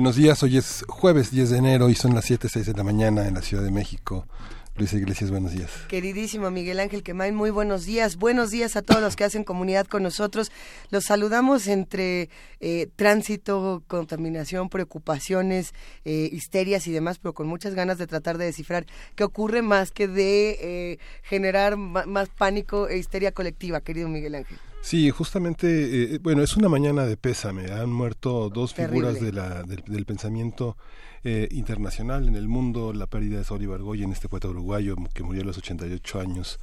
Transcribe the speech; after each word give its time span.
Buenos 0.00 0.16
días, 0.16 0.42
hoy 0.42 0.56
es 0.56 0.82
jueves 0.88 1.30
10 1.30 1.50
de 1.50 1.58
enero 1.58 1.90
y 1.90 1.94
son 1.94 2.14
las 2.14 2.24
7, 2.24 2.48
6 2.48 2.64
de 2.64 2.72
la 2.72 2.82
mañana 2.82 3.28
en 3.28 3.34
la 3.34 3.42
Ciudad 3.42 3.62
de 3.62 3.70
México. 3.70 4.26
Luisa 4.74 4.96
Iglesias, 4.96 5.30
buenos 5.30 5.52
días. 5.52 5.70
Queridísimo 5.88 6.50
Miguel 6.50 6.80
Ángel 6.80 7.02
Quemain, 7.02 7.34
muy 7.34 7.50
buenos 7.50 7.84
días. 7.84 8.16
Buenos 8.16 8.50
días 8.50 8.76
a 8.76 8.80
todos 8.80 9.02
los 9.02 9.14
que 9.14 9.24
hacen 9.24 9.44
comunidad 9.44 9.86
con 9.86 10.02
nosotros. 10.02 10.52
Los 10.88 11.04
saludamos 11.04 11.66
entre 11.66 12.30
eh, 12.60 12.88
tránsito, 12.96 13.82
contaminación, 13.88 14.70
preocupaciones, 14.70 15.74
eh, 16.06 16.30
histerias 16.32 16.86
y 16.86 16.92
demás, 16.92 17.18
pero 17.18 17.34
con 17.34 17.46
muchas 17.46 17.74
ganas 17.74 17.98
de 17.98 18.06
tratar 18.06 18.38
de 18.38 18.46
descifrar 18.46 18.86
qué 19.16 19.24
ocurre 19.24 19.60
más 19.60 19.90
que 19.90 20.08
de 20.08 20.56
eh, 20.62 20.98
generar 21.24 21.76
más 21.76 22.30
pánico 22.30 22.88
e 22.88 22.96
histeria 22.96 23.32
colectiva, 23.32 23.82
querido 23.82 24.08
Miguel 24.08 24.36
Ángel. 24.36 24.56
Sí, 24.82 25.10
justamente, 25.10 26.14
eh, 26.14 26.18
bueno, 26.22 26.42
es 26.42 26.56
una 26.56 26.68
mañana 26.68 27.04
de 27.04 27.16
pésame. 27.16 27.70
Han 27.70 27.92
muerto 27.92 28.48
dos 28.48 28.74
figuras 28.74 29.20
de 29.20 29.32
la, 29.32 29.62
del, 29.62 30.06
pensamiento 30.06 30.76
eh, 31.22 31.48
internacional 31.50 32.26
en 32.26 32.34
el 32.34 32.48
mundo. 32.48 32.92
La 32.94 33.06
pérdida 33.06 33.38
de 33.38 33.44
Saúl 33.44 33.62
Ibargoyen, 33.62 34.10
este 34.10 34.28
poeta 34.28 34.48
uruguayo 34.48 34.96
que 35.12 35.22
murió 35.22 35.42
a 35.42 35.44
los 35.44 35.58
88 35.58 36.20
años, 36.20 36.58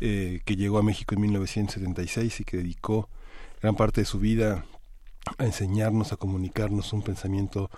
eh, 0.00 0.40
que 0.44 0.56
llegó 0.56 0.78
a 0.78 0.82
México 0.82 1.14
en 1.16 1.22
1976 1.22 2.40
y 2.40 2.44
que 2.44 2.58
dedicó 2.58 3.08
gran 3.60 3.74
parte 3.74 4.00
de 4.00 4.04
su 4.06 4.20
vida 4.20 4.64
a 5.36 5.44
enseñarnos, 5.44 6.12
a 6.12 6.16
comunicarnos 6.16 6.92
un 6.92 7.02
pensamiento 7.02 7.68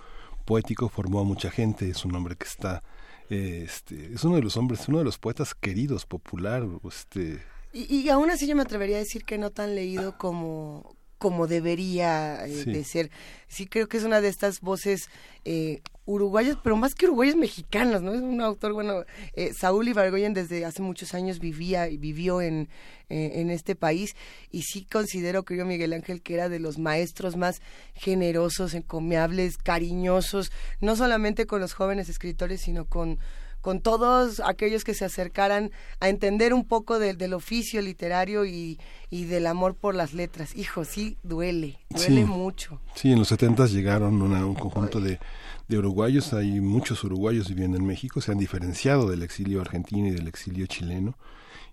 poético. 0.45 0.87
Formó 0.87 1.19
a 1.21 1.23
mucha 1.23 1.49
gente. 1.49 1.89
Es 1.89 2.05
un 2.05 2.15
hombre 2.15 2.35
que 2.35 2.45
está, 2.45 2.83
este, 3.29 4.13
es 4.13 4.23
uno 4.23 4.35
de 4.35 4.43
los 4.43 4.55
hombres, 4.55 4.87
uno 4.87 4.99
de 4.99 5.05
los 5.05 5.17
poetas 5.17 5.55
queridos, 5.55 6.05
popular, 6.05 6.63
este 6.87 7.39
y, 7.73 8.09
aún 8.09 8.29
así 8.29 8.47
yo 8.47 8.55
me 8.55 8.63
atrevería 8.63 8.97
a 8.97 8.99
decir 8.99 9.23
que 9.23 9.37
no 9.37 9.51
tan 9.51 9.75
leído 9.75 10.17
como, 10.17 10.95
como 11.17 11.47
debería 11.47 12.45
eh, 12.47 12.65
de 12.65 12.83
ser. 12.83 13.11
Sí 13.47 13.67
creo 13.67 13.87
que 13.87 13.97
es 13.97 14.03
una 14.03 14.21
de 14.21 14.29
estas 14.29 14.61
voces 14.61 15.09
eh, 15.45 15.81
uruguayas, 16.09 16.57
pero 16.63 16.75
más 16.75 16.95
que 16.95 17.05
uruguayas 17.05 17.35
mexicanas, 17.35 18.01
¿no? 18.01 18.13
Es 18.13 18.21
un 18.21 18.41
autor, 18.41 18.73
bueno, 18.73 19.03
eh, 19.33 19.51
Saúl 19.53 19.87
Ibargoyen 19.87 20.33
desde 20.33 20.65
hace 20.65 20.81
muchos 20.81 21.13
años 21.13 21.39
vivía 21.39 21.87
y 21.87 21.97
vivió 21.97 22.41
en, 22.41 22.67
eh, 23.09 23.33
en 23.35 23.51
este 23.51 23.75
país 23.75 24.15
y 24.49 24.63
sí 24.63 24.85
considero, 24.85 25.45
creo 25.45 25.67
Miguel 25.67 25.93
Ángel, 25.93 26.23
que 26.23 26.33
era 26.33 26.49
de 26.49 26.59
los 26.59 26.79
maestros 26.79 27.37
más 27.37 27.61
generosos, 27.93 28.73
encomiables, 28.73 29.57
cariñosos, 29.57 30.51
no 30.81 30.95
solamente 30.95 31.45
con 31.45 31.61
los 31.61 31.73
jóvenes 31.73 32.09
escritores, 32.09 32.61
sino 32.61 32.85
con 32.85 33.19
con 33.61 33.81
todos 33.81 34.39
aquellos 34.39 34.83
que 34.83 34.93
se 34.93 35.05
acercaran 35.05 35.71
a 35.99 36.09
entender 36.09 36.53
un 36.53 36.65
poco 36.65 36.99
del 36.99 37.33
oficio 37.33 37.81
literario 37.81 38.45
y, 38.45 38.79
y, 39.09 39.25
del 39.25 39.47
amor 39.47 39.75
por 39.75 39.95
las 39.95 40.13
letras. 40.13 40.55
Hijo, 40.55 40.85
sí, 40.85 41.17
duele, 41.23 41.77
duele 41.89 42.25
mucho. 42.25 42.81
Sí, 42.95 43.11
en 43.11 43.19
los 43.19 43.27
setentas 43.27 43.71
llegaron 43.71 44.21
un 44.21 44.55
conjunto 44.55 44.99
de, 44.99 45.19
de 45.67 45.77
uruguayos, 45.77 46.33
hay 46.33 46.59
muchos 46.61 47.03
uruguayos 47.03 47.49
viviendo 47.49 47.77
en 47.77 47.85
México, 47.85 48.21
se 48.21 48.31
han 48.31 48.39
diferenciado 48.39 49.09
del 49.09 49.23
exilio 49.23 49.61
argentino 49.61 50.07
y 50.07 50.11
del 50.11 50.27
exilio 50.27 50.65
chileno 50.65 51.15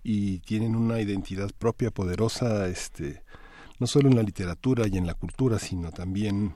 y 0.09 0.39
tienen 0.41 0.77
una 0.77 1.01
identidad 1.01 1.51
propia 1.58 1.91
poderosa, 1.91 2.69
este, 2.69 3.25
no 3.80 3.89
solo 3.89 4.08
en 4.08 4.14
la 4.14 4.23
literatura 4.23 4.86
y 4.86 4.96
en 4.96 5.07
la 5.07 5.14
cultura, 5.14 5.58
sino 5.58 5.91
también 5.91 6.55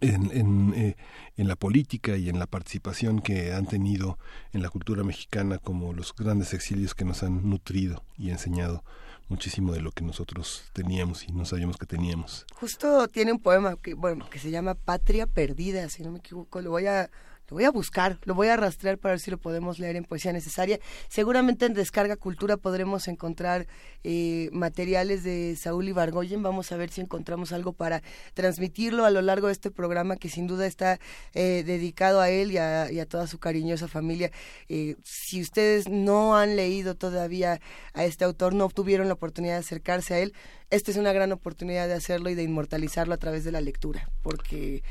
en, 0.00 0.30
en, 0.32 0.74
eh, 0.74 0.96
en, 1.36 1.48
la 1.48 1.56
política 1.56 2.16
y 2.16 2.28
en 2.28 2.38
la 2.38 2.46
participación 2.46 3.20
que 3.20 3.52
han 3.52 3.66
tenido 3.66 4.18
en 4.52 4.62
la 4.62 4.70
cultura 4.70 5.02
mexicana 5.04 5.58
como 5.58 5.92
los 5.92 6.14
grandes 6.14 6.54
exilios 6.54 6.94
que 6.94 7.04
nos 7.04 7.22
han 7.22 7.48
nutrido 7.48 8.04
y 8.16 8.30
enseñado 8.30 8.84
muchísimo 9.28 9.72
de 9.72 9.80
lo 9.80 9.92
que 9.92 10.04
nosotros 10.04 10.64
teníamos 10.72 11.26
y 11.28 11.32
no 11.32 11.44
sabíamos 11.44 11.76
que 11.76 11.86
teníamos. 11.86 12.46
Justo 12.54 13.08
tiene 13.08 13.32
un 13.32 13.40
poema 13.40 13.76
que, 13.76 13.94
bueno, 13.94 14.28
que 14.28 14.38
se 14.38 14.50
llama 14.50 14.74
Patria 14.74 15.26
Perdida, 15.26 15.88
si 15.88 16.02
no 16.02 16.10
me 16.10 16.18
equivoco, 16.18 16.60
lo 16.60 16.70
voy 16.70 16.86
a 16.86 17.10
voy 17.50 17.64
a 17.64 17.70
buscar, 17.70 18.18
lo 18.24 18.34
voy 18.34 18.48
a 18.48 18.56
rastrear 18.56 18.98
para 18.98 19.12
ver 19.12 19.20
si 19.20 19.30
lo 19.30 19.38
podemos 19.38 19.78
leer 19.78 19.96
en 19.96 20.04
Poesía 20.04 20.32
Necesaria. 20.32 20.78
Seguramente 21.08 21.66
en 21.66 21.74
Descarga 21.74 22.16
Cultura 22.16 22.56
podremos 22.56 23.08
encontrar 23.08 23.66
eh, 24.04 24.48
materiales 24.52 25.24
de 25.24 25.56
Saúl 25.56 25.88
Ibargoyen. 25.88 26.42
Vamos 26.42 26.72
a 26.72 26.76
ver 26.76 26.90
si 26.90 27.00
encontramos 27.00 27.52
algo 27.52 27.72
para 27.72 28.02
transmitirlo 28.34 29.04
a 29.04 29.10
lo 29.10 29.22
largo 29.22 29.48
de 29.48 29.52
este 29.52 29.70
programa 29.70 30.16
que 30.16 30.28
sin 30.28 30.46
duda 30.46 30.66
está 30.66 31.00
eh, 31.34 31.62
dedicado 31.66 32.20
a 32.20 32.30
él 32.30 32.52
y 32.52 32.58
a, 32.58 33.06
toda 33.08 33.26
su 33.26 33.38
cariñosa 33.38 33.88
familia. 33.88 34.30
Eh, 34.68 34.96
si 35.02 35.40
ustedes 35.40 35.88
no 35.88 36.36
han 36.36 36.56
leído 36.56 36.94
todavía 36.94 37.60
a 37.94 38.04
este 38.04 38.24
autor, 38.24 38.54
no 38.54 38.68
tuvieron 38.68 39.08
la 39.08 39.14
oportunidad 39.14 39.54
de 39.54 39.60
acercarse 39.60 40.14
a 40.14 40.18
él, 40.20 40.32
esta 40.70 40.92
es 40.92 40.96
una 40.96 41.12
gran 41.12 41.32
oportunidad 41.32 41.88
de 41.88 41.94
hacerlo 41.94 42.30
y 42.30 42.34
de 42.36 42.44
inmortalizarlo 42.44 43.12
a 43.12 43.18
través 43.18 43.44
de 43.44 43.52
la 43.52 43.60
lectura, 43.60 44.08
porque... 44.22 44.82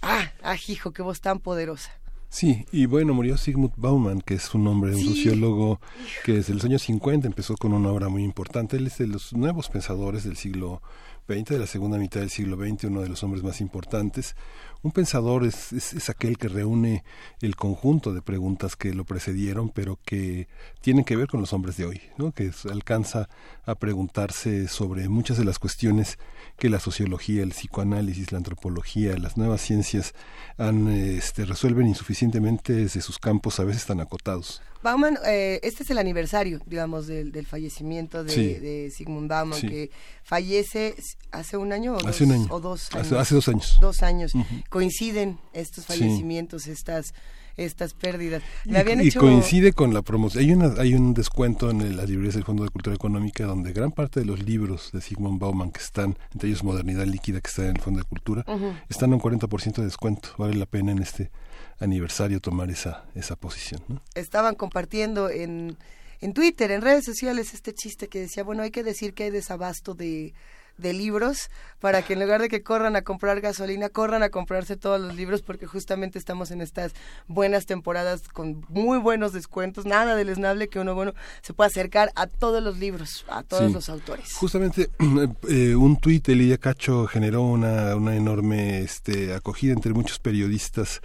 Ah, 0.00 0.30
ah, 0.42 0.56
hijo, 0.68 0.92
qué 0.92 1.02
voz 1.02 1.20
tan 1.20 1.40
poderosa. 1.40 1.90
Sí, 2.30 2.66
y 2.72 2.84
bueno, 2.84 3.14
murió 3.14 3.38
Sigmund 3.38 3.72
Bauman, 3.76 4.20
que 4.20 4.34
es 4.34 4.54
un 4.54 4.66
hombre, 4.66 4.94
un 4.94 5.02
sociólogo 5.02 5.80
que 6.24 6.34
desde 6.34 6.52
los 6.52 6.64
años 6.64 6.82
50 6.82 7.26
empezó 7.26 7.56
con 7.56 7.72
una 7.72 7.90
obra 7.90 8.10
muy 8.10 8.22
importante. 8.22 8.76
Él 8.76 8.86
es 8.86 8.98
de 8.98 9.06
los 9.06 9.32
nuevos 9.32 9.70
pensadores 9.70 10.24
del 10.24 10.36
siglo 10.36 10.82
XX, 11.26 11.44
de 11.50 11.58
la 11.58 11.66
segunda 11.66 11.96
mitad 11.96 12.20
del 12.20 12.28
siglo 12.28 12.56
XX, 12.56 12.84
uno 12.84 13.00
de 13.00 13.08
los 13.08 13.22
hombres 13.22 13.42
más 13.42 13.62
importantes. 13.62 14.36
Un 14.80 14.92
pensador 14.92 15.44
es, 15.44 15.72
es, 15.72 16.08
aquel 16.08 16.38
que 16.38 16.46
reúne 16.46 17.02
el 17.40 17.56
conjunto 17.56 18.14
de 18.14 18.22
preguntas 18.22 18.76
que 18.76 18.94
lo 18.94 19.04
precedieron, 19.04 19.70
pero 19.70 19.98
que 20.04 20.46
tienen 20.80 21.04
que 21.04 21.16
ver 21.16 21.26
con 21.26 21.40
los 21.40 21.52
hombres 21.52 21.76
de 21.76 21.84
hoy, 21.84 22.00
¿no? 22.16 22.30
que 22.30 22.52
alcanza 22.70 23.28
a 23.66 23.74
preguntarse 23.74 24.68
sobre 24.68 25.08
muchas 25.08 25.36
de 25.36 25.44
las 25.44 25.58
cuestiones 25.58 26.18
que 26.58 26.70
la 26.70 26.78
sociología, 26.78 27.42
el 27.42 27.50
psicoanálisis, 27.50 28.30
la 28.30 28.38
antropología, 28.38 29.18
las 29.18 29.36
nuevas 29.36 29.62
ciencias 29.62 30.14
han, 30.58 30.86
este, 30.86 31.44
resuelven 31.44 31.88
insuficientemente 31.88 32.72
desde 32.72 33.00
sus 33.00 33.18
campos 33.18 33.58
a 33.58 33.64
veces 33.64 33.84
tan 33.84 34.00
acotados. 34.00 34.62
Bauman, 34.82 35.18
eh, 35.26 35.60
este 35.62 35.82
es 35.82 35.90
el 35.90 35.98
aniversario, 35.98 36.60
digamos, 36.66 37.06
del, 37.06 37.32
del 37.32 37.46
fallecimiento 37.46 38.24
de, 38.24 38.60
de 38.60 38.90
Sigmund 38.90 39.28
Bauman, 39.28 39.60
que 39.60 39.90
fallece 40.22 40.94
hace 41.30 41.56
un 41.56 41.72
año 41.72 41.94
o, 41.94 42.06
hace 42.06 42.08
dos, 42.08 42.20
un 42.20 42.32
año. 42.32 42.46
o 42.50 42.60
dos 42.60 42.94
años. 42.94 43.12
Hace, 43.12 43.34
dos 43.34 43.48
años. 43.48 43.78
Dos 43.80 44.02
años. 44.02 44.32
Coinciden 44.68 45.38
estos 45.52 45.86
fallecimientos, 45.86 46.66
estas 46.66 47.12
estas 47.58 47.92
pérdidas. 47.92 48.42
y, 48.64 49.10
coincide 49.12 49.72
con 49.72 49.92
la 49.92 50.02
promoción. 50.02 50.44
Hay, 50.44 50.52
una, 50.52 50.80
hay 50.80 50.94
un 50.94 51.12
descuento 51.12 51.70
en 51.70 51.96
las 51.96 52.08
librerías 52.08 52.34
del 52.34 52.44
Fondo 52.44 52.62
de 52.62 52.70
Cultura 52.70 52.94
Económica 52.94 53.44
donde 53.44 53.72
gran 53.72 53.90
parte 53.90 54.20
de 54.20 54.26
los 54.26 54.42
libros 54.42 54.90
de 54.92 55.00
Sigmund 55.00 55.38
Bauman 55.40 55.72
que 55.72 55.80
están, 55.80 56.16
entre 56.32 56.48
ellos 56.48 56.64
Modernidad 56.64 57.04
Líquida 57.04 57.40
que 57.40 57.48
está 57.48 57.64
en 57.64 57.76
el 57.76 57.82
Fondo 57.82 58.00
de 58.00 58.06
Cultura, 58.06 58.44
están 58.88 59.12
a 59.12 59.16
un 59.16 59.20
40% 59.20 59.76
de 59.76 59.84
descuento. 59.84 60.30
Vale 60.38 60.54
la 60.54 60.66
pena 60.66 60.92
en 60.92 61.00
este 61.00 61.30
aniversario 61.78 62.40
tomar 62.40 62.70
esa, 62.70 63.04
esa 63.14 63.36
posición. 63.36 64.02
Estaban 64.14 64.54
compartiendo 64.54 65.30
en, 65.30 65.76
en 66.20 66.32
Twitter, 66.34 66.70
en 66.70 66.82
redes 66.82 67.04
sociales, 67.04 67.54
este 67.54 67.72
chiste 67.72 68.08
que 68.08 68.20
decía, 68.20 68.42
bueno, 68.44 68.62
hay 68.62 68.70
que 68.70 68.82
decir 68.82 69.14
que 69.14 69.24
hay 69.24 69.30
desabasto 69.30 69.94
de 69.94 70.34
de 70.78 70.92
libros 70.92 71.50
para 71.80 72.02
que 72.02 72.14
en 72.14 72.20
lugar 72.20 72.40
de 72.40 72.48
que 72.48 72.62
corran 72.62 72.96
a 72.96 73.02
comprar 73.02 73.40
gasolina, 73.40 73.88
corran 73.88 74.22
a 74.22 74.30
comprarse 74.30 74.76
todos 74.76 75.00
los 75.00 75.14
libros 75.14 75.42
porque 75.42 75.66
justamente 75.66 76.18
estamos 76.18 76.50
en 76.50 76.60
estas 76.60 76.92
buenas 77.26 77.66
temporadas 77.66 78.22
con 78.28 78.64
muy 78.68 78.98
buenos 78.98 79.32
descuentos, 79.32 79.84
nada 79.84 80.16
del 80.16 80.28
esnable 80.28 80.68
que 80.68 80.80
uno 80.80 80.94
bueno 80.94 81.14
se 81.42 81.52
pueda 81.52 81.68
acercar 81.68 82.10
a 82.16 82.26
todos 82.26 82.62
los 82.62 82.78
libros, 82.78 83.24
a 83.28 83.42
todos 83.42 83.72
los 83.72 83.88
autores. 83.88 84.32
Justamente 84.34 84.90
eh, 85.48 85.74
un 85.74 85.96
tuit 85.98 86.26
de 86.26 86.34
Lidia 86.34 86.58
Cacho 86.58 87.06
generó 87.06 87.42
una, 87.42 87.94
una 87.94 88.16
enorme 88.16 88.80
este, 88.80 89.34
acogida 89.34 89.72
entre 89.72 89.92
muchos 89.92 90.18
periodistas 90.18 91.00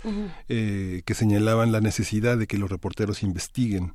eh, 0.50 1.02
que 1.06 1.14
señalaban 1.14 1.72
la 1.72 1.82
necesidad 1.82 2.38
de 2.38 2.48
que 2.48 2.58
los 2.58 2.70
reporteros 2.70 3.24
investiguen 3.24 3.94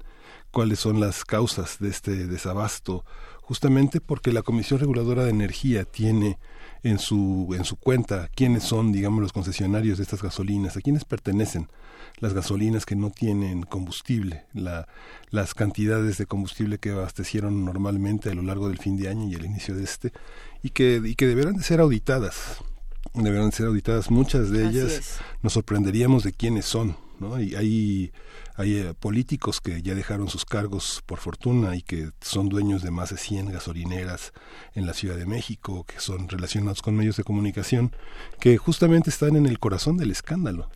cuáles 0.51 0.79
son 0.79 1.01
las 1.01 1.25
causas 1.25 1.79
de 1.79 1.89
este 1.89 2.27
desabasto 2.27 3.05
justamente 3.49 4.03
porque 4.03 4.31
la 4.31 4.43
Comisión 4.43 4.79
Reguladora 4.79 5.25
de 5.25 5.31
Energía 5.31 5.87
tiene 5.87 6.39
en 6.83 6.99
su, 6.99 7.55
en 7.57 7.65
su 7.65 7.77
cuenta 7.77 8.29
quiénes 8.35 8.63
son, 8.63 8.93
digamos, 8.93 9.23
los 9.23 9.33
concesionarios 9.33 9.97
de 9.97 10.05
estas 10.05 10.21
gasolinas, 10.21 10.77
a 10.77 10.83
quiénes 10.83 11.07
pertenecen 11.07 11.71
las 12.19 12.35
gasolinas 12.35 12.85
que 12.85 12.95
no 12.95 13.09
tienen 13.09 13.63
combustible, 13.63 14.45
la, 14.53 14.87
las 15.31 15.55
cantidades 15.55 16.19
de 16.19 16.27
combustible 16.27 16.77
que 16.77 16.91
abastecieron 16.91 17.65
normalmente 17.65 18.29
a 18.29 18.35
lo 18.35 18.43
largo 18.43 18.69
del 18.69 18.77
fin 18.77 18.99
de 18.99 19.09
año 19.09 19.27
y 19.27 19.35
el 19.35 19.47
inicio 19.47 19.75
de 19.75 19.85
este, 19.85 20.13
y 20.63 20.69
que, 20.69 21.01
y 21.03 21.15
que 21.15 21.27
deberán 21.27 21.57
de 21.57 21.63
ser 21.63 21.81
auditadas 21.81 22.63
deberán 23.15 23.51
ser 23.51 23.67
auditadas. 23.69 24.11
Muchas 24.11 24.51
de 24.51 24.67
ellas 24.67 25.21
nos 25.43 25.55
sorprenderíamos 25.55 26.23
de 26.23 26.35
quiénes 26.35 26.67
son, 26.67 26.99
¿no? 27.19 27.41
Y 27.41 27.55
hay 27.55 28.13
hay 28.59 28.77
eh, 28.77 28.95
políticos 28.99 29.61
que 29.61 29.81
ya 29.83 29.95
dejaron 29.95 30.29
sus 30.29 30.45
cargos 30.45 31.03
por 31.07 31.21
fortuna 31.21 31.77
y 31.77 31.83
que 31.83 32.11
son 32.21 32.49
dueños 32.49 32.83
de 32.83 32.91
más 32.91 33.11
de 33.11 33.17
100 33.17 33.53
gasolineras 33.53 34.33
en 34.75 34.85
la 34.85 34.95
Ciudad 34.95 35.17
de 35.17 35.27
México, 35.27 35.85
que 35.85 36.01
son 36.01 36.29
relacionados 36.29 36.83
con 36.83 36.97
medios 36.97 37.17
de 37.17 37.23
comunicación, 37.23 37.93
que 38.41 38.57
justamente 38.57 39.11
están 39.11 39.37
en 39.37 39.47
el 39.47 39.61
corazón 39.61 39.97
del 39.97 40.11
escándalo. 40.11 40.69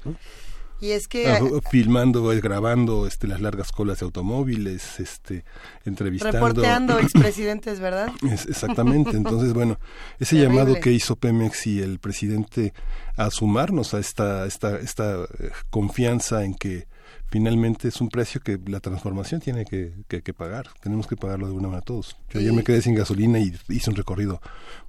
Y 0.81 0.93
es 0.93 1.09
que 1.09 1.29
ah, 1.29 1.41
filmando, 1.71 2.33
eh, 2.33 2.41
grabando 2.41 3.07
este 3.07 3.27
las 3.27 3.41
largas 3.41 3.73
colas 3.73 3.99
de 3.99 4.05
automóviles, 4.05 5.01
este 5.01 5.45
entrevistando 5.85 6.39
reporteando 6.39 6.99
expresidentes, 7.01 7.81
¿verdad? 7.81 8.13
exactamente. 8.49 9.17
Entonces, 9.17 9.55
bueno, 9.55 9.81
ese 10.21 10.37
llamado 10.37 10.75
que 10.81 10.93
hizo 10.93 11.17
Pemex 11.17 11.67
y 11.67 11.81
el 11.81 11.99
presidente 11.99 12.75
a 13.17 13.31
sumarnos 13.31 13.95
a 13.95 13.99
esta 13.99 14.47
esta 14.47 14.79
esta 14.79 15.23
eh, 15.23 15.51
confianza 15.71 16.45
en 16.45 16.55
que 16.55 16.87
finalmente 17.27 17.89
es 17.89 18.01
un 18.01 18.09
precio 18.09 18.41
que 18.41 18.59
la 18.67 18.81
transformación 18.81 19.41
tiene 19.41 19.65
que, 19.65 19.93
que, 20.09 20.35
pagar. 20.35 20.69
Tenemos 20.81 21.07
que 21.07 21.17
pagarlo 21.17 21.47
de 21.47 21.53
una 21.53 21.69
manera 21.69 21.83
todos. 21.83 22.17
Yo 22.31 22.41
ayer 22.41 22.53
me 22.53 22.65
quedé 22.65 22.83
sin 22.83 22.95
gasolina 22.95 23.39
y 23.39 23.55
hice 23.69 23.91
un 23.91 23.97
recorrido 23.97 24.41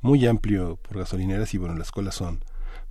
muy 0.01 0.25
amplio 0.27 0.77
por 0.77 0.97
gasolineras 0.97 1.53
y 1.53 1.57
bueno, 1.57 1.75
las 1.75 1.91
colas 1.91 2.15
son 2.15 2.43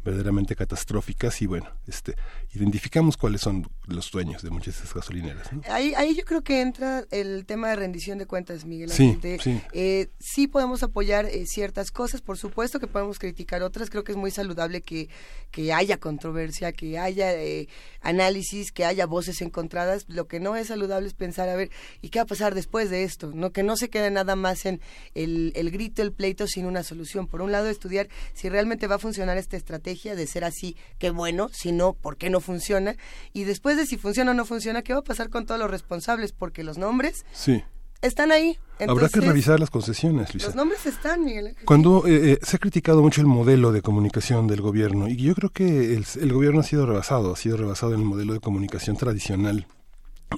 verdaderamente 0.04 0.56
catastróficas 0.56 1.40
y 1.43 1.46
bueno, 1.46 1.70
este, 1.87 2.16
identificamos 2.52 3.16
cuáles 3.16 3.40
son 3.40 3.69
los 3.87 4.10
dueños 4.10 4.43
de 4.43 4.50
muchas 4.50 4.75
de 4.75 4.81
esas 4.82 4.94
gasolineras. 4.94 5.49
Ahí, 5.69 5.94
ahí 5.94 6.14
yo 6.16 6.25
creo 6.25 6.43
que 6.43 6.60
entra 6.60 7.04
el 7.10 7.44
tema 7.46 7.69
de 7.69 7.76
rendición 7.76 8.19
de 8.19 8.26
cuentas, 8.26 8.64
Miguel. 8.64 8.90
Sí, 8.90 9.19
sí. 9.40 9.60
Eh, 9.72 10.08
sí 10.19 10.49
podemos 10.49 10.82
apoyar 10.82 11.26
eh, 11.26 11.46
ciertas 11.46 11.90
cosas, 11.90 12.20
por 12.20 12.37
supuesto 12.37 12.81
que 12.81 12.87
podemos 12.87 13.19
criticar 13.19 13.62
otras, 13.62 13.90
creo 13.90 14.02
que 14.02 14.12
es 14.12 14.19
muy 14.19 14.31
saludable 14.31 14.82
que, 14.82 15.08
que 15.50 15.72
haya 15.72 15.99
controversia, 15.99 16.72
que 16.72 16.98
haya 16.98 17.32
eh, 17.34 17.69
análisis, 18.00 18.72
que 18.72 18.84
haya 18.84 19.06
voces 19.06 19.40
encontradas, 19.40 20.05
lo 20.08 20.26
que 20.26 20.40
no 20.40 20.56
es 20.56 20.69
saludable 20.69 21.06
es 21.06 21.14
pensar, 21.14 21.48
a 21.48 21.56
ver, 21.56 21.70
¿y 22.00 22.08
qué 22.08 22.19
va 22.19 22.25
a 22.25 22.26
pasar 22.26 22.55
después 22.55 22.90
de 22.90 23.05
esto? 23.05 23.31
no 23.34 23.52
Que 23.52 23.62
no 23.62 23.76
se 23.76 23.88
quede 23.88 24.10
nada 24.10 24.34
más 24.37 24.66
en 24.66 24.81
el, 25.14 25.52
el 25.55 25.70
grito, 25.70 26.02
el 26.02 26.12
pleito 26.12 26.46
sin 26.46 26.66
una 26.66 26.82
solución. 26.82 27.26
Por 27.26 27.43
un 27.43 27.52
lado, 27.52 27.69
estudiar 27.69 28.08
si 28.34 28.48
realmente 28.48 28.87
va 28.87 28.96
a 28.96 28.98
funcionar 28.98 29.37
esta 29.37 29.56
estrategia 29.56 29.92
de 29.93 30.27
ser 30.27 30.44
así, 30.44 30.77
qué 30.99 31.11
bueno, 31.11 31.49
si 31.53 31.73
no, 31.73 31.93
¿por 31.93 32.17
qué 32.17 32.31
no 32.31 32.41
funciona? 32.41 32.97
Y 33.33 33.44
después 33.44 33.77
de 33.77 33.87
si 33.87 33.97
funciona 33.97 34.31
o 34.31 34.35
no 34.35 34.44
funciona, 34.44 34.83
¿qué 34.83 34.93
va 34.94 35.00
a 35.00 35.05
pasar 35.05 35.29
con 35.29 35.47
todos 35.47 35.61
los 35.61 35.71
responsables? 35.71 36.33
Porque 36.33 36.65
los 36.65 36.79
nombres 36.79 37.25
sí. 37.33 37.62
están 38.00 38.33
ahí. 38.33 38.59
Habrá 38.81 39.09
que 39.09 39.21
revisar 39.21 39.61
las 39.61 39.71
concesiones, 39.71 40.33
Luisa. 40.33 40.49
Los 40.49 40.56
nombres 40.56 40.87
están, 40.87 41.25
Miguel. 41.25 41.55
Cuando 41.65 42.06
eh, 42.06 42.33
eh, 42.33 42.39
se 42.43 42.56
ha 42.56 42.59
criticado 42.59 43.03
mucho 43.03 43.21
el 43.21 43.27
modelo 43.27 43.71
de 43.71 43.83
comunicación 43.83 44.49
del 44.49 44.61
gobierno, 44.61 45.09
y 45.09 45.17
yo 45.17 45.35
creo 45.35 45.50
que 45.50 45.94
el, 45.94 46.06
el 46.21 46.33
gobierno 46.33 46.61
ha 46.61 46.65
sido 46.65 46.87
rebasado, 46.87 47.33
ha 47.33 47.37
sido 47.37 47.56
rebasado 47.56 47.94
en 47.94 48.00
el 48.00 48.06
modelo 48.06 48.33
de 48.33 48.41
comunicación 48.41 48.97
tradicional, 48.97 49.67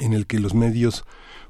en 0.00 0.12
el 0.12 0.26
que 0.26 0.40
los 0.40 0.54
medios 0.54 1.04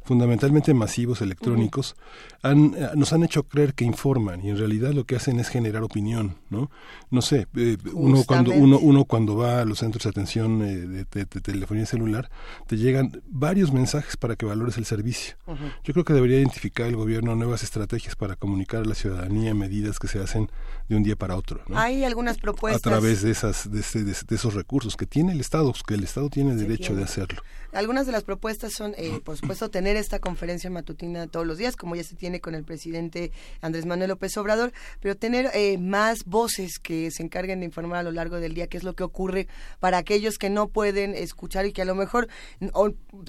fundamentalmente 0.05 0.75
masivos 0.75 1.23
electrónicos, 1.23 1.97
han, 2.45 2.75
eh, 2.77 2.91
nos 2.95 3.13
han 3.15 3.25
hecho 3.25 3.45
creer 3.45 3.73
que 3.73 3.85
informan 3.85 4.45
y 4.45 4.51
en 4.51 4.59
realidad 4.59 4.93
lo 4.93 5.05
que 5.05 5.17
hacen 5.17 5.41
es 5.41 5.49
generar 5.49 5.83
opinión, 5.83 6.37
¿no? 6.51 6.71
No 7.11 7.23
sé, 7.23 7.47
eh, 7.57 7.79
uno 7.95 8.23
cuando 8.25 8.53
uno, 8.53 8.79
uno 8.79 9.07
cuando 9.07 9.35
va 9.35 9.63
a 9.63 9.65
los 9.65 9.79
centros 9.79 10.05
de 10.05 10.11
atención 10.11 10.63
eh, 10.63 11.07
de, 11.11 11.25
telefonía 11.27 11.87
celular, 11.87 12.31
te 12.67 12.77
llegan 12.77 13.23
varios 13.29 13.73
mensajes 13.73 14.19
para 14.19 14.37
que 14.37 14.45
valores 14.45 14.77
el 14.77 14.85
servicio. 14.85 15.37
Yo 15.85 15.95
creo 15.95 16.05
que 16.05 16.13
debería 16.13 16.37
identificar 16.37 16.87
el 16.87 16.97
gobierno 16.97 17.35
nuevas 17.35 17.63
estrategias 17.63 18.15
para 18.15 18.37
comunicar 18.37 18.83
a 18.83 18.85
la 18.85 18.95
ciudadanía 18.95 19.55
medidas 19.55 19.99
que 19.99 20.09
se 20.09 20.21
hacen 20.21 20.51
de 20.89 20.97
un 20.97 21.03
día 21.03 21.17
para 21.17 21.37
otro. 21.37 21.63
Hay 21.75 22.05
algunas 22.05 22.37
propuestas. 22.37 22.87
A 22.87 22.91
través 22.91 23.23
de, 23.23 23.31
esas, 23.31 23.71
de, 23.71 23.81
esos 23.81 24.53
recursos 24.53 24.97
que 24.97 25.07
tiene 25.07 25.33
el 25.33 25.41
Estado, 25.41 25.73
que 25.87 25.95
el 25.95 26.05
Estado 26.05 26.29
tiene 26.29 26.55
derecho 26.57 26.95
de 26.95 27.05
hacerlo. 27.05 27.43
Algunas 27.73 28.07
de 28.07 28.13
las 28.13 28.23
propuestas 28.23 28.73
son, 28.75 28.95
por 29.25 29.37
supuesto, 29.39 29.71
tener 29.71 29.97
esta 29.97 30.19
conferencia 30.19 30.69
matutina 30.69 31.27
todos 31.27 31.47
los 31.47 31.57
días, 31.57 31.75
como 31.75 31.97
ya 31.97 32.05
se 32.05 32.17
tiene 32.17 32.34
con 32.41 32.55
el 32.55 32.65
presidente 32.65 33.33
Andrés 33.61 33.87
Manuel 33.87 34.11
López 34.11 34.37
Obrador, 34.37 34.73
pero 35.01 35.17
tener 35.17 35.51
eh, 35.55 35.79
más 35.79 36.25
voces 36.25 36.79
que 36.79 37.11
se 37.11 37.23
encarguen 37.23 37.61
de 37.61 37.67
informar 37.67 38.01
a 38.01 38.03
lo 38.03 38.13
largo 38.13 38.41
del 38.41 38.55
día 38.55 38.67
qué 38.67 38.77
es 38.77 38.85
lo 38.85 38.95
que 38.95 39.05
ocurre 39.05 39.49
para 39.81 39.99
aquellos 39.99 40.39
que 40.39 40.51
no 40.51 40.69
pueden 40.69 41.15
escuchar 41.15 41.67
y 41.67 41.73
que 41.73 41.83
a 41.83 41.85
lo 41.85 41.95
mejor, 41.95 42.29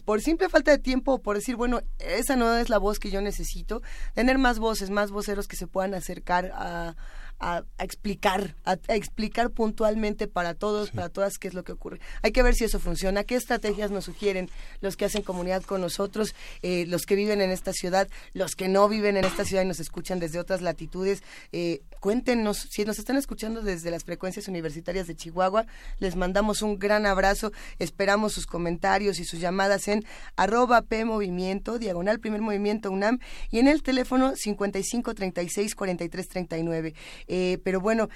por 0.05 0.21
simple 0.21 0.49
falta 0.49 0.71
de 0.71 0.77
tiempo, 0.77 1.13
o 1.13 1.21
por 1.21 1.35
decir, 1.35 1.55
bueno, 1.55 1.81
esa 1.99 2.35
no 2.35 2.57
es 2.57 2.69
la 2.69 2.77
voz 2.77 2.99
que 2.99 3.11
yo 3.11 3.21
necesito, 3.21 3.81
tener 4.13 4.37
más 4.37 4.59
voces, 4.59 4.89
más 4.89 5.11
voceros 5.11 5.47
que 5.47 5.55
se 5.55 5.67
puedan 5.67 5.93
acercar 5.93 6.51
a 6.53 6.95
a, 7.39 7.63
explicar, 7.79 8.55
a, 8.65 8.77
explicar 8.87 9.51
puntualmente 9.51 10.27
para 10.27 10.53
todos, 10.53 10.91
para 10.91 11.09
todas 11.09 11.37
qué 11.37 11.47
es 11.47 11.53
lo 11.53 11.63
que 11.63 11.71
ocurre. 11.71 11.99
Hay 12.21 12.31
que 12.31 12.43
ver 12.43 12.55
si 12.55 12.63
eso 12.63 12.79
funciona, 12.79 13.23
qué 13.23 13.35
estrategias 13.35 13.91
nos 13.91 14.05
sugieren 14.05 14.49
los 14.81 14.95
que 14.95 15.05
hacen 15.05 15.21
comunidad 15.21 15.63
con 15.63 15.81
nosotros, 15.81 16.35
eh, 16.61 16.85
los 16.87 17.05
que 17.05 17.15
viven 17.15 17.41
en 17.41 17.51
esta 17.51 17.73
ciudad, 17.73 18.07
los 18.33 18.55
que 18.55 18.67
no 18.67 18.87
viven 18.87 19.17
en 19.17 19.25
esta 19.25 19.45
ciudad 19.45 19.63
y 19.63 19.67
nos 19.67 19.79
escuchan 19.79 20.19
desde 20.19 20.39
otras 20.39 20.61
latitudes. 20.61 21.23
Eh, 21.51 21.81
cuéntenos, 21.99 22.67
si 22.69 22.85
nos 22.85 22.99
están 22.99 23.17
escuchando 23.17 23.61
desde 23.61 23.91
las 23.91 24.03
frecuencias 24.03 24.47
universitarias 24.47 25.07
de 25.07 25.15
Chihuahua, 25.15 25.65
les 25.99 26.15
mandamos 26.15 26.61
un 26.61 26.79
gran 26.79 27.05
abrazo, 27.05 27.51
esperamos 27.79 28.33
sus 28.33 28.45
comentarios 28.45 29.19
y 29.19 29.25
sus 29.25 29.39
llamadas 29.39 29.87
en 29.87 30.03
arroba 30.35 30.81
P 30.81 31.05
Movimiento, 31.05 31.77
diagonal 31.79 32.19
primer 32.19 32.41
movimiento 32.41 32.91
UNAM 32.91 33.19
y 33.51 33.59
en 33.59 33.67
el 33.67 33.83
teléfono 33.83 34.35
55 34.35 35.13
36 35.13 35.75
43 35.75 36.27
39. 36.27 36.93
Eh, 37.27 37.59
pero 37.63 37.79
bueno, 37.79 38.09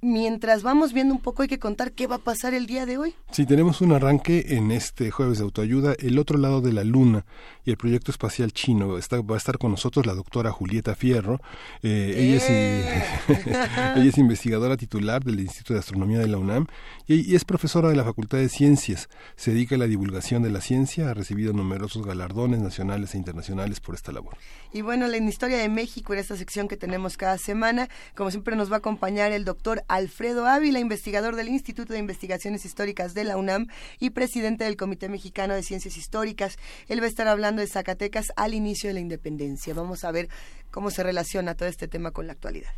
mientras 0.00 0.62
vamos 0.62 0.92
viendo 0.92 1.14
un 1.14 1.20
poco 1.20 1.42
hay 1.42 1.48
que 1.48 1.58
contar 1.58 1.92
qué 1.92 2.06
va 2.06 2.16
a 2.16 2.18
pasar 2.18 2.54
el 2.54 2.66
día 2.66 2.86
de 2.86 2.98
hoy. 2.98 3.14
Sí, 3.30 3.46
tenemos 3.46 3.80
un 3.80 3.92
arranque 3.92 4.46
en 4.56 4.70
este 4.70 5.10
jueves 5.10 5.38
de 5.38 5.44
autoayuda, 5.44 5.94
el 5.98 6.18
otro 6.18 6.38
lado 6.38 6.60
de 6.60 6.72
la 6.72 6.84
luna 6.84 7.24
y 7.64 7.70
el 7.70 7.76
proyecto 7.76 8.10
espacial 8.10 8.52
chino. 8.52 8.98
Está, 8.98 9.20
va 9.20 9.36
a 9.36 9.38
estar 9.38 9.58
con 9.58 9.70
nosotros 9.70 10.06
la 10.06 10.14
doctora 10.14 10.52
Julieta 10.52 10.94
Fierro. 10.94 11.40
Eh, 11.82 12.14
ella 12.16 12.36
es... 12.36 12.50
¡Eh! 12.50 13.02
Ella 13.96 14.08
es 14.08 14.18
investigadora 14.18 14.76
titular 14.76 15.22
del 15.24 15.40
Instituto 15.40 15.74
de 15.74 15.80
Astronomía 15.80 16.18
de 16.18 16.28
la 16.28 16.38
UNAM 16.38 16.66
y, 17.06 17.34
es 17.34 17.44
profesora 17.44 17.88
de 17.88 17.96
la 17.96 18.04
Facultad 18.04 18.38
de 18.38 18.48
Ciencias. 18.48 19.08
Se 19.36 19.52
dedica 19.52 19.74
a 19.74 19.78
la 19.78 19.86
divulgación 19.86 20.42
de 20.42 20.50
la 20.50 20.60
ciencia, 20.60 21.10
ha 21.10 21.14
recibido 21.14 21.52
numerosos 21.52 22.06
galardones 22.06 22.60
nacionales 22.60 23.14
e 23.14 23.18
internacionales 23.18 23.80
por 23.80 23.94
esta 23.94 24.12
labor. 24.12 24.36
Y 24.72 24.82
bueno, 24.82 25.06
la 25.08 25.16
historia 25.16 25.58
de 25.58 25.68
México 25.68 26.12
en 26.12 26.18
esta 26.18 26.36
sección 26.36 26.68
que 26.68 26.76
tenemos 26.76 27.16
cada 27.16 27.38
semana, 27.38 27.88
como 28.14 28.30
siempre 28.30 28.51
nos 28.56 28.70
va 28.70 28.76
a 28.76 28.78
acompañar 28.78 29.32
el 29.32 29.44
doctor 29.44 29.84
Alfredo 29.88 30.46
Ávila, 30.46 30.78
investigador 30.78 31.36
del 31.36 31.48
Instituto 31.48 31.92
de 31.92 31.98
Investigaciones 31.98 32.64
Históricas 32.64 33.14
de 33.14 33.24
la 33.24 33.36
UNAM 33.36 33.68
y 33.98 34.10
presidente 34.10 34.64
del 34.64 34.76
Comité 34.76 35.08
Mexicano 35.08 35.54
de 35.54 35.62
Ciencias 35.62 35.96
Históricas. 35.96 36.58
Él 36.88 37.00
va 37.00 37.04
a 37.04 37.08
estar 37.08 37.28
hablando 37.28 37.60
de 37.60 37.68
Zacatecas 37.68 38.32
al 38.36 38.54
inicio 38.54 38.88
de 38.88 38.94
la 38.94 39.00
independencia. 39.00 39.74
Vamos 39.74 40.04
a 40.04 40.12
ver 40.12 40.28
cómo 40.70 40.90
se 40.90 41.02
relaciona 41.02 41.54
todo 41.54 41.68
este 41.68 41.88
tema 41.88 42.10
con 42.10 42.26
la 42.26 42.32
actualidad. 42.32 42.72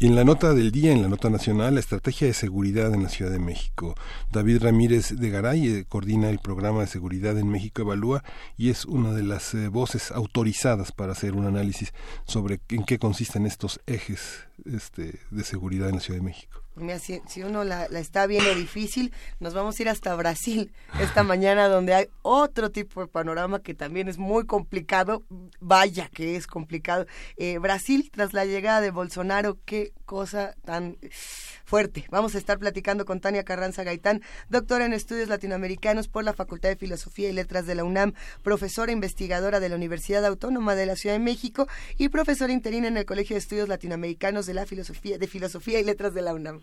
Y 0.00 0.06
en 0.06 0.14
la 0.14 0.22
nota 0.22 0.54
del 0.54 0.70
día, 0.70 0.92
en 0.92 1.02
la 1.02 1.08
nota 1.08 1.28
nacional, 1.28 1.74
la 1.74 1.80
estrategia 1.80 2.28
de 2.28 2.32
seguridad 2.32 2.94
en 2.94 3.02
la 3.02 3.08
Ciudad 3.08 3.32
de 3.32 3.40
México. 3.40 3.96
David 4.30 4.62
Ramírez 4.62 5.16
de 5.16 5.30
Garay 5.30 5.66
eh, 5.66 5.84
coordina 5.88 6.30
el 6.30 6.38
programa 6.38 6.82
de 6.82 6.86
seguridad 6.86 7.36
en 7.36 7.50
México 7.50 7.82
Evalúa 7.82 8.22
y 8.56 8.70
es 8.70 8.84
una 8.84 9.12
de 9.12 9.24
las 9.24 9.54
eh, 9.54 9.66
voces 9.66 10.12
autorizadas 10.12 10.92
para 10.92 11.12
hacer 11.12 11.34
un 11.34 11.46
análisis 11.46 11.92
sobre 12.26 12.60
en 12.68 12.84
qué 12.84 13.00
consisten 13.00 13.44
estos 13.44 13.80
ejes 13.86 14.46
este, 14.64 15.18
de 15.30 15.42
seguridad 15.42 15.88
en 15.88 15.96
la 15.96 16.00
Ciudad 16.00 16.20
de 16.20 16.26
México. 16.26 16.62
Si, 16.98 17.20
si, 17.26 17.42
uno 17.42 17.64
la, 17.64 17.84
está 17.86 18.26
viendo 18.26 18.54
difícil, 18.54 19.12
nos 19.40 19.54
vamos 19.54 19.78
a 19.78 19.82
ir 19.82 19.88
hasta 19.88 20.14
Brasil 20.14 20.72
esta 21.00 21.22
mañana 21.24 21.68
donde 21.68 21.94
hay 21.94 22.08
otro 22.22 22.70
tipo 22.70 23.00
de 23.00 23.06
panorama 23.06 23.62
que 23.62 23.74
también 23.74 24.08
es 24.08 24.18
muy 24.18 24.46
complicado, 24.46 25.22
vaya 25.60 26.08
que 26.08 26.36
es 26.36 26.46
complicado. 26.46 27.06
Eh, 27.36 27.58
Brasil, 27.58 28.10
tras 28.12 28.32
la 28.32 28.44
llegada 28.44 28.80
de 28.80 28.90
Bolsonaro, 28.90 29.58
qué 29.64 29.92
cosa 30.04 30.54
tan 30.64 30.96
fuerte. 31.64 32.06
Vamos 32.10 32.34
a 32.34 32.38
estar 32.38 32.58
platicando 32.58 33.04
con 33.04 33.20
Tania 33.20 33.44
Carranza 33.44 33.84
Gaitán, 33.84 34.22
doctora 34.48 34.86
en 34.86 34.94
estudios 34.94 35.28
latinoamericanos 35.28 36.08
por 36.08 36.24
la 36.24 36.32
Facultad 36.32 36.70
de 36.70 36.76
Filosofía 36.76 37.28
y 37.28 37.32
Letras 37.34 37.66
de 37.66 37.74
la 37.74 37.84
UNAM, 37.84 38.14
profesora 38.42 38.90
investigadora 38.90 39.60
de 39.60 39.68
la 39.68 39.76
Universidad 39.76 40.24
Autónoma 40.24 40.74
de 40.74 40.86
la 40.86 40.96
Ciudad 40.96 41.14
de 41.14 41.20
México 41.20 41.68
y 41.98 42.08
profesora 42.08 42.52
interina 42.52 42.88
en 42.88 42.96
el 42.96 43.04
Colegio 43.04 43.34
de 43.34 43.40
Estudios 43.40 43.68
Latinoamericanos 43.68 44.46
de 44.46 44.54
la 44.54 44.64
Filosofía, 44.64 45.18
de 45.18 45.26
Filosofía 45.26 45.78
y 45.78 45.84
Letras 45.84 46.14
de 46.14 46.22
la 46.22 46.32
UNAM. 46.32 46.62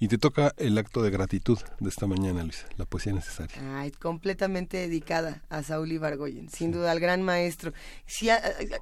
Y 0.00 0.08
te 0.08 0.18
toca 0.18 0.54
el 0.58 0.78
acto 0.78 1.02
de 1.02 1.10
gratitud 1.10 1.58
de 1.80 1.88
esta 1.88 2.06
mañana, 2.06 2.44
Luisa, 2.44 2.66
la 2.76 2.84
poesía 2.84 3.12
necesaria. 3.12 3.56
Ay, 3.78 3.90
completamente 3.90 4.76
dedicada 4.76 5.42
a 5.48 5.62
Saúl 5.64 5.90
Ibargoyen, 5.90 6.48
sin 6.48 6.70
duda 6.70 6.92
al 6.92 7.00
gran 7.00 7.22
maestro. 7.22 7.72
Sí, 8.06 8.28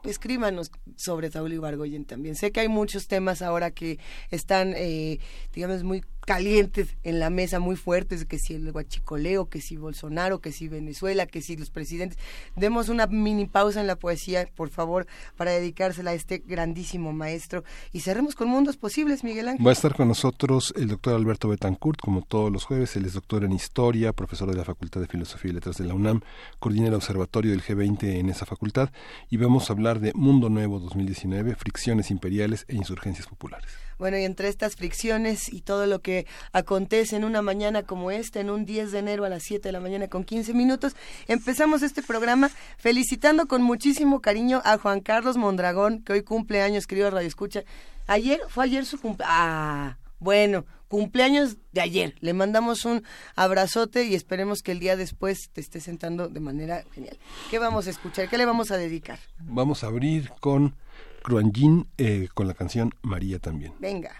escríbanos 0.04 0.70
sobre 0.96 1.30
Saúl 1.30 1.54
Ibargoyen 1.54 2.04
también. 2.04 2.34
Sé 2.34 2.52
que 2.52 2.60
hay 2.60 2.68
muchos 2.68 3.08
temas 3.08 3.40
ahora 3.40 3.70
que 3.70 3.98
están, 4.30 4.74
eh, 4.76 5.18
digamos, 5.54 5.84
muy 5.84 6.02
calientes 6.26 6.96
en 7.04 7.20
la 7.20 7.30
mesa 7.30 7.60
muy 7.60 7.76
fuertes, 7.76 8.24
que 8.24 8.38
si 8.38 8.52
el 8.54 8.72
guachicoleo, 8.72 9.48
que 9.48 9.60
si 9.60 9.76
Bolsonaro, 9.76 10.40
que 10.40 10.50
si 10.50 10.66
Venezuela, 10.68 11.26
que 11.26 11.40
si 11.40 11.56
los 11.56 11.70
presidentes. 11.70 12.18
Demos 12.56 12.88
una 12.88 13.06
mini 13.06 13.46
pausa 13.46 13.80
en 13.80 13.86
la 13.86 13.96
poesía, 13.96 14.46
por 14.54 14.68
favor, 14.68 15.06
para 15.36 15.52
dedicársela 15.52 16.10
a 16.10 16.14
este 16.14 16.38
grandísimo 16.38 17.12
maestro 17.12 17.62
y 17.92 18.00
cerremos 18.00 18.34
con 18.34 18.48
mundos 18.48 18.76
posibles, 18.76 19.22
Miguel 19.22 19.48
Ángel. 19.48 19.64
Va 19.64 19.70
a 19.70 19.74
estar 19.74 19.94
con 19.94 20.08
nosotros 20.08 20.74
el 20.76 20.88
doctor 20.88 21.05
Alberto 21.14 21.48
Betancourt, 21.48 22.00
como 22.00 22.22
todos 22.22 22.50
los 22.50 22.64
jueves. 22.64 22.96
Él 22.96 23.04
es 23.04 23.12
doctor 23.12 23.44
en 23.44 23.52
Historia, 23.52 24.12
profesor 24.12 24.50
de 24.50 24.56
la 24.56 24.64
Facultad 24.64 25.00
de 25.00 25.06
Filosofía 25.06 25.50
y 25.52 25.54
Letras 25.54 25.76
de 25.76 25.84
la 25.84 25.94
UNAM, 25.94 26.22
coordina 26.58 26.88
el 26.88 26.94
observatorio 26.94 27.52
del 27.52 27.62
G20 27.62 28.18
en 28.18 28.28
esa 28.28 28.46
facultad 28.46 28.90
y 29.30 29.36
vamos 29.36 29.70
a 29.70 29.74
hablar 29.74 30.00
de 30.00 30.12
Mundo 30.14 30.48
Nuevo 30.48 30.80
2019, 30.80 31.54
fricciones 31.54 32.10
imperiales 32.10 32.64
e 32.68 32.74
insurgencias 32.74 33.26
populares. 33.28 33.70
Bueno, 33.98 34.18
y 34.18 34.24
entre 34.24 34.48
estas 34.48 34.76
fricciones 34.76 35.50
y 35.50 35.62
todo 35.62 35.86
lo 35.86 36.00
que 36.00 36.26
acontece 36.52 37.16
en 37.16 37.24
una 37.24 37.40
mañana 37.40 37.82
como 37.82 38.10
esta, 38.10 38.40
en 38.40 38.50
un 38.50 38.66
10 38.66 38.92
de 38.92 38.98
enero 38.98 39.24
a 39.24 39.28
las 39.28 39.42
7 39.44 39.68
de 39.68 39.72
la 39.72 39.80
mañana 39.80 40.08
con 40.08 40.24
15 40.24 40.52
minutos, 40.52 40.94
empezamos 41.28 41.82
este 41.82 42.02
programa 42.02 42.50
felicitando 42.76 43.46
con 43.46 43.62
muchísimo 43.62 44.20
cariño 44.20 44.60
a 44.64 44.76
Juan 44.76 45.00
Carlos 45.00 45.36
Mondragón, 45.36 46.02
que 46.02 46.12
hoy 46.12 46.22
cumple 46.22 46.60
años, 46.62 46.86
querido 46.86 47.10
Radio 47.10 47.28
Escucha. 47.28 47.62
Ayer, 48.06 48.40
fue 48.48 48.64
ayer 48.64 48.84
su 48.84 49.00
cumpleaños. 49.00 49.34
Ah, 49.34 49.96
bueno, 50.18 50.64
cumpleaños 50.88 51.56
de 51.72 51.80
ayer. 51.80 52.14
Le 52.20 52.32
mandamos 52.32 52.84
un 52.84 53.02
abrazote 53.34 54.04
y 54.04 54.14
esperemos 54.14 54.62
que 54.62 54.72
el 54.72 54.80
día 54.80 54.96
después 54.96 55.50
te 55.52 55.60
esté 55.60 55.80
sentando 55.80 56.28
de 56.28 56.40
manera 56.40 56.84
genial. 56.92 57.18
¿Qué 57.50 57.58
vamos 57.58 57.86
a 57.86 57.90
escuchar? 57.90 58.28
¿Qué 58.28 58.38
le 58.38 58.46
vamos 58.46 58.70
a 58.70 58.76
dedicar? 58.76 59.18
Vamos 59.40 59.84
a 59.84 59.88
abrir 59.88 60.30
con 60.40 60.74
Cruanjin 61.22 61.88
eh, 61.98 62.28
con 62.34 62.46
la 62.46 62.54
canción 62.54 62.94
María 63.02 63.38
también. 63.38 63.74
Venga. 63.78 64.12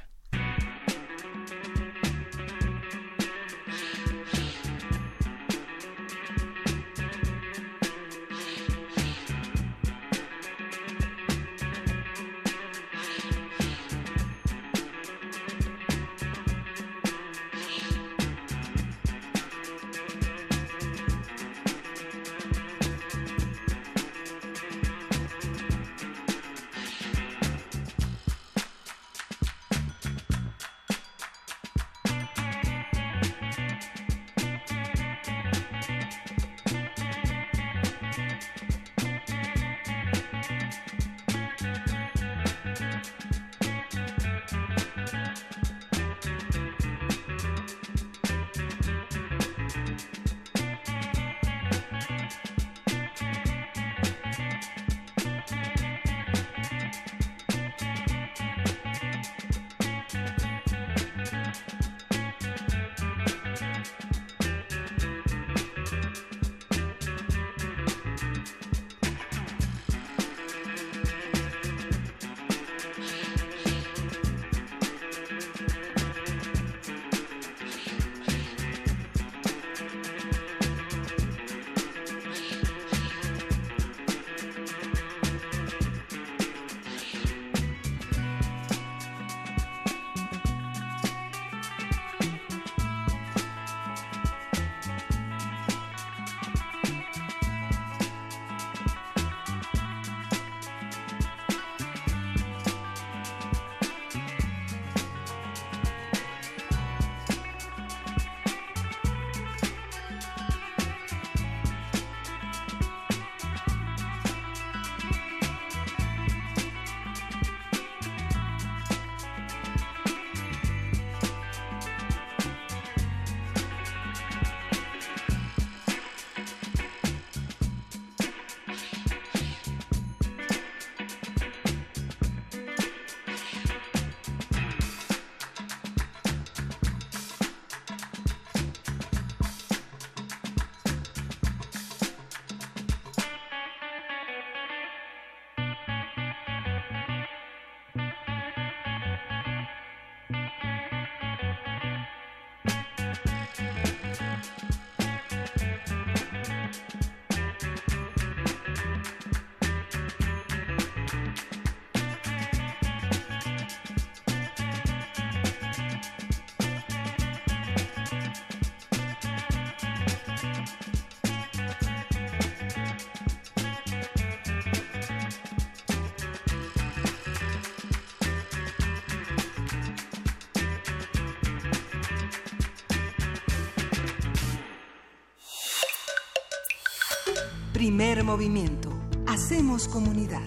Primer 187.87 188.25
movimiento. 188.25 188.91
Hacemos 189.29 189.87
comunidad. 189.87 190.43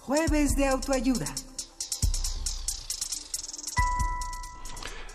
Jueves 0.00 0.56
de 0.56 0.66
autoayuda. 0.66 1.26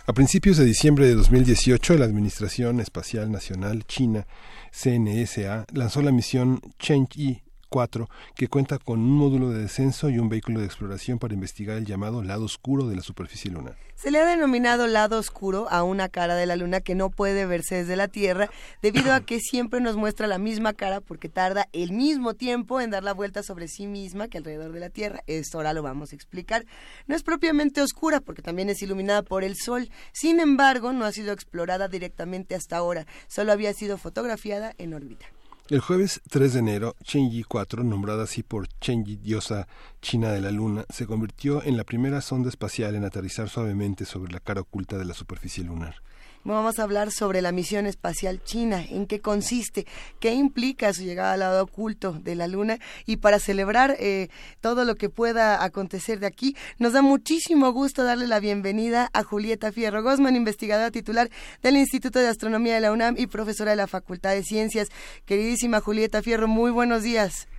A 0.07 0.13
principios 0.13 0.55
de 0.55 0.63
diciembre 0.63 1.05
de 1.05 1.15
2018, 1.15 1.97
la 1.97 2.05
Administración 2.05 2.79
Espacial 2.79 3.29
Nacional 3.29 3.83
China, 3.85 4.25
CNSA, 4.71 5.65
lanzó 5.73 6.01
la 6.01 6.13
misión 6.13 6.61
Chang'e 6.79 7.43
4, 7.69 8.09
que 8.35 8.47
cuenta 8.47 8.77
con 8.79 8.99
un 8.99 9.11
módulo 9.11 9.49
de 9.51 9.59
descenso 9.59 10.09
y 10.09 10.19
un 10.19 10.27
vehículo 10.27 10.59
de 10.59 10.65
exploración 10.65 11.19
para 11.19 11.33
investigar 11.33 11.77
el 11.77 11.85
llamado 11.85 12.23
lado 12.23 12.45
oscuro 12.45 12.87
de 12.87 12.95
la 12.95 13.01
superficie 13.01 13.51
lunar. 13.51 13.77
Se 13.95 14.11
le 14.11 14.19
ha 14.19 14.25
denominado 14.25 14.87
lado 14.87 15.19
oscuro 15.19 15.67
a 15.69 15.83
una 15.83 16.07
cara 16.07 16.35
de 16.35 16.45
la 16.45 16.55
luna 16.55 16.79
que 16.79 16.95
no 16.95 17.09
puede 17.09 17.45
verse 17.45 17.75
desde 17.75 17.97
la 17.97 18.07
Tierra 18.07 18.49
debido 18.81 19.13
a 19.13 19.19
que 19.19 19.39
siempre 19.39 19.81
nos 19.81 19.97
muestra 19.97 20.25
la 20.25 20.37
misma 20.37 20.73
cara 20.73 21.01
porque 21.01 21.27
tarda 21.27 21.67
el 21.73 21.91
mismo 21.91 22.33
tiempo 22.33 22.79
en 22.79 22.91
dar 22.91 23.03
la 23.03 23.13
vuelta 23.13 23.43
sobre 23.43 23.67
sí 23.67 23.87
misma 23.87 24.29
que 24.29 24.37
alrededor 24.37 24.71
de 24.71 24.79
la 24.79 24.89
Tierra. 24.89 25.21
Esto 25.27 25.57
ahora 25.57 25.73
lo 25.73 25.83
vamos 25.83 26.13
a 26.13 26.15
explicar. 26.15 26.65
No 27.07 27.15
es 27.15 27.23
propiamente 27.23 27.81
oscura 27.81 28.21
porque 28.21 28.41
también 28.41 28.69
es 28.69 28.81
iluminada 28.81 29.21
por 29.21 29.43
el 29.43 29.57
Sol. 29.57 29.89
Sin 30.13 30.39
embargo, 30.39 30.93
no 30.93 31.03
ha 31.03 31.11
sido 31.11 31.33
explorada 31.33 31.89
directamente 31.89 32.55
hasta 32.55 32.77
ahora. 32.77 33.05
Solo 33.27 33.51
había 33.51 33.73
sido 33.73 33.97
fotografiada 33.97 34.73
en 34.77 34.93
órbita. 34.93 35.25
El 35.69 35.81
jueves 35.81 36.21
3 36.31 36.53
de 36.53 36.59
enero, 36.61 36.95
Chenji 37.03 37.43
4, 37.43 37.83
nombrada 37.83 38.23
así 38.23 38.41
por 38.41 38.67
Chenji 38.81 39.17
diosa 39.17 39.67
china 40.01 40.31
de 40.31 40.41
la 40.41 40.49
Luna 40.49 40.83
se 40.89 41.05
convirtió 41.05 41.61
en 41.63 41.77
la 41.77 41.83
primera 41.83 42.21
sonda 42.21 42.49
espacial 42.49 42.95
en 42.95 43.05
aterrizar 43.05 43.49
suavemente 43.49 44.05
sobre 44.05 44.33
la 44.33 44.39
cara 44.39 44.61
oculta 44.61 44.97
de 44.97 45.05
la 45.05 45.13
superficie 45.13 45.63
lunar. 45.63 46.01
Vamos 46.45 46.79
a 46.79 46.83
hablar 46.83 47.11
sobre 47.11 47.41
la 47.41 47.51
misión 47.51 47.85
espacial 47.85 48.41
china, 48.41 48.81
en 48.89 49.07
qué 49.07 49.19
consiste, 49.19 49.85
qué 50.21 50.33
implica 50.33 50.93
su 50.93 51.03
llegada 51.03 51.33
al 51.33 51.41
lado 51.41 51.63
oculto 51.63 52.13
de 52.13 52.33
la 52.35 52.47
Luna 52.47 52.79
y 53.05 53.17
para 53.17 53.39
celebrar 53.39 53.97
eh, 53.99 54.29
todo 54.61 54.85
lo 54.85 54.95
que 54.95 55.09
pueda 55.09 55.61
acontecer 55.61 56.21
de 56.21 56.27
aquí, 56.27 56.55
nos 56.77 56.93
da 56.93 57.01
muchísimo 57.01 57.73
gusto 57.73 58.05
darle 58.05 58.25
la 58.25 58.39
bienvenida 58.39 59.09
a 59.11 59.23
Julieta 59.23 59.73
Fierro 59.73 60.01
Gosman, 60.01 60.37
investigadora 60.37 60.91
titular 60.91 61.29
del 61.61 61.75
Instituto 61.75 62.19
de 62.19 62.29
Astronomía 62.29 62.75
de 62.75 62.79
la 62.79 62.93
UNAM 62.93 63.15
y 63.17 63.27
profesora 63.27 63.71
de 63.71 63.77
la 63.77 63.87
Facultad 63.87 64.31
de 64.31 64.43
Ciencias. 64.43 64.87
Queridísima 65.25 65.81
Julieta 65.81 66.21
Fierro, 66.21 66.47
muy 66.47 66.71
buenos 66.71 67.03
días. 67.03 67.49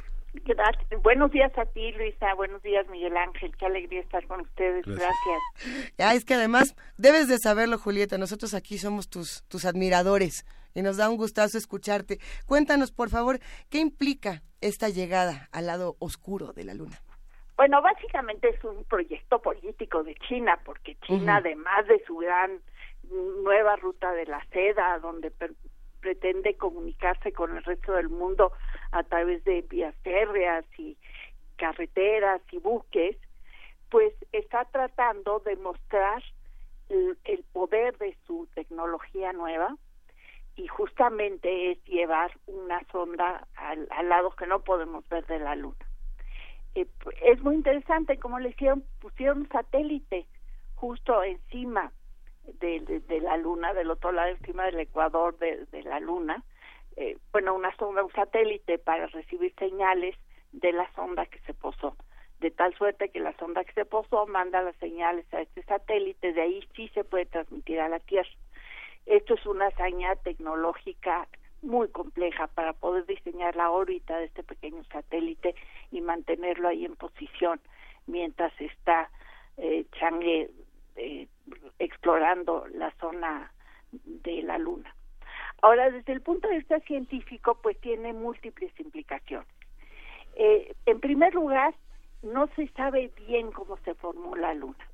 Buenos 1.02 1.30
días 1.32 1.56
a 1.58 1.64
ti, 1.66 1.92
Luisa. 1.92 2.34
Buenos 2.34 2.62
días, 2.62 2.88
Miguel 2.88 3.16
Ángel. 3.16 3.56
Qué 3.56 3.66
alegría 3.66 4.00
estar 4.00 4.26
con 4.26 4.40
ustedes. 4.40 4.84
Gracias. 4.86 5.92
Ya, 5.98 6.14
es 6.14 6.24
que 6.24 6.34
además, 6.34 6.76
debes 6.98 7.28
de 7.28 7.38
saberlo, 7.38 7.78
Julieta. 7.78 8.18
Nosotros 8.18 8.54
aquí 8.54 8.78
somos 8.78 9.08
tus, 9.08 9.42
tus 9.48 9.64
admiradores 9.64 10.46
y 10.74 10.82
nos 10.82 10.96
da 10.96 11.10
un 11.10 11.16
gustazo 11.16 11.58
escucharte. 11.58 12.18
Cuéntanos, 12.46 12.92
por 12.92 13.08
favor, 13.08 13.38
¿qué 13.70 13.78
implica 13.78 14.42
esta 14.60 14.88
llegada 14.88 15.48
al 15.52 15.66
lado 15.66 15.96
oscuro 15.98 16.52
de 16.52 16.64
la 16.64 16.74
Luna? 16.74 17.00
Bueno, 17.56 17.82
básicamente 17.82 18.48
es 18.48 18.64
un 18.64 18.84
proyecto 18.84 19.40
político 19.42 20.02
de 20.02 20.14
China, 20.14 20.58
porque 20.64 20.96
China, 21.06 21.36
además 21.36 21.86
de 21.88 22.02
su 22.06 22.16
gran 22.16 22.60
nueva 23.42 23.76
ruta 23.76 24.12
de 24.12 24.26
la 24.26 24.42
seda, 24.46 24.98
donde 25.00 25.30
pretende 26.00 26.56
comunicarse 26.56 27.32
con 27.32 27.56
el 27.56 27.62
resto 27.64 27.92
del 27.92 28.08
mundo 28.08 28.52
a 28.92 29.02
través 29.04 29.44
de 29.44 29.62
vías 29.62 29.94
férreas 30.02 30.64
y 30.78 30.96
carreteras 31.56 32.40
y 32.50 32.58
buques, 32.58 33.16
pues 33.90 34.14
está 34.32 34.64
tratando 34.66 35.40
de 35.40 35.56
mostrar 35.56 36.22
el, 36.88 37.44
poder 37.52 37.96
de 37.98 38.16
su 38.26 38.48
tecnología 38.54 39.32
nueva 39.32 39.76
y 40.56 40.66
justamente 40.66 41.72
es 41.72 41.84
llevar 41.84 42.32
una 42.46 42.82
sonda 42.90 43.46
al, 43.56 43.88
lado 44.08 44.30
que 44.30 44.46
no 44.46 44.60
podemos 44.60 45.08
ver 45.08 45.26
de 45.26 45.38
la 45.38 45.54
luna. 45.54 45.86
Eh, 46.74 46.86
es 47.22 47.42
muy 47.42 47.54
interesante 47.54 48.18
como 48.18 48.38
le 48.38 48.50
hicieron, 48.50 48.84
pusieron 49.00 49.48
satélite 49.48 50.26
justo 50.74 51.22
encima 51.22 51.92
de, 52.60 53.02
de, 53.06 53.20
la 53.20 53.36
luna, 53.36 53.72
del 53.74 53.90
otro 53.90 54.12
lado 54.12 54.30
encima 54.30 54.64
del 54.64 54.80
ecuador 54.80 55.38
de, 55.38 55.66
de 55.66 55.82
la 55.82 56.00
luna, 56.00 56.42
eh, 56.96 57.16
bueno, 57.32 57.54
una 57.54 57.74
sonda, 57.76 58.04
un 58.04 58.12
satélite 58.12 58.78
para 58.78 59.06
recibir 59.06 59.54
señales 59.58 60.16
de 60.52 60.72
la 60.72 60.90
sonda 60.94 61.26
que 61.26 61.38
se 61.40 61.54
posó. 61.54 61.96
De 62.40 62.50
tal 62.50 62.74
suerte 62.74 63.10
que 63.10 63.20
la 63.20 63.36
sonda 63.36 63.64
que 63.64 63.72
se 63.72 63.84
posó 63.84 64.26
manda 64.26 64.62
las 64.62 64.76
señales 64.76 65.26
a 65.34 65.42
este 65.42 65.62
satélite, 65.64 66.32
de 66.32 66.40
ahí 66.40 66.68
sí 66.74 66.88
se 66.88 67.04
puede 67.04 67.26
transmitir 67.26 67.80
a 67.80 67.88
la 67.88 68.00
Tierra. 68.00 68.30
Esto 69.06 69.34
es 69.34 69.46
una 69.46 69.66
hazaña 69.66 70.16
tecnológica 70.16 71.28
muy 71.62 71.88
compleja 71.88 72.46
para 72.46 72.72
poder 72.72 73.06
diseñar 73.06 73.56
la 73.56 73.70
órbita 73.70 74.16
de 74.16 74.24
este 74.24 74.42
pequeño 74.42 74.82
satélite 74.84 75.54
y 75.90 76.00
mantenerlo 76.00 76.68
ahí 76.68 76.84
en 76.84 76.96
posición 76.96 77.60
mientras 78.06 78.52
está 78.60 79.10
eh, 79.56 79.84
Chang'e 79.92 80.50
eh, 80.96 81.28
explorando 81.78 82.66
la 82.72 82.90
zona 82.92 83.52
de 83.92 84.42
la 84.42 84.58
Luna. 84.58 84.94
Ahora, 85.62 85.90
desde 85.90 86.12
el 86.12 86.22
punto 86.22 86.48
de 86.48 86.58
vista 86.58 86.80
científico, 86.80 87.58
pues 87.62 87.78
tiene 87.80 88.12
múltiples 88.12 88.72
implicaciones. 88.80 89.48
Eh, 90.36 90.74
en 90.86 91.00
primer 91.00 91.34
lugar, 91.34 91.74
no 92.22 92.48
se 92.56 92.68
sabe 92.68 93.10
bien 93.26 93.50
cómo 93.50 93.76
se 93.78 93.94
formó 93.94 94.36
la 94.36 94.54
Luna. 94.54 94.88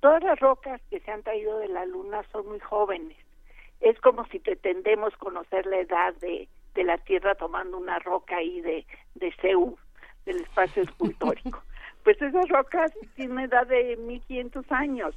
Todas 0.00 0.22
las 0.22 0.40
rocas 0.40 0.80
que 0.90 1.00
se 1.00 1.10
han 1.10 1.22
traído 1.22 1.58
de 1.58 1.68
la 1.68 1.84
Luna 1.84 2.22
son 2.32 2.48
muy 2.48 2.58
jóvenes. 2.60 3.16
Es 3.80 4.00
como 4.00 4.26
si 4.26 4.38
pretendemos 4.38 5.16
conocer 5.16 5.66
la 5.66 5.78
edad 5.78 6.14
de, 6.16 6.48
de 6.74 6.84
la 6.84 6.98
Tierra 6.98 7.34
tomando 7.34 7.78
una 7.78 7.98
roca 8.00 8.36
ahí 8.36 8.60
de, 8.60 8.86
de 9.14 9.32
Seúl, 9.40 9.76
del 10.24 10.40
espacio 10.40 10.82
escultórico. 10.82 11.62
pues 12.04 12.20
esas 12.20 12.48
rocas 12.48 12.92
tienen 13.14 13.32
una 13.32 13.44
edad 13.44 13.66
de 13.66 13.96
1500 13.96 14.70
años. 14.72 15.14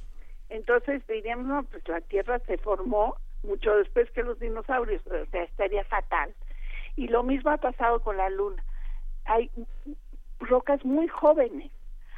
Entonces 0.48 1.04
diríamos, 1.08 1.46
no, 1.46 1.62
pues 1.64 1.86
la 1.88 2.00
Tierra 2.02 2.38
se 2.40 2.58
formó 2.58 3.16
mucho 3.46 3.76
después 3.76 4.10
que 4.10 4.22
los 4.22 4.38
dinosaurios, 4.38 5.02
o 5.06 5.26
sea, 5.30 5.42
estaría 5.42 5.84
fatal. 5.84 6.34
Y 6.96 7.08
lo 7.08 7.22
mismo 7.22 7.50
ha 7.50 7.56
pasado 7.56 8.00
con 8.00 8.16
la 8.16 8.28
Luna. 8.30 8.62
Hay 9.24 9.50
rocas 10.40 10.84
muy 10.84 11.08
jóvenes, 11.08 11.70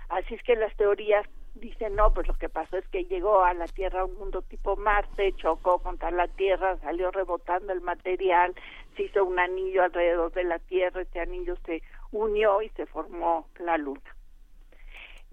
así 0.09 0.35
es 0.35 0.43
que 0.43 0.57
las 0.57 0.75
teorías 0.77 1.27
dicen, 1.55 1.97
no, 1.97 2.13
pues 2.13 2.27
lo 2.29 2.35
que 2.35 2.49
pasó 2.49 2.77
es 2.77 2.87
que 2.89 3.05
llegó 3.05 3.43
a 3.43 3.55
la 3.55 3.67
Tierra 3.67 4.05
un 4.05 4.15
mundo 4.17 4.43
tipo 4.43 4.77
Marte, 4.77 5.33
chocó 5.37 5.79
contra 5.81 6.11
la 6.11 6.29
Tierra, 6.29 6.79
salió 6.79 7.11
rebotando 7.11 7.73
el 7.73 7.81
material, 7.81 8.55
se 8.97 9.05
hizo 9.05 9.25
un 9.25 9.39
anillo 9.39 9.83
alrededor 9.83 10.33
de 10.33 10.45
la 10.45 10.59
Tierra, 10.59 11.03
este 11.03 11.21
anillo 11.21 11.57
se 11.65 11.83
unió 12.13 12.63
y 12.63 12.69
se 12.71 12.87
formó 12.87 13.49
la 13.59 13.77
Luna 13.77 14.01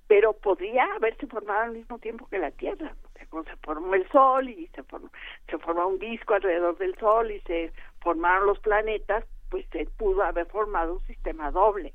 pero 0.07 0.33
podría 0.33 0.85
haberse 0.95 1.27
formado 1.27 1.61
al 1.61 1.71
mismo 1.71 1.99
tiempo 1.99 2.27
que 2.27 2.39
la 2.39 2.51
Tierra. 2.51 2.95
Se 3.43 3.55
formó 3.57 3.93
el 3.95 4.07
Sol 4.09 4.49
y 4.49 4.67
se 4.67 4.83
formó, 4.83 5.09
se 5.49 5.57
formó 5.57 5.87
un 5.87 5.99
disco 5.99 6.33
alrededor 6.33 6.77
del 6.77 6.95
Sol 6.97 7.31
y 7.31 7.39
se 7.41 7.71
formaron 8.01 8.47
los 8.47 8.59
planetas, 8.59 9.25
pues 9.49 9.65
se 9.71 9.85
pudo 9.97 10.23
haber 10.23 10.47
formado 10.47 10.93
un 10.93 11.07
sistema 11.07 11.51
doble, 11.51 11.93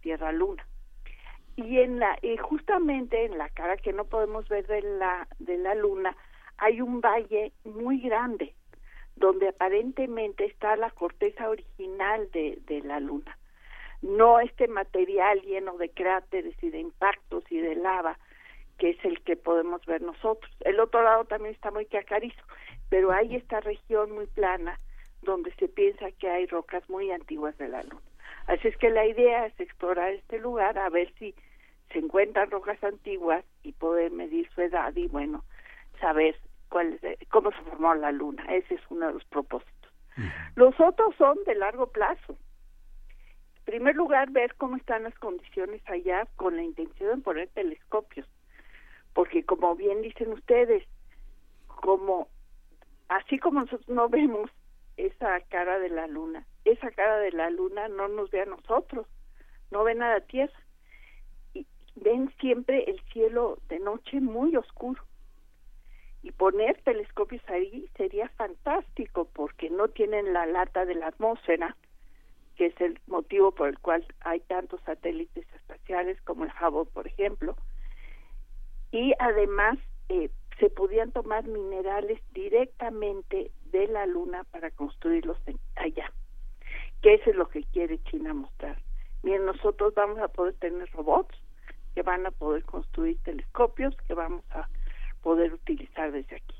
Tierra-Luna. 0.00 0.66
Y 1.56 1.78
en 1.78 1.98
la, 1.98 2.18
y 2.22 2.36
justamente 2.36 3.24
en 3.24 3.36
la 3.36 3.48
cara 3.50 3.76
que 3.76 3.92
no 3.92 4.04
podemos 4.04 4.48
ver 4.48 4.66
de 4.66 4.82
la, 4.82 5.28
de 5.38 5.58
la 5.58 5.74
Luna, 5.74 6.16
hay 6.58 6.80
un 6.80 7.00
valle 7.00 7.52
muy 7.64 8.00
grande, 8.00 8.54
donde 9.16 9.48
aparentemente 9.48 10.44
está 10.44 10.76
la 10.76 10.90
corteza 10.90 11.48
original 11.48 12.30
de, 12.32 12.58
de 12.66 12.80
la 12.80 13.00
Luna 13.00 13.36
no 14.02 14.40
este 14.40 14.66
material 14.68 15.40
lleno 15.42 15.76
de 15.76 15.90
cráteres 15.90 16.54
y 16.62 16.70
de 16.70 16.80
impactos 16.80 17.44
y 17.50 17.58
de 17.58 17.76
lava 17.76 18.18
que 18.80 18.90
es 18.90 19.04
el 19.04 19.20
que 19.20 19.36
podemos 19.36 19.84
ver 19.84 20.00
nosotros. 20.00 20.50
El 20.60 20.80
otro 20.80 21.02
lado 21.02 21.26
también 21.26 21.54
está 21.54 21.70
muy 21.70 21.84
cacarizo, 21.84 22.42
pero 22.88 23.12
hay 23.12 23.36
esta 23.36 23.60
región 23.60 24.10
muy 24.10 24.26
plana 24.26 24.78
donde 25.20 25.52
se 25.56 25.68
piensa 25.68 26.10
que 26.12 26.30
hay 26.30 26.46
rocas 26.46 26.88
muy 26.88 27.10
antiguas 27.10 27.56
de 27.58 27.68
la 27.68 27.82
Luna. 27.82 28.00
Así 28.46 28.68
es 28.68 28.76
que 28.78 28.88
la 28.88 29.04
idea 29.04 29.46
es 29.46 29.60
explorar 29.60 30.14
este 30.14 30.38
lugar 30.38 30.78
a 30.78 30.88
ver 30.88 31.12
si 31.18 31.34
se 31.92 31.98
encuentran 31.98 32.50
rocas 32.50 32.82
antiguas 32.82 33.44
y 33.62 33.72
poder 33.72 34.12
medir 34.12 34.48
su 34.54 34.62
edad 34.62 34.96
y 34.96 35.08
bueno, 35.08 35.44
saber 36.00 36.34
cuál 36.70 36.98
cómo 37.28 37.50
se 37.50 37.60
formó 37.62 37.94
la 37.94 38.12
Luna. 38.12 38.46
Ese 38.48 38.76
es 38.76 38.80
uno 38.88 39.08
de 39.08 39.12
los 39.12 39.24
propósitos. 39.26 39.92
Los 40.56 40.74
otros 40.80 41.14
son 41.16 41.36
de 41.44 41.54
largo 41.54 41.88
plazo 41.88 42.34
primer 43.70 43.94
lugar, 43.94 44.30
ver 44.30 44.56
cómo 44.56 44.76
están 44.76 45.04
las 45.04 45.14
condiciones 45.20 45.80
allá 45.86 46.26
con 46.34 46.56
la 46.56 46.62
intención 46.64 47.18
de 47.18 47.22
poner 47.22 47.48
telescopios, 47.50 48.26
porque 49.14 49.44
como 49.44 49.74
bien 49.76 50.02
dicen 50.02 50.32
ustedes, 50.32 50.84
como 51.66 52.28
así 53.08 53.38
como 53.38 53.60
nosotros 53.60 53.88
no 53.88 54.08
vemos 54.08 54.50
esa 54.96 55.40
cara 55.42 55.78
de 55.78 55.88
la 55.88 56.06
luna, 56.06 56.46
esa 56.64 56.90
cara 56.90 57.18
de 57.18 57.32
la 57.32 57.50
luna 57.50 57.88
no 57.88 58.08
nos 58.08 58.30
ve 58.30 58.42
a 58.42 58.46
nosotros, 58.46 59.06
no 59.70 59.84
ven 59.84 60.02
a 60.02 60.12
la 60.12 60.20
Tierra 60.20 60.58
y 61.54 61.66
ven 61.96 62.32
siempre 62.40 62.84
el 62.84 63.00
cielo 63.12 63.58
de 63.68 63.78
noche 63.78 64.20
muy 64.20 64.56
oscuro. 64.56 65.02
Y 66.22 66.32
poner 66.32 66.82
telescopios 66.82 67.42
ahí 67.48 67.88
sería 67.96 68.28
fantástico 68.30 69.26
porque 69.32 69.70
no 69.70 69.88
tienen 69.88 70.34
la 70.34 70.44
lata 70.44 70.84
de 70.84 70.94
la 70.94 71.06
atmósfera 71.06 71.76
que 72.60 72.66
es 72.66 72.80
el 72.82 73.00
motivo 73.06 73.52
por 73.52 73.70
el 73.70 73.78
cual 73.78 74.04
hay 74.20 74.40
tantos 74.40 74.82
satélites 74.82 75.46
espaciales 75.54 76.20
como 76.20 76.44
el 76.44 76.50
Hubble, 76.50 76.90
por 76.92 77.06
ejemplo. 77.06 77.56
Y 78.92 79.14
además 79.18 79.78
eh, 80.08 80.30
se 80.58 80.70
podían 80.70 81.12
tomar 81.12 81.44
minerales 81.44 82.20
directamente 82.32 83.50
de 83.66 83.86
la 83.88 84.06
Luna 84.06 84.44
para 84.44 84.70
construirlos 84.70 85.38
allá, 85.76 86.12
que 87.02 87.14
eso 87.14 87.30
es 87.30 87.36
lo 87.36 87.48
que 87.48 87.64
quiere 87.64 88.02
China 88.04 88.34
mostrar. 88.34 88.78
Bien, 89.22 89.44
nosotros 89.44 89.94
vamos 89.94 90.18
a 90.18 90.28
poder 90.28 90.54
tener 90.54 90.90
robots 90.92 91.36
que 91.94 92.02
van 92.02 92.26
a 92.26 92.30
poder 92.30 92.64
construir 92.64 93.18
telescopios 93.22 93.94
que 94.06 94.14
vamos 94.14 94.44
a 94.50 94.68
poder 95.22 95.52
utilizar 95.52 96.12
desde 96.12 96.36
aquí. 96.36 96.56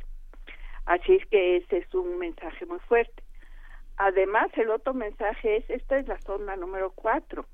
Así 0.87 1.17
es 1.17 1.27
que 1.27 1.57
ese 1.59 1.79
es 1.79 1.95
un 1.95 2.19
mensaje 2.19 2.67
muy 2.67 2.79
fuerte. 2.81 3.23
Además, 3.97 4.51
el 4.57 4.71
otro 4.71 4.95
mensaje 4.95 5.59
es, 5.59 5.71
esta 5.71 5.99
es 5.99 6.09
la 6.09 6.21
sonda 6.23 6.57
número 6.57 6.91
4, 6.93 7.45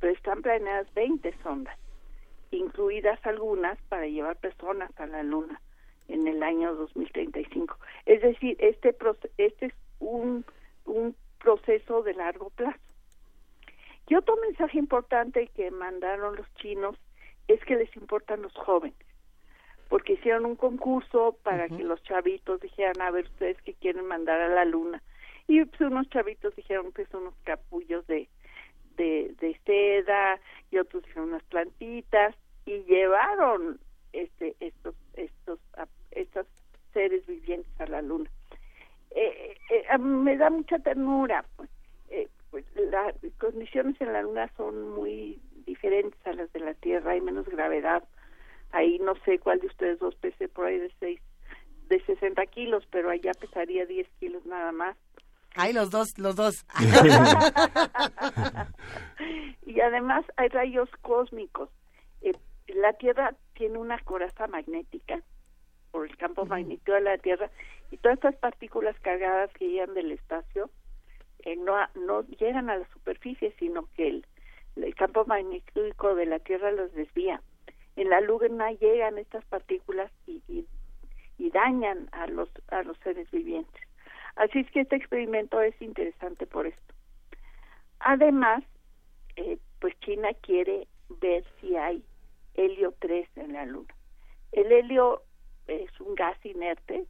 pero 0.00 0.12
están 0.12 0.42
planeadas 0.42 0.92
20 0.94 1.32
sondas, 1.42 1.78
incluidas 2.50 3.24
algunas 3.26 3.78
para 3.88 4.06
llevar 4.06 4.36
personas 4.36 4.90
a 4.98 5.06
la 5.06 5.22
Luna 5.22 5.60
en 6.08 6.26
el 6.26 6.42
año 6.42 6.74
2035. 6.74 7.76
Es 8.06 8.22
decir, 8.22 8.56
este, 8.60 8.96
este 9.38 9.66
es 9.66 9.74
un, 9.98 10.44
un 10.84 11.14
proceso 11.38 12.02
de 12.02 12.14
largo 12.14 12.50
plazo. 12.50 12.78
Y 14.08 14.14
otro 14.14 14.36
mensaje 14.36 14.78
importante 14.78 15.48
que 15.48 15.70
mandaron 15.70 16.36
los 16.36 16.46
chinos 16.54 16.96
es 17.48 17.60
que 17.64 17.76
les 17.76 17.94
importan 17.96 18.42
los 18.42 18.54
jóvenes, 18.54 18.96
porque 19.88 20.14
hicieron 20.14 20.46
un 20.46 20.56
concurso 20.56 21.36
para 21.42 21.68
que 21.68 21.82
los 21.82 22.02
chavitos 22.02 22.60
dijeran, 22.60 23.00
a 23.00 23.10
ver, 23.10 23.26
ustedes 23.26 23.60
que 23.62 23.74
quieren 23.74 24.06
mandar 24.06 24.40
a 24.40 24.48
la 24.48 24.64
luna. 24.64 25.02
Y 25.48 25.64
pues 25.64 25.80
unos 25.80 26.08
chavitos 26.10 26.54
dijeron, 26.56 26.92
pues 26.92 27.12
unos 27.14 27.34
capullos 27.44 28.06
de, 28.06 28.28
de, 28.96 29.34
de 29.40 29.58
seda, 29.64 30.40
y 30.70 30.78
otros 30.78 31.04
dijeron 31.04 31.30
unas 31.30 31.42
plantitas, 31.44 32.34
y 32.66 32.82
llevaron 32.84 33.78
este 34.12 34.56
estos 34.60 34.94
estos 35.14 35.58
estos 36.10 36.46
seres 36.92 37.24
vivientes 37.26 37.70
a 37.80 37.86
la 37.86 38.02
luna. 38.02 38.30
Eh, 39.10 39.56
eh, 39.70 39.98
me 39.98 40.36
da 40.36 40.50
mucha 40.50 40.78
ternura 40.78 41.44
pues, 41.56 41.70
eh, 42.10 42.28
pues 42.50 42.64
las 42.74 43.14
condiciones 43.38 43.98
en 44.00 44.12
la 44.12 44.22
luna 44.22 44.50
son 44.56 44.90
muy 44.90 45.40
diferentes 45.64 46.20
a 46.26 46.32
las 46.32 46.52
de 46.52 46.60
la 46.60 46.74
tierra 46.74 47.12
hay 47.12 47.20
menos 47.20 47.46
gravedad. 47.46 48.02
Ahí 48.72 48.98
no 48.98 49.14
sé 49.24 49.38
cuál 49.38 49.60
de 49.60 49.68
ustedes 49.68 49.98
dos 50.00 50.14
pese 50.16 50.48
por 50.48 50.66
ahí 50.66 50.78
de 50.78 50.92
seis 50.98 51.20
de 51.88 52.00
60 52.04 52.44
kilos 52.46 52.84
pero 52.90 53.10
allá 53.10 53.32
pesaría 53.32 53.86
10 53.86 54.08
kilos 54.18 54.44
nada 54.44 54.72
más 54.72 54.96
Ay, 55.56 55.72
los 55.72 55.90
dos, 55.90 56.18
los 56.18 56.36
dos. 56.36 56.66
y 59.66 59.80
además 59.80 60.24
hay 60.36 60.48
rayos 60.48 60.90
cósmicos. 61.00 61.70
Eh, 62.20 62.34
la 62.68 62.92
Tierra 62.92 63.34
tiene 63.54 63.78
una 63.78 63.98
coraza 64.00 64.46
magnética 64.48 65.22
por 65.90 66.06
el 66.06 66.14
campo 66.18 66.44
magnético 66.44 66.92
de 66.92 67.00
la 67.00 67.16
Tierra 67.16 67.50
y 67.90 67.96
todas 67.96 68.18
estas 68.18 68.36
partículas 68.36 68.94
cargadas 69.00 69.50
que 69.54 69.70
llegan 69.70 69.94
del 69.94 70.12
espacio 70.12 70.68
eh, 71.44 71.56
no, 71.56 71.74
no 71.94 72.22
llegan 72.38 72.68
a 72.68 72.76
la 72.76 72.86
superficie, 72.92 73.54
sino 73.58 73.88
que 73.96 74.08
el, 74.08 74.26
el 74.76 74.94
campo 74.94 75.24
magnético 75.24 76.14
de 76.14 76.26
la 76.26 76.38
Tierra 76.38 76.70
los 76.70 76.92
desvía. 76.92 77.40
En 77.96 78.10
la 78.10 78.20
luna 78.20 78.72
llegan 78.72 79.16
estas 79.16 79.42
partículas 79.46 80.12
y, 80.26 80.42
y, 80.48 80.66
y 81.38 81.50
dañan 81.50 82.10
a 82.12 82.26
los, 82.26 82.50
a 82.68 82.82
los 82.82 82.98
seres 82.98 83.30
vivientes. 83.30 83.85
Así 84.36 84.60
es 84.60 84.70
que 84.70 84.80
este 84.80 84.96
experimento 84.96 85.60
es 85.60 85.80
interesante 85.80 86.46
por 86.46 86.66
esto. 86.66 86.94
Además, 88.00 88.62
eh, 89.36 89.58
pues 89.80 89.98
China 90.00 90.28
quiere 90.42 90.86
ver 91.20 91.44
si 91.60 91.76
hay 91.76 92.04
helio 92.54 92.94
3 93.00 93.28
en 93.36 93.52
la 93.54 93.64
Luna. 93.64 93.94
El 94.52 94.70
helio 94.72 95.22
es 95.66 95.90
un 96.00 96.14
gas 96.14 96.36
inerte, 96.44 97.06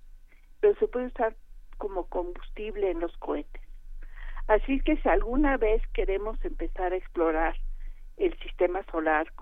pero 0.60 0.74
se 0.78 0.88
puede 0.88 1.06
usar 1.06 1.36
como 1.78 2.06
combustible 2.06 2.90
en 2.90 3.00
los 3.00 3.16
cohetes. 3.18 3.62
Así 4.46 4.80
que 4.80 4.96
si 4.96 5.08
alguna 5.08 5.56
vez 5.56 5.82
queremos 5.92 6.42
empezar 6.44 6.92
a 6.92 6.96
explorar 6.96 7.56
el 8.16 8.36
sistema 8.38 8.82
solar 8.84 9.32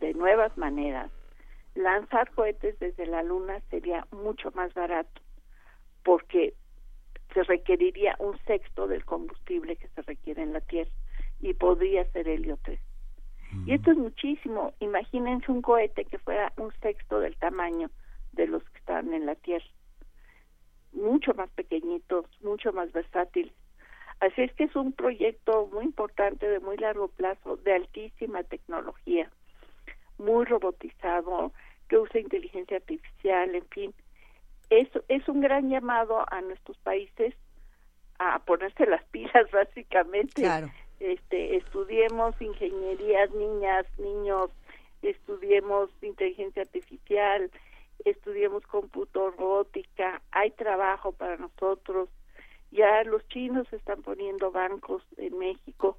de 0.00 0.14
nuevas 0.14 0.56
maneras, 0.56 1.10
lanzar 1.74 2.30
cohetes 2.32 2.78
desde 2.78 3.06
la 3.06 3.22
Luna 3.22 3.60
sería 3.70 4.06
mucho 4.10 4.50
más 4.52 4.72
barato, 4.74 5.20
porque 6.02 6.54
se 7.36 7.42
requeriría 7.42 8.16
un 8.18 8.38
sexto 8.46 8.86
del 8.88 9.04
combustible 9.04 9.76
que 9.76 9.88
se 9.88 10.00
requiere 10.00 10.40
en 10.40 10.54
la 10.54 10.62
Tierra 10.62 10.90
y 11.38 11.52
podría 11.52 12.10
ser 12.12 12.28
helio 12.28 12.58
3. 12.62 12.80
Y 13.66 13.74
esto 13.74 13.90
es 13.90 13.98
muchísimo. 13.98 14.72
Imagínense 14.80 15.52
un 15.52 15.60
cohete 15.60 16.06
que 16.06 16.18
fuera 16.18 16.54
un 16.56 16.72
sexto 16.80 17.20
del 17.20 17.36
tamaño 17.36 17.90
de 18.32 18.46
los 18.46 18.62
que 18.64 18.78
están 18.78 19.12
en 19.12 19.26
la 19.26 19.34
Tierra. 19.34 19.66
Mucho 20.94 21.34
más 21.34 21.50
pequeñitos, 21.50 22.24
mucho 22.40 22.72
más 22.72 22.90
versátiles. 22.92 23.52
Así 24.20 24.40
es 24.40 24.52
que 24.54 24.64
es 24.64 24.74
un 24.74 24.94
proyecto 24.94 25.68
muy 25.70 25.84
importante, 25.84 26.48
de 26.48 26.60
muy 26.60 26.78
largo 26.78 27.08
plazo, 27.08 27.58
de 27.58 27.74
altísima 27.74 28.44
tecnología, 28.44 29.30
muy 30.16 30.46
robotizado, 30.46 31.52
que 31.86 31.98
usa 31.98 32.18
inteligencia 32.18 32.78
artificial, 32.78 33.54
en 33.54 33.66
fin. 33.66 33.94
Es, 34.70 34.88
es 35.08 35.28
un 35.28 35.40
gran 35.40 35.68
llamado 35.68 36.24
a 36.30 36.40
nuestros 36.40 36.76
países 36.78 37.34
a 38.18 38.38
ponerse 38.40 38.86
las 38.86 39.04
pilas, 39.10 39.50
básicamente. 39.50 40.42
Claro 40.42 40.70
este, 41.00 41.56
estudiemos 41.56 42.40
ingenierías, 42.40 43.30
niñas, 43.32 43.86
niños, 43.98 44.50
estudiemos 45.02 45.90
inteligencia 46.02 46.62
artificial, 46.62 47.50
estudiemos 48.04 48.66
computo 48.66 49.30
robótica, 49.32 50.22
hay 50.30 50.50
trabajo 50.52 51.12
para 51.12 51.36
nosotros. 51.36 52.08
Ya 52.70 53.04
los 53.04 53.26
chinos 53.28 53.70
están 53.72 54.02
poniendo 54.02 54.50
bancos 54.50 55.02
en 55.16 55.38
México 55.38 55.98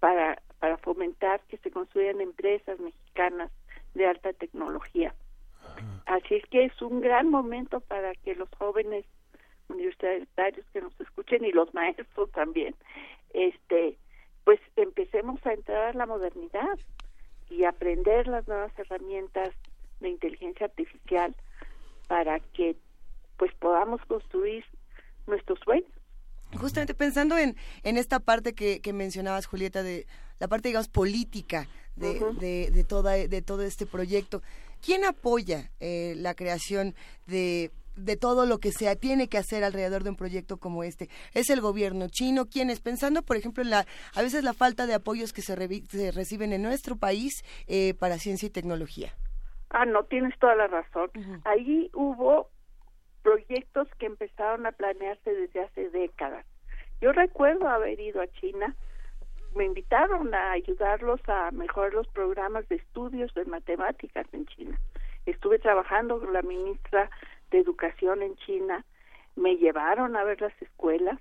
para, 0.00 0.42
para 0.58 0.76
fomentar 0.78 1.40
que 1.48 1.58
se 1.58 1.70
construyan 1.70 2.20
empresas 2.20 2.78
mexicanas 2.80 3.50
de 3.94 4.06
alta 4.06 4.32
tecnología. 4.32 5.14
Así 6.06 6.36
es 6.36 6.46
que 6.46 6.64
es 6.64 6.82
un 6.82 7.00
gran 7.00 7.28
momento 7.28 7.80
para 7.80 8.14
que 8.14 8.34
los 8.34 8.48
jóvenes 8.58 9.04
universitarios 9.68 10.64
que 10.72 10.80
nos 10.80 11.00
escuchen 11.00 11.44
y 11.44 11.52
los 11.52 11.72
maestros 11.74 12.30
también 12.30 12.74
este 13.34 13.98
pues 14.44 14.60
empecemos 14.76 15.44
a 15.44 15.52
entrar 15.52 15.88
a 15.88 15.92
la 15.92 16.06
modernidad 16.06 16.78
y 17.50 17.64
aprender 17.64 18.28
las 18.28 18.46
nuevas 18.46 18.72
herramientas 18.78 19.50
de 20.00 20.08
inteligencia 20.08 20.66
artificial 20.66 21.34
para 22.06 22.38
que 22.38 22.76
pues 23.38 23.52
podamos 23.54 24.00
construir 24.06 24.64
nuestros 25.26 25.58
sueños. 25.60 25.90
Justamente 26.56 26.94
pensando 26.94 27.36
en, 27.36 27.56
en 27.82 27.96
esta 27.96 28.20
parte 28.20 28.54
que, 28.54 28.80
que 28.80 28.92
mencionabas, 28.92 29.46
Julieta, 29.46 29.82
de 29.82 30.06
la 30.38 30.46
parte, 30.46 30.68
digamos, 30.68 30.88
política 30.88 31.66
de, 31.96 32.20
de, 32.38 32.70
de, 32.70 32.84
toda, 32.84 33.12
de 33.14 33.42
todo 33.42 33.62
este 33.62 33.84
proyecto, 33.84 34.42
¿quién 34.86 35.04
apoya 35.04 35.72
eh, 35.80 36.14
la 36.16 36.34
creación 36.34 36.94
de 37.26 37.72
de 37.96 38.16
todo 38.16 38.44
lo 38.44 38.58
que 38.58 38.72
se 38.72 38.94
tiene 38.96 39.26
que 39.26 39.38
hacer 39.38 39.64
alrededor 39.64 40.04
de 40.04 40.10
un 40.10 40.16
proyecto 40.16 40.58
como 40.58 40.84
este. 40.84 41.08
Es 41.32 41.48
el 41.48 41.62
gobierno 41.62 42.08
chino 42.10 42.44
quienes, 42.44 42.80
pensando, 42.80 43.22
por 43.22 43.38
ejemplo, 43.38 43.62
en 43.62 43.70
la, 43.70 43.86
a 44.14 44.20
veces 44.20 44.44
la 44.44 44.52
falta 44.52 44.86
de 44.86 44.92
apoyos 44.92 45.32
que 45.32 45.40
se, 45.40 45.56
reciben 45.56 46.52
en 46.52 46.62
nuestro 46.62 46.96
país 46.96 47.42
eh, 47.66 47.94
para 47.94 48.18
ciencia 48.18 48.48
y 48.48 48.50
tecnología. 48.50 49.12
Ah, 49.70 49.86
no, 49.86 50.04
tienes 50.04 50.38
toda 50.38 50.54
la 50.56 50.66
razón. 50.66 51.10
Ahí 51.44 51.90
hubo 51.94 52.50
proyectos 53.22 53.88
que 53.98 54.04
empezaron 54.04 54.66
a 54.66 54.72
planearse 54.72 55.32
desde 55.32 55.60
hace 55.62 55.88
décadas. 55.88 56.44
Yo 57.00 57.12
recuerdo 57.12 57.66
haber 57.66 57.98
ido 57.98 58.20
a 58.20 58.28
China, 58.28 58.76
me 59.56 59.64
invitaron 59.64 60.34
a 60.34 60.52
ayudarlos 60.52 61.20
a 61.28 61.50
mejorar 61.50 61.94
los 61.94 62.06
programas 62.08 62.68
de 62.68 62.76
estudios 62.76 63.32
de 63.34 63.46
matemáticas 63.46 64.26
en 64.32 64.46
China. 64.46 64.78
Estuve 65.24 65.58
trabajando 65.58 66.20
con 66.20 66.32
la 66.32 66.42
ministra 66.42 67.10
de 67.50 67.58
educación 67.58 68.22
en 68.22 68.36
China, 68.36 68.84
me 69.34 69.56
llevaron 69.56 70.14
a 70.14 70.24
ver 70.24 70.40
las 70.40 70.52
escuelas. 70.60 71.18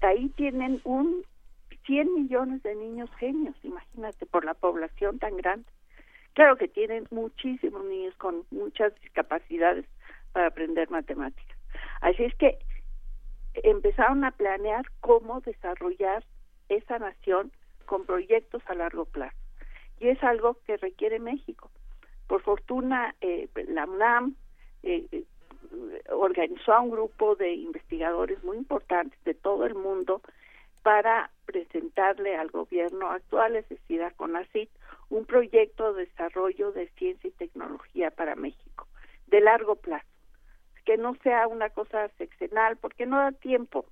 Ahí 0.00 0.30
tienen 0.30 0.80
un 0.84 1.22
100 1.86 2.14
millones 2.14 2.62
de 2.62 2.74
niños 2.74 3.10
genios, 3.18 3.56
imagínate, 3.62 4.26
por 4.26 4.44
la 4.44 4.54
población 4.54 5.18
tan 5.18 5.36
grande. 5.36 5.68
Claro 6.32 6.56
que 6.56 6.68
tienen 6.68 7.06
muchísimos 7.10 7.84
niños 7.84 8.14
con 8.16 8.44
muchas 8.50 8.94
discapacidades 9.00 9.84
para 10.32 10.48
aprender 10.48 10.90
matemáticas. 10.90 11.58
Así 12.00 12.24
es 12.24 12.34
que 12.36 12.58
empezaron 13.54 14.24
a 14.24 14.30
planear 14.30 14.84
cómo 15.00 15.40
desarrollar 15.40 16.24
esa 16.68 16.98
nación 16.98 17.52
con 17.86 18.04
proyectos 18.04 18.62
a 18.66 18.74
largo 18.74 19.04
plazo. 19.04 19.36
Y 20.00 20.08
es 20.08 20.22
algo 20.22 20.58
que 20.66 20.76
requiere 20.76 21.18
México. 21.18 21.70
Por 22.26 22.42
fortuna, 22.42 23.14
eh, 23.20 23.48
la 23.68 23.86
UNAM, 23.86 24.36
eh, 24.82 25.06
eh, 25.10 25.24
organizó 26.10 26.72
a 26.72 26.80
un 26.80 26.90
grupo 26.90 27.34
de 27.34 27.52
investigadores 27.52 28.42
muy 28.44 28.56
importantes 28.56 29.18
de 29.24 29.34
todo 29.34 29.66
el 29.66 29.74
mundo 29.74 30.22
para 30.82 31.30
presentarle 31.46 32.36
al 32.36 32.50
gobierno 32.50 33.10
actual, 33.10 33.56
es 33.56 33.68
decir, 33.68 34.02
a 34.02 34.10
CONACYT, 34.12 34.70
un 35.10 35.24
proyecto 35.24 35.92
de 35.92 36.06
desarrollo 36.06 36.72
de 36.72 36.88
ciencia 36.90 37.28
y 37.28 37.32
tecnología 37.32 38.10
para 38.10 38.36
México, 38.36 38.86
de 39.26 39.40
largo 39.40 39.76
plazo, 39.76 40.06
que 40.84 40.96
no 40.96 41.14
sea 41.22 41.46
una 41.48 41.70
cosa 41.70 42.08
sexenal, 42.18 42.76
porque 42.76 43.06
no 43.06 43.18
da 43.18 43.32
tiempo. 43.32 43.86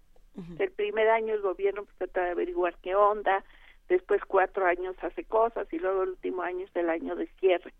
El 0.59 0.71
primer 0.71 1.09
año 1.09 1.35
el 1.35 1.41
gobierno 1.41 1.85
pues, 1.85 1.97
trata 1.97 2.25
de 2.25 2.31
averiguar 2.33 2.77
qué 2.83 2.95
onda, 2.95 3.45
después 3.89 4.21
cuatro 4.27 4.67
años 4.67 4.95
hace 5.03 5.25
cosas 5.25 5.67
y 5.73 5.79
luego 5.79 6.03
el 6.03 6.11
último 6.11 6.43
año 6.43 6.65
es 6.65 6.77
el 6.77 6.91
año 6.91 7.17
de 7.17 7.27
cierre. 7.41 7.73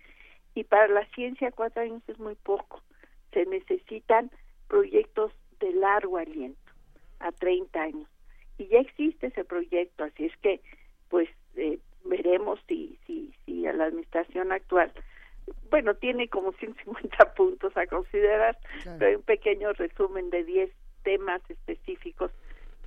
Y 0.55 0.65
para 0.65 0.89
la 0.89 1.05
ciencia 1.15 1.53
cuatro 1.53 1.83
años 1.83 2.03
es 2.09 2.19
muy 2.19 2.35
poco 2.35 2.81
se 3.37 3.45
necesitan 3.45 4.31
proyectos 4.67 5.31
de 5.61 5.71
largo 5.73 6.17
aliento, 6.17 6.73
a 7.21 7.33
30 7.33 7.83
años. 7.83 8.09
Y 8.57 8.69
ya 8.69 8.79
existe 8.79 9.27
ese 9.27 9.45
proyecto, 9.45 10.05
así 10.05 10.25
es 10.25 10.37
que, 10.39 10.63
pues, 11.11 11.29
eh, 11.57 11.79
veremos 12.07 12.59
si, 12.67 12.99
si, 13.07 13.35
si 13.45 13.67
a 13.67 13.75
la 13.75 13.85
administración 13.85 14.53
actual, 14.53 14.91
bueno, 15.71 15.95
tiene 15.97 16.29
como 16.29 16.53
150 16.53 17.35
puntos 17.35 17.77
a 17.77 17.87
considerar, 17.87 18.57
pero 18.85 19.07
hay 19.07 19.15
un 19.17 19.23
pequeño 19.23 19.75
resumen 19.75 20.31
de 20.31 20.43
10 20.43 20.71
temas 21.03 21.43
específicos 21.51 22.31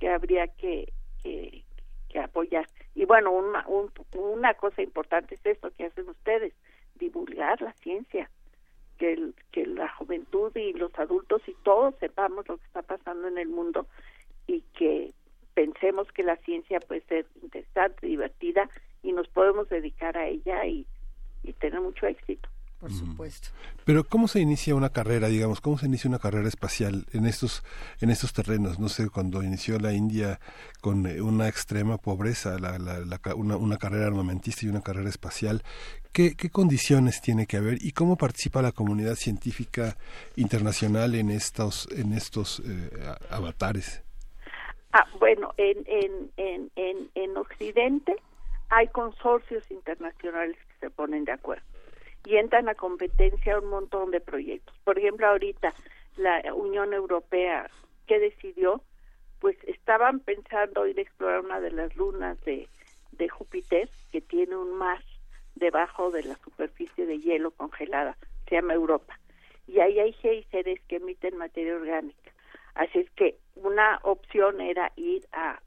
que 0.00 0.08
habría 0.08 0.48
que, 0.48 0.92
que, 1.22 1.62
apoyar. 2.18 2.66
Y 2.96 3.04
bueno, 3.04 3.30
una, 3.30 3.64
una 4.14 4.54
cosa 4.54 4.82
importante 4.82 5.36
es 5.36 5.46
esto 5.46 5.70
que 5.76 5.84
hacen 5.84 6.08
ustedes, 6.08 6.52
divulgar 6.96 7.62
la 7.62 7.72
ciencia, 7.74 8.28
que, 8.98 9.30
que 9.52 9.66
la 9.66 9.88
juventud 9.94 10.54
y 10.56 10.72
los 10.72 10.92
adultos 10.98 11.42
y 11.46 11.54
todos 11.62 11.94
sepamos 12.00 12.48
lo 12.48 12.58
que 12.58 12.66
está 12.66 12.82
pasando 12.82 13.28
en 13.28 13.38
el 13.38 13.48
mundo 13.48 13.86
y 14.46 14.62
que 14.76 15.12
pensemos 15.54 16.10
que 16.12 16.24
la 16.24 16.36
ciencia 16.38 16.80
puede 16.80 17.02
ser 17.02 17.26
interesante, 17.42 18.06
divertida 18.06 18.68
y 19.02 19.12
nos 19.12 19.28
podemos 19.28 19.68
dedicar 19.68 20.18
a 20.18 20.26
ella 20.26 20.66
y, 20.66 20.86
y 21.42 21.52
tener 21.54 21.80
mucho 21.80 22.06
éxito 22.06 22.48
por 22.80 22.90
supuesto. 22.92 23.48
Pero 23.84 24.04
¿cómo 24.04 24.26
se 24.26 24.40
inicia 24.40 24.74
una 24.74 24.88
carrera, 24.88 25.28
digamos, 25.28 25.60
cómo 25.60 25.76
se 25.76 25.86
inicia 25.86 26.08
una 26.08 26.18
carrera 26.18 26.48
espacial 26.48 27.04
en 27.12 27.26
estos 27.26 27.62
en 28.00 28.08
estos 28.08 28.32
terrenos? 28.32 28.78
No 28.78 28.88
sé, 28.88 29.10
cuando 29.10 29.42
inició 29.42 29.78
la 29.78 29.92
India 29.92 30.40
con 30.80 31.06
eh, 31.06 31.20
una 31.20 31.46
extrema 31.46 31.98
pobreza, 31.98 32.58
la, 32.58 32.78
la, 32.78 33.20
una, 33.34 33.56
una, 33.56 33.76
carrera 33.76 34.06
armamentista 34.06 34.64
y 34.64 34.70
una 34.70 34.80
carrera 34.80 35.10
espacial, 35.10 35.62
¿qué, 36.12 36.34
¿qué, 36.34 36.48
condiciones 36.48 37.20
tiene 37.20 37.46
que 37.46 37.58
haber 37.58 37.84
y 37.84 37.92
cómo 37.92 38.16
participa 38.16 38.62
la 38.62 38.72
comunidad 38.72 39.14
científica 39.14 39.96
internacional 40.36 41.14
en 41.14 41.30
estos 41.30 41.86
en 41.92 42.14
estos 42.14 42.62
eh, 42.64 42.90
avatares? 43.28 44.02
Ah, 44.92 45.06
bueno, 45.20 45.52
en, 45.58 45.84
en, 45.86 46.30
en, 46.38 46.70
en, 46.76 47.10
en 47.14 47.36
Occidente 47.36 48.16
hay 48.70 48.88
consorcios 48.88 49.70
internacionales 49.70 50.56
que 50.66 50.86
se 50.86 50.90
ponen 50.90 51.24
de 51.24 51.32
acuerdo 51.32 51.62
y 52.24 52.36
entran 52.36 52.68
a 52.68 52.74
competencia 52.74 53.58
un 53.58 53.68
montón 53.68 54.10
de 54.10 54.20
proyectos. 54.20 54.74
Por 54.84 54.98
ejemplo, 54.98 55.26
ahorita 55.26 55.72
la 56.16 56.54
Unión 56.54 56.92
Europea, 56.92 57.70
que 58.06 58.18
decidió? 58.18 58.82
Pues 59.40 59.56
estaban 59.64 60.20
pensando 60.20 60.86
ir 60.86 60.98
a 60.98 61.02
explorar 61.02 61.40
una 61.40 61.60
de 61.60 61.70
las 61.70 61.94
lunas 61.96 62.38
de, 62.44 62.68
de 63.12 63.28
Júpiter, 63.28 63.88
que 64.12 64.20
tiene 64.20 64.56
un 64.56 64.76
mar 64.76 65.02
debajo 65.54 66.10
de 66.10 66.24
la 66.24 66.36
superficie 66.36 67.06
de 67.06 67.18
hielo 67.18 67.50
congelada, 67.52 68.16
se 68.48 68.56
llama 68.56 68.74
Europa. 68.74 69.18
Y 69.66 69.80
ahí 69.80 69.98
hay 69.98 70.12
géiseres 70.14 70.80
que 70.88 70.96
emiten 70.96 71.36
materia 71.36 71.74
orgánica. 71.74 72.32
Así 72.74 72.98
es 72.98 73.10
que 73.12 73.36
una 73.54 74.00
opción 74.02 74.60
era 74.60 74.92
ir 74.96 75.26
a, 75.32 75.60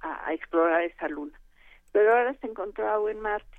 a 0.00 0.32
explorar 0.32 0.82
esa 0.82 1.08
luna. 1.08 1.38
Pero 1.92 2.16
ahora 2.16 2.34
se 2.34 2.46
encontró 2.46 2.88
agua 2.88 3.10
en 3.10 3.20
Marte 3.20 3.49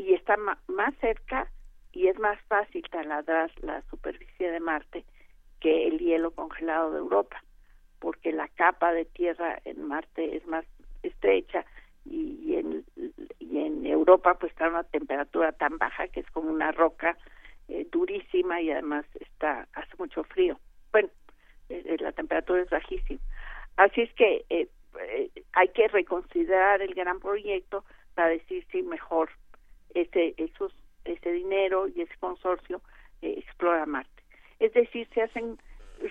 y 0.00 0.14
está 0.14 0.36
más 0.36 0.94
cerca 1.00 1.48
y 1.92 2.08
es 2.08 2.18
más 2.18 2.40
fácil 2.48 2.82
taladrar 2.90 3.50
la 3.62 3.82
superficie 3.90 4.50
de 4.50 4.60
Marte 4.60 5.04
que 5.60 5.88
el 5.88 5.98
hielo 5.98 6.30
congelado 6.30 6.92
de 6.92 6.98
Europa, 6.98 7.42
porque 7.98 8.32
la 8.32 8.48
capa 8.48 8.92
de 8.92 9.04
tierra 9.04 9.60
en 9.64 9.86
Marte 9.86 10.36
es 10.36 10.46
más 10.46 10.64
estrecha 11.02 11.66
y, 12.06 12.54
en, 12.54 12.84
y 13.38 13.58
en 13.58 13.84
Europa 13.84 14.38
pues 14.38 14.52
está 14.52 14.66
a 14.66 14.70
una 14.70 14.84
temperatura 14.84 15.52
tan 15.52 15.76
baja 15.76 16.08
que 16.08 16.20
es 16.20 16.30
como 16.30 16.50
una 16.50 16.72
roca 16.72 17.18
eh, 17.68 17.86
durísima 17.92 18.60
y 18.62 18.70
además 18.70 19.04
está 19.20 19.68
hace 19.74 19.94
mucho 19.98 20.24
frío. 20.24 20.58
Bueno, 20.92 21.10
eh, 21.68 21.82
eh, 21.84 21.96
la 22.00 22.12
temperatura 22.12 22.62
es 22.62 22.70
bajísima. 22.70 23.20
Así 23.76 24.00
es 24.02 24.12
que 24.14 24.44
hay 25.52 25.68
que 25.68 25.88
reconsiderar 25.88 26.82
el 26.82 26.94
gran 26.94 27.20
proyecto 27.20 27.84
para 28.14 28.30
decir 28.30 28.66
si 28.72 28.82
mejor 28.82 29.30
ese, 29.94 30.34
esos, 30.36 30.72
ese 31.04 31.32
dinero 31.32 31.88
y 31.88 32.02
ese 32.02 32.16
consorcio 32.18 32.80
eh, 33.22 33.34
explora 33.38 33.86
Marte. 33.86 34.22
Es 34.58 34.72
decir, 34.74 35.08
se 35.14 35.22
hacen 35.22 35.58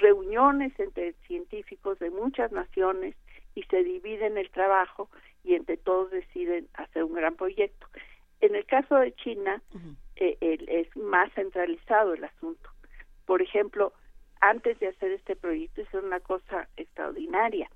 reuniones 0.02 0.78
entre 0.80 1.14
científicos 1.28 2.00
de 2.00 2.10
muchas 2.10 2.52
naciones 2.52 3.16
y 3.56 3.64
se 3.64 3.84
dividen 3.84 4.38
el 4.38 4.50
trabajo 4.52 5.10
y 5.44 5.56
entre 5.56 5.78
todos 5.78 6.12
deciden 6.12 6.68
hacer 6.74 7.04
un 7.04 7.14
gran 7.14 7.36
proyecto. 7.36 7.88
En 8.42 8.56
el 8.56 8.66
caso 8.66 8.96
de 8.96 9.14
China 9.16 9.62
eh, 10.16 10.38
es 10.42 10.96
más 10.96 11.32
centralizado 11.34 12.14
el 12.14 12.24
asunto. 12.24 12.70
Por 13.26 13.42
ejemplo, 13.42 13.94
antes 14.42 14.80
de 14.80 14.88
hacer 14.88 15.12
este 15.12 15.36
proyecto 15.36 15.82
es 15.82 15.94
una 15.94 16.20
cosa 16.20 16.68
extraordinaria. 16.78 17.70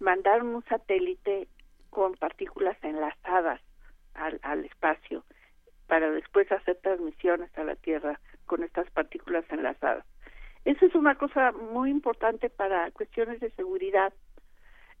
Mandaron 0.00 0.54
un 0.54 0.64
satélite 0.64 1.48
con 1.90 2.14
partículas 2.14 2.76
enlazadas 2.82 3.60
al, 4.14 4.38
al 4.42 4.64
espacio 4.64 5.24
para 5.86 6.10
después 6.10 6.50
hacer 6.50 6.76
transmisiones 6.76 7.50
a 7.58 7.64
la 7.64 7.76
Tierra 7.76 8.18
con 8.46 8.62
estas 8.64 8.90
partículas 8.90 9.44
enlazadas. 9.50 10.06
Eso 10.64 10.86
es 10.86 10.94
una 10.94 11.16
cosa 11.16 11.52
muy 11.52 11.90
importante 11.90 12.48
para 12.48 12.90
cuestiones 12.92 13.40
de 13.40 13.50
seguridad. 13.50 14.12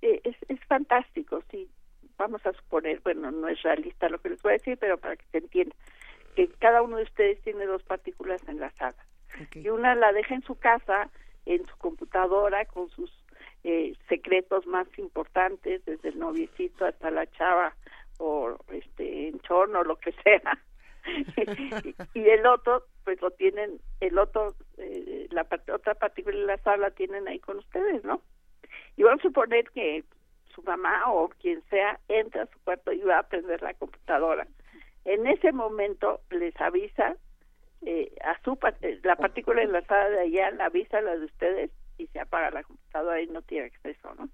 Eh, 0.02 0.20
es, 0.24 0.36
es 0.48 0.60
fantástico, 0.66 1.42
si 1.50 1.70
vamos 2.18 2.44
a 2.44 2.52
suponer, 2.52 3.00
bueno, 3.00 3.30
no 3.30 3.48
es 3.48 3.62
realista 3.62 4.08
lo 4.08 4.20
que 4.20 4.30
les 4.30 4.42
voy 4.42 4.50
a 4.50 4.58
decir, 4.58 4.76
pero 4.78 4.98
para 4.98 5.16
que 5.16 5.24
se 5.30 5.38
entienda, 5.38 5.74
que 6.34 6.48
cada 6.58 6.82
uno 6.82 6.96
de 6.96 7.04
ustedes 7.04 7.40
tiene 7.42 7.64
dos 7.66 7.82
partículas 7.84 8.46
enlazadas. 8.48 9.06
Y 9.54 9.68
una 9.70 9.94
la 9.94 10.12
deja 10.12 10.34
en 10.34 10.42
su 10.42 10.56
casa, 10.56 11.08
en 11.46 11.66
su 11.66 11.76
computadora, 11.78 12.64
con 12.66 12.90
sus 12.90 13.10
eh, 13.64 13.94
secretos 14.08 14.66
más 14.66 14.86
importantes, 14.98 15.84
desde 15.84 16.10
el 16.10 16.18
noviecito 16.18 16.84
hasta 16.84 17.10
la 17.10 17.26
chava 17.28 17.74
o 18.22 18.56
este 18.70 19.28
enchorno 19.28 19.80
o 19.80 19.84
lo 19.84 19.96
que 19.96 20.12
sea. 20.24 20.58
Y, 22.14 22.28
el 22.28 22.46
otro 22.46 22.84
pues 23.02 23.20
lo 23.20 23.32
tienen 23.32 23.80
el 23.98 24.16
otro 24.18 24.54
eh, 24.78 25.26
la 25.32 25.44
otra 25.74 25.94
partícula 25.96 26.36
de 26.36 26.46
la 26.46 26.58
sala 26.58 26.92
tienen 26.92 27.26
ahí 27.26 27.40
con 27.40 27.58
ustedes 27.58 28.04
no 28.04 28.22
y 28.96 29.02
vamos 29.02 29.18
a 29.18 29.22
suponer 29.24 29.68
que 29.70 30.04
su 30.54 30.62
mamá 30.62 31.10
o 31.12 31.28
quien 31.40 31.60
sea 31.70 31.98
entra 32.08 32.42
a 32.42 32.46
su 32.46 32.58
cuarto 32.60 32.92
y 32.92 33.00
va 33.00 33.18
a 33.18 33.28
prender 33.28 33.62
la 33.62 33.74
computadora. 33.74 34.46
En 35.04 35.26
ese 35.26 35.50
momento 35.50 36.20
les 36.30 36.58
avisa 36.60 37.16
eh, 37.84 38.12
a 38.22 38.40
su 38.44 38.56
la 39.02 39.16
partícula 39.16 39.62
enlazada 39.62 40.08
de 40.10 40.20
allá 40.20 40.50
la 40.52 40.66
avisa 40.66 40.98
a 40.98 41.02
la 41.02 41.16
de 41.16 41.24
ustedes 41.24 41.70
y 41.98 42.06
se 42.08 42.20
apaga 42.20 42.50
la 42.50 42.62
computadora 42.62 43.20
y 43.20 43.26
no 43.26 43.42
tiene 43.42 43.66
acceso 43.66 44.14
no 44.14 44.28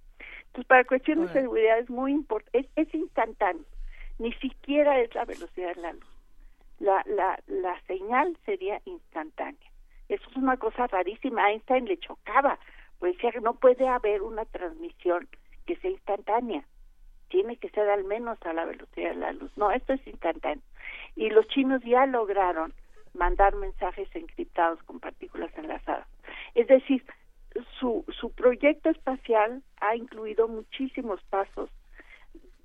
entonces 0.48 0.66
para 0.66 0.84
cuestiones 0.84 1.32
de 1.32 1.40
seguridad 1.40 1.78
es 1.78 1.88
muy 1.88 2.12
importante 2.12 2.68
es 2.76 2.94
instantáneo 2.94 3.64
ni 4.18 4.32
siquiera 4.34 5.00
es 5.00 5.14
la 5.14 5.24
velocidad 5.24 5.74
de 5.74 5.82
la 5.82 5.92
luz. 5.92 6.08
La, 6.80 7.02
la, 7.06 7.40
la 7.46 7.80
señal 7.82 8.36
sería 8.44 8.80
instantánea. 8.84 9.70
Eso 10.08 10.28
es 10.30 10.36
una 10.36 10.56
cosa 10.56 10.86
rarísima. 10.86 11.50
Einstein 11.50 11.86
le 11.86 11.98
chocaba, 11.98 12.58
pues 12.98 13.14
decía 13.14 13.32
que 13.32 13.40
no 13.40 13.54
puede 13.54 13.88
haber 13.88 14.22
una 14.22 14.44
transmisión 14.44 15.28
que 15.66 15.76
sea 15.76 15.90
instantánea. 15.90 16.64
Tiene 17.28 17.56
que 17.56 17.68
ser 17.70 17.88
al 17.90 18.04
menos 18.04 18.38
a 18.42 18.52
la 18.52 18.64
velocidad 18.64 19.10
de 19.10 19.16
la 19.16 19.32
luz. 19.32 19.50
No, 19.56 19.70
esto 19.70 19.92
es 19.92 20.06
instantáneo. 20.06 20.62
Y 21.14 21.30
los 21.30 21.46
chinos 21.48 21.82
ya 21.84 22.06
lograron 22.06 22.72
mandar 23.12 23.54
mensajes 23.56 24.08
encriptados 24.14 24.82
con 24.84 25.00
partículas 25.00 25.50
enlazadas. 25.58 26.06
Es 26.54 26.68
decir, 26.68 27.04
su, 27.78 28.04
su 28.08 28.30
proyecto 28.32 28.90
espacial 28.90 29.62
ha 29.80 29.96
incluido 29.96 30.48
muchísimos 30.48 31.22
pasos 31.24 31.70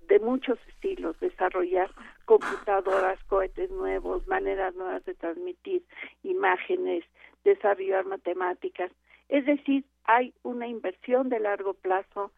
de 0.08 0.20
muchos 0.20 0.60
estilos, 0.68 1.20
desarrollar 1.20 1.92
computadoras, 2.26 3.22
cohetes 3.26 3.70
nuevos, 3.72 4.28
maneras 4.28 4.76
nuevas 4.76 5.04
de 5.06 5.14
transmitir 5.14 5.84
imágenes, 6.24 7.04
desarrollar 7.44 8.06
matemáticas. 8.06 8.92
Es 9.30 9.46
decir, 9.46 9.86
hay 10.06 10.34
una 10.44 10.68
inversión 10.68 11.30
de 11.30 11.40
largo 11.40 11.74
plazo, 11.74 12.32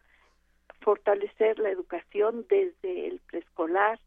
fortalecer 0.80 1.58
la 1.58 1.70
educación 1.70 2.46
desde 2.48 3.08
el 3.08 3.20
preescolar, 3.20 3.98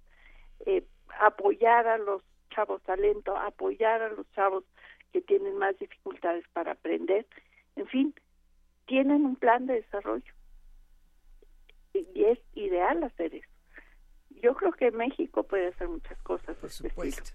eh, 0.66 0.84
apoyar 1.20 1.88
a 1.88 1.98
los 1.98 2.24
chavos 2.50 2.82
talento, 2.84 3.38
apoyar 3.38 4.02
a 4.02 4.10
los 4.10 4.30
chavos 4.34 4.64
que 5.12 5.22
tienen 5.22 5.58
más 5.58 5.78
dificultades 5.78 6.46
para 6.54 6.74
aprender. 6.74 7.26
En 7.76 7.88
fin, 7.88 8.14
tienen 8.86 9.26
un 9.26 9.36
plan 9.36 9.66
de 9.66 9.76
desarrollo 9.76 10.39
y 11.94 12.24
es 12.26 12.40
ideal 12.54 13.04
hacer 13.04 13.34
eso. 13.36 13.48
Yo 14.42 14.56
creo 14.56 14.72
que 14.72 14.92
México 14.92 15.44
puede 15.44 15.68
hacer 15.68 15.90
muchas 15.90 16.18
cosas. 16.22 16.56
Por 16.58 16.70
este 16.70 16.90
supuesto. 16.90 17.32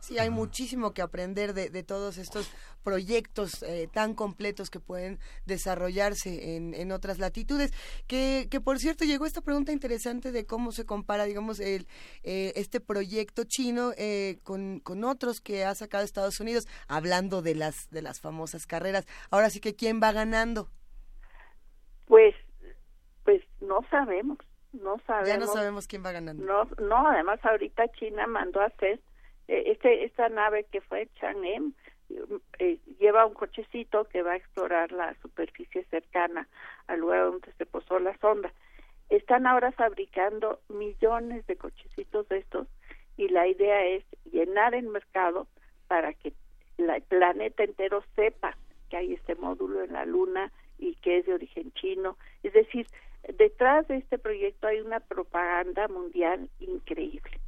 Sí, 0.00 0.18
hay 0.18 0.30
muchísimo 0.30 0.94
que 0.94 1.00
aprender 1.00 1.54
de, 1.54 1.70
de 1.70 1.84
todos 1.84 2.18
estos 2.18 2.50
proyectos 2.82 3.62
eh, 3.62 3.88
tan 3.92 4.14
completos 4.14 4.68
que 4.68 4.80
pueden 4.80 5.20
desarrollarse 5.46 6.56
en, 6.56 6.74
en 6.74 6.90
otras 6.90 7.20
latitudes. 7.20 7.70
Que, 8.08 8.48
que, 8.50 8.60
por 8.60 8.80
cierto, 8.80 9.04
llegó 9.04 9.26
esta 9.26 9.42
pregunta 9.42 9.70
interesante 9.70 10.32
de 10.32 10.44
cómo 10.44 10.72
se 10.72 10.84
compara, 10.84 11.24
digamos, 11.24 11.60
el, 11.60 11.86
eh, 12.24 12.52
este 12.56 12.80
proyecto 12.80 13.44
chino 13.44 13.92
eh, 13.96 14.40
con, 14.42 14.80
con 14.80 15.04
otros 15.04 15.40
que 15.40 15.64
ha 15.64 15.74
sacado 15.76 16.02
Estados 16.02 16.40
Unidos, 16.40 16.66
hablando 16.88 17.40
de 17.40 17.54
las, 17.54 17.88
de 17.90 18.02
las 18.02 18.20
famosas 18.20 18.66
carreras. 18.66 19.06
Ahora 19.30 19.50
sí 19.50 19.60
que, 19.60 19.76
¿quién 19.76 20.00
va 20.02 20.10
ganando? 20.10 20.68
Pues 22.06 22.34
pues 22.34 22.34
no 23.62 23.82
sabemos, 23.90 24.38
no 24.72 24.98
sabemos. 25.06 25.28
Ya 25.28 25.38
no 25.38 25.46
sabemos 25.46 25.86
quién 25.86 26.04
va 26.04 26.12
ganando. 26.12 26.44
No, 26.44 26.64
no 26.84 27.06
además 27.08 27.40
ahorita 27.44 27.88
China 27.92 28.26
mandó 28.26 28.60
a 28.60 28.66
hacer 28.66 29.00
eh, 29.48 29.64
este 29.66 30.04
esta 30.04 30.28
nave 30.28 30.64
que 30.70 30.80
fue 30.80 31.08
Chang'e 31.20 31.72
eh, 32.58 32.78
lleva 32.98 33.26
un 33.26 33.34
cochecito 33.34 34.04
que 34.04 34.22
va 34.22 34.32
a 34.32 34.36
explorar 34.36 34.92
la 34.92 35.14
superficie 35.22 35.84
cercana 35.84 36.48
al 36.86 37.00
lugar 37.00 37.24
donde 37.24 37.52
se 37.52 37.66
posó 37.66 37.98
la 37.98 38.16
sonda. 38.18 38.52
Están 39.08 39.46
ahora 39.46 39.72
fabricando 39.72 40.60
millones 40.68 41.46
de 41.46 41.56
cochecitos 41.56 42.28
de 42.28 42.38
estos 42.38 42.68
y 43.16 43.28
la 43.28 43.46
idea 43.46 43.84
es 43.86 44.04
llenar 44.30 44.74
el 44.74 44.88
mercado 44.88 45.46
para 45.88 46.12
que 46.14 46.32
el 46.78 47.02
planeta 47.02 47.64
entero 47.64 48.02
sepa 48.14 48.56
que 48.88 48.96
hay 48.96 49.14
este 49.14 49.34
módulo 49.34 49.82
en 49.82 49.92
la 49.92 50.04
Luna 50.04 50.52
y 50.78 50.94
que 50.96 51.18
es 51.18 51.26
de 51.26 51.34
origen 51.34 51.72
chino. 51.72 52.16
Es 52.42 52.52
decir, 52.52 52.86
detrás 53.28 53.86
de 53.88 53.96
este 53.98 54.18
proyecto 54.18 54.66
hay 54.66 54.80
una 54.80 55.00
propaganda 55.00 55.88
mundial 55.88 56.48
increíble. 56.60 57.40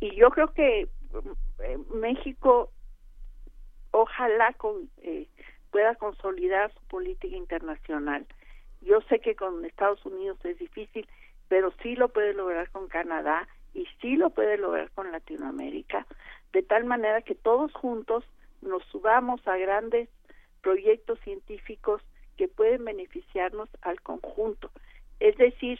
Y 0.00 0.14
yo 0.16 0.30
creo 0.30 0.52
que 0.52 0.82
eh, 0.82 1.78
México 1.94 2.70
ojalá 3.90 4.52
con, 4.54 4.90
eh, 5.02 5.26
pueda 5.70 5.94
consolidar 5.94 6.72
su 6.72 6.80
política 6.88 7.36
internacional. 7.36 8.26
Yo 8.80 9.00
sé 9.02 9.20
que 9.20 9.34
con 9.34 9.64
Estados 9.64 10.04
Unidos 10.06 10.38
es 10.44 10.58
difícil, 10.58 11.08
pero 11.48 11.72
sí 11.82 11.96
lo 11.96 12.08
puede 12.08 12.34
lograr 12.34 12.70
con 12.70 12.88
Canadá 12.88 13.48
y 13.74 13.86
sí 14.00 14.16
lo 14.16 14.30
puede 14.30 14.56
lograr 14.56 14.90
con 14.92 15.10
Latinoamérica, 15.10 16.06
de 16.52 16.62
tal 16.62 16.84
manera 16.84 17.22
que 17.22 17.34
todos 17.34 17.72
juntos 17.72 18.24
nos 18.62 18.82
subamos 18.84 19.46
a 19.46 19.56
grandes 19.56 20.08
proyectos 20.62 21.18
científicos 21.20 22.02
que 22.38 22.48
pueden 22.48 22.84
beneficiarnos 22.84 23.68
al 23.82 24.00
conjunto. 24.00 24.70
Es 25.20 25.36
decir, 25.36 25.78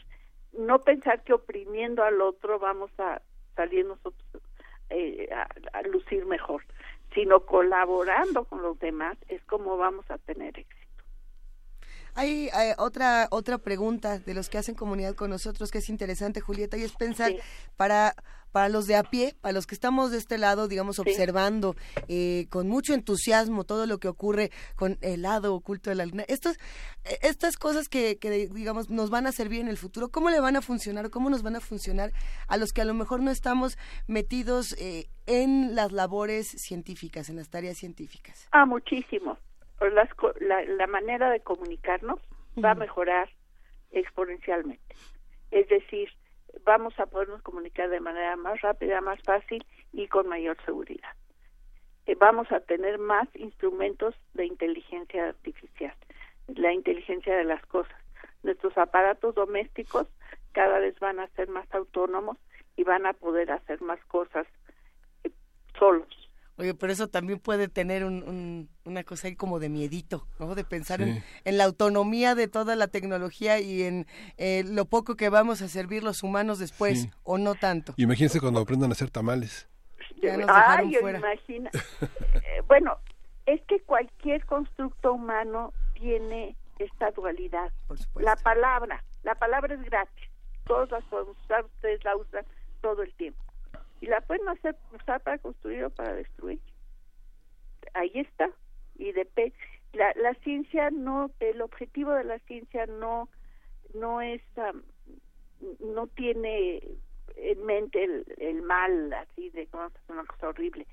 no 0.52 0.80
pensar 0.80 1.22
que 1.22 1.32
oprimiendo 1.32 2.02
al 2.02 2.20
otro 2.20 2.58
vamos 2.58 2.90
a 2.98 3.22
salir 3.54 3.86
nosotros 3.86 4.42
eh, 4.90 5.30
a, 5.32 5.82
lucir 5.82 6.26
mejor, 6.26 6.64
sino 7.14 7.40
colaborando 7.46 8.44
con 8.44 8.62
los 8.62 8.78
demás 8.78 9.16
es 9.28 9.42
como 9.44 9.76
vamos 9.76 10.10
a 10.10 10.18
tener 10.18 10.58
éxito. 10.58 10.77
Hay, 12.18 12.50
otra 12.78 13.28
otra 13.30 13.58
pregunta 13.58 14.18
de 14.18 14.34
los 14.34 14.48
que 14.48 14.58
hacen 14.58 14.74
comunidad 14.74 15.14
con 15.14 15.30
nosotros 15.30 15.70
que 15.70 15.78
es 15.78 15.88
interesante, 15.88 16.40
Julieta, 16.40 16.76
y 16.76 16.82
es 16.82 16.92
pensar 16.92 17.32
para 17.76 18.14
para 18.52 18.68
los 18.68 18.86
de 18.86 18.96
a 18.96 19.02
pie, 19.02 19.34
para 19.40 19.52
los 19.52 19.66
que 19.66 19.74
estamos 19.74 20.10
de 20.10 20.18
este 20.18 20.38
lado, 20.38 20.68
digamos, 20.68 20.98
observando 20.98 21.76
eh, 22.08 22.46
con 22.50 22.68
mucho 22.68 22.94
entusiasmo 22.94 23.64
todo 23.64 23.86
lo 23.86 23.98
que 23.98 24.08
ocurre 24.08 24.50
con 24.74 24.98
el 25.00 25.22
lado 25.22 25.54
oculto 25.54 25.90
de 25.90 25.96
la 25.96 26.06
luna. 26.06 26.24
Estos, 26.28 26.56
eh, 27.04 27.18
estas 27.22 27.56
cosas 27.56 27.88
que, 27.88 28.18
que, 28.18 28.48
digamos, 28.48 28.90
nos 28.90 29.10
van 29.10 29.26
a 29.26 29.32
servir 29.32 29.60
en 29.60 29.68
el 29.68 29.76
futuro, 29.76 30.08
¿cómo 30.08 30.30
le 30.30 30.40
van 30.40 30.56
a 30.56 30.62
funcionar? 30.62 31.10
¿Cómo 31.10 31.30
nos 31.30 31.42
van 31.42 31.56
a 31.56 31.60
funcionar 31.60 32.12
a 32.46 32.56
los 32.56 32.72
que 32.72 32.80
a 32.80 32.84
lo 32.84 32.94
mejor 32.94 33.20
no 33.20 33.30
estamos 33.30 33.78
metidos 34.06 34.74
eh, 34.78 35.08
en 35.26 35.74
las 35.74 35.92
labores 35.92 36.48
científicas, 36.48 37.28
en 37.28 37.36
las 37.36 37.50
tareas 37.50 37.76
científicas? 37.76 38.48
Ah, 38.50 38.66
muchísimo. 38.66 39.36
Las, 39.80 40.08
la, 40.40 40.62
la 40.64 40.86
manera 40.86 41.30
de 41.30 41.40
comunicarnos 41.40 42.20
va 42.62 42.72
a 42.72 42.74
mejorar 42.74 43.28
exponencialmente. 43.90 44.96
Es 45.50 45.68
decir, 45.68 46.10
vamos 46.64 46.98
a 46.98 47.06
podernos 47.06 47.42
comunicar 47.42 47.88
de 47.88 48.00
manera 48.00 48.36
más 48.36 48.60
rápida, 48.60 49.00
más 49.00 49.20
fácil 49.22 49.64
y 49.92 50.08
con 50.08 50.28
mayor 50.28 50.56
seguridad. 50.64 51.14
Eh, 52.06 52.16
vamos 52.18 52.50
a 52.52 52.60
tener 52.60 52.98
más 52.98 53.28
instrumentos 53.34 54.14
de 54.34 54.46
inteligencia 54.46 55.28
artificial, 55.28 55.94
la 56.48 56.72
inteligencia 56.72 57.36
de 57.36 57.44
las 57.44 57.64
cosas. 57.66 57.96
Nuestros 58.42 58.76
aparatos 58.78 59.34
domésticos 59.34 60.06
cada 60.52 60.78
vez 60.78 60.98
van 61.00 61.20
a 61.20 61.28
ser 61.28 61.48
más 61.48 61.72
autónomos 61.74 62.38
y 62.76 62.84
van 62.84 63.06
a 63.06 63.12
poder 63.12 63.50
hacer 63.50 63.80
más 63.82 64.02
cosas 64.06 64.46
eh, 65.24 65.30
solos. 65.78 66.27
Oye, 66.58 66.74
pero 66.74 66.92
eso 66.92 67.06
también 67.06 67.38
puede 67.38 67.68
tener 67.68 68.04
un, 68.04 68.68
una 68.84 69.04
cosa 69.04 69.28
ahí 69.28 69.36
como 69.36 69.60
de 69.60 69.68
miedito, 69.68 70.26
¿no? 70.40 70.56
De 70.56 70.64
pensar 70.64 71.00
en, 71.00 71.22
la 71.44 71.64
autonomía 71.64 72.34
de 72.34 72.48
toda 72.48 72.74
la 72.74 72.88
tecnología 72.88 73.60
y 73.60 73.84
en 73.84 74.06
eh, 74.38 74.64
lo 74.66 74.84
poco 74.84 75.14
que 75.14 75.28
vamos 75.28 75.62
a 75.62 75.68
servir 75.68 76.02
los 76.02 76.24
humanos 76.24 76.58
después, 76.58 77.08
o 77.22 77.38
no 77.38 77.54
tanto. 77.54 77.94
Imagínense 77.96 78.40
cuando 78.40 78.58
aprendan 78.58 78.90
a 78.90 78.94
hacer 78.94 79.08
tamales. 79.08 79.68
Ya 80.20 80.36
nos 80.36 80.50
Ay, 80.50 80.96
imagina. 80.96 81.70
Eh, 82.00 82.62
bueno, 82.66 82.98
es 83.46 83.60
que 83.68 83.80
cualquier 83.82 84.44
constructo 84.44 85.12
humano 85.12 85.72
tiene 85.94 86.56
esta 86.80 87.12
dualidad. 87.12 87.70
la 88.16 88.34
palabra, 88.34 89.04
la 89.22 89.36
palabra 89.36 89.74
es 89.74 89.82
gratis. 89.82 90.28
Todos 90.66 90.90
las 90.90 91.04
podemos 91.04 91.36
usar, 91.44 91.64
ustedes 91.64 92.02
la 92.02 92.16
usan 92.16 92.44
todo 92.80 93.02
el 93.02 93.14
tiempo 93.14 93.47
y 94.00 94.06
la 94.06 94.20
pueden 94.20 94.48
hacer 94.48 94.76
usar 94.92 95.20
para 95.22 95.38
construir 95.38 95.84
o 95.84 95.90
para 95.90 96.14
destruir. 96.14 96.60
Ahí 97.94 98.12
está. 98.14 98.50
Y 98.96 99.12
de 99.12 99.26
la, 99.92 100.12
la 100.16 100.34
ciencia 100.34 100.90
no, 100.90 101.30
el 101.40 101.60
objetivo 101.62 102.12
de 102.12 102.24
la 102.24 102.38
ciencia 102.40 102.86
no, 102.86 103.28
no 103.94 104.20
es, 104.20 104.42
no 105.80 106.06
tiene 106.08 106.82
en 107.36 107.64
mente 107.64 108.04
el, 108.04 108.24
el 108.38 108.62
mal, 108.62 109.12
así 109.12 109.50
de 109.50 109.66
como 109.68 109.90
una 110.08 110.24
cosa 110.24 110.48
horrible, 110.48 110.86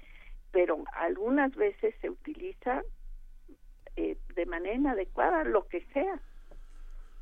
pero 0.51 0.83
algunas 0.93 1.55
veces 1.55 1.95
se 2.01 2.09
utiliza 2.09 2.83
eh, 3.95 4.17
de 4.35 4.45
manera 4.45 4.75
inadecuada 4.75 5.43
lo 5.43 5.67
que 5.67 5.81
sea. 5.93 6.19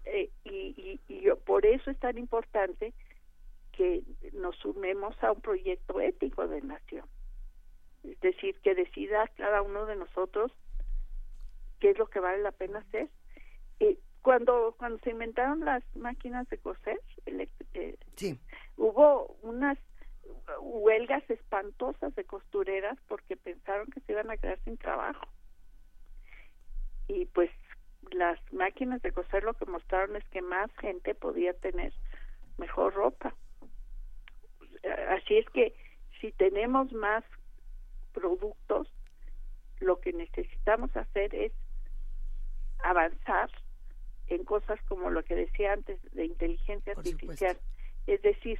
Eh, 0.05 0.29
y, 0.43 0.99
y, 1.07 1.13
y 1.13 1.29
por 1.45 1.65
eso 1.65 1.89
es 1.89 1.97
tan 1.99 2.17
importante 2.17 2.93
que 3.73 4.03
nos 4.33 4.55
sumemos 4.57 5.21
a 5.23 5.31
un 5.31 5.41
proyecto 5.41 5.99
ético 5.99 6.47
de 6.47 6.61
nación. 6.61 7.05
Es 8.03 8.19
decir, 8.21 8.59
que 8.61 8.75
decida 8.75 9.27
cada 9.35 9.61
uno 9.61 9.85
de 9.85 9.95
nosotros 9.95 10.51
qué 11.79 11.91
es 11.91 11.97
lo 11.97 12.07
que 12.07 12.19
vale 12.19 12.41
la 12.41 12.51
pena 12.51 12.79
hacer. 12.79 13.09
Eh, 13.79 13.97
cuando 14.21 14.75
cuando 14.77 14.99
se 14.99 15.11
inventaron 15.11 15.65
las 15.65 15.83
máquinas 15.95 16.47
de 16.49 16.57
coser, 16.57 16.99
eh, 17.25 17.97
hubo 18.77 19.37
unas 19.41 19.77
huelgas 20.61 21.27
espantosas 21.29 22.15
de 22.15 22.23
costureras 22.23 22.97
porque 23.07 23.35
pensaron 23.35 23.87
que 23.87 23.99
se 24.01 24.13
iban 24.13 24.29
a 24.31 24.37
quedar 24.37 24.59
sin 24.63 24.77
trabajo. 24.77 25.25
Y 27.07 27.25
pues 27.25 27.49
las 28.11 28.39
máquinas 28.53 29.01
de 29.01 29.11
coser 29.11 29.43
lo 29.43 29.53
que 29.53 29.65
mostraron 29.65 30.15
es 30.15 30.23
que 30.29 30.41
más 30.41 30.71
gente 30.79 31.15
podía 31.15 31.53
tener 31.53 31.93
mejor 32.57 32.93
ropa 32.93 33.35
así 35.09 35.37
es 35.37 35.49
que 35.49 35.73
si 36.19 36.31
tenemos 36.31 36.91
más 36.93 37.23
productos, 38.13 38.87
lo 39.79 39.99
que 39.99 40.13
necesitamos 40.13 40.95
hacer 40.95 41.33
es 41.35 41.51
avanzar 42.83 43.49
en 44.27 44.43
cosas 44.45 44.79
como 44.87 45.09
lo 45.09 45.23
que 45.23 45.35
decía 45.35 45.73
antes 45.73 45.99
de 46.13 46.25
inteligencia 46.25 46.93
artificial. 46.93 47.57
Es 48.07 48.21
decir, 48.21 48.59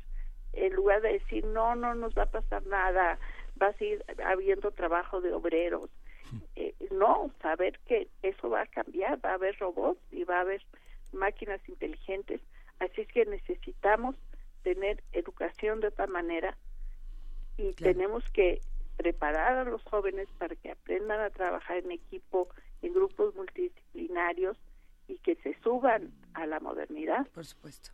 en 0.54 0.74
lugar 0.74 1.02
de 1.02 1.14
decir, 1.14 1.46
no, 1.46 1.76
no 1.76 1.96
nos 1.96 2.18
va 2.18 2.24
a 2.24 2.32
pasar 2.32 2.66
nada, 2.68 3.18
va 3.62 3.68
a 3.68 3.74
seguir 3.74 4.04
habiendo 4.26 4.72
trabajo 4.72 5.22
de 5.22 5.34
obreros. 5.34 5.90
Eh, 6.56 6.74
no, 6.92 7.32
saber 7.42 7.80
que 7.86 8.08
eso 8.24 8.50
va 8.50 8.62
a 8.62 8.68
cambiar, 8.68 9.24
va 9.24 9.32
a 9.32 9.36
haber 9.36 9.58
robots 9.60 10.02
y 10.12 10.24
va 10.24 10.38
a 10.38 10.42
haber 10.42 10.62
máquinas 11.12 11.62
inteligentes. 11.70 12.42
Así 12.80 13.02
es 13.02 13.08
que 13.08 13.26
necesitamos 13.26 14.16
tener 14.64 15.04
educación 15.12 15.80
de 15.80 15.88
otra 15.88 16.08
manera 16.08 16.58
y 17.58 17.74
tenemos 17.74 18.24
que 18.32 18.62
preparar 18.98 19.58
a 19.58 19.64
los 19.64 19.84
jóvenes 19.84 20.28
para 20.38 20.56
que 20.56 20.72
aprendan 20.72 21.20
a 21.20 21.30
trabajar 21.30 21.78
en 21.78 21.92
equipo, 21.92 22.50
en 22.82 22.94
grupos 22.94 23.36
multidisciplinarios 23.36 24.58
y 25.08 25.18
que 25.18 25.36
se 25.36 25.56
suban 25.62 26.14
a 26.34 26.46
la 26.46 26.60
modernidad. 26.60 27.28
Por 27.28 27.46
supuesto. 27.46 27.92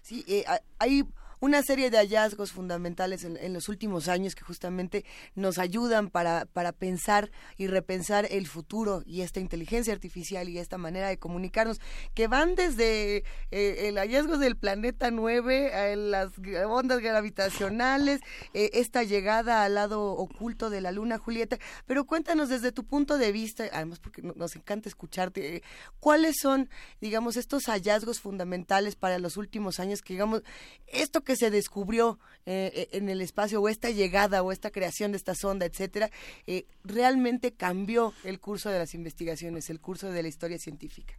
Sí, 0.00 0.24
eh, 0.26 0.44
hay 0.78 1.04
una 1.42 1.60
serie 1.64 1.90
de 1.90 1.98
hallazgos 1.98 2.52
fundamentales 2.52 3.24
en, 3.24 3.52
los 3.52 3.68
últimos 3.68 4.06
años 4.06 4.36
que 4.36 4.44
justamente 4.44 5.04
nos 5.34 5.58
ayudan 5.58 6.08
para, 6.08 6.44
para 6.46 6.70
pensar 6.70 7.32
y 7.56 7.66
repensar 7.66 8.28
el 8.30 8.46
futuro 8.46 9.02
y 9.04 9.22
esta 9.22 9.40
inteligencia 9.40 9.92
artificial 9.92 10.48
y 10.48 10.58
esta 10.58 10.78
manera 10.78 11.08
de 11.08 11.18
comunicarnos, 11.18 11.80
que 12.14 12.28
van 12.28 12.54
desde 12.54 13.24
eh, 13.50 13.88
el 13.88 13.98
hallazgo 13.98 14.38
del 14.38 14.56
planeta 14.56 15.10
9 15.10 15.74
a 15.74 15.96
las 15.96 16.30
ondas 16.68 17.00
gravitacionales, 17.00 18.20
eh, 18.54 18.70
esta 18.74 19.02
llegada 19.02 19.64
al 19.64 19.74
lado 19.74 20.12
oculto 20.12 20.70
de 20.70 20.80
la 20.80 20.92
luna, 20.92 21.18
Julieta. 21.18 21.58
Pero 21.86 22.04
cuéntanos 22.04 22.50
desde 22.50 22.70
tu 22.70 22.84
punto 22.84 23.18
de 23.18 23.32
vista, 23.32 23.64
además 23.72 23.98
porque 23.98 24.22
nos 24.22 24.54
encanta 24.54 24.88
escucharte, 24.88 25.56
eh, 25.56 25.62
¿cuáles 25.98 26.36
son, 26.40 26.70
digamos, 27.00 27.36
estos 27.36 27.64
hallazgos 27.64 28.20
fundamentales 28.20 28.94
para 28.94 29.18
los 29.18 29.36
últimos 29.36 29.80
años 29.80 30.02
que, 30.02 30.14
digamos, 30.14 30.44
esto 30.86 31.22
que 31.22 31.31
se 31.36 31.50
descubrió 31.50 32.18
eh, 32.46 32.70
eh, 32.74 32.88
en 32.92 33.08
el 33.08 33.20
espacio 33.20 33.60
o 33.60 33.68
esta 33.68 33.90
llegada 33.90 34.42
o 34.42 34.52
esta 34.52 34.70
creación 34.70 35.12
de 35.12 35.16
esta 35.16 35.34
sonda, 35.34 35.66
etcétera, 35.66 36.10
eh, 36.46 36.64
realmente 36.84 37.54
cambió 37.54 38.12
el 38.24 38.40
curso 38.40 38.70
de 38.70 38.78
las 38.78 38.94
investigaciones, 38.94 39.70
el 39.70 39.80
curso 39.80 40.10
de 40.10 40.22
la 40.22 40.28
historia 40.28 40.58
científica? 40.58 41.14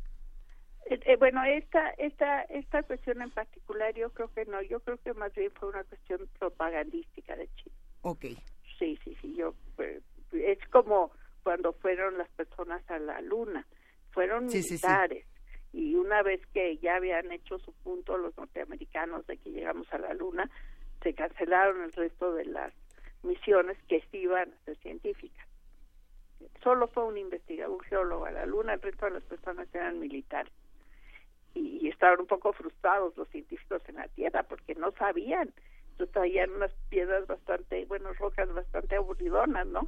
bueno, 1.20 1.44
esta, 1.46 1.90
esta, 1.92 2.42
esta 2.44 2.84
cuestión 2.84 3.22
en 3.22 3.32
particular 3.32 3.96
yo 3.96 4.10
creo 4.12 4.32
que 4.34 4.46
no, 4.46 4.62
yo 4.62 4.80
creo 4.82 4.98
que 4.98 5.14
más 5.14 5.34
bien 5.34 5.50
fue 5.52 5.70
una 5.70 5.84
cuestión 5.86 6.28
propagandística 6.38 7.36
de 7.36 7.48
China. 7.56 7.76
Ok. 8.02 8.26
Sí, 8.78 9.00
sí, 9.04 9.16
sí, 9.22 9.34
yo, 9.36 9.56
es 10.34 10.60
como 10.70 11.12
cuando 11.42 11.74
fueron 11.74 12.18
las 12.18 12.30
personas 12.32 12.84
a 12.90 13.00
la 13.00 13.22
luna, 13.22 13.66
fueron 14.12 14.46
militares 14.46 15.26
y 15.74 15.96
una 15.96 16.22
vez 16.22 16.40
que 16.54 16.78
ya 16.78 16.96
habían 16.96 17.32
hecho 17.32 17.58
su 17.58 17.74
punto 17.74 18.18
los 18.18 18.38
norteamericanos 18.38 19.26
de 19.26 19.38
que 19.38 19.50
llegamos 19.50 19.92
a 19.92 19.98
la 19.98 20.14
luna, 20.14 20.50
se 21.02 21.14
cancelaron 21.16 21.82
el 21.84 21.92
resto 21.92 22.34
de 22.36 22.46
las 22.46 22.72
misiones 23.24 23.78
que 23.88 24.02
sí 24.12 24.20
iban 24.20 24.54
a 24.54 24.66
ser 24.66 24.78
científicas. 24.78 25.48
Solo 26.62 26.88
fue 26.88 27.04
un 27.06 27.18
investigador, 27.18 27.74
un 27.74 27.80
geólogo 27.82 28.26
a 28.26 28.32
la 28.32 28.46
luna, 28.46 28.74
el 28.74 28.82
resto 28.82 29.06
de 29.06 29.14
las 29.14 29.24
personas 29.24 29.68
eran 29.74 30.00
militares. 30.00 30.54
Y, 31.56 31.88
estaban 31.90 32.20
un 32.20 32.28
poco 32.28 32.54
frustrados 32.54 33.16
los 33.18 33.28
científicos 33.30 33.82
en 33.88 33.96
la 33.96 34.08
Tierra 34.10 34.44
porque 34.44 34.76
no 34.76 34.92
sabían. 34.92 35.54
Entonces 35.92 36.14
traían 36.14 36.52
unas 36.52 36.72
piedras 36.90 37.28
bastante, 37.28 37.86
bueno, 37.86 38.14
rocas 38.14 38.52
bastante 38.54 38.96
aburridonas, 38.96 39.66
¿no? 39.68 39.88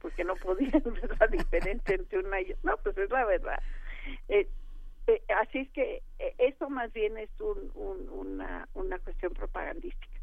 Porque 0.00 0.24
no 0.24 0.36
podían 0.36 0.82
ver 0.84 1.18
la 1.18 1.26
diferencia 1.26 1.94
entre 1.94 2.18
una 2.18 2.40
y 2.40 2.52
otra. 2.52 2.58
No, 2.62 2.76
pues 2.78 2.96
es 2.98 3.10
la 3.10 3.24
verdad. 3.24 3.62
Eh, 4.28 4.48
eh, 5.08 5.22
así 5.40 5.60
es 5.60 5.70
que 5.70 6.02
eh, 6.18 6.34
eso 6.38 6.68
más 6.68 6.92
bien 6.92 7.16
es 7.16 7.30
un, 7.40 7.72
una, 8.10 8.68
una 8.74 8.98
cuestión 8.98 9.32
propagandística. 9.32 10.18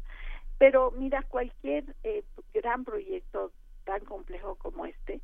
Pero 0.58 0.92
mira, 0.92 1.22
cualquier 1.22 1.84
eh, 2.04 2.22
gran 2.54 2.84
proyecto 2.84 3.52
tan 3.84 4.04
complejo 4.04 4.54
como 4.54 4.86
este 4.86 5.20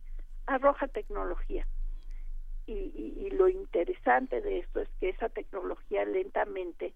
arroja 0.47 0.89
tecnología. 0.89 1.67
Y, 2.67 2.73
y, 2.75 3.31
lo 3.31 3.49
interesante 3.49 4.41
de 4.41 4.61
esto 4.61 4.81
es 4.81 4.89
que 5.01 5.09
esa 5.09 5.29
tecnología 5.29 6.05
lentamente 6.05 6.95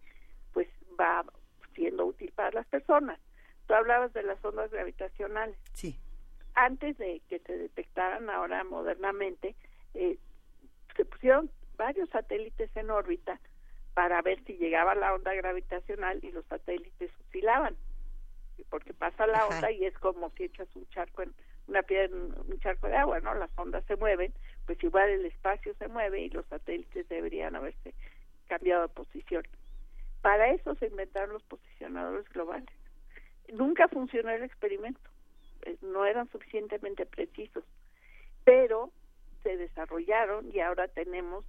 pues 0.52 0.68
va 0.98 1.24
siendo 1.74 2.06
útil 2.06 2.32
para 2.34 2.52
las 2.52 2.66
personas. 2.66 3.18
Tú 3.66 3.74
hablabas 3.74 4.12
de 4.12 4.22
las 4.22 4.44
ondas 4.44 4.70
gravitacionales. 4.70 5.56
Sí. 5.72 5.98
Antes 6.54 6.96
de 6.98 7.20
que 7.28 7.40
se 7.40 7.58
detectaran 7.58 8.30
ahora 8.30 8.62
modernamente, 8.64 9.56
eh, 9.94 10.18
se 10.96 11.04
pusieron 11.04 11.50
varios 11.76 12.08
satélites 12.10 12.74
en 12.76 12.90
órbita 12.90 13.40
para 13.94 14.20
ver 14.22 14.42
si 14.44 14.56
llegaba 14.56 14.94
la 14.94 15.14
onda 15.14 15.34
gravitacional 15.34 16.20
y 16.22 16.30
los 16.30 16.44
satélites 16.46 17.10
oscilaban. 17.20 17.76
Porque 18.70 18.92
pasa 18.92 19.26
la 19.26 19.46
onda 19.46 19.70
y 19.70 19.84
es 19.84 19.96
como 19.98 20.30
si 20.30 20.44
echas 20.44 20.68
un 20.74 20.88
charco 20.90 21.22
en 21.22 21.32
una 21.68 21.82
piedra 21.82 22.16
un 22.16 22.60
charco 22.60 22.86
de 22.86 22.96
agua 22.96 23.18
no 23.20 23.34
las 23.34 23.50
ondas 23.56 23.84
se 23.86 23.96
mueven 23.96 24.32
pues 24.66 24.82
igual 24.84 25.08
el 25.08 25.26
espacio 25.26 25.74
se 25.74 25.88
mueve 25.88 26.20
y 26.20 26.30
los 26.30 26.46
satélites 26.46 27.08
deberían 27.08 27.56
haberse 27.56 27.94
cambiado 28.48 28.82
de 28.82 28.88
posición. 28.88 29.42
Para 30.22 30.50
eso 30.50 30.74
se 30.76 30.86
inventaron 30.86 31.32
los 31.32 31.42
posicionadores 31.44 32.28
globales. 32.30 32.70
Nunca 33.52 33.88
funcionó 33.88 34.30
el 34.30 34.42
experimento 34.42 35.10
eh, 35.62 35.76
no 35.82 36.04
eran 36.04 36.28
suficientemente 36.30 37.06
precisos 37.06 37.64
pero 38.46 38.90
se 39.42 39.56
desarrollaron 39.56 40.48
y 40.52 40.60
ahora 40.60 40.88
tenemos 40.88 41.44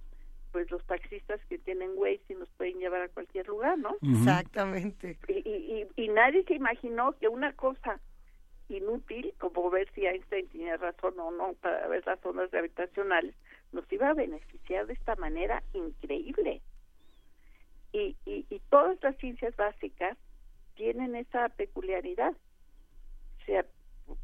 pues 0.52 0.70
los 0.70 0.84
taxistas 0.86 1.40
que 1.48 1.58
tienen 1.58 1.92
Waze 1.96 2.22
y 2.28 2.34
nos 2.34 2.48
pueden 2.50 2.78
llevar 2.78 3.02
a 3.02 3.08
cualquier 3.08 3.46
lugar, 3.48 3.78
¿no? 3.78 3.96
Exactamente. 4.02 5.18
Y, 5.28 5.32
y, 5.32 5.86
y, 5.96 6.08
nadie 6.08 6.44
se 6.44 6.54
imaginó 6.54 7.12
que 7.18 7.28
una 7.28 7.52
cosa 7.54 8.00
inútil, 8.68 9.34
como 9.38 9.70
ver 9.70 9.90
si 9.94 10.06
Einstein 10.06 10.48
tenía 10.48 10.76
razón 10.76 11.18
o 11.18 11.30
no 11.30 11.54
para 11.54 11.86
ver 11.88 12.06
las 12.06 12.24
ondas 12.24 12.50
gravitacionales, 12.50 13.34
nos 13.72 13.90
iba 13.92 14.10
a 14.10 14.14
beneficiar 14.14 14.86
de 14.86 14.94
esta 14.94 15.16
manera 15.16 15.62
increíble. 15.72 16.60
Y, 17.92 18.16
y, 18.26 18.46
y 18.50 18.60
todas 18.70 19.02
las 19.02 19.16
ciencias 19.16 19.56
básicas 19.56 20.16
tienen 20.74 21.16
esa 21.16 21.48
peculiaridad. 21.50 22.32
O 22.32 23.44
sea, 23.44 23.64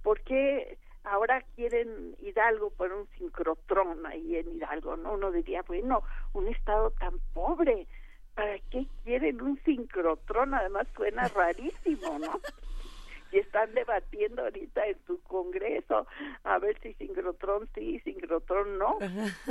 ¿por 0.03 0.21
qué 0.23 0.79
ahora 1.05 1.43
quieren 1.55 2.17
Hidalgo 2.21 2.71
por 2.71 2.93
un 2.93 3.07
sincrotrón 3.19 4.07
ahí 4.07 4.37
en 4.37 4.51
Hidalgo, 4.51 4.97
¿no? 4.97 5.15
Uno 5.15 5.31
diría, 5.31 5.63
bueno, 5.63 6.03
un 6.33 6.49
estado 6.49 6.91
tan 6.93 7.19
pobre, 7.33 7.87
¿para 8.35 8.59
qué 8.71 8.87
quieren 9.05 9.41
un 9.43 9.63
sincrotrón? 9.65 10.55
Además 10.55 10.87
suena 10.97 11.29
rarísimo, 11.35 12.19
¿no? 12.19 12.41
Y 13.33 13.39
están 13.39 13.75
debatiendo 13.75 14.43
ahorita 14.43 14.87
en 14.87 14.97
su 15.07 15.21
congreso 15.23 16.07
a 16.45 16.59
ver 16.59 16.79
si 16.81 16.95
sincrotrón 16.95 17.69
sí, 17.75 17.99
sincrotrón 18.01 18.79
no. 18.79 18.99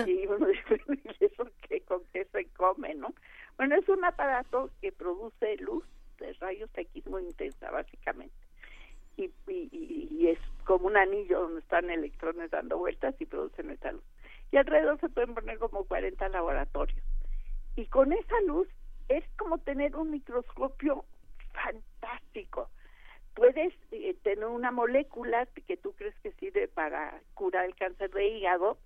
Y 0.06 0.26
uno 0.28 0.48
dice, 0.48 0.82
¿y 0.88 1.26
eso 1.26 1.46
qué, 1.68 1.82
con 1.82 2.02
qué 2.14 2.26
se 2.26 2.46
come, 2.56 2.96
no? 2.96 3.14
Bueno, 3.58 3.76
es 3.76 3.88
un 3.90 4.04
aparato 4.06 4.70
que 4.82 4.92
produce 4.92 5.58
luz 5.58 5.84
de 6.18 6.32
rayos 6.34 6.70
X 6.74 7.06
muy 7.08 7.24
intensa, 7.24 7.70
básicamente 7.72 8.43
y, 9.18 9.32
y, 9.48 10.28
es 10.28 10.40
como 10.66 10.88
un 10.88 10.98
anillo 10.98 11.42
donde 11.42 11.60
están 11.60 11.90
electrones 11.90 12.52
dando 12.52 12.78
vueltas 12.78 13.16
y 13.20 13.26
producen 13.26 13.70
esa 13.70 13.92
luz. 13.92 14.04
Y 14.52 14.58
alrededor 14.58 15.00
se 15.00 15.10
pueden 15.10 15.34
poner 15.34 15.60
como 15.60 15.84
40 15.86 16.30
laboratorios. 16.30 17.04
Y 17.76 17.86
con 17.88 18.14
esa 18.14 18.42
luz 18.42 18.68
es 19.10 19.24
como 19.38 19.58
tener 19.58 19.96
un 19.96 20.12
microscopio 20.12 21.06
fantástico. 21.54 22.70
Puedes 23.36 23.74
eh, 23.92 24.16
tener 24.24 24.46
una 24.46 24.72
molécula 24.72 25.48
que 25.68 25.78
tú 25.78 25.94
crees 25.94 26.16
que 26.20 26.32
sirve 26.34 26.68
para 26.68 27.20
curar 27.34 27.66
el 27.66 27.76
cáncer 27.76 28.12
de 28.12 28.28
hígado 28.28 28.78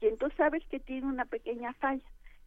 y 0.00 0.06
entonces 0.06 0.36
sabes 0.36 0.64
que 0.66 0.80
tiene 0.80 1.06
una 1.06 1.26
pequeña 1.26 1.72
falla 1.74 2.04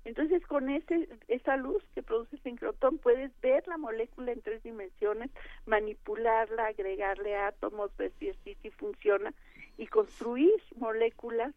entonces, 0.08 0.42
con 0.48 0.70
ese, 0.70 1.10
esa 1.28 1.58
luz 1.58 1.84
que 1.94 2.02
produce 2.02 2.38
sincrotrón, 2.38 2.98
puedes 2.98 3.30
ver 3.42 3.68
la 3.68 3.78
molécula 3.78 4.32
en 4.32 4.42
tres 4.42 4.64
dimensiones, 4.64 5.30
manipularla, 5.66 6.68
agregarle 6.68 7.36
átomos, 7.36 7.92
ver 7.98 8.14
si 8.20 8.34
si 8.56 8.72
funciona 8.72 9.34
y 9.78 9.86
construir 9.88 10.54
moléculas 10.78 11.54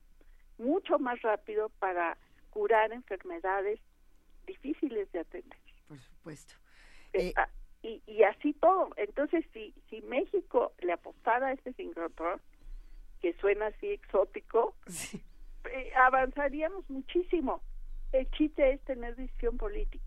mucho 0.59 0.99
más 0.99 1.23
rápido 1.23 1.69
para 1.79 2.19
curar 2.51 2.91
enfermedades 2.91 3.79
difíciles 4.49 5.13
de 5.13 5.21
atender. 5.21 5.59
Por 5.87 6.01
supuesto. 6.01 6.55
Eh, 7.13 7.29
eh, 7.29 7.33
ah, 7.37 7.49
y, 7.85 8.03
y 8.09 8.25
así 8.25 8.53
todo. 8.55 8.91
Entonces, 8.97 9.45
si, 9.53 9.73
si 9.89 10.03
México 10.03 10.73
le 10.81 10.95
apostara 10.95 11.47
a 11.47 11.53
este 11.53 11.73
sincrotrón, 11.75 12.41
que 13.23 13.33
suena 13.35 13.69
así 13.69 13.91
exótico, 13.91 14.75
eh, 15.73 15.93
avanzaríamos 15.95 16.91
muchísimo 16.91 17.63
el 18.13 18.31
chiste 18.31 18.73
es 18.73 18.81
tener 18.83 19.17
decisión 19.17 19.57
política. 19.57 20.05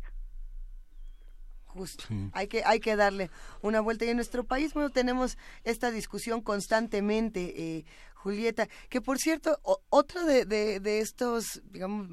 Justo. 1.66 2.04
Hay 2.34 2.48
que 2.48 2.62
hay 2.64 2.80
que 2.80 2.96
darle 2.96 3.32
una 3.62 3.82
vuelta 3.82 4.06
y 4.06 4.10
en 4.10 4.18
nuestro 4.18 4.44
país 4.44 4.76
bueno 4.76 4.92
tenemos 4.92 5.40
esta 5.64 5.90
discusión 5.90 6.42
constantemente 6.42 7.54
eh, 7.58 7.86
Julieta 8.14 8.68
que 8.90 9.02
por 9.02 9.18
cierto 9.18 9.60
otro 9.90 10.24
de, 10.24 10.46
de, 10.46 10.80
de 10.80 11.00
estos 11.00 11.64
digamos 11.72 12.10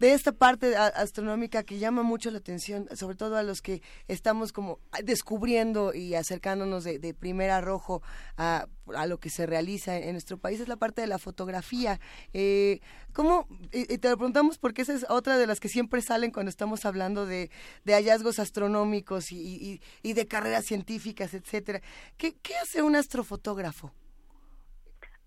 de 0.00 0.14
esta 0.14 0.32
parte 0.32 0.74
astronómica 0.76 1.62
que 1.62 1.78
llama 1.78 2.02
mucho 2.02 2.30
la 2.30 2.38
atención, 2.38 2.88
sobre 2.96 3.16
todo 3.16 3.36
a 3.36 3.42
los 3.42 3.60
que 3.60 3.82
estamos 4.08 4.50
como 4.50 4.80
descubriendo 5.04 5.92
y 5.94 6.14
acercándonos 6.14 6.84
de, 6.84 7.14
primer 7.14 7.50
arrojo 7.50 8.02
a, 8.38 8.66
lo 9.06 9.18
que 9.18 9.28
se 9.28 9.46
realiza 9.46 9.98
en 9.98 10.12
nuestro 10.12 10.38
país, 10.38 10.58
es 10.58 10.68
la 10.68 10.78
parte 10.78 11.02
de 11.02 11.06
la 11.06 11.18
fotografía. 11.18 12.00
Eh, 12.32 12.80
¿Cómo? 13.12 13.46
Y, 13.72 13.98
te 13.98 14.08
lo 14.08 14.16
preguntamos 14.16 14.58
porque 14.58 14.82
esa 14.82 14.94
es 14.94 15.04
otra 15.10 15.36
de 15.36 15.46
las 15.46 15.60
que 15.60 15.68
siempre 15.68 16.00
salen 16.00 16.32
cuando 16.32 16.48
estamos 16.48 16.86
hablando 16.86 17.26
de, 17.26 17.50
hallazgos 17.86 18.38
astronómicos 18.38 19.30
y, 19.32 19.80
de 20.02 20.26
carreras 20.26 20.64
científicas, 20.64 21.34
etcétera. 21.34 21.82
¿Qué, 22.16 22.34
¿Qué 22.42 22.56
hace 22.56 22.82
un 22.82 22.96
astrofotógrafo? 22.96 23.92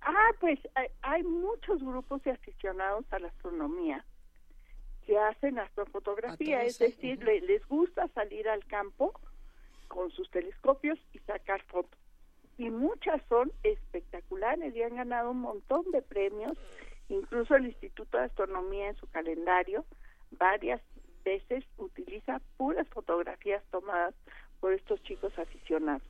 Ah, 0.02 0.32
pues 0.40 0.60
hay 1.04 1.24
muchos 1.24 1.80
grupos 1.82 2.24
de 2.24 2.32
aficionados 2.32 3.06
a 3.12 3.20
la 3.20 3.28
astronomía 3.28 4.04
que 5.06 5.18
hacen 5.18 5.60
astrofotografía, 5.60 6.64
es 6.64 6.80
decir, 6.80 7.24
les 7.24 7.66
gusta 7.68 8.08
salir 8.10 8.48
al 8.48 8.66
campo 8.66 9.14
con 9.88 10.12
sus 10.12 10.30
telescopios 10.32 11.00
y 11.14 11.20
sacar 11.20 11.62
fotos. 11.64 12.00
Y 12.58 12.70
muchas 12.70 13.22
son 13.30 13.52
espectaculares 13.64 14.76
y 14.76 14.84
han 14.84 14.96
ganado 14.96 15.32
un 15.32 15.40
montón 15.40 15.90
de 15.92 16.02
premios, 16.02 16.58
incluso 17.10 17.56
el 17.56 17.66
Instituto 17.66 18.18
de 18.18 18.26
Astronomía 18.26 18.90
en 18.90 18.96
su 18.96 19.08
calendario 19.08 19.86
varias 20.32 20.82
veces 21.24 21.64
utiliza 21.78 22.42
puras 22.58 22.88
fotografías 22.90 23.64
tomadas 23.72 24.14
por 24.60 24.74
estos 24.74 25.02
chicos 25.04 25.38
aficionados. 25.38 26.04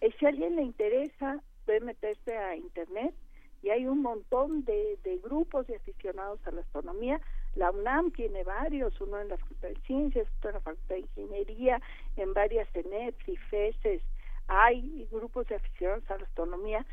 Y 0.00 0.10
si 0.12 0.26
a 0.26 0.30
alguien 0.30 0.56
le 0.56 0.62
interesa, 0.62 1.42
puede 1.66 1.80
meterse 1.80 2.36
a 2.36 2.56
internet 2.56 3.14
y 3.62 3.70
hay 3.70 3.86
un 3.86 4.02
montón 4.02 4.64
de, 4.64 4.98
de 5.04 5.18
grupos 5.18 5.66
de 5.66 5.76
aficionados 5.76 6.40
a 6.46 6.50
la 6.50 6.62
astronomía 6.62 7.20
la 7.54 7.70
UNAM 7.70 8.12
tiene 8.12 8.44
varios, 8.44 9.00
uno 9.00 9.18
en 9.20 9.28
la 9.28 9.36
Facultad 9.36 9.68
de 9.68 9.80
Ciencias, 9.86 10.28
otro 10.38 10.50
en 10.50 10.54
la 10.54 10.60
Facultad 10.60 10.94
de 10.94 11.00
Ingeniería, 11.00 11.82
en 12.16 12.32
varias 12.32 12.68
CENEPs 12.70 13.28
y 13.28 13.36
FESES. 13.36 14.02
Hay 14.46 15.08
grupos 15.10 15.46
de 15.48 15.56
aficionados 15.56 16.08
a 16.10 16.18
la 16.18 16.24
astronomía 16.24 16.86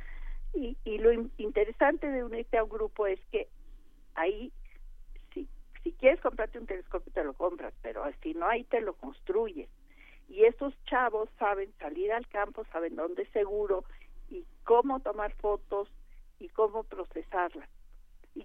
y, 0.54 0.76
lo 0.98 1.12
interesante 1.38 2.08
de 2.08 2.24
unirte 2.24 2.58
a 2.58 2.64
un 2.64 2.70
grupo 2.70 3.06
es 3.06 3.20
que 3.32 3.48
ahí, 4.16 4.52
si, 5.34 5.48
si 5.84 5.92
quieres 5.94 6.20
comprarte 6.22 6.58
un 6.58 6.66
telescopio, 6.66 7.12
te 7.14 7.24
lo 7.24 7.34
compras, 7.34 7.74
pero 7.84 8.04
si 8.24 8.34
no, 8.34 8.48
ahí 8.48 8.64
te 8.64 8.82
lo 8.82 8.94
construyes. 8.94 9.70
Y 10.28 10.44
estos 10.46 10.74
chavos 10.86 11.30
saben 11.38 11.72
salir 11.80 12.12
al 12.12 12.28
campo, 12.28 12.66
saben 12.72 12.96
dónde 12.96 13.24
es 13.24 13.30
seguro 13.30 13.84
y 14.30 14.44
cómo 14.64 15.00
tomar 15.00 15.34
fotos 15.36 15.88
y 16.40 16.50
cómo 16.50 16.84
procesarlas 16.84 17.70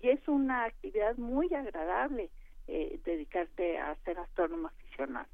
y 0.00 0.08
es 0.08 0.26
una 0.28 0.64
actividad 0.64 1.16
muy 1.16 1.52
agradable. 1.54 2.30
eh, 2.68 3.00
dedicarte 3.04 3.78
a 3.78 3.96
ser 4.04 4.18
astrónomo 4.18 4.68
aficionado, 4.68 5.26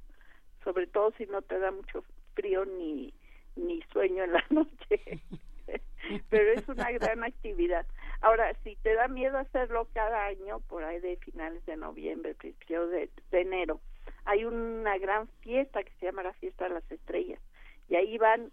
sobre 0.64 0.86
todo 0.86 1.12
si 1.18 1.26
no 1.26 1.42
te 1.42 1.58
da 1.58 1.70
mucho 1.70 2.02
frío 2.34 2.64
ni, 2.64 3.12
ni 3.56 3.82
sueño 3.92 4.24
en 4.24 4.32
la 4.32 4.44
noche. 4.50 5.20
Pero 6.30 6.52
es 6.52 6.66
una 6.68 6.90
gran 6.92 7.22
actividad. 7.24 7.86
Ahora, 8.20 8.54
si 8.64 8.76
te 8.76 8.94
da 8.94 9.08
miedo 9.08 9.38
hacerlo 9.38 9.88
cada 9.92 10.26
año, 10.26 10.60
por 10.60 10.84
ahí 10.84 11.00
de 11.00 11.16
finales 11.18 11.64
de 11.66 11.76
noviembre, 11.76 12.34
principios 12.34 12.90
de, 12.90 13.10
enero, 13.32 13.80
hay 14.24 14.44
una 14.44 14.96
gran 14.98 15.28
fiesta 15.40 15.82
que 15.82 15.92
se 16.00 16.06
llama 16.06 16.22
la 16.22 16.32
Fiesta 16.34 16.64
de 16.64 16.74
las 16.74 16.90
Estrellas. 16.90 17.40
Y 17.88 17.96
ahí 17.96 18.18
van 18.18 18.50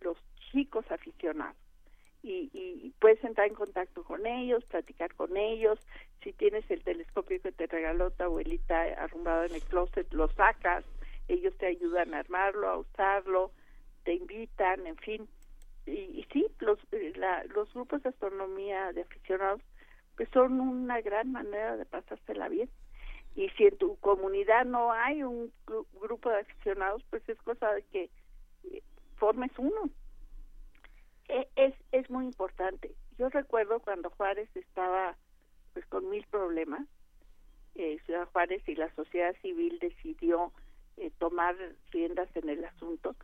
los 0.00 0.16
chicos 0.50 0.84
aficionados. 0.90 1.56
Y, 2.28 2.50
y, 2.52 2.90
puedes 3.00 3.24
entrar 3.24 3.46
en 3.46 3.54
contacto 3.54 4.04
con 4.04 4.26
ellos, 4.26 4.62
platicar 4.66 5.14
con 5.14 5.36
ellos. 5.36 5.78
Si 6.22 6.34
tienes 6.34 6.70
el 6.70 6.82
telescopio 6.84 7.40
que 7.40 7.52
te 7.52 7.66
regaló 7.66 8.10
tu 8.10 8.22
abuelita 8.22 8.82
arrumbado 8.98 9.44
en 9.44 9.54
el 9.54 9.62
closet, 9.62 10.12
lo 10.12 10.28
sacas. 10.32 10.84
Ellos 11.28 11.56
te 11.56 11.66
ayudan 11.66 12.12
a 12.12 12.18
armarlo, 12.18 12.68
a 12.68 12.76
usarlo, 12.76 13.50
te 14.04 14.12
invitan, 14.14 14.86
en 14.86 14.96
fin. 14.98 15.28
Y, 15.86 16.26
sí, 16.30 16.46
los, 16.58 16.78
eh, 16.92 17.14
los 17.54 17.72
grupos 17.72 18.02
de 18.02 18.10
astronomía 18.10 18.92
de 18.92 19.02
aficionados 19.02 19.62
pues 20.16 20.28
son 20.30 20.60
una 20.60 21.00
gran 21.00 21.32
manera 21.32 21.78
de 21.78 21.86
pasársela 21.86 22.48
bien. 22.48 22.68
Y 23.36 23.48
si 23.50 23.64
en 23.64 23.78
tu 23.78 23.96
comunidad 24.00 24.66
no 24.66 24.92
hay 24.92 25.22
un 25.22 25.50
grupo 25.98 26.28
de 26.28 26.40
aficionados, 26.40 27.02
pues 27.08 27.26
es 27.28 27.38
cosa 27.38 27.72
de 27.72 27.82
que 27.84 28.10
eh, 28.64 28.82
formes 29.16 29.52
uno 29.56 29.88
es, 31.28 31.74
es 31.92 32.10
muy 32.10 32.26
importante. 32.26 32.90
Yo 33.18 33.28
recuerdo 33.28 33.80
cuando 33.80 34.10
Juárez 34.10 34.48
estaba 34.54 35.16
pues 35.72 35.84
con 35.86 36.08
mil 36.08 36.24
problemas, 36.26 36.86
eh, 37.74 37.98
Ciudad 38.06 38.28
Juárez 38.32 38.66
y 38.68 38.74
la 38.74 38.92
sociedad 38.94 39.34
civil 39.42 39.78
decidió 39.78 40.52
eh, 40.96 41.10
tomar 41.18 41.56
riendas 41.90 42.28
en 42.34 42.48
el 42.48 42.64
asunto. 42.64 43.14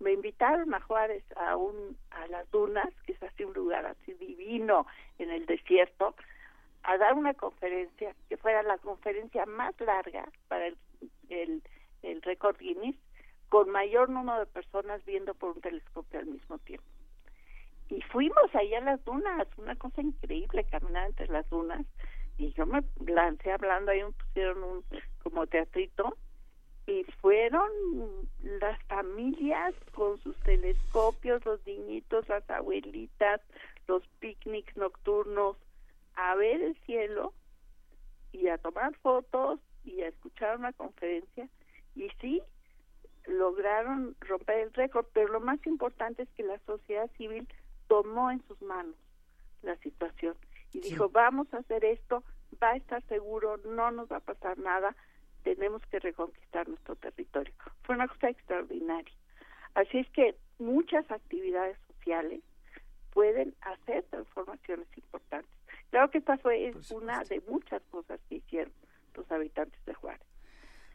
Me 0.00 0.12
invitaron 0.12 0.74
a 0.74 0.80
Juárez 0.80 1.24
a 1.36 1.56
un 1.56 1.96
a 2.10 2.26
las 2.26 2.50
dunas, 2.50 2.88
que 3.06 3.12
es 3.12 3.22
así 3.22 3.44
un 3.44 3.54
lugar 3.54 3.86
así 3.86 4.12
divino 4.14 4.86
en 5.18 5.30
el 5.30 5.46
desierto, 5.46 6.14
a 6.82 6.98
dar 6.98 7.14
una 7.14 7.32
conferencia 7.34 8.14
que 8.28 8.36
fuera 8.36 8.62
la 8.62 8.76
conferencia 8.78 9.46
más 9.46 9.78
larga 9.80 10.28
para 10.48 10.66
el, 10.66 10.76
el, 11.30 11.62
el 12.02 12.20
récord 12.22 12.58
Guinness, 12.58 12.96
con 13.48 13.70
mayor 13.70 14.10
número 14.10 14.40
de 14.40 14.46
personas 14.46 15.02
viendo 15.06 15.32
por 15.34 15.54
un 15.56 15.60
telescopio 15.62 16.18
al 16.18 16.26
mismo 16.26 16.58
tiempo 16.58 16.93
y 17.88 18.00
fuimos 18.02 18.54
ahí 18.54 18.74
a 18.74 18.80
las 18.80 19.04
dunas, 19.04 19.46
una 19.56 19.76
cosa 19.76 20.00
increíble 20.00 20.64
caminar 20.64 21.06
entre 21.06 21.28
las 21.28 21.48
dunas 21.50 21.84
y 22.38 22.52
yo 22.52 22.66
me 22.66 22.82
lancé 23.06 23.52
hablando 23.52 23.92
ahí 23.92 24.00
pusieron 24.26 24.62
un 24.64 24.84
como 25.22 25.46
teatrito 25.46 26.16
y 26.86 27.04
fueron 27.20 27.70
las 28.42 28.82
familias 28.84 29.74
con 29.94 30.18
sus 30.20 30.36
telescopios, 30.40 31.44
los 31.46 31.64
niñitos, 31.66 32.28
las 32.28 32.48
abuelitas, 32.50 33.40
los 33.86 34.06
picnics 34.18 34.76
nocturnos 34.76 35.56
a 36.14 36.34
ver 36.34 36.60
el 36.60 36.76
cielo 36.84 37.32
y 38.32 38.48
a 38.48 38.58
tomar 38.58 38.94
fotos 38.96 39.60
y 39.84 40.02
a 40.02 40.08
escuchar 40.08 40.58
una 40.58 40.72
conferencia 40.72 41.48
y 41.94 42.08
sí 42.20 42.42
lograron 43.26 44.14
romper 44.20 44.58
el 44.58 44.72
récord, 44.74 45.06
pero 45.14 45.28
lo 45.28 45.40
más 45.40 45.64
importante 45.66 46.24
es 46.24 46.28
que 46.36 46.42
la 46.42 46.58
sociedad 46.66 47.10
civil 47.16 47.48
tomó 47.88 48.30
en 48.30 48.42
sus 48.46 48.60
manos 48.62 48.96
la 49.62 49.76
situación 49.76 50.36
y 50.72 50.80
dijo, 50.80 51.08
vamos 51.08 51.52
a 51.54 51.58
hacer 51.58 51.84
esto, 51.84 52.24
va 52.62 52.70
a 52.70 52.76
estar 52.76 53.02
seguro, 53.06 53.58
no 53.58 53.90
nos 53.90 54.10
va 54.10 54.16
a 54.16 54.20
pasar 54.20 54.58
nada, 54.58 54.94
tenemos 55.42 55.82
que 55.86 56.00
reconquistar 56.00 56.68
nuestro 56.68 56.96
territorio. 56.96 57.54
Fue 57.82 57.94
una 57.94 58.08
cosa 58.08 58.28
extraordinaria. 58.28 59.14
Así 59.74 59.98
es 59.98 60.08
que 60.10 60.36
muchas 60.58 61.08
actividades 61.10 61.76
sociales 61.86 62.42
pueden 63.12 63.54
hacer 63.60 64.04
transformaciones 64.10 64.88
importantes. 64.96 65.50
Claro 65.90 66.10
que 66.10 66.18
esta 66.18 66.36
fue 66.38 66.74
una 66.90 67.22
de 67.24 67.40
muchas 67.48 67.82
cosas 67.90 68.20
que 68.28 68.36
hicieron 68.36 68.72
los 69.14 69.30
habitantes 69.30 69.84
de 69.84 69.94
Juárez. 69.94 70.26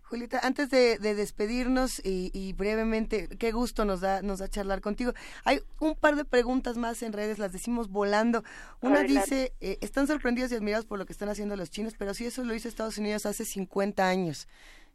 Julieta, 0.09 0.39
antes 0.41 0.71
de, 0.71 0.97
despedirnos 0.97 2.01
y, 2.03 2.53
brevemente, 2.53 3.27
qué 3.37 3.51
gusto 3.51 3.85
nos 3.85 4.01
da, 4.01 4.23
nos 4.23 4.39
da 4.39 4.47
charlar 4.47 4.81
contigo. 4.81 5.13
Hay 5.43 5.61
un 5.79 5.93
par 5.93 6.15
de 6.15 6.25
preguntas 6.25 6.77
más 6.77 7.03
en 7.03 7.13
redes, 7.13 7.37
las 7.37 7.51
decimos 7.51 7.89
volando. 7.89 8.43
Una 8.81 9.03
dice, 9.03 9.53
eh, 9.61 9.77
están 9.81 10.07
sorprendidos 10.07 10.51
y 10.51 10.55
admirados 10.55 10.87
por 10.87 10.97
lo 10.97 11.05
que 11.05 11.13
están 11.13 11.29
haciendo 11.29 11.55
los 11.55 11.69
chinos, 11.69 11.93
pero 11.95 12.15
sí 12.15 12.25
eso 12.25 12.43
lo 12.43 12.55
hizo 12.55 12.67
Estados 12.67 12.97
Unidos 12.97 13.27
hace 13.27 13.45
50 13.45 14.07
años. 14.07 14.47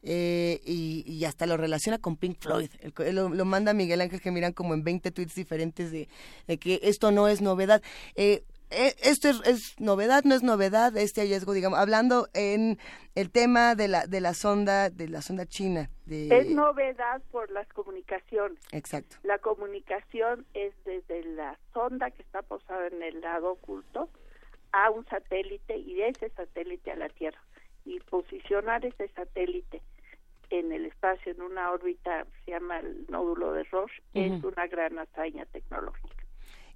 Eh, 0.03 0.61
y, 0.67 1.25
hasta 1.25 1.47
lo 1.47 1.57
relaciona 1.57 1.99
con 1.99 2.17
Pink 2.17 2.39
Floyd. 2.41 2.69
lo, 3.12 3.45
manda 3.45 3.73
Miguel 3.73 4.01
Ángel 4.01 4.21
que 4.21 4.33
miran 4.33 4.53
como 4.53 4.75
en 4.75 4.83
20 4.83 5.12
tweets 5.12 5.35
diferentes 5.35 5.93
de, 5.93 6.09
que 6.59 6.81
esto 6.83 7.12
no 7.12 7.29
es 7.29 7.41
novedad. 7.41 7.83
Eh, 8.17 8.43
esto 8.71 9.29
es, 9.29 9.81
novedad, 9.81 10.25
no 10.25 10.35
es 10.35 10.43
novedad 10.43 10.97
este 10.97 11.21
hallazgo, 11.23 11.53
digamos, 11.53 11.79
hablando 11.79 12.29
en 12.35 12.79
el 13.15 13.31
tema 13.31 13.75
de 13.75 13.89
la 13.89 14.07
de 14.07 14.21
la 14.21 14.35
sonda 14.35 14.91
de 14.91 15.09
la 15.09 15.23
sonda 15.23 15.47
china. 15.47 15.91
Es 16.09 16.51
novedad 16.51 17.23
por 17.31 17.51
las 17.51 17.69
comunicaciones. 17.69 18.59
Exacto. 18.73 19.17
La 19.23 19.39
comunicación 19.39 20.47
es 20.55 20.75
desde 20.85 21.25
la 21.25 21.59
sonda 21.73 22.11
que 22.11 22.23
está 22.23 22.43
posada 22.43 22.89
en 22.89 23.03
el 23.03 23.21
lado 23.21 23.53
oculto 23.53 24.09
a 24.73 24.91
un 24.91 25.07
satélite 25.07 25.77
y 25.77 25.95
de 25.95 26.09
ese 26.09 26.31
satélite 26.31 26.91
a 26.91 26.97
la 26.97 27.09
Tierra 27.09 27.41
y 27.85 28.01
posicionar 28.01 28.85
ese 28.85 29.09
satélite 29.09 29.83
en 30.51 30.73
el 30.73 30.87
espacio 30.87 31.33
en 31.33 31.43
una 31.43 31.71
órbita 31.71 32.27
se 32.45 32.53
llama 32.53 32.79
el 32.79 33.07
nódulo 33.09 33.53
de 33.53 33.65
Roche 33.65 34.03
es 34.15 34.43
una 34.45 34.67
gran 34.67 34.99
hazaña 34.99 35.45
tecnológica. 35.47 36.24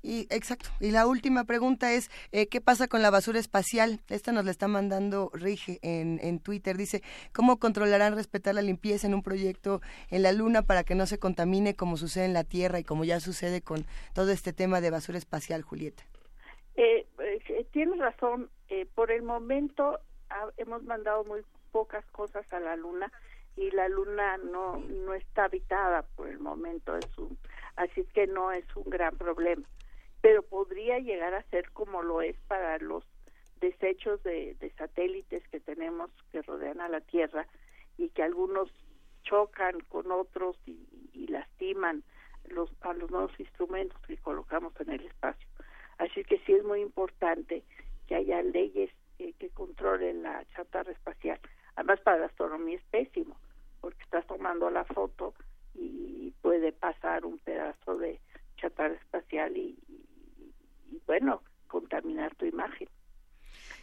Y 0.02 0.26
exacto. 0.30 0.70
Y 0.80 0.90
la 0.92 1.06
última 1.06 1.44
pregunta 1.44 1.92
es 1.92 2.10
eh, 2.30 2.46
qué 2.46 2.60
pasa 2.60 2.86
con 2.86 3.02
la 3.02 3.10
basura 3.10 3.40
espacial. 3.40 4.00
Esta 4.08 4.32
nos 4.32 4.44
la 4.44 4.50
está 4.50 4.68
mandando 4.68 5.30
Rige 5.32 5.78
en, 5.82 6.20
en 6.22 6.38
Twitter. 6.38 6.76
Dice 6.76 7.02
cómo 7.32 7.58
controlarán 7.58 8.14
respetar 8.14 8.54
la 8.54 8.62
limpieza 8.62 9.06
en 9.06 9.14
un 9.14 9.22
proyecto 9.22 9.80
en 10.10 10.22
la 10.22 10.32
Luna 10.32 10.62
para 10.62 10.84
que 10.84 10.94
no 10.94 11.06
se 11.06 11.18
contamine 11.18 11.74
como 11.74 11.96
sucede 11.96 12.26
en 12.26 12.32
la 12.32 12.44
Tierra 12.44 12.78
y 12.78 12.84
como 12.84 13.04
ya 13.04 13.18
sucede 13.20 13.60
con 13.60 13.86
todo 14.14 14.30
este 14.30 14.52
tema 14.52 14.80
de 14.80 14.90
basura 14.90 15.18
espacial, 15.18 15.62
Julieta. 15.62 16.04
Eh, 16.76 17.06
eh 17.18 17.66
tienes 17.72 17.98
razón. 17.98 18.50
Eh, 18.68 18.86
por 18.94 19.10
el 19.10 19.22
momento 19.22 19.98
hemos 20.58 20.84
mandado 20.84 21.24
muy 21.24 21.40
pocas 21.72 22.04
cosas 22.12 22.50
a 22.52 22.60
la 22.60 22.76
Luna 22.76 23.10
y 23.56 23.70
la 23.72 23.88
Luna 23.88 24.36
no 24.36 24.76
no 24.76 25.14
está 25.14 25.46
habitada 25.46 26.02
por 26.14 26.28
el 26.28 26.38
momento. 26.38 26.96
Es 26.96 27.18
un, 27.18 27.36
así 27.74 28.04
que 28.14 28.28
no 28.28 28.52
es 28.52 28.64
un 28.76 28.84
gran 28.84 29.16
problema 29.16 29.66
pero 30.28 30.42
podría 30.42 30.98
llegar 30.98 31.32
a 31.32 31.42
ser 31.44 31.70
como 31.70 32.02
lo 32.02 32.20
es 32.20 32.36
para 32.48 32.76
los 32.76 33.02
desechos 33.62 34.22
de, 34.24 34.58
satélites 34.76 35.42
que 35.48 35.58
tenemos 35.58 36.10
que 36.30 36.42
rodean 36.42 36.82
a 36.82 36.88
la 36.90 37.00
Tierra 37.00 37.46
y 37.96 38.10
que 38.10 38.22
algunos 38.22 38.68
chocan 39.22 39.80
con 39.88 40.12
otros 40.12 40.58
y, 40.66 41.28
lastiman 41.28 42.04
los, 42.44 42.70
a 42.82 42.92
los 42.92 43.10
nuevos 43.10 43.32
instrumentos 43.40 43.98
que 44.02 44.18
colocamos 44.18 44.78
en 44.80 44.90
el 44.90 45.06
espacio. 45.06 45.48
Así 45.96 46.22
que 46.24 46.38
sí 46.40 46.52
es 46.52 46.62
muy 46.62 46.82
importante 46.82 47.62
que 48.06 48.14
haya 48.14 48.42
leyes 48.42 48.90
que 49.16 49.48
controlen 49.54 50.24
la 50.24 50.44
chatarra 50.54 50.92
espacial. 50.92 51.40
Además, 51.74 52.00
para 52.00 52.18
la 52.18 52.26
astronomía 52.26 52.76
es 52.76 52.84
pésimo, 52.90 53.34
porque 53.80 54.02
estás 54.02 54.26
tomando 54.26 54.68
la 54.68 54.84
foto 54.84 55.32
y 55.74 56.34
puede 56.42 56.72
pasar 56.72 57.24
un 57.24 57.38
pedazo 57.38 57.96
de 57.96 58.20
chatarra 58.58 58.94
espacial 58.94 59.56
y, 59.56 59.78
y 60.90 61.00
bueno, 61.06 61.42
contaminar 61.68 62.34
tu 62.36 62.46
imagen. 62.46 62.88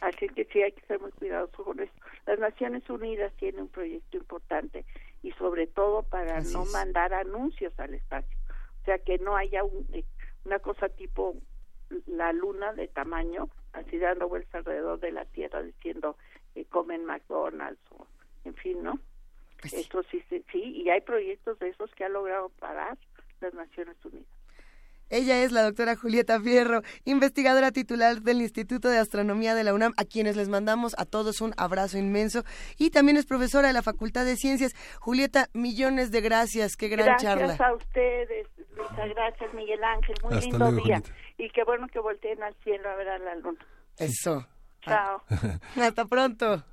Así 0.00 0.28
que 0.28 0.44
sí 0.46 0.62
hay 0.62 0.72
que 0.72 0.86
ser 0.86 1.00
muy 1.00 1.10
cuidadosos 1.12 1.64
con 1.64 1.80
eso. 1.80 1.92
Las 2.26 2.38
Naciones 2.38 2.88
Unidas 2.90 3.32
tienen 3.38 3.62
un 3.62 3.68
proyecto 3.68 4.18
importante 4.18 4.84
y 5.22 5.32
sobre 5.32 5.66
todo 5.66 6.02
para 6.02 6.40
no 6.42 6.64
mandar 6.66 7.14
anuncios 7.14 7.78
al 7.78 7.94
espacio. 7.94 8.36
O 8.82 8.84
sea, 8.84 8.98
que 8.98 9.18
no 9.18 9.36
haya 9.36 9.62
eh, 9.92 10.04
una 10.44 10.58
cosa 10.58 10.88
tipo 10.88 11.34
la 12.06 12.32
luna 12.32 12.72
de 12.72 12.88
tamaño, 12.88 13.48
así 13.72 13.98
dando 13.98 14.28
vueltas 14.28 14.54
alrededor 14.54 15.00
de 15.00 15.12
la 15.12 15.24
Tierra 15.24 15.62
diciendo 15.62 16.16
que 16.54 16.64
comen 16.66 17.04
McDonald's 17.04 17.80
o 17.90 18.06
en 18.44 18.54
fin, 18.54 18.82
¿no? 18.82 18.98
Pues 19.60 19.72
Esto 19.72 20.02
sí, 20.10 20.22
sí, 20.28 20.44
sí, 20.52 20.82
y 20.82 20.90
hay 20.90 21.00
proyectos 21.00 21.58
de 21.58 21.68
esos 21.68 21.90
que 21.94 22.04
ha 22.04 22.08
logrado 22.08 22.50
parar 22.60 22.98
las 23.40 23.54
Naciones 23.54 23.96
Unidas. 24.04 24.35
Ella 25.08 25.42
es 25.44 25.52
la 25.52 25.62
doctora 25.62 25.94
Julieta 25.94 26.40
Fierro, 26.40 26.82
investigadora 27.04 27.70
titular 27.70 28.22
del 28.22 28.42
Instituto 28.42 28.88
de 28.88 28.98
Astronomía 28.98 29.54
de 29.54 29.62
la 29.62 29.72
UNAM, 29.72 29.92
a 29.96 30.04
quienes 30.04 30.36
les 30.36 30.48
mandamos 30.48 30.94
a 30.98 31.04
todos 31.04 31.40
un 31.40 31.54
abrazo 31.56 31.96
inmenso. 31.96 32.42
Y 32.76 32.90
también 32.90 33.16
es 33.16 33.24
profesora 33.24 33.68
de 33.68 33.74
la 33.74 33.82
Facultad 33.82 34.24
de 34.24 34.36
Ciencias. 34.36 34.72
Julieta, 34.98 35.48
millones 35.52 36.10
de 36.10 36.20
gracias, 36.20 36.76
qué 36.76 36.88
gran 36.88 37.16
charla. 37.18 37.46
Gracias 37.46 37.68
a 37.68 37.74
ustedes, 37.74 38.48
muchas 38.76 39.08
gracias 39.10 39.54
Miguel 39.54 39.84
Ángel, 39.84 40.16
muy 40.24 40.40
lindo 40.40 40.72
día. 40.72 41.02
Y 41.38 41.50
qué 41.50 41.62
bueno 41.64 41.86
que 41.86 42.00
volteen 42.00 42.42
al 42.42 42.54
cielo 42.64 42.90
a 42.90 42.96
ver 42.96 43.08
a 43.08 43.18
la 43.18 43.36
luna. 43.36 43.64
Eso. 43.98 44.46
Chao. 44.82 45.22
Hasta 45.76 46.04
pronto. 46.06 46.64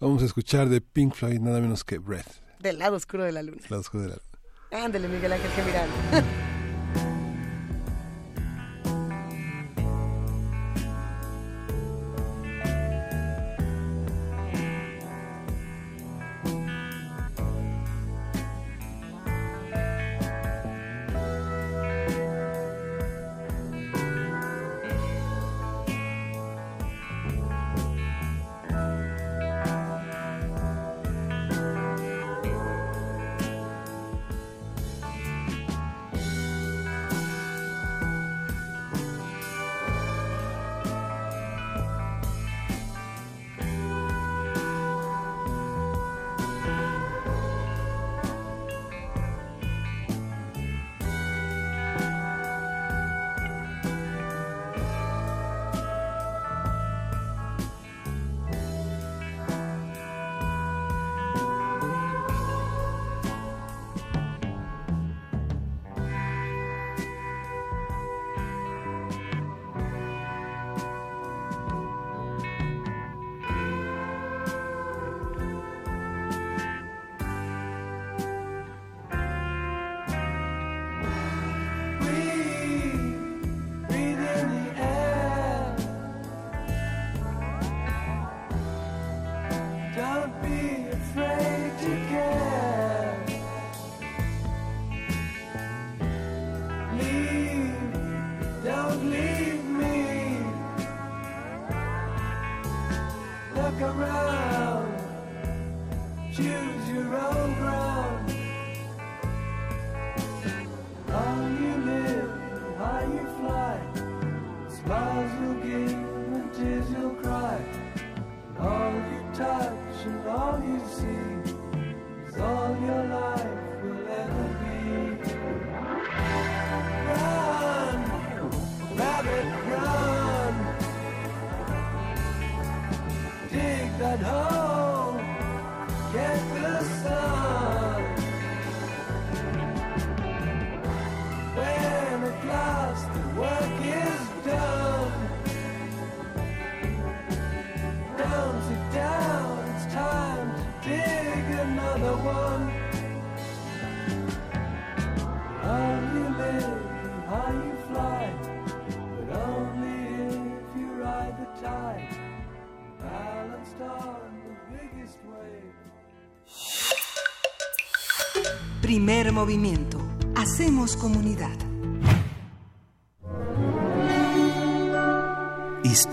Vamos 0.00 0.22
a 0.22 0.26
escuchar 0.26 0.68
de 0.68 0.80
Pink 0.80 1.14
Floyd 1.14 1.40
nada 1.40 1.60
menos 1.60 1.84
que 1.84 1.98
Breath. 1.98 2.42
Del 2.60 2.78
lado 2.78 2.96
oscuro 2.96 3.24
de 3.24 3.32
la 3.32 3.42
luna. 3.42 3.60
Del 3.60 3.70
lado 3.70 3.80
oscuro 3.80 4.04
de 4.04 4.08
la 4.10 4.16
luna. 4.16 4.84
Ándale, 4.84 5.08
Miguel 5.08 5.32
Ángel 5.32 5.50
Gemirán. 5.50 5.88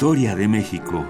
Historia 0.02 0.36
de 0.36 0.47
México. 0.47 1.06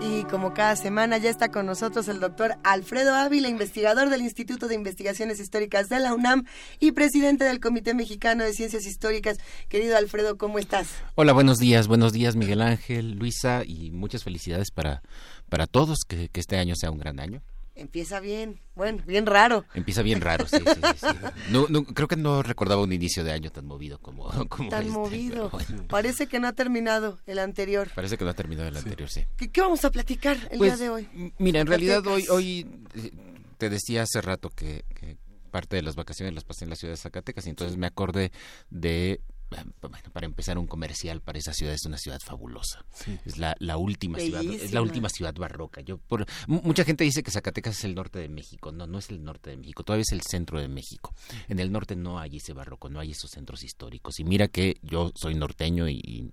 Y 0.00 0.24
como 0.30 0.54
cada 0.54 0.74
semana 0.74 1.18
ya 1.18 1.28
está 1.28 1.50
con 1.50 1.66
nosotros 1.66 2.08
el 2.08 2.18
doctor 2.18 2.56
Alfredo 2.64 3.14
Ávila, 3.14 3.50
investigador 3.50 4.08
del 4.08 4.22
Instituto 4.22 4.68
de 4.68 4.74
Investigaciones 4.74 5.38
Históricas 5.38 5.90
de 5.90 6.00
la 6.00 6.14
UNAM 6.14 6.46
y 6.80 6.92
presidente 6.92 7.44
del 7.44 7.60
Comité 7.60 7.92
Mexicano 7.92 8.42
de 8.42 8.54
Ciencias 8.54 8.86
Históricas. 8.86 9.36
Querido 9.68 9.98
Alfredo, 9.98 10.38
¿cómo 10.38 10.58
estás? 10.58 10.88
Hola, 11.14 11.34
buenos 11.34 11.58
días, 11.58 11.86
buenos 11.86 12.14
días 12.14 12.36
Miguel 12.36 12.62
Ángel, 12.62 13.16
Luisa 13.16 13.64
y 13.66 13.90
muchas 13.90 14.24
felicidades 14.24 14.70
para 14.70 15.02
para 15.50 15.66
todos, 15.66 15.98
que, 16.08 16.30
este 16.32 16.56
año 16.56 16.74
sea 16.74 16.90
un 16.90 16.98
gran 16.98 17.20
año. 17.20 17.42
Empieza 17.76 18.20
bien, 18.20 18.58
bueno, 18.74 19.02
bien 19.06 19.26
raro. 19.26 19.66
Empieza 19.74 20.00
bien 20.00 20.22
raro, 20.22 20.46
sí, 20.48 20.56
sí, 20.56 20.80
sí. 20.96 21.06
No, 21.50 21.84
creo 21.84 22.08
que 22.08 22.16
no 22.16 22.42
recordaba 22.42 22.82
un 22.82 22.90
inicio 22.90 23.22
de 23.22 23.32
año 23.32 23.52
tan 23.52 23.66
movido 23.66 23.98
como, 23.98 24.30
como 24.48 24.70
Tan 24.70 24.86
este, 24.86 24.92
movido. 24.92 25.52
Parece 25.86 26.26
que 26.26 26.40
no 26.40 26.48
ha 26.48 26.54
terminado 26.54 27.18
el 27.26 27.38
anterior. 27.38 27.90
Parece 27.94 28.16
que 28.16 28.24
no 28.24 28.30
ha 28.30 28.34
terminado 28.34 28.68
el 28.68 28.76
anterior, 28.78 29.10
sí. 29.10 29.26
¿Qué, 29.36 29.60
vamos 29.60 29.84
a 29.84 29.90
platicar 29.90 30.38
el 30.50 30.56
pues, 30.56 30.78
día 30.78 30.86
de 30.86 30.90
hoy? 30.90 31.32
Mira, 31.38 31.60
en 31.60 31.66
realidad 31.66 32.06
hoy, 32.06 32.26
hoy 32.30 32.66
eh, 32.94 33.10
te 33.58 33.68
decía 33.68 34.02
hace 34.02 34.22
rato 34.22 34.48
que, 34.48 34.86
que 34.94 35.18
parte 35.50 35.76
de 35.76 35.82
las 35.82 35.96
vacaciones 35.96 36.34
las 36.34 36.44
pasé 36.44 36.64
en 36.64 36.70
la 36.70 36.76
ciudad 36.76 36.94
de 36.94 36.98
Zacatecas 36.98 37.46
y 37.46 37.50
entonces 37.50 37.76
me 37.76 37.86
acordé 37.86 38.32
de 38.70 39.20
bueno, 39.48 39.72
para 40.12 40.26
empezar 40.26 40.58
un 40.58 40.66
comercial 40.66 41.20
para 41.20 41.38
esa 41.38 41.52
ciudad 41.52 41.74
es 41.74 41.84
una 41.86 41.98
ciudad 41.98 42.20
fabulosa. 42.20 42.84
Es 43.24 43.38
la, 43.38 43.56
la 43.60 43.76
última 43.76 44.18
ciudad, 44.18 44.42
es 44.42 44.72
la 44.72 44.82
última 44.82 45.08
ciudad 45.08 45.34
barroca. 45.34 45.80
Yo 45.80 45.98
por 45.98 46.26
mucha 46.46 46.84
gente 46.84 47.04
dice 47.04 47.22
que 47.22 47.30
Zacatecas 47.30 47.78
es 47.78 47.84
el 47.84 47.94
norte 47.94 48.18
de 48.18 48.28
México. 48.28 48.72
No, 48.72 48.86
no 48.86 48.98
es 48.98 49.10
el 49.10 49.22
norte 49.22 49.50
de 49.50 49.56
México, 49.56 49.84
todavía 49.84 50.02
es 50.02 50.12
el 50.12 50.22
centro 50.22 50.60
de 50.60 50.68
México. 50.68 51.14
En 51.48 51.60
el 51.60 51.70
norte 51.70 51.96
no 51.96 52.18
hay 52.18 52.36
ese 52.36 52.52
barroco, 52.52 52.88
no 52.88 53.00
hay 53.00 53.12
esos 53.12 53.30
centros 53.30 53.62
históricos. 53.62 54.18
Y 54.18 54.24
mira 54.24 54.48
que 54.48 54.78
yo 54.82 55.12
soy 55.14 55.34
norteño 55.34 55.88
y, 55.88 56.32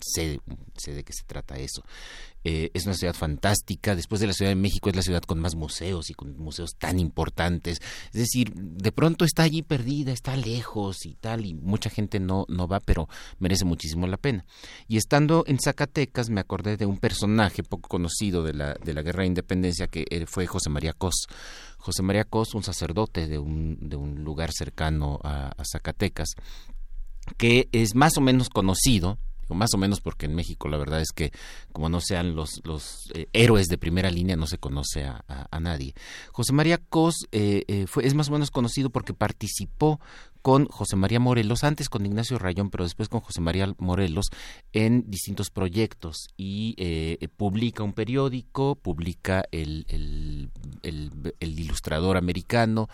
sé, 0.00 0.40
sé 0.76 0.92
de 0.92 1.04
qué 1.04 1.12
se 1.12 1.24
trata 1.24 1.58
eso. 1.58 1.82
Eh, 2.48 2.70
es 2.74 2.86
una 2.86 2.94
ciudad 2.94 3.12
fantástica. 3.12 3.96
Después 3.96 4.20
de 4.20 4.28
la 4.28 4.32
Ciudad 4.32 4.52
de 4.52 4.54
México 4.54 4.88
es 4.88 4.94
la 4.94 5.02
ciudad 5.02 5.24
con 5.24 5.40
más 5.40 5.56
museos 5.56 6.10
y 6.10 6.14
con 6.14 6.38
museos 6.38 6.76
tan 6.78 7.00
importantes. 7.00 7.80
Es 8.12 8.20
decir, 8.20 8.52
de 8.54 8.92
pronto 8.92 9.24
está 9.24 9.42
allí 9.42 9.62
perdida, 9.62 10.12
está 10.12 10.36
lejos 10.36 11.06
y 11.06 11.16
tal, 11.16 11.44
y 11.44 11.54
mucha 11.54 11.90
gente 11.90 12.20
no, 12.20 12.44
no 12.48 12.68
va, 12.68 12.78
pero 12.78 13.08
merece 13.40 13.64
muchísimo 13.64 14.06
la 14.06 14.16
pena. 14.16 14.44
Y 14.86 14.96
estando 14.96 15.42
en 15.48 15.58
Zacatecas 15.58 16.30
me 16.30 16.40
acordé 16.40 16.76
de 16.76 16.86
un 16.86 16.98
personaje 16.98 17.64
poco 17.64 17.88
conocido 17.88 18.44
de 18.44 18.54
la, 18.54 18.74
de 18.74 18.94
la 18.94 19.02
Guerra 19.02 19.22
de 19.22 19.26
Independencia 19.26 19.88
que 19.88 20.04
eh, 20.08 20.26
fue 20.26 20.46
José 20.46 20.70
María 20.70 20.92
Cos. 20.92 21.26
José 21.78 22.04
María 22.04 22.22
Cos, 22.22 22.54
un 22.54 22.62
sacerdote 22.62 23.26
de 23.26 23.40
un, 23.40 23.88
de 23.88 23.96
un 23.96 24.22
lugar 24.22 24.52
cercano 24.52 25.18
a 25.24 25.52
Zacatecas, 25.64 26.28
que 27.38 27.68
es 27.72 27.96
más 27.96 28.16
o 28.16 28.20
menos 28.20 28.50
conocido, 28.50 29.18
más 29.54 29.72
o 29.74 29.78
menos 29.78 30.00
porque 30.00 30.26
en 30.26 30.34
México 30.34 30.68
la 30.68 30.76
verdad 30.76 31.00
es 31.00 31.12
que 31.12 31.32
como 31.72 31.88
no 31.88 32.00
sean 32.00 32.34
los, 32.34 32.60
los 32.64 33.10
eh, 33.14 33.28
héroes 33.32 33.66
de 33.68 33.78
primera 33.78 34.10
línea 34.10 34.36
no 34.36 34.46
se 34.46 34.58
conoce 34.58 35.04
a, 35.04 35.24
nadie. 35.60 35.94
José 36.32 36.52
María 36.52 36.78
Cos 36.78 37.26
eh, 37.32 37.64
eh, 37.66 37.86
fue, 37.86 38.06
es 38.06 38.14
más 38.14 38.28
o 38.28 38.32
menos 38.32 38.50
conocido 38.50 38.90
porque 38.90 39.14
participó 39.14 40.00
con 40.42 40.66
José 40.66 40.94
María 40.94 41.18
Morelos, 41.18 41.64
antes 41.64 41.88
con 41.88 42.06
Ignacio 42.06 42.38
Rayón, 42.38 42.70
pero 42.70 42.84
después 42.84 43.08
con 43.08 43.20
José 43.20 43.40
María 43.40 43.74
Morelos 43.78 44.26
en 44.72 45.10
distintos 45.10 45.50
proyectos 45.50 46.28
y 46.36 46.76
publica 47.36 47.82
un 47.82 47.94
periódico, 47.94 48.76
publica 48.76 49.44
el, 49.50 49.86
el, 49.88 50.50
el, 50.82 51.58
ilustrador 51.58 52.16
americano, 52.16 52.88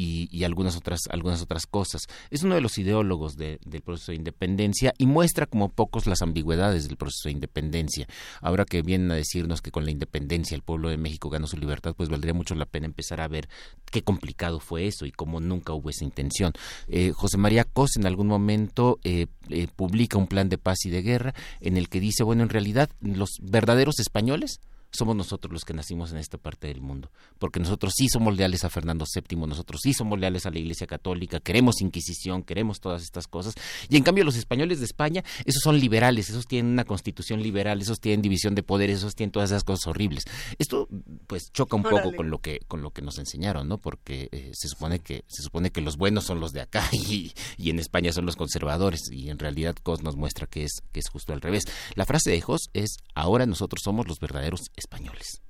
y, 0.00 0.44
algunas 0.44 0.76
otras 0.76 1.00
algunas 1.10 1.42
otras 1.42 1.66
cosas. 1.66 2.06
Es 2.30 2.42
uno 2.42 2.54
de 2.54 2.60
los 2.60 2.78
ideólogos 2.78 3.36
del 3.36 3.58
proceso 3.84 4.12
de 4.12 4.16
independencia 4.16 4.94
y 4.98 5.06
muestra 5.06 5.46
como 5.46 5.68
pocos 5.68 6.06
las 6.06 6.22
ambigüedades 6.22 6.88
del 6.88 6.96
proceso 6.96 7.28
de 7.28 7.32
independencia. 7.32 8.06
Ahora 8.40 8.64
que 8.64 8.82
vienen 8.82 9.10
a 9.10 9.14
decirnos 9.14 9.60
que 9.60 9.70
con 9.70 9.84
la 9.84 9.90
independencia 9.90 10.54
el 10.54 10.62
pueblo 10.62 10.88
de 10.88 10.96
México 10.96 11.28
ganó 11.28 11.46
su 11.46 11.56
libertad, 11.56 11.94
pues 11.96 12.08
valdría 12.08 12.34
mucho 12.34 12.54
la 12.54 12.66
pena 12.66 12.86
empezar 12.86 13.20
a 13.20 13.28
ver 13.28 13.48
qué 13.90 14.02
complicado 14.02 14.60
fue 14.60 14.86
eso 14.86 15.06
y 15.06 15.12
cómo 15.12 15.40
nunca 15.40 15.72
hubo 15.72 15.90
esa 15.90 16.04
intención. 16.04 16.52
Eh, 16.88 17.12
José 17.14 17.36
María 17.36 17.64
Cos 17.64 17.96
en 17.96 18.06
algún 18.06 18.26
momento 18.26 18.98
eh, 19.04 19.26
eh, 19.48 19.68
publica 19.74 20.18
un 20.18 20.26
plan 20.26 20.48
de 20.48 20.58
paz 20.58 20.84
y 20.84 20.90
de 20.90 21.02
guerra 21.02 21.34
en 21.60 21.76
el 21.76 21.88
que 21.88 22.00
dice, 22.00 22.22
bueno, 22.22 22.42
en 22.42 22.48
realidad 22.48 22.90
los 23.00 23.30
verdaderos 23.42 23.98
españoles 24.00 24.60
somos 24.92 25.16
nosotros 25.16 25.52
los 25.52 25.64
que 25.64 25.74
nacimos 25.74 26.12
en 26.12 26.18
esta 26.18 26.38
parte 26.38 26.66
del 26.66 26.80
mundo, 26.80 27.10
porque 27.38 27.60
nosotros 27.60 27.92
sí 27.96 28.08
somos 28.08 28.36
leales 28.36 28.64
a 28.64 28.70
Fernando 28.70 29.04
VII, 29.12 29.38
nosotros 29.46 29.80
sí 29.82 29.94
somos 29.94 30.18
leales 30.18 30.46
a 30.46 30.50
la 30.50 30.58
Iglesia 30.58 30.86
Católica, 30.86 31.40
queremos 31.40 31.80
Inquisición, 31.80 32.42
queremos 32.42 32.80
todas 32.80 33.02
estas 33.02 33.26
cosas, 33.26 33.54
y 33.88 33.96
en 33.96 34.02
cambio 34.02 34.24
los 34.24 34.36
españoles 34.36 34.80
de 34.80 34.84
España, 34.86 35.24
esos 35.44 35.62
son 35.62 35.78
liberales, 35.78 36.30
esos 36.30 36.46
tienen 36.46 36.72
una 36.72 36.84
constitución 36.84 37.42
liberal, 37.42 37.80
esos 37.80 38.00
tienen 38.00 38.22
división 38.22 38.54
de 38.54 38.62
poderes, 38.62 38.98
esos 38.98 39.14
tienen 39.14 39.32
todas 39.32 39.50
esas 39.50 39.64
cosas 39.64 39.86
horribles. 39.86 40.24
Esto 40.58 40.88
pues 41.26 41.50
choca 41.52 41.76
un 41.76 41.82
poco 41.82 42.14
con 42.14 42.30
lo 42.30 42.38
que 42.38 42.60
con 42.66 42.82
lo 42.82 42.90
que 42.90 43.02
nos 43.02 43.18
enseñaron, 43.18 43.68
¿no? 43.68 43.78
Porque 43.78 44.28
eh, 44.32 44.50
se 44.52 44.68
supone 44.68 44.98
que 45.00 45.24
se 45.28 45.42
supone 45.42 45.70
que 45.70 45.80
los 45.80 45.96
buenos 45.96 46.24
son 46.24 46.40
los 46.40 46.52
de 46.52 46.60
acá 46.60 46.88
y, 46.92 47.32
y 47.56 47.70
en 47.70 47.78
España 47.78 48.12
son 48.12 48.26
los 48.26 48.36
conservadores 48.36 49.10
y 49.10 49.30
en 49.30 49.38
realidad 49.38 49.76
Cos 49.82 50.02
nos 50.02 50.16
muestra 50.16 50.46
que 50.46 50.64
es 50.64 50.82
que 50.92 51.00
es 51.00 51.08
justo 51.08 51.32
al 51.32 51.40
revés. 51.40 51.64
La 51.94 52.06
frase 52.06 52.30
de 52.30 52.40
Jos 52.40 52.70
es 52.72 52.96
ahora 53.14 53.46
nosotros 53.46 53.80
somos 53.84 54.08
los 54.08 54.18
verdaderos 54.20 54.62
españoles. 54.80 55.40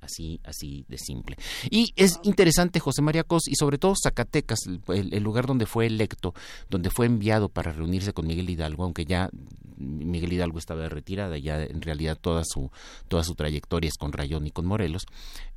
Así, 0.00 0.40
así 0.44 0.86
de 0.88 0.96
simple. 0.96 1.36
Y 1.70 1.92
es 1.96 2.20
interesante 2.22 2.78
José 2.78 3.02
María 3.02 3.24
Cos 3.24 3.48
y 3.48 3.56
sobre 3.56 3.78
todo 3.78 3.94
Zacatecas, 4.00 4.60
el, 4.88 5.22
lugar 5.22 5.46
donde 5.46 5.66
fue 5.66 5.86
electo, 5.86 6.34
donde 6.70 6.88
fue 6.88 7.06
enviado 7.06 7.48
para 7.48 7.72
reunirse 7.72 8.12
con 8.12 8.26
Miguel 8.26 8.48
Hidalgo, 8.48 8.84
aunque 8.84 9.04
ya 9.04 9.28
Miguel 9.76 10.32
Hidalgo 10.32 10.58
estaba 10.58 10.82
de 10.82 10.88
retirada, 10.88 11.36
ya 11.36 11.62
en 11.62 11.82
realidad 11.82 12.16
toda 12.18 12.42
su, 12.44 12.70
toda 13.08 13.24
su 13.24 13.34
trayectoria 13.34 13.88
es 13.88 13.98
con 13.98 14.12
Rayón 14.12 14.46
y 14.46 14.50
con 14.52 14.66
Morelos, 14.66 15.04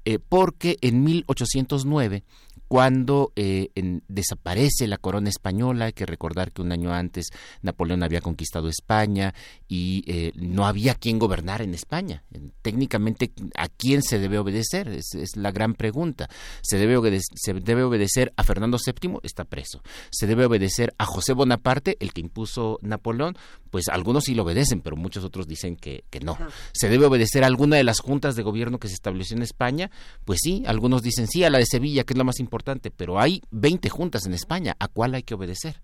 eh, 0.06 0.18
porque 0.18 0.78
en 0.82 1.04
1809 1.04 2.24
cuando 2.72 3.34
eh, 3.36 3.68
desaparece 4.08 4.88
la 4.88 4.98
corona 4.98 5.28
española, 5.28 5.88
hay 5.88 5.92
que 5.92 6.06
recordar 6.06 6.54
que 6.54 6.62
un 6.62 6.72
año 6.72 6.94
antes 6.94 7.28
Napoleón 7.62 8.02
había 8.02 8.22
conquistado 8.22 8.70
España 8.70 9.34
y 9.68 10.06
eh, 10.08 10.32
no 10.36 10.66
había 10.66 10.96
quien 10.96 11.20
gobernar 11.20 11.62
en 11.62 11.74
España. 11.74 12.24
Técnicamente, 12.62 13.34
¿a 13.58 13.68
quién 13.68 14.02
se 14.02 14.20
debe 14.20 14.40
obedecer? 14.40 14.88
Es, 14.88 15.36
la 15.36 15.52
gran 15.52 15.74
pregunta. 15.74 16.30
¿Se 16.62 16.78
debe, 16.78 17.20
¿Se 17.36 17.54
debe 17.54 17.84
obedecer 17.84 18.32
a 18.38 18.44
Fernando 18.44 18.78
VII? 18.78 19.18
Está 19.22 19.44
preso. 19.44 19.84
¿Se 20.10 20.26
debe 20.26 20.46
obedecer 20.46 20.94
a 20.98 21.06
José 21.06 21.34
Bonaparte, 21.34 21.98
el 22.00 22.14
que 22.14 22.22
impuso 22.22 22.80
Napoleón? 22.82 23.36
Pues 23.70 23.90
algunos 23.90 24.24
sí 24.24 24.34
lo 24.34 24.44
obedecen, 24.44 24.80
pero 24.80 24.96
muchos 24.96 25.26
otros 25.26 25.46
dicen 25.46 25.76
que, 25.76 26.06
que 26.10 26.22
no. 26.22 26.38
¿Se 26.72 26.88
debe 26.88 27.06
obedecer 27.06 27.44
a 27.44 27.48
alguna 27.48 27.76
de 27.76 27.84
las 27.84 28.00
juntas 28.00 28.38
de 28.38 28.44
gobierno 28.44 28.80
que 28.80 28.88
se 28.88 28.94
estableció 28.94 29.36
en 29.36 29.44
España? 29.44 29.92
Pues 30.24 30.40
sí, 30.42 30.64
algunos 30.66 31.02
dicen 31.02 31.28
sí, 31.28 31.44
a 31.44 31.50
la 31.50 31.58
de 31.58 31.66
Sevilla, 31.66 32.06
que 32.06 32.14
es 32.14 32.18
la 32.18 32.24
más 32.24 32.40
importante 32.40 32.61
pero 32.92 33.20
hay 33.20 33.42
20 33.52 33.90
juntas 33.90 34.26
en 34.26 34.34
España, 34.34 34.76
¿a 34.80 34.88
cuál 34.88 35.16
hay 35.16 35.24
que 35.24 35.36
obedecer? 35.36 35.82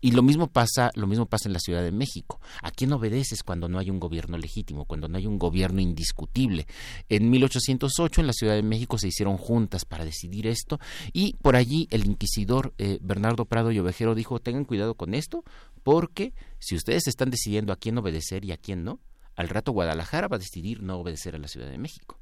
Y 0.00 0.10
lo 0.12 0.22
mismo 0.22 0.48
pasa, 0.48 0.90
lo 0.94 1.06
mismo 1.06 1.26
pasa 1.26 1.48
en 1.48 1.52
la 1.52 1.60
Ciudad 1.60 1.82
de 1.82 1.92
México. 1.92 2.40
¿A 2.62 2.70
quién 2.70 2.92
obedeces 2.92 3.42
cuando 3.42 3.68
no 3.68 3.78
hay 3.78 3.90
un 3.90 4.00
gobierno 4.00 4.36
legítimo, 4.36 4.84
cuando 4.84 5.08
no 5.08 5.16
hay 5.16 5.26
un 5.26 5.38
gobierno 5.38 5.80
indiscutible? 5.80 6.66
En 7.08 7.30
1808 7.30 8.20
en 8.20 8.26
la 8.26 8.32
Ciudad 8.32 8.54
de 8.54 8.62
México 8.62 8.98
se 8.98 9.08
hicieron 9.08 9.36
juntas 9.36 9.84
para 9.84 10.04
decidir 10.04 10.46
esto 10.46 10.80
y 11.12 11.34
por 11.34 11.56
allí 11.56 11.86
el 11.90 12.04
inquisidor 12.04 12.74
eh, 12.78 12.98
Bernardo 13.00 13.44
Prado 13.44 13.70
y 13.70 13.78
Ovejero 13.78 14.14
dijo, 14.14 14.40
"Tengan 14.40 14.64
cuidado 14.64 14.94
con 14.94 15.14
esto, 15.14 15.44
porque 15.82 16.34
si 16.58 16.74
ustedes 16.74 17.06
están 17.06 17.30
decidiendo 17.30 17.72
a 17.72 17.76
quién 17.76 17.96
obedecer 17.98 18.44
y 18.44 18.52
a 18.52 18.56
quién 18.56 18.84
no, 18.84 19.00
al 19.36 19.48
rato 19.48 19.72
Guadalajara 19.72 20.28
va 20.28 20.36
a 20.36 20.40
decidir 20.40 20.82
no 20.82 20.98
obedecer 20.98 21.36
a 21.36 21.38
la 21.38 21.48
Ciudad 21.48 21.70
de 21.70 21.78
México." 21.78 22.18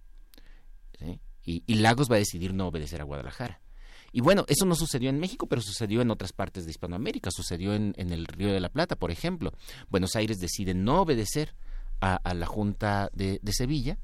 y 1.42 1.74
Lagos 1.76 2.10
va 2.10 2.16
a 2.16 2.18
decidir 2.18 2.52
no 2.52 2.68
obedecer 2.68 3.00
a 3.00 3.04
Guadalajara. 3.04 3.60
Y 4.12 4.20
bueno, 4.20 4.44
eso 4.48 4.66
no 4.66 4.74
sucedió 4.74 5.08
en 5.08 5.20
México, 5.20 5.46
pero 5.46 5.62
sucedió 5.62 6.00
en 6.02 6.10
otras 6.10 6.32
partes 6.32 6.64
de 6.64 6.70
Hispanoamérica, 6.70 7.30
sucedió 7.30 7.74
en, 7.74 7.94
el 7.96 8.26
Río 8.26 8.52
de 8.52 8.60
la 8.60 8.68
Plata, 8.68 8.96
por 8.96 9.10
ejemplo. 9.10 9.52
Buenos 9.88 10.16
Aires 10.16 10.38
decide 10.38 10.74
no 10.74 11.02
obedecer 11.02 11.54
a, 12.00 12.34
la 12.34 12.46
Junta 12.46 13.10
de, 13.12 13.40
Sevilla, 13.52 13.98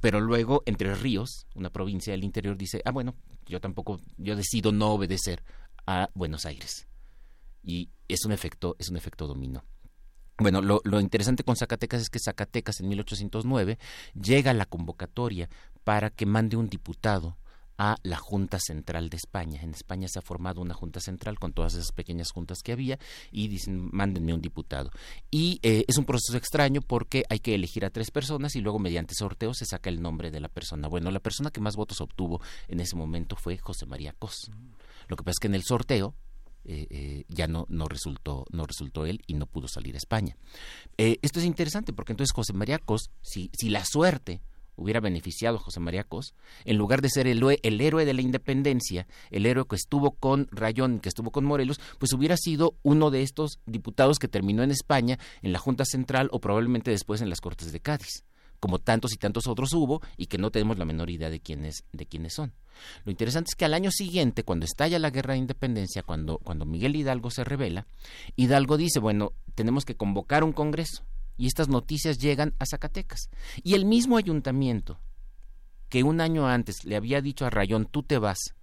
pero 0.00 0.20
luego 0.20 0.62
Entre 0.66 0.94
Ríos, 0.94 1.46
una 1.54 1.70
provincia 1.70 2.12
del 2.12 2.24
interior, 2.24 2.56
dice, 2.56 2.82
ah, 2.84 2.92
bueno, 2.92 3.16
yo 3.46 3.60
tampoco, 3.60 4.00
yo 4.16 4.36
decido 4.36 4.70
no 4.70 4.92
obedecer 4.92 5.42
a 5.86 6.08
Buenos 6.14 6.46
Aires. 6.46 6.86
Y 7.64 7.90
es 8.06 8.24
un 8.24 8.32
efecto, 8.32 8.76
es 8.78 8.90
un 8.90 8.96
efecto 8.96 9.26
dominó. 9.26 9.64
Bueno, 10.38 10.62
lo, 10.62 10.80
lo, 10.84 11.00
interesante 11.00 11.44
con 11.44 11.56
Zacatecas 11.56 12.00
es 12.00 12.10
que 12.10 12.18
Zacatecas 12.18 12.80
en 12.80 12.88
1809 12.88 13.78
llega 14.14 14.52
a 14.52 14.54
la 14.54 14.66
convocatoria 14.66 15.48
para 15.84 16.10
que 16.10 16.26
mande 16.26 16.56
un 16.56 16.68
diputado 16.68 17.36
a 17.82 17.98
la 18.04 18.16
Junta 18.16 18.60
Central 18.60 19.10
de 19.10 19.16
España. 19.16 19.60
En 19.60 19.70
España 19.70 20.06
se 20.06 20.20
ha 20.20 20.22
formado 20.22 20.60
una 20.60 20.72
Junta 20.72 21.00
Central 21.00 21.40
con 21.40 21.52
todas 21.52 21.74
esas 21.74 21.90
pequeñas 21.90 22.30
juntas 22.30 22.62
que 22.62 22.70
había 22.70 22.96
y 23.32 23.48
dicen, 23.48 23.90
mándenme 23.90 24.32
un 24.32 24.40
diputado. 24.40 24.92
Y 25.32 25.58
eh, 25.64 25.84
es 25.88 25.96
un 25.98 26.04
proceso 26.04 26.36
extraño 26.36 26.80
porque 26.80 27.24
hay 27.28 27.40
que 27.40 27.56
elegir 27.56 27.84
a 27.84 27.90
tres 27.90 28.12
personas 28.12 28.54
y 28.54 28.60
luego 28.60 28.78
mediante 28.78 29.16
sorteo 29.16 29.52
se 29.52 29.64
saca 29.64 29.90
el 29.90 30.00
nombre 30.00 30.30
de 30.30 30.38
la 30.38 30.48
persona. 30.48 30.86
Bueno, 30.86 31.10
la 31.10 31.18
persona 31.18 31.50
que 31.50 31.60
más 31.60 31.74
votos 31.74 32.00
obtuvo 32.00 32.40
en 32.68 32.78
ese 32.78 32.94
momento 32.94 33.34
fue 33.34 33.58
José 33.58 33.84
María 33.86 34.14
Cos. 34.16 34.52
Lo 35.08 35.16
que 35.16 35.24
pasa 35.24 35.32
es 35.32 35.38
que 35.40 35.48
en 35.48 35.56
el 35.56 35.64
sorteo 35.64 36.14
eh, 36.64 36.86
eh, 36.88 37.24
ya 37.26 37.48
no, 37.48 37.66
no, 37.68 37.86
resultó, 37.86 38.46
no 38.52 38.64
resultó 38.64 39.06
él 39.06 39.22
y 39.26 39.34
no 39.34 39.46
pudo 39.46 39.66
salir 39.66 39.96
a 39.96 39.98
España. 39.98 40.36
esto 40.96 41.40
es 41.40 41.44
interesante 41.44 41.92
porque 41.92 42.12
entonces 42.12 42.32
José 42.32 42.52
María 42.52 42.78
Cos, 42.78 43.10
si, 43.22 43.50
si 43.58 43.70
la 43.70 43.84
suerte 43.84 44.40
hubiera 44.82 45.00
beneficiado 45.00 45.56
a 45.56 45.60
José 45.60 45.80
María 45.80 46.04
Cos, 46.04 46.34
en 46.64 46.76
lugar 46.76 47.02
de 47.02 47.08
ser 47.08 47.26
el, 47.26 47.42
héroe 47.62 48.04
de 48.04 48.14
la 48.14 48.20
independencia, 48.20 49.06
el 49.30 49.46
héroe 49.46 49.66
que 49.68 49.76
estuvo 49.76 50.12
con 50.12 50.48
Rayón, 50.50 51.00
que 51.00 51.08
estuvo 51.08 51.30
con 51.30 51.44
Morelos, 51.44 51.80
pues 51.98 52.12
hubiera 52.12 52.36
sido 52.36 52.74
uno 52.82 53.10
de 53.10 53.22
estos 53.22 53.60
diputados 53.66 54.18
que 54.18 54.28
terminó 54.28 54.62
en 54.62 54.70
España, 54.70 55.18
en 55.42 55.52
la 55.52 55.58
Junta 55.58 55.84
Central 55.84 56.28
o 56.32 56.40
probablemente 56.40 56.90
después 56.90 57.20
en 57.20 57.30
las 57.30 57.40
Cortes 57.40 57.72
de 57.72 57.80
Cádiz, 57.80 58.24
como 58.60 58.78
tantos 58.78 59.12
y 59.12 59.16
tantos 59.16 59.46
otros 59.46 59.72
hubo 59.72 60.02
y 60.16 60.26
que 60.26 60.38
no 60.38 60.50
tenemos 60.50 60.78
la 60.78 60.84
menor 60.84 61.10
idea 61.10 61.30
de 61.30 61.40
quiénes, 61.40 61.84
de 61.92 62.06
quiénes 62.06 62.34
son. 62.34 62.52
Lo 63.04 63.10
interesante 63.10 63.48
es 63.50 63.54
que 63.54 63.64
al 63.64 63.74
año 63.74 63.90
siguiente, 63.90 64.44
cuando 64.44 64.64
estalla 64.64 64.98
la 64.98 65.10
guerra 65.10 65.34
de 65.34 65.40
independencia, 65.40 66.02
cuando, 66.02 66.38
cuando 66.38 66.64
Miguel 66.64 66.96
Hidalgo 66.96 67.30
se 67.30 67.44
revela, 67.44 67.86
Hidalgo 68.36 68.76
dice, 68.76 68.98
bueno, 68.98 69.32
tenemos 69.54 69.84
que 69.84 69.96
convocar 69.96 70.44
un 70.44 70.52
congreso 70.52 71.04
y 71.42 71.48
estas 71.48 71.66
noticias 71.66 72.18
llegan 72.18 72.54
a 72.60 72.66
Zacatecas. 72.66 73.28
Y 73.64 73.74
el 73.74 73.84
mismo 73.84 74.16
ayuntamiento 74.16 75.00
que 75.88 76.04
un 76.04 76.20
año 76.20 76.46
antes 76.46 76.84
le 76.84 76.94
había 76.94 77.20
dicho 77.20 77.44
a 77.44 77.50
Rayón, 77.50 77.86
tú 77.86 78.04
te 78.04 78.16
vas, 78.16 78.54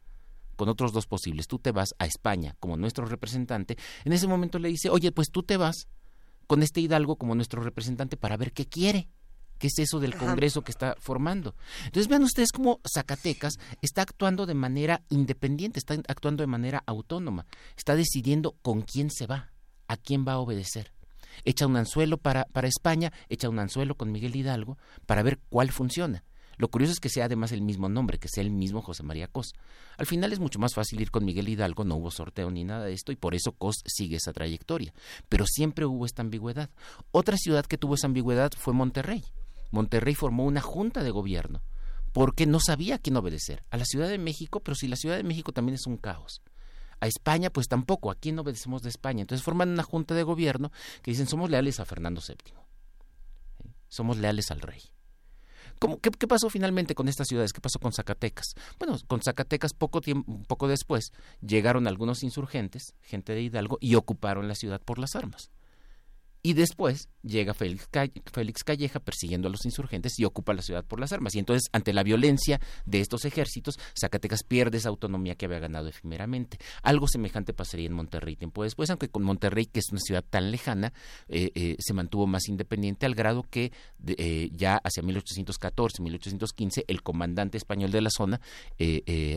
con 0.56 0.70
otros 0.70 0.94
dos 0.94 1.06
posibles, 1.06 1.48
tú 1.48 1.60
te 1.60 1.74
vas 1.74 1.94
a 2.00 2.06
España 2.06 2.56
como 2.58 2.78
nuestro 2.78 3.06
representante, 3.06 3.78
en 4.06 4.14
ese 4.14 4.28
momento 4.28 4.60
le 4.60 4.70
dice, 4.70 4.90
oye, 4.90 5.12
pues 5.12 5.30
tú 5.30 5.44
te 5.44 5.58
vas 5.58 5.90
con 6.48 6.64
este 6.64 6.80
Hidalgo 6.80 7.18
como 7.18 7.36
nuestro 7.36 7.62
representante 7.62 8.16
para 8.16 8.38
ver 8.38 8.54
qué 8.54 8.66
quiere. 8.66 9.10
¿Qué 9.58 9.68
es 9.68 9.78
eso 9.78 10.00
del 10.00 10.16
Congreso 10.16 10.62
que 10.62 10.72
está 10.72 10.96
formando? 11.00 11.54
Entonces 11.84 12.08
vean 12.08 12.24
ustedes 12.24 12.54
cómo 12.54 12.80
Zacatecas 12.90 13.56
está 13.82 14.04
actuando 14.04 14.46
de 14.46 14.54
manera 14.54 15.04
independiente, 15.10 15.80
está 15.80 15.96
actuando 16.08 16.44
de 16.44 16.48
manera 16.48 16.82
autónoma, 16.86 17.46
está 17.76 17.98
decidiendo 17.98 18.56
con 18.62 18.84
quién 18.84 19.12
se 19.12 19.28
va, 19.28 19.52
a 19.90 19.98
quién 19.98 20.26
va 20.26 20.32
a 20.32 20.40
obedecer 20.40 20.94
echa 21.46 21.68
un 21.68 21.78
anzuelo 21.78 22.18
para, 22.18 22.46
para 22.46 22.68
España, 22.68 23.12
echa 23.30 23.50
un 23.50 23.60
anzuelo 23.60 23.96
con 23.96 24.12
Miguel 24.12 24.36
Hidalgo 24.36 24.78
para 25.06 25.24
ver 25.24 25.40
cuál 25.50 25.72
funciona. 25.72 26.24
Lo 26.58 26.70
curioso 26.70 26.92
es 26.92 27.00
que 27.00 27.08
sea 27.08 27.26
además 27.26 27.54
el 27.54 27.62
mismo 27.62 27.88
nombre, 27.88 28.20
que 28.20 28.28
sea 28.28 28.44
el 28.44 28.52
mismo 28.52 28.82
José 28.82 29.04
María 29.04 29.28
Cos. 29.30 29.54
Al 29.98 30.06
final 30.06 30.34
es 30.34 30.40
mucho 30.40 30.60
más 30.60 30.74
fácil 30.74 31.00
ir 31.00 31.10
con 31.10 31.24
Miguel 31.24 31.48
Hidalgo, 31.48 31.86
no 31.86 31.96
hubo 31.96 32.12
sorteo 32.12 32.52
ni 32.52 32.66
nada 32.66 32.84
de 32.84 32.92
esto, 32.92 33.14
y 33.14 33.16
por 33.16 33.34
eso 33.34 33.54
Cos 33.54 33.82
sigue 33.86 34.18
esa 34.18 34.34
trayectoria. 34.34 34.94
Pero 35.30 35.46
siempre 35.48 35.86
hubo 35.86 36.06
esta 36.06 36.22
ambigüedad. 36.22 36.70
Otra 37.12 37.38
ciudad 37.38 37.66
que 37.66 37.78
tuvo 37.78 37.96
esa 37.96 38.08
ambigüedad 38.08 38.52
fue 38.58 38.74
Monterrey. 38.74 39.24
Monterrey 39.72 40.16
formó 40.16 40.44
una 40.44 40.60
junta 40.60 41.02
de 41.02 41.12
gobierno 41.12 41.62
porque 42.12 42.46
no 42.46 42.60
sabía 42.60 42.96
a 42.96 43.00
quién 43.00 43.16
obedecer. 43.18 43.64
A 43.70 43.78
la 43.78 43.86
Ciudad 43.86 44.10
de 44.10 44.18
México, 44.18 44.60
pero 44.60 44.76
si 44.76 44.88
la 44.88 44.96
Ciudad 44.96 45.16
de 45.16 45.24
México 45.24 45.52
también 45.52 45.76
es 45.76 45.88
un 45.88 45.98
caos. 45.98 46.42
A 47.00 47.08
España, 47.08 47.50
pues 47.50 47.68
tampoco. 47.68 48.12
¿A 48.12 48.16
quién 48.16 48.40
obedecemos 48.40 48.82
de 48.82 48.90
España? 48.90 49.22
Entonces 49.22 49.44
forman 49.44 49.70
una 49.70 49.84
junta 49.84 50.16
de 50.16 50.24
gobierno 50.24 50.72
que 51.02 51.12
dicen 51.12 51.28
somos 51.28 51.50
leales 51.50 51.80
a 51.80 51.86
Fernando 51.86 52.22
VII. 52.26 52.54
Somos 53.88 54.18
leales 54.18 54.52
al 54.52 54.62
rey. 54.62 54.82
¿Cómo, 55.80 56.00
qué, 56.00 56.12
pasó 56.12 56.50
finalmente 56.50 56.94
con 56.94 57.08
estas 57.08 57.28
ciudades? 57.28 57.54
¿Qué 57.54 57.62
pasó 57.62 57.80
con 57.80 57.94
Zacatecas? 57.94 58.54
Bueno, 58.78 58.98
con 59.08 59.22
Zacatecas 59.22 59.74
poco 59.74 60.02
tiempo, 60.02 60.44
poco 60.46 60.68
después 60.68 61.14
llegaron 61.42 61.88
algunos 61.88 62.22
insurgentes, 62.24 62.96
gente 63.02 63.34
de 63.34 63.44
Hidalgo, 63.44 63.78
y 63.80 63.96
ocuparon 63.96 64.50
la 64.50 64.56
ciudad 64.56 64.82
por 64.82 65.00
las 65.00 65.16
armas. 65.16 65.52
Y 66.42 66.54
después 66.54 67.10
llega 67.22 67.54
Félix, 67.54 68.64
Calleja 68.64 69.00
persiguiendo 69.00 69.50
a 69.50 69.52
los 69.52 69.66
insurgentes 69.66 70.18
y 70.20 70.26
ocupa 70.26 70.54
la 70.54 70.62
ciudad 70.62 70.86
por 70.86 71.00
las 71.00 71.12
armas. 71.12 71.36
Y 71.36 71.40
entonces, 71.40 71.70
ante 71.74 71.92
la 71.92 72.04
violencia 72.04 72.62
de 72.86 73.02
estos 73.02 73.26
ejércitos, 73.26 73.78
Zacatecas 74.00 74.44
pierde 74.44 74.78
esa 74.78 74.90
autonomía 74.90 75.36
que 75.36 75.46
había 75.46 75.60
ganado 75.60 75.90
efímeramente. 75.90 76.58
Algo 76.82 77.08
semejante 77.08 77.54
pasaría 77.54 77.88
en 77.88 77.94
Monterrey 77.94 78.38
tiempo 78.38 78.64
después, 78.64 78.90
aunque 78.90 79.10
con 79.10 79.24
Monterrey, 79.24 79.66
que 79.66 79.80
es 79.80 79.90
una 79.92 80.00
ciudad 80.00 80.24
tan 80.28 80.50
lejana, 80.52 80.94
eh, 81.28 81.52
eh, 81.56 81.76
se 81.80 81.94
mantuvo 81.94 82.26
más 82.26 82.48
independiente 82.48 83.06
al 83.06 83.16
grado 83.16 83.44
que 83.44 83.74
eh, 84.08 84.50
ya 84.54 84.80
hacia 84.84 85.04
1814, 85.04 86.02
1815, 86.02 86.86
el 86.88 87.04
comandante 87.04 87.58
español 87.58 87.92
de 87.92 88.02
la 88.02 88.10
zona, 88.10 88.40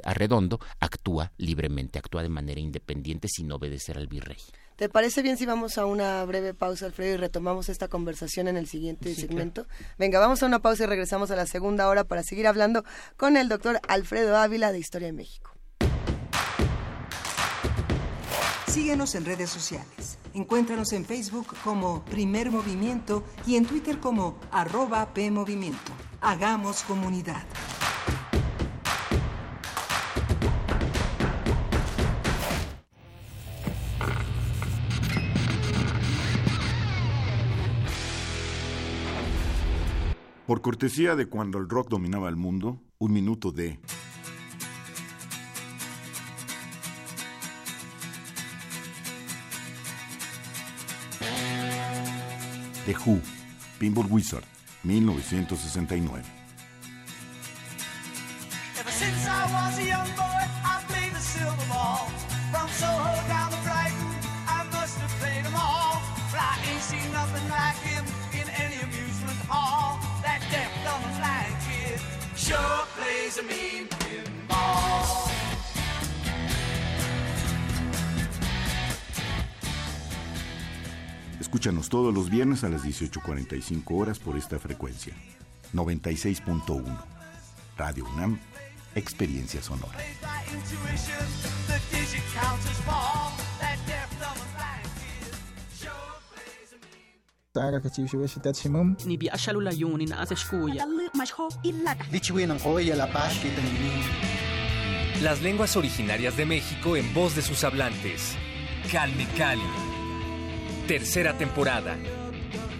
Arredondo, 0.04 0.60
actúa 0.78 1.32
libremente, 1.36 1.98
actúa 1.98 2.22
de 2.22 2.28
manera 2.28 2.60
independiente 2.60 3.28
sin 3.28 3.50
obedecer 3.50 3.98
al 3.98 4.06
virrey. 4.06 4.38
¿Te 4.82 4.88
parece 4.88 5.22
bien 5.22 5.36
si 5.36 5.46
vamos 5.46 5.78
a 5.78 5.86
una 5.86 6.24
breve 6.24 6.54
pausa, 6.54 6.86
Alfredo, 6.86 7.14
y 7.14 7.16
retomamos 7.16 7.68
esta 7.68 7.86
conversación 7.86 8.48
en 8.48 8.56
el 8.56 8.66
siguiente 8.66 9.14
segmento? 9.14 9.68
Venga, 9.96 10.18
vamos 10.18 10.42
a 10.42 10.46
una 10.46 10.58
pausa 10.58 10.82
y 10.82 10.86
regresamos 10.88 11.30
a 11.30 11.36
la 11.36 11.46
segunda 11.46 11.88
hora 11.88 12.02
para 12.02 12.24
seguir 12.24 12.48
hablando 12.48 12.82
con 13.16 13.36
el 13.36 13.48
doctor 13.48 13.80
Alfredo 13.86 14.36
Ávila 14.36 14.72
de 14.72 14.80
Historia 14.80 15.06
de 15.06 15.12
México. 15.12 15.52
Síguenos 18.66 19.14
en 19.14 19.24
redes 19.24 19.50
sociales. 19.50 20.18
Encuéntranos 20.34 20.92
en 20.92 21.04
Facebook 21.04 21.54
como 21.62 22.04
Primer 22.06 22.50
Movimiento 22.50 23.22
y 23.46 23.54
en 23.54 23.66
Twitter 23.66 24.00
como 24.00 24.40
arroba 24.50 25.14
PMovimiento. 25.14 25.92
Hagamos 26.20 26.82
comunidad. 26.82 27.44
Por 40.52 40.60
cortesía 40.60 41.16
de 41.16 41.30
cuando 41.30 41.56
el 41.56 41.66
rock 41.66 41.88
dominaba 41.88 42.28
el 42.28 42.36
mundo, 42.36 42.78
un 42.98 43.10
minuto 43.14 43.52
de... 43.52 43.78
The 52.84 52.94
Who, 52.94 53.18
Pinball 53.78 54.08
Wizard, 54.10 54.44
1969. 54.82 56.22
Escúchanos 81.52 81.90
todos 81.90 82.14
los 82.14 82.30
viernes 82.30 82.64
a 82.64 82.70
las 82.70 82.82
18.45 82.82 83.82
horas 83.90 84.18
por 84.18 84.38
esta 84.38 84.58
frecuencia. 84.58 85.12
96.1. 85.74 86.82
Radio 87.76 88.06
UNAM, 88.14 88.38
Experiencia 88.94 89.60
Sonora. 89.60 89.98
taga 97.52 97.82
ka 97.82 97.90
chiu 97.90 98.26
sitat 98.26 98.56
simum 98.56 98.96
ni 99.04 99.18
bi 99.18 99.28
ashalu 99.28 99.60
la 99.60 99.72
yuni 99.72 100.06
na 100.06 100.22
ase 100.22 100.34
shkuya 100.34 100.86
oya 102.64 102.96
la 102.96 103.06
paz 103.12 103.36
Las 105.20 105.42
lenguas 105.42 105.76
originarias 105.76 106.34
de 106.34 106.46
México 106.46 106.96
en 106.96 107.12
voz 107.12 107.36
de 107.36 107.42
sus 107.42 107.62
hablantes. 107.62 108.36
Calme 108.90 109.26
Cali. 109.36 109.91
Tercera 110.86 111.38
temporada. 111.38 111.96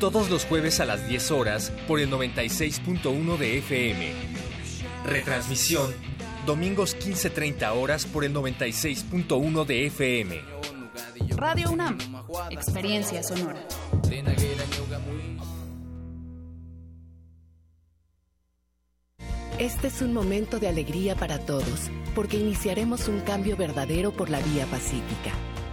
Todos 0.01 0.29
los 0.29 0.45
jueves 0.45 0.81
a 0.81 0.85
las 0.85 1.07
10 1.09 1.31
horas 1.31 1.73
por 1.87 2.01
el 2.01 2.11
96.1 2.11 3.37
de 3.37 3.59
FM. 3.59 4.13
Retransmisión. 5.07 5.95
Domingos 6.45 6.97
15.30 6.97 7.73
horas 7.77 8.05
por 8.07 8.25
el 8.25 8.35
96.1 8.35 9.65
de 9.65 9.87
FM. 9.87 10.41
Radio 11.37 11.71
UNAM. 11.71 11.99
Experiencia 12.51 13.23
sonora. 13.23 13.61
Este 19.59 19.87
es 19.87 20.03
un 20.03 20.13
momento 20.13 20.59
de 20.59 20.67
alegría 20.67 21.15
para 21.15 21.39
todos, 21.39 21.89
porque 22.17 22.37
iniciaremos 22.37 23.07
un 23.07 23.21
cambio 23.21 23.57
verdadero 23.57 24.11
por 24.11 24.29
la 24.29 24.41
vía 24.41 24.67
pacífica. 24.67 25.52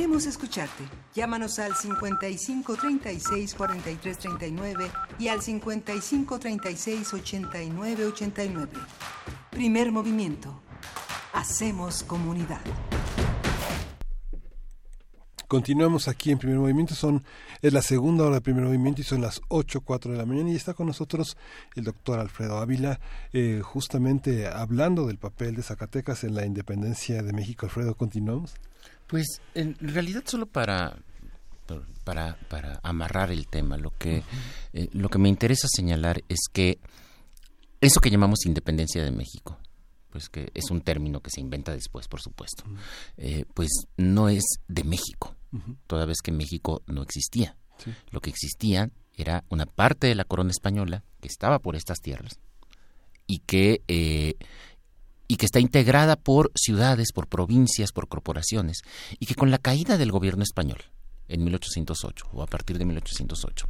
Queremos 0.00 0.24
escucharte. 0.24 0.84
Llámanos 1.14 1.58
al 1.58 1.76
55 1.76 2.74
36 2.74 3.54
43 3.54 4.18
39 4.18 4.90
y 5.18 5.28
al 5.28 5.42
55 5.42 6.38
36 6.38 7.12
89 7.12 8.06
89. 8.06 8.72
Primer 9.50 9.92
movimiento. 9.92 10.62
Hacemos 11.34 12.02
comunidad. 12.02 12.62
Continuamos 15.46 16.08
aquí 16.08 16.30
en 16.30 16.38
Primer 16.38 16.58
Movimiento, 16.58 16.94
son 16.94 17.22
es 17.60 17.72
la 17.74 17.82
segunda 17.82 18.24
hora 18.24 18.36
de 18.36 18.40
Primer 18.40 18.64
Movimiento 18.64 19.02
y 19.02 19.04
son 19.04 19.20
las 19.20 19.42
8, 19.48 19.82
4 19.82 20.12
de 20.12 20.16
la 20.16 20.24
mañana 20.24 20.48
y 20.48 20.56
está 20.56 20.72
con 20.72 20.86
nosotros 20.86 21.36
el 21.74 21.84
doctor 21.84 22.20
Alfredo 22.20 22.56
Ávila, 22.56 23.00
eh, 23.34 23.60
justamente 23.62 24.46
hablando 24.46 25.08
del 25.08 25.18
papel 25.18 25.56
de 25.56 25.62
Zacatecas 25.62 26.24
en 26.24 26.36
la 26.36 26.46
independencia 26.46 27.22
de 27.22 27.34
México. 27.34 27.66
Alfredo, 27.66 27.94
¿continuamos? 27.96 28.54
Pues 29.10 29.40
en 29.54 29.76
realidad 29.80 30.22
solo 30.24 30.46
para, 30.46 30.96
para, 32.04 32.38
para 32.48 32.78
amarrar 32.84 33.32
el 33.32 33.48
tema, 33.48 33.76
lo 33.76 33.90
que, 33.90 34.22
eh, 34.72 34.88
lo 34.92 35.08
que 35.08 35.18
me 35.18 35.28
interesa 35.28 35.66
señalar 35.68 36.22
es 36.28 36.38
que 36.52 36.78
eso 37.80 38.00
que 38.00 38.10
llamamos 38.10 38.46
independencia 38.46 39.02
de 39.02 39.10
México, 39.10 39.58
pues 40.10 40.28
que 40.28 40.52
es 40.54 40.70
un 40.70 40.82
término 40.82 41.20
que 41.20 41.30
se 41.30 41.40
inventa 41.40 41.72
después, 41.72 42.06
por 42.06 42.20
supuesto, 42.20 42.62
eh, 43.16 43.46
pues 43.52 43.70
no 43.96 44.28
es 44.28 44.44
de 44.68 44.84
México, 44.84 45.34
toda 45.88 46.06
vez 46.06 46.18
que 46.22 46.30
México 46.30 46.82
no 46.86 47.02
existía. 47.02 47.56
Lo 48.10 48.20
que 48.20 48.30
existía 48.30 48.90
era 49.16 49.44
una 49.48 49.66
parte 49.66 50.06
de 50.06 50.14
la 50.14 50.24
corona 50.24 50.50
española 50.50 51.02
que 51.20 51.28
estaba 51.28 51.58
por 51.58 51.74
estas 51.74 52.00
tierras 52.00 52.38
y 53.26 53.38
que, 53.40 53.82
eh, 53.88 54.34
y 55.30 55.36
que 55.36 55.46
está 55.46 55.60
integrada 55.60 56.16
por 56.16 56.50
ciudades, 56.56 57.12
por 57.12 57.28
provincias, 57.28 57.92
por 57.92 58.08
corporaciones, 58.08 58.82
y 59.20 59.26
que 59.26 59.36
con 59.36 59.52
la 59.52 59.58
caída 59.58 59.96
del 59.96 60.10
gobierno 60.10 60.42
español 60.42 60.78
en 61.28 61.44
1808 61.44 62.26
o 62.32 62.42
a 62.42 62.48
partir 62.48 62.78
de 62.78 62.84
1808, 62.84 63.68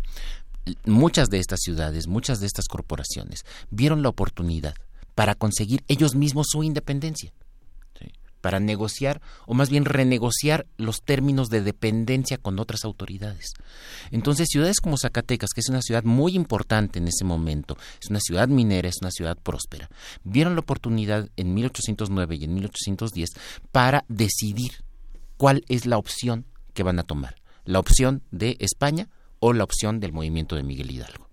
muchas 0.87 1.29
de 1.29 1.39
estas 1.39 1.61
ciudades, 1.61 2.07
muchas 2.07 2.41
de 2.41 2.47
estas 2.47 2.67
corporaciones 2.67 3.45
vieron 3.69 4.03
la 4.03 4.09
oportunidad 4.09 4.73
para 5.15 5.35
conseguir 5.35 5.85
ellos 5.87 6.15
mismos 6.15 6.47
su 6.49 6.63
independencia, 6.63 7.31
para 8.41 8.61
negociar 8.61 9.21
o 9.47 9.55
más 9.55 9.71
bien 9.71 9.85
renegociar 9.85 10.67
los 10.77 11.03
términos 11.03 11.49
de 11.49 11.63
dependencia 11.63 12.39
con 12.39 12.59
otras 12.59 12.85
autoridades. 12.85 13.53
Entonces, 14.11 14.49
ciudades 14.51 14.81
como 14.81 14.99
Zacatecas, 14.99 15.51
que 15.55 15.61
es 15.61 15.69
una 15.69 15.83
ciudad 15.83 16.05
muy 16.05 16.35
importante 16.35 16.99
en 16.99 17.09
ese 17.09 17.25
momento, 17.25 17.77
es 18.03 18.11
una 18.11 18.21
ciudad 18.21 18.49
minera, 18.49 18.89
es 18.89 18.99
una 19.01 19.11
ciudad 19.11 19.37
próspera, 19.37 19.89
vieron 20.25 20.55
la 20.55 20.61
oportunidad 20.61 21.29
en 21.37 21.55
1809 21.55 22.37
y 22.37 22.45
en 22.45 22.55
1810 22.55 23.31
para 23.73 24.05
decidir 24.09 24.73
cuál 25.37 25.65
es 25.69 25.87
la 25.87 25.99
opción 25.99 26.47
que 26.75 26.83
van 26.83 26.99
a 26.99 27.05
tomar, 27.05 27.37
la 27.65 27.79
opción 27.79 28.23
de 28.31 28.57
España 28.61 29.09
o 29.39 29.53
la 29.53 29.65
opción 29.65 30.01
del 30.01 30.13
movimiento 30.13 30.57
de 30.57 30.63
Miguel 30.63 30.91
Hidalgo. 30.91 31.30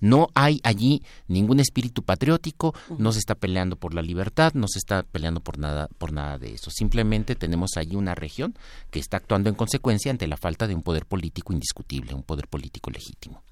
No 0.00 0.28
hay 0.34 0.60
allí 0.64 1.02
ningún 1.28 1.60
espíritu 1.60 2.02
patriótico, 2.02 2.74
no 2.98 3.12
se 3.12 3.18
está 3.18 3.34
peleando 3.34 3.76
por 3.76 3.94
la 3.94 4.02
libertad, 4.02 4.52
no 4.54 4.66
se 4.68 4.78
está 4.78 5.02
peleando 5.02 5.40
por 5.40 5.58
nada, 5.58 5.88
por 5.98 6.12
nada 6.12 6.38
de 6.38 6.54
eso. 6.54 6.70
Simplemente 6.70 7.34
tenemos 7.34 7.72
allí 7.76 7.96
una 7.96 8.14
región 8.14 8.54
que 8.90 8.98
está 8.98 9.16
actuando 9.18 9.48
en 9.48 9.54
consecuencia 9.54 10.10
ante 10.10 10.26
la 10.26 10.36
falta 10.36 10.66
de 10.66 10.74
un 10.74 10.82
poder 10.82 11.06
político 11.06 11.52
indiscutible, 11.52 12.14
un 12.14 12.22
poder 12.22 12.48
político 12.48 12.90
legítimo. 12.90 13.42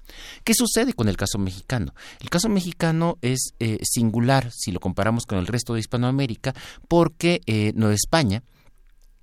¿Qué 0.43 0.53
sucede 0.53 0.93
con 0.93 1.07
el 1.09 1.17
caso 1.17 1.37
mexicano? 1.37 1.93
El 2.19 2.29
caso 2.29 2.49
mexicano 2.49 3.17
es 3.21 3.53
eh, 3.59 3.79
singular 3.83 4.51
si 4.51 4.71
lo 4.71 4.79
comparamos 4.79 5.25
con 5.25 5.37
el 5.37 5.47
resto 5.47 5.73
de 5.73 5.81
Hispanoamérica, 5.81 6.53
porque 6.87 7.41
eh, 7.45 7.73
Nueva 7.75 7.95
España 7.95 8.43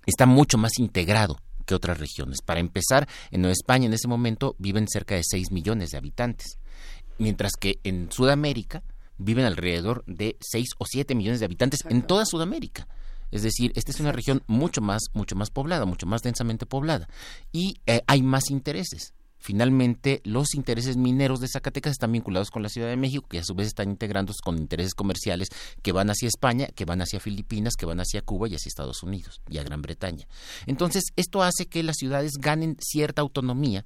está 0.06 0.26
mucho 0.26 0.58
más 0.58 0.78
integrado 0.78 1.40
que 1.66 1.74
otras 1.74 1.98
regiones. 1.98 2.40
Para 2.42 2.60
empezar, 2.60 3.08
en 3.30 3.42
Nueva 3.42 3.52
España 3.52 3.86
en 3.86 3.92
ese 3.92 4.08
momento 4.08 4.54
viven 4.58 4.86
cerca 4.88 5.16
de 5.16 5.22
6 5.24 5.50
millones 5.50 5.90
de 5.90 5.98
habitantes 5.98 6.58
mientras 7.18 7.52
que 7.58 7.78
en 7.84 8.10
Sudamérica 8.10 8.82
viven 9.18 9.44
alrededor 9.44 10.04
de 10.06 10.36
6 10.40 10.70
o 10.78 10.84
7 10.86 11.14
millones 11.14 11.40
de 11.40 11.46
habitantes 11.46 11.80
en 11.88 12.02
toda 12.02 12.26
Sudamérica. 12.26 12.86
Es 13.30 13.42
decir, 13.42 13.72
esta 13.74 13.90
es 13.90 14.00
una 14.00 14.12
región 14.12 14.42
mucho 14.46 14.80
más, 14.80 15.02
mucho 15.12 15.34
más 15.36 15.50
poblada, 15.50 15.84
mucho 15.84 16.06
más 16.06 16.22
densamente 16.22 16.66
poblada. 16.66 17.08
Y 17.52 17.80
eh, 17.86 18.02
hay 18.06 18.22
más 18.22 18.50
intereses. 18.50 19.14
Finalmente, 19.38 20.22
los 20.24 20.54
intereses 20.54 20.96
mineros 20.96 21.40
de 21.40 21.48
Zacatecas 21.48 21.92
están 21.92 22.12
vinculados 22.12 22.50
con 22.50 22.62
la 22.62 22.68
Ciudad 22.68 22.88
de 22.88 22.96
México, 22.96 23.28
que 23.28 23.38
a 23.38 23.44
su 23.44 23.54
vez 23.54 23.68
están 23.68 23.90
integrándose 23.90 24.38
con 24.42 24.56
intereses 24.56 24.94
comerciales 24.94 25.48
que 25.82 25.92
van 25.92 26.08
hacia 26.10 26.28
España, 26.28 26.68
que 26.74 26.84
van 26.84 27.02
hacia 27.02 27.20
Filipinas, 27.20 27.74
que 27.78 27.86
van 27.86 28.00
hacia 28.00 28.22
Cuba 28.22 28.48
y 28.48 28.54
hacia 28.54 28.68
Estados 28.68 29.02
Unidos 29.02 29.40
y 29.48 29.58
a 29.58 29.62
Gran 29.62 29.82
Bretaña. 29.82 30.26
Entonces, 30.66 31.04
esto 31.16 31.42
hace 31.42 31.66
que 31.66 31.82
las 31.82 31.96
ciudades 31.96 32.32
ganen 32.40 32.76
cierta 32.80 33.22
autonomía 33.22 33.84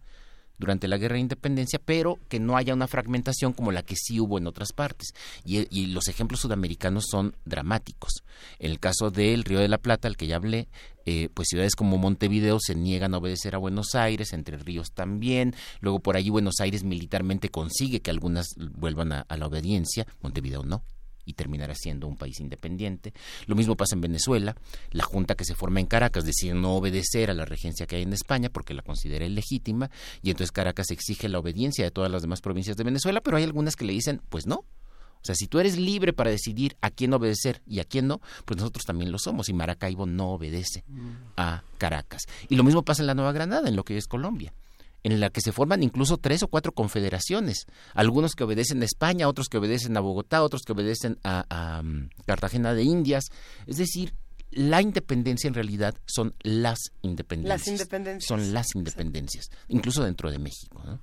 durante 0.61 0.87
la 0.87 0.99
guerra 0.99 1.15
de 1.15 1.23
independencia, 1.23 1.81
pero 1.83 2.19
que 2.29 2.39
no 2.39 2.57
haya 2.57 2.75
una 2.75 2.87
fragmentación 2.87 3.53
como 3.53 3.73
la 3.73 3.83
que 3.83 3.97
sí 3.97 4.21
hubo 4.21 4.39
en 4.39 4.47
otras 4.47 4.73
partes. 4.73 5.15
Y, 5.45 5.87
los 5.87 6.07
ejemplos 6.07 6.41
sudamericanos 6.41 7.07
son 7.11 7.35
dramáticos. 7.45 8.23
En 8.59 8.71
el 8.71 8.79
caso 8.79 9.11
del 9.11 9.43
Río 9.45 9.59
de 9.59 9.69
la 9.69 9.79
Plata, 9.79 10.07
al 10.07 10.17
que 10.17 10.27
ya 10.27 10.37
hablé, 10.37 10.69
eh, 11.07 11.31
pues 11.33 11.49
ciudades 11.49 11.75
como 11.75 11.99
Montevideo 11.99 12.59
se 12.61 12.75
niegan 12.75 13.15
a 13.15 13.19
obedecer 13.19 13.55
a 13.55 13.59
Buenos 13.59 13.95
Aires, 13.95 14.33
Entre 14.33 14.59
Ríos 14.59 14.93
también, 14.93 15.55
luego 15.81 16.01
por 16.01 16.17
allí 16.17 16.31
Buenos 16.31 16.61
Aires 16.61 16.85
militarmente 16.85 17.49
consigue 17.49 18.01
que 18.01 18.11
algunas 18.11 18.49
vuelvan 18.57 19.13
a 19.13 19.37
la 19.37 19.47
obediencia, 19.47 20.07
Montevideo 20.21 20.63
no 20.63 20.85
y 21.31 21.33
terminará 21.33 21.75
siendo 21.75 22.07
un 22.07 22.17
país 22.17 22.41
independiente. 22.41 23.13
Lo 23.47 23.55
mismo 23.55 23.77
pasa 23.77 23.95
en 23.95 24.01
Venezuela. 24.01 24.57
La 24.91 25.05
junta 25.05 25.35
que 25.35 25.45
se 25.45 25.55
forma 25.55 25.81
en 25.81 25.87
Caracas 25.87 26.25
decide 26.25 26.55
no 26.55 26.75
obedecer 26.75 27.31
a 27.31 27.35
la 27.35 27.45
regencia 27.45 27.87
que 27.87 27.97
hay 27.97 28.03
en 28.03 28.13
España 28.13 28.51
porque 28.51 28.75
la 28.75 28.83
considera 28.83 29.25
ilegítima 29.25 29.91
y 30.23 30.31
entonces 30.31 30.53
Caracas 30.53 30.91
exige 30.91 31.29
la 31.29 31.39
obediencia 31.39 31.85
de 31.85 31.91
todas 31.91 32.11
las 32.11 32.23
demás 32.23 32.41
provincias 32.41 32.77
de 32.77 32.85
Venezuela, 32.85 33.21
pero 33.21 33.37
hay 33.37 33.45
algunas 33.45 33.77
que 33.77 33.85
le 33.85 33.93
dicen, 33.93 34.21
pues 34.29 34.47
no. 34.47 34.57
O 34.57 35.25
sea, 35.25 35.35
si 35.35 35.49
tú 35.49 35.61
eres 35.61 35.77
libre 35.77 36.15
para 36.15 36.31
decidir 36.31 36.77
a 36.81 36.91
quién 36.91 37.13
obedecer 37.13 37.61
y 37.67 37.81
a 37.81 37.85
quién 37.85 38.07
no, 38.07 38.21
pues 38.47 38.57
nosotros 38.57 38.85
también 38.87 39.13
lo 39.13 39.19
somos 39.19 39.51
y 39.51 39.53
Maracaibo 39.53 40.07
no 40.07 40.31
obedece 40.31 40.83
mm. 40.89 41.11
a 41.37 41.63
Caracas. 41.77 42.23
Y 42.49 42.57
lo 42.57 42.65
mismo 42.65 42.83
pasa 42.83 43.03
en 43.03 43.07
la 43.07 43.15
Nueva 43.15 43.33
Granada, 43.33 43.69
en 43.69 43.77
lo 43.77 43.85
que 43.85 43.99
es 43.99 44.07
Colombia 44.07 44.55
en 45.03 45.21
la 45.21 45.31
que 45.31 45.41
se 45.41 45.53
forman 45.53 45.83
incluso 45.83 46.17
tres 46.17 46.43
o 46.43 46.49
cuatro 46.49 46.73
confederaciones, 46.73 47.67
algunos 47.95 48.35
que 48.35 48.45
obedecen 48.45 48.83
a 48.83 48.85
España, 48.85 49.29
otros 49.29 49.49
que 49.49 49.59
obedecen 49.59 49.97
a 49.97 50.01
Bogotá, 50.01 50.43
otros 50.43 50.63
que 50.63 50.73
obedecen 50.73 51.19
a, 51.25 51.83
mm, 51.83 52.09
Cartagena 52.27 52.75
de 52.75 52.85
Indias, 52.85 53.25
es 53.67 53.77
decir, 53.77 54.15
la 54.51 54.83
independencia 54.83 55.47
en 55.47 55.55
realidad 55.55 55.95
son 56.07 56.35
las 56.43 56.79
independencias. 57.03 57.61
Las 57.61 57.69
independencias. 57.69 58.27
Son 58.27 58.53
las 58.53 58.67
independencias, 58.75 59.49
incluso 59.69 60.03
dentro 60.03 60.31
de 60.31 60.39
México. 60.39 60.83
¿no? 60.85 61.01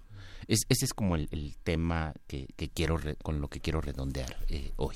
Es, 0.48 0.62
ese 0.70 0.86
es 0.86 0.94
como 0.94 1.16
el, 1.16 1.28
tema 1.64 2.14
que, 2.28 2.48
quiero 2.74 3.00
con 3.22 3.42
lo 3.42 3.50
que 3.50 3.60
quiero 3.60 3.82
redondear 3.82 4.38
eh, 4.50 4.72
hoy. 4.78 4.96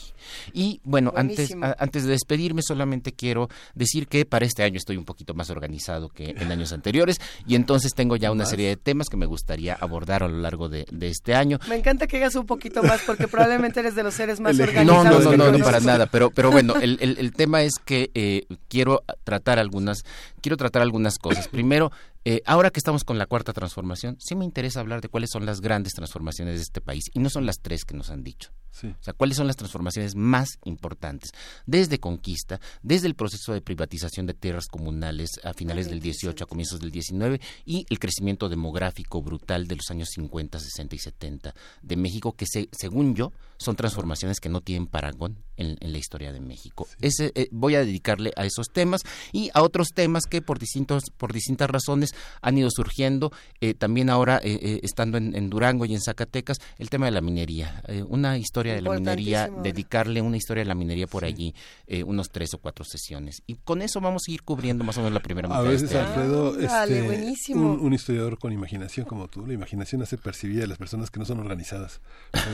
Y 0.53 0.79
bueno, 0.83 1.13
antes, 1.15 1.53
antes 1.77 2.03
de 2.05 2.11
despedirme, 2.11 2.61
solamente 2.61 3.11
quiero 3.11 3.49
decir 3.75 4.07
que 4.07 4.25
para 4.25 4.45
este 4.45 4.63
año 4.63 4.77
estoy 4.77 4.97
un 4.97 5.05
poquito 5.05 5.33
más 5.33 5.49
organizado 5.49 6.09
que 6.09 6.29
en 6.29 6.51
años 6.51 6.71
anteriores 6.71 7.17
y 7.45 7.55
entonces 7.55 7.93
tengo 7.93 8.15
ya 8.15 8.31
una 8.31 8.45
serie 8.45 8.69
de 8.69 8.77
temas 8.77 9.09
que 9.09 9.17
me 9.17 9.25
gustaría 9.25 9.73
abordar 9.73 10.23
a 10.23 10.27
lo 10.27 10.37
largo 10.37 10.69
de, 10.69 10.85
este 11.01 11.35
año. 11.35 11.59
Me 11.67 11.75
encanta 11.75 12.07
que 12.07 12.17
hagas 12.17 12.35
un 12.35 12.45
poquito 12.45 12.83
más 12.83 13.01
porque 13.05 13.27
probablemente 13.27 13.79
eres 13.79 13.95
de 13.95 14.03
los 14.03 14.13
seres 14.13 14.39
más 14.39 14.59
organizados. 14.59 15.03
No, 15.05 15.19
no, 15.19 15.37
no, 15.37 15.57
no, 15.57 15.63
para 15.63 15.79
nada, 15.79 16.05
pero, 16.05 16.29
pero 16.29 16.51
bueno, 16.51 16.75
el, 16.75 16.97
el, 17.01 17.33
tema 17.33 17.63
es 17.63 17.73
que 17.83 18.11
eh, 18.13 18.45
quiero 18.67 19.03
tratar 19.23 19.59
algunas, 19.59 20.03
quiero 20.41 20.57
tratar 20.57 20.81
algunas 20.81 21.17
cosas. 21.17 21.47
Primero, 21.47 21.91
eh, 22.23 22.41
ahora 22.45 22.69
que 22.69 22.79
estamos 22.79 23.03
con 23.03 23.17
la 23.17 23.25
cuarta 23.25 23.53
transformación, 23.53 24.17
sí 24.19 24.35
me 24.35 24.45
interesa 24.45 24.79
hablar 24.79 25.01
de 25.01 25.09
cuáles 25.09 25.31
son 25.31 25.45
las 25.45 25.61
grandes 25.61 25.93
transformaciones 25.93 26.55
de 26.55 26.61
este 26.61 26.81
país 26.81 27.05
y 27.13 27.19
no 27.19 27.29
son 27.29 27.45
las 27.45 27.59
tres 27.61 27.83
que 27.83 27.95
nos 27.95 28.09
han 28.09 28.23
dicho. 28.23 28.51
O 28.83 29.03
sea, 29.03 29.13
cuáles 29.13 29.37
son 29.37 29.47
las 29.47 29.57
transformaciones 29.57 30.15
más 30.15 30.57
importantes. 30.63 31.31
Desde 31.65 31.99
conquista, 31.99 32.59
desde 32.81 33.07
el 33.07 33.15
proceso 33.15 33.53
de 33.53 33.61
privatización 33.61 34.25
de 34.25 34.33
tierras 34.33 34.67
comunales 34.67 35.29
a 35.43 35.53
finales 35.53 35.89
del 35.89 35.99
18, 35.99 36.43
a 36.43 36.47
comienzos 36.47 36.79
del 36.79 36.89
19, 36.89 37.41
y 37.65 37.85
el 37.89 37.99
crecimiento 37.99 38.49
demográfico 38.49 39.21
brutal 39.21 39.67
de 39.67 39.75
los 39.75 39.89
años 39.91 40.09
50, 40.13 40.59
60 40.59 40.95
y 40.95 40.99
70 40.99 41.53
de 41.81 41.95
México, 41.95 42.33
que 42.33 42.45
según 42.71 43.13
yo 43.13 43.33
son 43.61 43.75
transformaciones 43.75 44.39
que 44.39 44.49
no 44.49 44.61
tienen 44.61 44.87
parangón 44.87 45.37
en, 45.57 45.77
la 45.79 45.97
historia 45.97 46.31
de 46.31 46.39
México. 46.39 46.87
Ese, 46.99 47.31
eh, 47.35 47.47
voy 47.51 47.75
a 47.75 47.79
dedicarle 47.79 48.31
a 48.35 48.45
esos 48.45 48.67
temas 48.71 49.01
y 49.31 49.51
a 49.53 49.61
otros 49.61 49.89
temas 49.93 50.23
que 50.25 50.41
por, 50.41 50.57
distintos, 50.59 51.03
por 51.17 51.33
distintas 51.33 51.69
razones 51.69 52.11
han 52.41 52.57
ido 52.57 52.69
surgiendo. 52.71 53.31
Eh, 53.59 53.73
también 53.73 54.09
ahora, 54.09 54.39
eh, 54.43 54.79
estando 54.83 55.17
en, 55.17 55.35
en, 55.35 55.49
Durango 55.49 55.85
y 55.85 55.93
en 55.93 56.01
Zacatecas, 56.01 56.57
el 56.77 56.89
tema 56.89 57.05
de 57.05 57.11
la 57.11 57.21
minería. 57.21 57.83
una 58.07 58.37
historia 58.37 58.73
de 58.73 58.81
la 58.81 58.91
minería, 58.91 59.49
dedicarle 59.63 60.21
una 60.21 60.37
historia 60.37 60.61
de 60.61 60.67
la 60.67 60.75
minería 60.75 61.07
por 61.07 61.25
allí, 61.25 61.53
eh, 61.87 62.03
unos 62.03 62.29
tres 62.29 62.53
o 62.53 62.57
cuatro 62.57 62.83
sesiones. 62.85 63.43
Y 63.47 63.55
con 63.55 63.81
eso 63.81 64.01
vamos 64.01 64.23
a 64.27 64.31
ir 64.31 64.43
cubriendo 64.43 64.83
más 64.83 64.97
o 64.97 65.01
menos 65.01 65.13
la 65.13 65.19
primera 65.19 65.47
mitad. 65.47 65.59
A 65.59 65.63
veces, 65.63 65.83
este 65.83 65.99
Alfredo, 65.99 66.55
ah, 66.69 66.85
este, 66.85 67.53
un, 67.53 67.93
historiador 67.93 68.39
con 68.39 68.51
imaginación 68.51 69.05
como 69.05 69.27
tú, 69.27 69.45
la 69.45 69.53
imaginación 69.53 70.01
hace 70.01 70.17
percibir 70.17 70.63
a 70.63 70.67
las 70.67 70.77
personas 70.77 71.09
que 71.09 71.19
no 71.19 71.25
son 71.25 71.39
organizadas. 71.39 72.01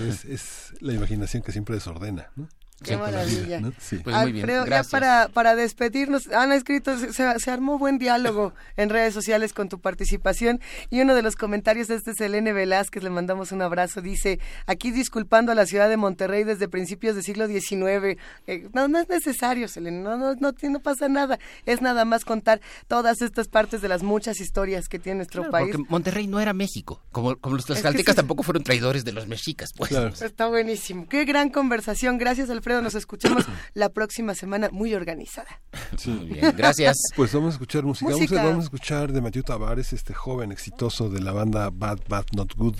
es, 0.08 0.26
es 0.26 0.74
la 0.80 0.93
imaginación 0.98 1.43
que 1.43 1.52
siempre 1.52 1.76
desordena, 1.76 2.32
¿no? 2.36 2.48
Qué 2.84 2.95
maravilla. 2.95 3.59
Pues 4.03 4.15
muy 4.15 4.32
bien. 4.32 4.47
ya 4.69 4.84
para, 4.84 5.30
para 5.30 5.55
despedirnos, 5.55 6.28
han 6.28 6.51
escrito, 6.51 6.95
se, 6.97 7.11
se, 7.11 7.51
armó 7.51 7.80
buen 7.80 7.97
diálogo 7.97 8.53
en 8.78 8.89
redes 8.89 9.15
sociales 9.15 9.51
con 9.53 9.67
tu 9.67 9.80
participación 9.80 10.61
y 10.91 11.01
uno 11.01 11.15
de 11.15 11.23
los 11.23 11.36
comentarios 11.36 11.88
de 11.88 11.95
este 11.95 12.11
es 12.11 12.21
Elene 12.21 12.53
Velázquez, 12.53 13.01
le 13.01 13.09
mandamos 13.09 13.51
un 13.51 13.63
abrazo, 13.63 14.01
dice, 14.01 14.39
aquí 14.67 14.91
disculpando 14.91 15.51
a 15.51 15.55
la 15.55 15.65
ciudad 15.65 15.89
de 15.89 15.97
Monterrey 15.97 16.43
desde 16.43 16.67
principios 16.67 17.15
del 17.15 17.23
siglo 17.23 17.47
XIX. 17.47 18.19
Eh, 18.45 18.69
no, 18.73 18.88
no 18.88 18.99
es 18.99 19.09
necesario, 19.09 19.67
Selene, 19.67 19.99
no, 19.99 20.15
no, 20.15 20.36
no, 20.36 20.80
pasa 20.80 21.09
nada, 21.09 21.39
es 21.65 21.82
nada 21.82 22.05
más 22.05 22.25
contar 22.25 22.61
todas 22.88 23.23
estas 23.23 23.47
partes 23.47 23.82
de 23.82 23.88
las 23.88 24.03
muchas 24.03 24.39
historias 24.39 24.88
que 24.88 24.99
tiene 24.99 25.17
nuestro 25.17 25.49
país. 25.49 25.71
Porque 25.71 25.89
Monterrey 25.89 26.28
no 26.28 26.39
era 26.39 26.53
México, 26.53 27.01
como, 27.11 27.36
como 27.38 27.55
los 27.55 27.65
tlaxcaltecas 27.65 28.15
tampoco 28.15 28.43
fueron 28.43 28.63
traidores 28.63 29.03
de 29.03 29.13
los 29.13 29.28
mexicas, 29.28 29.73
pues. 29.75 29.91
Está 30.21 30.45
buenísimo, 30.45 31.07
qué 31.09 31.25
gran 31.25 31.49
conversación, 31.49 32.19
gracias 32.19 32.51
nos 32.68 32.95
escuchamos 32.95 33.45
la 33.74 33.89
próxima 33.89 34.36
semana 34.36 34.70
muy 34.72 34.93
organizada. 34.93 35.61
bien, 36.05 36.53
gracias. 36.55 36.97
Pues 37.15 37.34
vamos 37.34 37.49
a 37.49 37.51
escuchar 37.53 37.84
música. 37.84 38.09
Vamos, 38.43 38.59
a, 38.59 38.63
escuchar 38.63 39.11
de 39.11 39.22
Matthew 39.22 39.43
Tavares, 39.43 39.93
este 39.93 40.13
joven 40.13 40.51
exitoso 40.51 41.09
de 41.09 41.22
la 41.22 41.32
banda 41.32 41.70
Bad 41.72 41.99
Bad 42.07 42.26
Not 42.34 42.55
Good, 42.55 42.76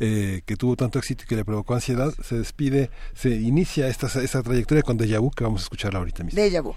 eh, 0.00 0.42
que 0.44 0.56
tuvo 0.56 0.76
tanto 0.76 0.98
éxito 0.98 1.24
y 1.24 1.26
que 1.26 1.36
le 1.36 1.44
provocó 1.44 1.74
ansiedad. 1.74 2.12
Se 2.22 2.36
despide, 2.36 2.90
se 3.14 3.30
inicia 3.30 3.88
esta, 3.88 4.06
esta 4.20 4.42
trayectoria 4.42 4.82
con 4.82 4.96
Deja 4.96 5.18
Vu, 5.18 5.30
que 5.30 5.44
vamos 5.44 5.62
a 5.62 5.64
escuchar 5.64 5.96
ahorita 5.96 6.24
mismo. 6.24 6.40
Deja 6.40 6.60
Vu. 6.60 6.74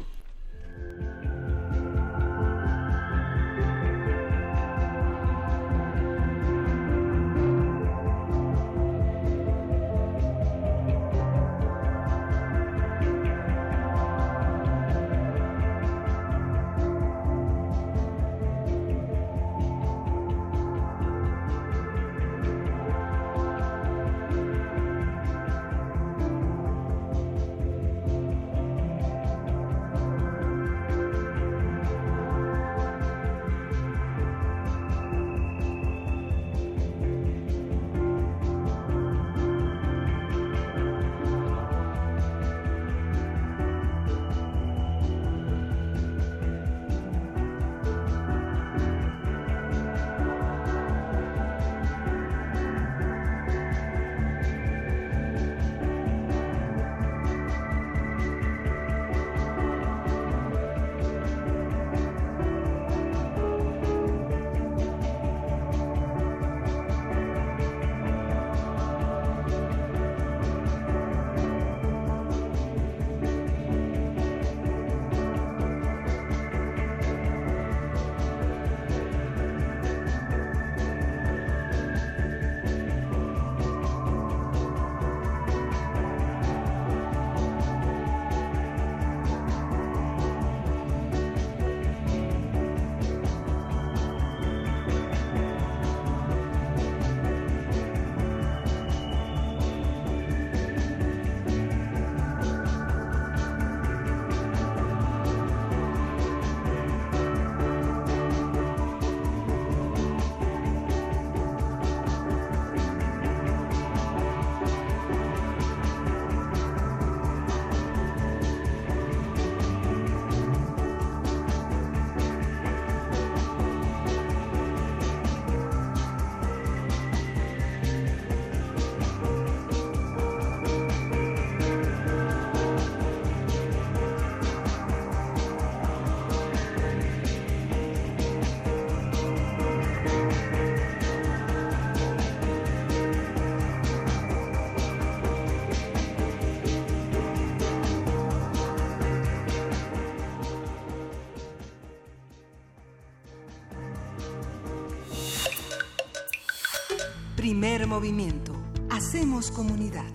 Primer 157.63 157.87
movimiento. 157.87 158.53
Hacemos 158.89 159.49
comunidad. 159.49 160.11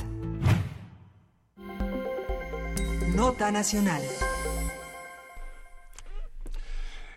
Nota 3.16 3.50
Nacional. 3.50 4.02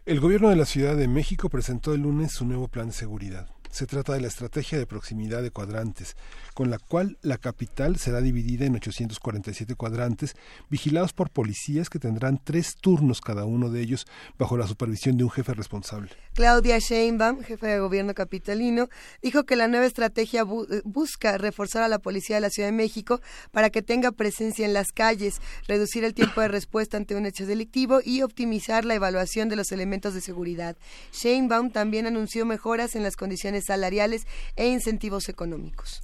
El 0.05 0.21
gobierno 0.21 0.49
de 0.49 0.55
la 0.55 0.63
Ciudad 0.63 0.95
de 0.95 1.09
México 1.09 1.49
presentó 1.49 1.93
el 1.93 2.03
lunes 2.03 2.31
su 2.31 2.45
nuevo 2.45 2.69
plan 2.69 2.87
de 2.87 2.93
seguridad. 2.93 3.49
Se 3.71 3.85
trata 3.85 4.13
de 4.13 4.21
la 4.21 4.29
estrategia 4.29 4.77
de 4.77 4.85
proximidad 4.85 5.41
de 5.41 5.51
cuadrantes, 5.51 6.15
con 6.53 6.69
la 6.69 6.79
cual 6.79 7.17
la 7.21 7.37
capital 7.37 7.97
será 7.97 8.21
dividida 8.21 8.65
en 8.65 8.75
847 8.75 9.75
cuadrantes, 9.75 10.35
vigilados 10.69 11.13
por 11.13 11.29
policías 11.29 11.89
que 11.89 11.99
tendrán 11.99 12.39
tres 12.43 12.75
turnos 12.79 13.21
cada 13.21 13.45
uno 13.45 13.69
de 13.69 13.81
ellos 13.81 14.05
bajo 14.37 14.57
la 14.57 14.67
supervisión 14.67 15.17
de 15.17 15.23
un 15.23 15.31
jefe 15.31 15.53
responsable. 15.53 16.11
Claudia 16.33 16.79
Sheinbaum, 16.79 17.41
jefe 17.43 17.67
de 17.67 17.79
gobierno 17.79 18.13
capitalino, 18.13 18.87
dijo 19.21 19.43
que 19.43 19.55
la 19.55 19.67
nueva 19.67 19.85
estrategia 19.85 20.41
eh, 20.41 20.81
busca 20.83 21.37
reforzar 21.37 21.83
a 21.83 21.87
la 21.87 21.99
policía 21.99 22.37
de 22.37 22.41
la 22.41 22.49
Ciudad 22.49 22.69
de 22.69 22.73
México 22.73 23.21
para 23.51 23.69
que 23.69 23.81
tenga 23.81 24.11
presencia 24.11 24.65
en 24.65 24.73
las 24.73 24.91
calles, 24.91 25.41
reducir 25.67 26.03
el 26.03 26.13
tiempo 26.13 26.41
de 26.41 26.47
respuesta 26.47 26.97
ante 26.97 27.15
un 27.15 27.25
hecho 27.25 27.45
delictivo 27.45 27.99
y 28.03 28.21
optimizar 28.21 28.85
la 28.85 28.95
evaluación 28.95 29.49
de 29.49 29.55
los 29.55 29.71
elementos 29.71 30.13
de 30.13 30.21
seguridad. 30.21 30.77
Sheinbaum 31.13 31.71
también 31.71 32.05
anunció 32.05 32.45
mejoras 32.45 32.95
en 32.95 33.03
las 33.03 33.15
condiciones 33.15 33.65
salariales 33.65 34.25
e 34.55 34.67
incentivos 34.67 35.29
económicos. 35.29 36.01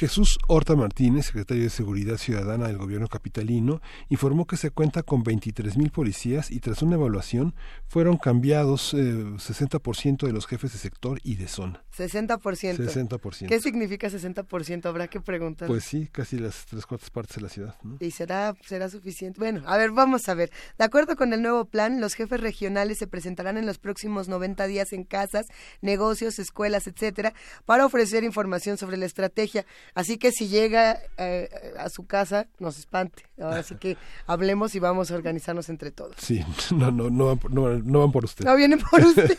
Jesús 0.00 0.38
Horta 0.48 0.76
Martínez, 0.76 1.26
secretario 1.26 1.62
de 1.62 1.68
Seguridad 1.68 2.16
Ciudadana 2.16 2.68
del 2.68 2.78
gobierno 2.78 3.06
capitalino, 3.06 3.82
informó 4.08 4.46
que 4.46 4.56
se 4.56 4.70
cuenta 4.70 5.02
con 5.02 5.22
23 5.22 5.76
mil 5.76 5.90
policías 5.90 6.50
y 6.50 6.60
tras 6.60 6.80
una 6.80 6.94
evaluación 6.94 7.54
fueron 7.86 8.16
cambiados 8.16 8.94
60% 8.94 10.22
eh, 10.22 10.26
de 10.26 10.32
los 10.32 10.46
jefes 10.46 10.72
de 10.72 10.78
sector 10.78 11.20
y 11.22 11.34
de 11.34 11.48
zona. 11.48 11.84
60%. 11.94 12.38
60%. 12.40 13.46
¿Qué 13.46 13.60
significa 13.60 14.08
60%? 14.08 14.86
Habrá 14.86 15.08
que 15.08 15.20
preguntar. 15.20 15.68
Pues 15.68 15.84
sí, 15.84 16.08
casi 16.10 16.38
las 16.38 16.64
tres 16.64 16.86
cuartas 16.86 17.10
partes 17.10 17.36
de 17.36 17.42
la 17.42 17.50
ciudad. 17.50 17.74
¿Y 17.98 18.10
será, 18.12 18.54
será 18.64 18.88
suficiente? 18.88 19.38
Bueno, 19.38 19.62
a 19.66 19.76
ver, 19.76 19.90
vamos 19.90 20.30
a 20.30 20.34
ver. 20.34 20.50
De 20.78 20.84
acuerdo 20.86 21.14
con 21.14 21.34
el 21.34 21.42
nuevo 21.42 21.66
plan, 21.66 22.00
los 22.00 22.14
jefes 22.14 22.40
regionales 22.40 22.96
se 22.96 23.06
presentarán 23.06 23.58
en 23.58 23.66
los 23.66 23.76
próximos 23.76 24.28
90 24.28 24.66
días 24.66 24.94
en 24.94 25.04
casas, 25.04 25.44
negocios, 25.82 26.38
escuelas, 26.38 26.86
etcétera, 26.86 27.34
para 27.66 27.84
ofrecer 27.84 28.24
información 28.24 28.78
sobre 28.78 28.96
la 28.96 29.04
estrategia 29.04 29.66
Así 29.94 30.18
que 30.18 30.32
si 30.32 30.48
llega 30.48 30.98
eh, 31.18 31.48
a 31.78 31.88
su 31.88 32.06
casa, 32.06 32.46
nos 32.58 32.78
espante. 32.78 33.24
Así 33.40 33.76
que 33.76 33.96
hablemos 34.26 34.74
y 34.74 34.80
vamos 34.80 35.10
a 35.10 35.14
organizarnos 35.14 35.68
entre 35.68 35.90
todos. 35.90 36.14
Sí, 36.18 36.44
no, 36.74 36.90
no, 36.90 37.10
no, 37.10 37.38
no, 37.48 38.00
van 38.00 38.12
por 38.12 38.24
usted. 38.24 38.44
No 38.44 38.54
vienen 38.54 38.78
por 38.78 39.00
usted. 39.04 39.36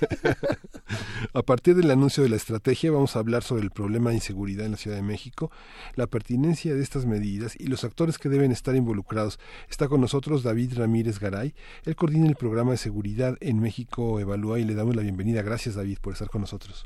a 1.33 1.41
partir 1.43 1.75
del 1.75 1.91
anuncio 1.91 2.23
de 2.23 2.29
la 2.29 2.35
estrategia 2.35 2.91
vamos 2.91 3.15
a 3.15 3.19
hablar 3.19 3.43
sobre 3.43 3.63
el 3.63 3.71
problema 3.71 4.09
de 4.09 4.17
inseguridad 4.17 4.65
en 4.65 4.71
la 4.71 4.77
Ciudad 4.77 4.97
de 4.97 5.03
México, 5.03 5.51
la 5.95 6.07
pertinencia 6.07 6.73
de 6.73 6.81
estas 6.81 7.05
medidas 7.05 7.55
y 7.59 7.67
los 7.67 7.83
actores 7.83 8.17
que 8.17 8.29
deben 8.29 8.51
estar 8.51 8.75
involucrados. 8.75 9.39
Está 9.69 9.87
con 9.87 10.01
nosotros 10.01 10.43
David 10.43 10.77
Ramírez 10.77 11.19
Garay. 11.19 11.53
Él 11.85 11.95
coordina 11.95 12.27
el 12.27 12.35
programa 12.35 12.71
de 12.71 12.77
seguridad 12.77 13.37
en 13.39 13.59
México 13.59 14.19
Evalúa 14.19 14.59
y 14.59 14.63
le 14.63 14.73
damos 14.73 14.95
la 14.95 15.03
bienvenida. 15.03 15.41
Gracias 15.41 15.75
David 15.75 15.99
por 16.01 16.13
estar 16.13 16.29
con 16.29 16.41
nosotros. 16.41 16.85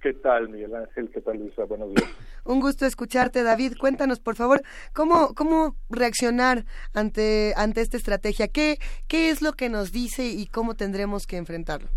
¿Qué 0.00 0.12
tal, 0.14 0.48
Miguel 0.48 0.74
Ángel? 0.76 1.10
¿Qué 1.10 1.20
tal, 1.20 1.38
Luisa? 1.38 1.64
Buenos 1.64 1.90
días. 1.90 2.08
Un 2.44 2.60
gusto 2.60 2.86
escucharte, 2.86 3.42
David. 3.42 3.72
Cuéntanos, 3.80 4.20
por 4.20 4.36
favor, 4.36 4.62
cómo, 4.94 5.34
cómo 5.34 5.74
reaccionar 5.90 6.64
ante, 6.94 7.52
ante 7.56 7.80
esta 7.80 7.96
estrategia. 7.96 8.48
¿Qué, 8.48 8.78
¿Qué 9.08 9.30
es 9.30 9.42
lo 9.42 9.52
que 9.52 9.68
nos 9.68 9.90
dice 9.90 10.26
y 10.26 10.46
cómo 10.46 10.74
tendremos 10.74 11.26
que 11.26 11.36
enfrentarlo? 11.36 11.88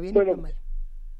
bien 0.00 0.14
bueno, 0.14 0.42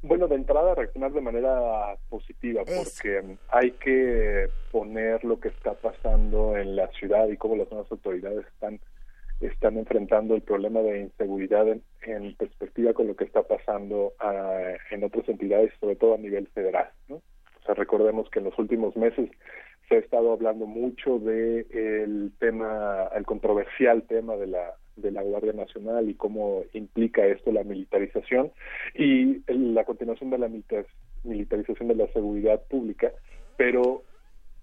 Bueno, 0.01 0.27
de 0.27 0.35
entrada, 0.35 0.75
reaccionar 0.75 1.11
de 1.13 1.21
manera 1.21 1.95
positiva, 2.09 2.63
porque 2.65 3.37
hay 3.49 3.71
que 3.71 4.49
poner 4.71 5.23
lo 5.23 5.39
que 5.39 5.47
está 5.49 5.73
pasando 5.73 6.57
en 6.57 6.75
la 6.75 6.87
ciudad 6.89 7.27
y 7.29 7.37
cómo 7.37 7.55
las 7.55 7.69
nuevas 7.71 7.91
autoridades 7.91 8.45
están 8.47 8.79
están 9.41 9.77
enfrentando 9.77 10.35
el 10.35 10.41
problema 10.41 10.81
de 10.81 11.01
inseguridad 11.01 11.67
en, 11.67 12.35
perspectiva 12.35 12.93
con 12.93 13.07
lo 13.07 13.15
que 13.15 13.25
está 13.25 13.43
pasando 13.43 14.13
ah, 14.19 14.73
en 14.91 15.03
otras 15.03 15.27
entidades, 15.27 15.73
sobre 15.79 15.95
todo 15.95 16.15
a 16.15 16.17
nivel 16.17 16.47
federal. 16.47 16.89
¿no? 17.07 17.15
O 17.15 17.65
sea, 17.65 17.75
recordemos 17.75 18.29
que 18.29 18.39
en 18.39 18.45
los 18.45 18.57
últimos 18.59 18.95
meses 18.95 19.29
se 19.89 19.95
ha 19.95 19.99
estado 19.99 20.33
hablando 20.33 20.65
mucho 20.65 21.19
de 21.19 21.65
el 21.71 22.31
tema, 22.39 23.09
el 23.15 23.25
controversial 23.25 24.03
tema 24.03 24.35
de 24.35 24.47
la 24.47 24.75
de 24.95 25.11
la 25.11 25.21
Guardia 25.21 25.53
Nacional 25.53 26.09
y 26.09 26.15
cómo 26.15 26.63
implica 26.73 27.25
esto 27.25 27.51
la 27.51 27.63
militarización 27.63 28.51
y 28.93 29.41
la 29.51 29.83
continuación 29.83 30.29
de 30.29 30.37
la 30.37 30.49
militarización 31.23 31.89
de 31.89 31.95
la 31.95 32.07
seguridad 32.13 32.61
pública, 32.69 33.11
pero 33.57 34.03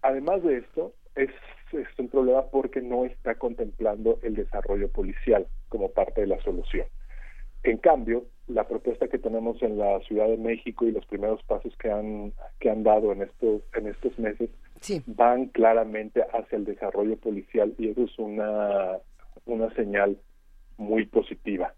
además 0.01 0.43
de 0.43 0.59
esto 0.59 0.93
es 1.17 1.31
es 1.73 1.89
un 1.99 2.09
problema 2.09 2.43
porque 2.47 2.81
no 2.81 3.05
está 3.05 3.35
contemplando 3.37 4.19
el 4.23 4.35
desarrollo 4.35 4.89
policial 4.89 5.47
como 5.69 5.91
parte 5.91 6.23
de 6.23 6.27
la 6.27 6.43
solución. 6.43 6.87
En 7.65 7.79
cambio, 7.79 8.25
la 8.49 8.67
propuesta 8.67 9.09
que 9.09 9.19
tenemos 9.19 9.63
en 9.63 9.79
la 9.79 10.01
Ciudad 10.01 10.27
de 10.27 10.37
México 10.37 10.85
y 10.85 10.93
los 10.93 11.07
primeros 11.07 11.43
pasos 11.45 11.75
que 11.77 11.91
han 11.91 12.33
que 12.59 12.71
han 12.71 12.83
dado 12.83 13.13
en 13.13 13.23
estos 13.23 13.63
en 13.75 13.87
estos 13.87 14.19
meses 14.19 14.51
van 15.07 15.47
claramente 15.47 16.23
hacia 16.23 16.59
el 16.59 16.65
desarrollo 16.65 17.17
policial 17.17 17.73
y 17.79 17.89
eso 17.89 18.03
es 18.03 18.19
una 18.19 18.99
una 19.47 19.73
señal 19.75 20.19
muy 20.77 21.07
positiva. 21.07 21.75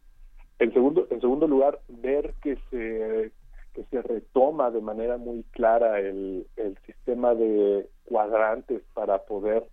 En 0.58 0.72
segundo 0.72 1.06
en 1.10 1.20
segundo 1.20 1.46
lugar, 1.46 1.80
ver 1.88 2.32
que 2.42 2.56
se 2.70 3.30
que 3.74 3.84
se 3.90 4.02
retoma 4.02 4.70
de 4.70 4.80
manera 4.80 5.18
muy 5.18 5.42
clara 5.50 5.98
el, 5.98 6.46
el 6.56 6.78
sistema 6.86 7.34
de 7.34 7.86
cuadrantes 8.04 8.82
para 8.94 9.18
poder 9.24 9.64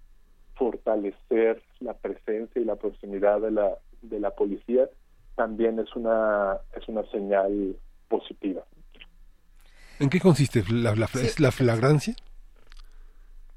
fortalecer 0.62 1.60
la 1.80 1.96
presencia 1.96 2.62
y 2.62 2.66
la 2.66 2.76
proximidad 2.76 3.42
de 3.42 3.50
la 3.50 3.80
de 4.04 4.20
la 4.20 4.30
policía 4.30 4.88
también 5.36 5.80
es 5.80 5.96
una 5.96 6.60
es 6.78 6.88
una 6.88 7.04
señal 7.10 7.76
positiva. 8.08 8.62
¿En 10.00 10.10
qué 10.10 10.20
consiste 10.20 10.64
la, 10.70 10.96
la, 10.96 11.08
la 11.40 11.52
flagrancia? 11.52 12.14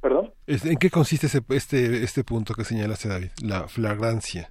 ¿Perdón? 0.01 0.33
¿En 0.47 0.79
qué 0.79 0.89
consiste 0.89 1.27
ese, 1.27 1.43
este 1.51 2.03
este 2.03 2.25
punto 2.25 2.55
que 2.55 2.65
señalaste 2.65 3.11
David? 3.11 3.33
La 3.43 3.69
flagrancia. 3.69 4.51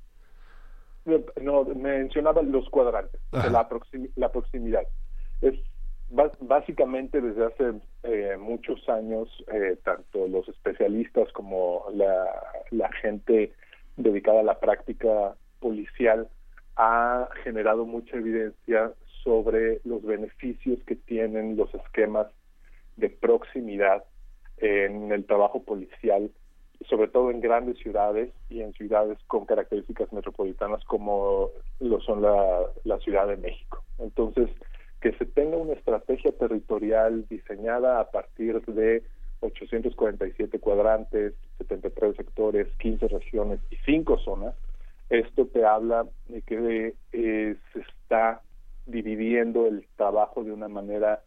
No, 1.42 1.66
mencionaba 1.76 2.44
los 2.44 2.70
cuadrantes, 2.70 3.20
la, 3.32 3.68
la 4.16 4.32
proximidad. 4.32 4.84
Es 5.42 5.56
básicamente 6.42 7.22
desde 7.22 7.46
hace 7.46 7.74
eh, 8.04 8.38
muchos 8.40 8.88
años, 8.88 9.28
eh, 9.52 9.78
tanto 9.84 10.28
los 10.28 10.48
especialistas 10.48 11.32
como 11.34 11.86
la, 11.94 12.90
gente 13.02 13.54
dedicada 13.98 14.42
a 14.42 14.44
la 14.44 14.60
práctica 14.60 15.36
policial 15.60 16.28
ha 16.76 17.28
generado 17.44 17.86
mucha 17.86 18.18
evidencia 18.18 18.94
sobre 19.24 19.82
los 19.84 20.04
beneficios 20.04 20.80
que 20.86 20.96
tienen 20.96 21.58
los 21.58 21.74
esquemas 21.74 22.28
de 22.98 23.10
proximidad 23.10 24.04
en 24.58 25.12
el 25.12 25.26
trabajo 25.26 25.64
policial, 25.64 26.32
sobre 26.90 27.08
todo 27.08 27.32
en 27.32 27.42
grandes 27.42 27.78
ciudades 27.80 28.32
y 28.50 28.62
en 28.62 28.74
ciudades 28.74 29.18
con 29.28 29.46
características 29.46 30.12
metropolitanas 30.14 30.84
como 30.86 31.50
lo 31.80 32.00
son 32.02 32.22
la, 32.22 32.62
la 32.84 32.98
Ciudad 33.00 33.28
de 33.28 33.38
México. 33.38 33.84
Entonces, 34.00 34.50
que 35.04 35.12
se 35.18 35.26
tenga 35.26 35.58
una 35.58 35.74
estrategia 35.74 36.32
territorial 36.32 37.28
diseñada 37.28 38.00
a 38.00 38.10
partir 38.10 38.62
de 38.62 39.04
847 39.42 40.60
cuadrantes, 40.60 41.34
73 41.58 42.16
sectores, 42.16 42.70
15 42.80 43.10
regiones 43.10 43.60
y 43.70 43.76
5 43.86 44.18
zonas, 44.20 44.56
esto 45.10 45.46
te 45.48 45.66
habla 45.66 46.06
de 46.30 46.42
que 46.44 46.96
eh, 47.12 47.56
se 47.74 47.80
está 47.82 48.44
dividiendo 48.86 49.68
el 49.68 49.86
trabajo 49.98 50.46
de 50.46 50.54
una 50.54 50.70
manera 50.70 51.22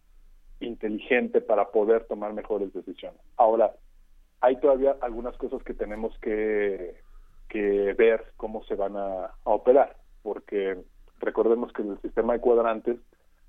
inteligente 0.60 1.42
para 1.42 1.68
poder 1.68 2.06
tomar 2.06 2.32
mejores 2.32 2.72
decisiones. 2.72 3.20
Ahora, 3.36 3.72
hay 4.40 4.56
todavía 4.56 4.96
algunas 5.02 5.36
cosas 5.36 5.62
que 5.62 5.74
tenemos 5.74 6.18
que, 6.20 6.96
ver 7.52 8.24
cómo 8.36 8.64
se 8.64 8.74
van 8.74 8.96
a 8.96 9.32
operar, 9.44 9.96
porque 10.22 10.78
recordemos 11.20 11.72
que 11.72 11.82
el 11.82 12.00
sistema 12.02 12.34
de 12.34 12.40
cuadrantes 12.40 12.98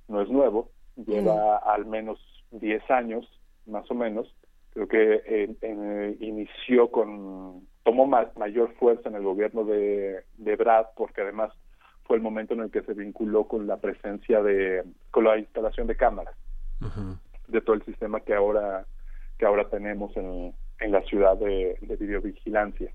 no 0.07 0.21
es 0.21 0.29
nuevo, 0.29 0.71
lleva 0.95 1.57
al 1.57 1.85
menos 1.85 2.19
10 2.51 2.89
años, 2.91 3.27
más 3.65 3.89
o 3.91 3.95
menos. 3.95 4.33
Creo 4.73 4.87
que 4.87 6.15
inició 6.19 6.91
con, 6.91 7.67
tomó 7.83 8.05
mayor 8.05 8.73
fuerza 8.75 9.09
en 9.09 9.15
el 9.15 9.23
gobierno 9.23 9.63
de, 9.63 10.23
de 10.37 10.55
Brad, 10.55 10.87
porque 10.95 11.21
además 11.21 11.51
fue 12.03 12.17
el 12.17 12.23
momento 12.23 12.53
en 12.53 12.61
el 12.61 12.71
que 12.71 12.83
se 12.83 12.93
vinculó 12.93 13.47
con 13.47 13.67
la 13.67 13.77
presencia 13.77 14.41
de, 14.41 14.83
con 15.11 15.25
la 15.25 15.37
instalación 15.37 15.87
de 15.87 15.95
cámaras 15.95 16.35
de 17.47 17.61
todo 17.61 17.75
el 17.75 17.83
sistema 17.85 18.19
que 18.19 18.35
ahora, 18.35 18.85
que 19.37 19.45
ahora 19.45 19.69
tenemos 19.69 20.15
en, 20.15 20.53
en 20.79 20.91
la 20.91 21.01
ciudad 21.03 21.37
de, 21.37 21.77
de 21.81 21.95
videovigilancia 21.95 22.91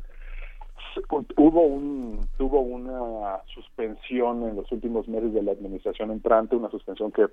hubo 1.36 1.62
un 1.62 2.26
tuvo 2.36 2.60
una 2.60 3.42
suspensión 3.46 4.48
en 4.48 4.56
los 4.56 4.70
últimos 4.72 5.08
meses 5.08 5.32
de 5.32 5.42
la 5.42 5.52
administración 5.52 6.10
entrante 6.10 6.56
una 6.56 6.70
suspensión 6.70 7.12
que 7.12 7.26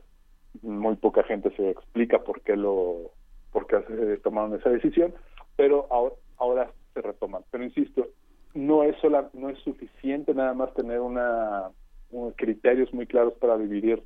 muy 0.61 0.95
poca 0.95 1.23
gente 1.23 1.55
se 1.55 1.69
explica 1.69 2.19
por 2.23 2.41
qué 2.41 2.55
lo 2.55 3.11
por 3.51 3.67
qué 3.67 3.77
tomaron 4.23 4.55
esa 4.55 4.69
decisión 4.69 5.13
pero 5.55 5.87
ahora, 5.89 6.15
ahora 6.37 6.71
se 6.93 7.01
retoman 7.01 7.43
pero 7.51 7.63
insisto 7.63 8.07
no 8.55 8.83
es 8.83 8.95
sola, 8.97 9.29
no 9.33 9.49
es 9.49 9.59
suficiente 9.59 10.33
nada 10.33 10.53
más 10.53 10.73
tener 10.73 10.99
una 10.99 11.69
criterios 12.35 12.93
muy 12.93 13.05
claros 13.05 13.33
para 13.35 13.57
dividir 13.57 14.01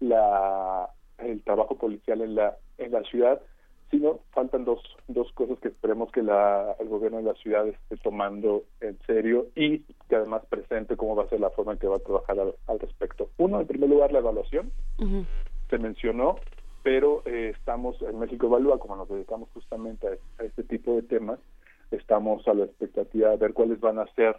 la 0.00 0.90
el 1.18 1.42
trabajo 1.42 1.76
policial 1.76 2.20
en 2.20 2.34
la 2.34 2.56
en 2.78 2.92
la 2.92 3.02
ciudad 3.04 3.40
sino 3.90 4.20
faltan 4.32 4.64
dos, 4.64 4.80
dos 5.08 5.30
cosas 5.32 5.58
que 5.60 5.68
esperemos 5.68 6.10
que 6.10 6.22
la, 6.22 6.74
el 6.78 6.88
gobierno 6.88 7.18
de 7.18 7.24
la 7.24 7.34
ciudad 7.34 7.66
esté 7.68 7.96
tomando 7.98 8.64
en 8.80 8.98
serio 9.06 9.46
y 9.54 9.80
que 10.08 10.16
además 10.16 10.44
presente 10.48 10.96
cómo 10.96 11.14
va 11.14 11.24
a 11.24 11.28
ser 11.28 11.40
la 11.40 11.50
forma 11.50 11.72
en 11.72 11.78
que 11.78 11.86
va 11.86 11.96
a 11.96 12.00
trabajar 12.00 12.36
al, 12.66 12.78
respecto. 12.80 13.30
Uno, 13.38 13.60
en 13.60 13.66
primer 13.66 13.88
lugar, 13.88 14.12
la 14.12 14.18
evaluación. 14.18 14.72
Se 15.70 15.78
mencionó, 15.78 16.36
pero 16.82 17.22
eh, 17.26 17.52
estamos 17.56 18.00
en 18.02 18.18
México 18.18 18.46
Evalúa, 18.46 18.78
como 18.78 18.96
nos 18.96 19.08
dedicamos 19.08 19.48
justamente 19.52 20.06
a, 20.38 20.42
este 20.44 20.62
tipo 20.64 20.94
de 20.94 21.02
temas, 21.02 21.38
estamos 21.90 22.46
a 22.48 22.54
la 22.54 22.64
expectativa 22.64 23.30
de 23.30 23.36
ver 23.36 23.52
cuáles 23.52 23.80
van 23.80 23.98
a 23.98 24.06
ser 24.14 24.36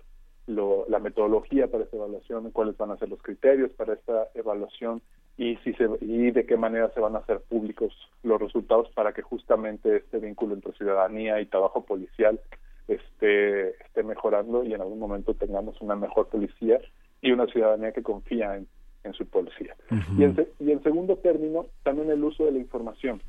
lo, 0.48 0.86
la 0.88 1.00
metodología 1.00 1.68
para 1.68 1.84
esta 1.84 1.98
evaluación, 1.98 2.52
cuáles 2.52 2.78
van 2.78 2.92
a 2.92 2.98
ser 2.98 3.10
los 3.10 3.22
criterios 3.22 3.72
para 3.72 3.94
esta 3.94 4.28
evaluación 4.34 5.02
y 5.38 5.56
si 5.58 5.74
se, 5.74 5.88
y 6.02 6.32
de 6.32 6.46
qué 6.46 6.58
manera 6.58 6.90
se 6.94 7.00
van 7.00 7.16
a 7.16 7.20
hacer 7.20 7.42
públicos 7.42 7.94
los 8.24 8.42
resultados 8.42 8.90
para 8.96 9.14
que 9.14 9.22
justamente 9.22 9.98
este 9.98 10.18
vínculo 10.18 10.56
entre 10.56 10.74
ciudadanía 10.74 11.40
y 11.40 11.46
trabajo 11.46 11.86
policial 11.86 12.40
esté, 12.88 13.70
esté 13.84 14.04
mejorando 14.04 14.64
y 14.64 14.74
en 14.74 14.82
algún 14.82 14.98
momento 14.98 15.36
tengamos 15.36 15.80
una 15.82 15.96
mejor 15.96 16.28
policía 16.28 16.80
y 17.22 17.32
una 17.32 17.46
ciudadanía 17.46 17.92
que 17.92 18.02
confía 18.02 18.56
en, 18.58 18.68
en 19.04 19.14
su 19.14 19.28
policía. 19.28 19.76
y, 20.18 20.24
en, 20.24 20.48
y 20.60 20.72
en 20.72 20.82
segundo 20.82 21.18
término, 21.18 21.68
también 21.84 22.10
el 22.10 22.24
uso 22.24 22.46
de 22.46 22.52
la 22.54 22.60
información, 22.60 23.22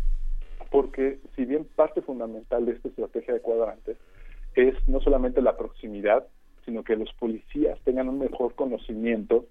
porque 0.71 1.19
si 1.37 1.45
bien 1.45 1.67
parte 1.77 2.01
fundamental 2.01 2.65
de 2.65 2.73
esta 2.73 2.89
estrategia 2.89 3.35
de 3.35 3.41
cuadrantes 3.41 3.99
es 4.55 4.75
no 4.89 5.01
solamente 5.01 5.43
la 5.43 5.59
proximidad, 5.59 6.27
sino 6.65 6.85
que 6.85 6.97
los 6.97 7.13
policías 7.15 7.79
tengan 7.85 8.09
un 8.09 8.19
mejor 8.19 8.55
conocimiento 8.55 9.45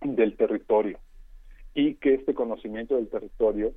del 0.00 0.36
territorio 0.36 0.98
y 1.74 1.94
que 1.94 2.14
este 2.14 2.34
conocimiento 2.34 2.96
del 2.96 3.08
territorio 3.08 3.72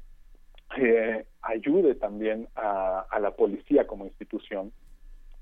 eh, 0.77 1.25
ayude 1.41 1.95
también 1.95 2.47
a, 2.55 3.07
la 3.19 3.31
policía 3.31 3.87
como 3.87 4.05
institución 4.05 4.71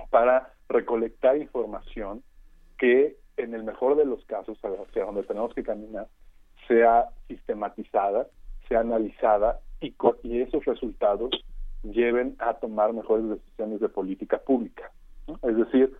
para 0.09 0.53
recolectar 0.69 1.37
información 1.37 2.23
que 2.77 3.17
en 3.37 3.55
el 3.55 3.63
mejor 3.63 3.95
de 3.95 4.05
los 4.05 4.23
casos, 4.25 4.57
hacia 4.61 5.05
donde 5.05 5.23
tenemos 5.23 5.53
que 5.53 5.63
caminar, 5.63 6.07
sea 6.67 7.09
sistematizada, 7.27 8.27
sea 8.67 8.81
analizada 8.81 9.59
y, 9.81 9.95
y 10.23 10.41
esos 10.41 10.63
resultados 10.65 11.31
lleven 11.83 12.35
a 12.39 12.53
tomar 12.55 12.93
mejores 12.93 13.27
decisiones 13.27 13.79
de 13.79 13.89
política 13.89 14.37
pública. 14.37 14.91
Es 15.41 15.57
decir, 15.57 15.93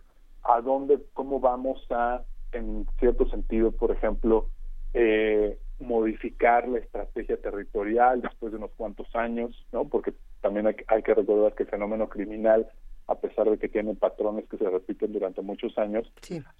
a 0.44 0.60
dónde, 0.60 0.98
cómo 1.12 1.40
vamos 1.40 1.84
a, 1.90 2.22
en 2.52 2.86
cierto 2.98 3.28
sentido, 3.28 3.72
por 3.72 3.90
ejemplo, 3.90 4.48
eh, 4.92 5.58
modificar 5.80 6.68
la 6.68 6.78
estrategia 6.78 7.36
territorial 7.36 8.22
después 8.22 8.52
de 8.52 8.58
unos 8.58 8.70
cuantos 8.76 9.14
años, 9.14 9.66
¿no? 9.72 9.84
Porque 9.86 10.12
también 10.40 10.66
hay, 10.66 10.76
hay, 10.86 11.02
que 11.02 11.14
recordar 11.14 11.54
que 11.54 11.64
el 11.64 11.68
fenómeno 11.68 12.08
criminal, 12.08 12.68
a 13.06 13.16
pesar 13.16 13.50
de 13.50 13.58
que 13.58 13.68
tiene 13.68 13.94
patrones 13.94 14.48
que 14.48 14.56
se 14.56 14.68
repiten 14.68 15.12
durante 15.12 15.42
muchos 15.42 15.76
años, 15.78 16.10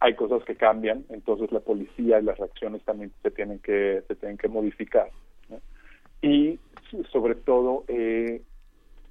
hay 0.01 0.15
cosas 0.15 0.45
que 0.45 0.57
cambian, 0.57 1.05
entonces 1.09 1.53
la 1.53 1.61
policía 1.61 2.19
y 2.19 2.25
las 2.25 2.39
reacciones 2.39 2.83
también 2.85 3.13
se 3.23 3.31
tienen 3.31 3.61
que 3.61 4.03
se 4.09 4.15
tienen 4.17 4.37
que 4.37 4.49
modificar. 4.49 5.11
Y 6.21 6.59
sobre 7.13 7.35
todo, 7.35 7.85
eh, 7.89 8.43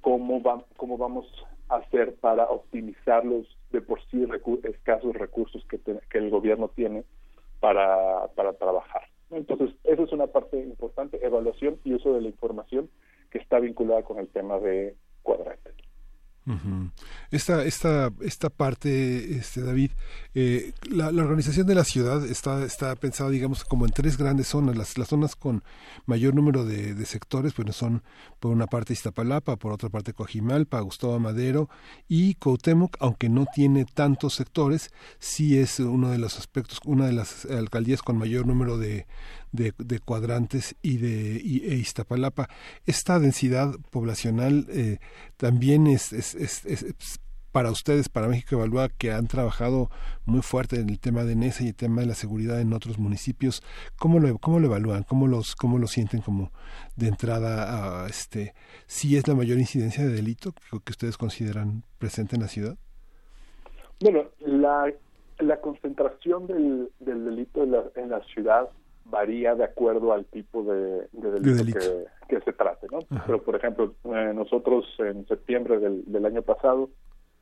cómo, 0.00 0.42
va, 0.42 0.64
cómo 0.76 0.98
vamos 0.98 1.26
a 1.68 1.76
hacer 1.76 2.14
para 2.16 2.44
optimizar 2.44 3.24
los 3.24 3.46
de 3.70 3.80
por 3.80 4.00
sí 4.10 4.24
escasos 4.64 5.14
recursos 5.14 5.64
que, 5.68 5.78
que 5.78 6.18
el 6.18 6.30
gobierno 6.30 6.68
tiene 6.68 7.04
para, 7.60 8.28
para 8.34 8.52
trabajar. 8.52 9.02
Entonces, 9.34 9.70
esa 9.84 10.02
es 10.02 10.12
una 10.12 10.28
parte 10.28 10.58
importante, 10.60 11.24
evaluación 11.24 11.78
y 11.84 11.94
uso 11.94 12.14
de 12.14 12.20
la 12.20 12.28
información 12.28 12.88
que 13.30 13.38
está 13.38 13.58
vinculada 13.58 14.02
con 14.02 14.18
el 14.18 14.28
tema 14.28 14.58
de 14.60 14.94
cuadrantes. 15.22 15.74
Esta, 17.30 17.64
esta, 17.64 18.12
esta 18.20 18.50
parte, 18.50 19.36
este, 19.36 19.62
David, 19.62 19.92
eh, 20.34 20.72
la, 20.90 21.06
organización 21.08 21.66
de 21.66 21.74
la 21.74 21.84
ciudad 21.84 22.24
está, 22.26 22.64
está 22.64 22.94
pensada, 22.96 23.30
digamos, 23.30 23.64
como 23.64 23.86
en 23.86 23.92
tres 23.92 24.18
grandes 24.18 24.48
zonas. 24.48 24.76
Las, 24.76 24.98
las 24.98 25.08
zonas 25.08 25.36
con 25.36 25.64
mayor 26.04 26.34
número 26.34 26.64
de, 26.64 27.04
sectores, 27.06 27.54
pues 27.54 27.74
son 27.74 28.02
por 28.40 28.50
una 28.50 28.66
parte 28.66 28.92
Iztapalapa, 28.92 29.56
por 29.56 29.72
otra 29.72 29.88
parte 29.88 30.12
Coajimalpa, 30.12 30.80
Gustavo 30.80 31.18
Madero 31.18 31.70
y 32.08 32.34
Cuauhtémoc, 32.34 32.96
aunque 33.00 33.28
no 33.28 33.46
tiene 33.54 33.86
tantos 33.86 34.34
sectores, 34.34 34.90
sí 35.18 35.58
es 35.58 35.80
uno 35.80 36.10
de 36.10 36.18
los 36.18 36.38
aspectos, 36.38 36.80
una 36.84 37.06
de 37.06 37.12
las 37.12 37.46
alcaldías 37.46 38.02
con 38.02 38.18
mayor 38.18 38.46
número 38.46 38.76
de, 38.76 39.06
de, 39.54 40.00
cuadrantes 40.00 40.76
y 40.82 40.98
de 40.98 41.36
e 41.36 41.76
Iztapalapa. 41.76 42.48
Esta 42.86 43.18
densidad 43.18 43.74
poblacional 43.90 44.66
eh, 44.68 44.98
también 45.36 45.86
es, 45.86 46.12
es, 46.12 47.20
para 47.52 47.70
ustedes, 47.70 48.08
para 48.08 48.26
México 48.26 48.56
Evalúa, 48.56 48.88
que 48.88 49.12
han 49.12 49.28
trabajado 49.28 49.88
muy 50.24 50.42
fuerte 50.42 50.80
en 50.80 50.90
el 50.90 50.98
tema 50.98 51.22
de 51.22 51.36
NESA 51.36 51.62
y 51.64 51.68
el 51.68 51.76
tema 51.76 52.00
de 52.00 52.08
la 52.08 52.14
seguridad 52.14 52.60
en 52.60 52.72
otros 52.72 52.98
municipios, 52.98 53.62
¿cómo 53.96 54.18
lo, 54.18 54.36
cómo 54.38 54.58
lo 54.58 54.66
evalúan? 54.66 55.04
¿Cómo, 55.04 55.28
los, 55.28 55.54
¿Cómo 55.54 55.78
lo 55.78 55.86
sienten 55.86 56.20
como 56.20 56.50
de 56.96 57.06
entrada 57.06 58.02
a 58.02 58.08
este, 58.08 58.54
si 58.86 59.16
es 59.16 59.28
la 59.28 59.34
mayor 59.34 59.58
incidencia 59.58 60.04
de 60.04 60.12
delito 60.12 60.52
que, 60.52 60.80
que 60.84 60.90
ustedes 60.90 61.16
consideran 61.16 61.84
presente 61.98 62.34
en 62.34 62.42
la 62.42 62.48
ciudad? 62.48 62.76
Bueno, 64.00 64.24
la, 64.40 64.92
la 65.38 65.60
concentración 65.60 66.48
del, 66.48 66.90
del 66.98 67.24
delito 67.24 67.62
en 67.62 67.70
la, 67.70 67.84
en 67.94 68.10
la 68.10 68.20
ciudad 68.24 68.68
varía 69.14 69.54
de 69.54 69.62
acuerdo 69.62 70.12
al 70.12 70.24
tipo 70.24 70.64
de, 70.64 71.06
delito, 71.12 71.78
Que, 72.28 72.40
se 72.40 72.52
trate, 72.52 72.88
¿no? 72.90 72.98
Pero, 73.26 73.42
por 73.42 73.54
ejemplo, 73.54 73.94
eh, 74.04 74.32
nosotros 74.34 74.84
en 74.98 75.24
septiembre 75.28 75.78
del, 75.78 76.26
año 76.26 76.42
pasado 76.42 76.90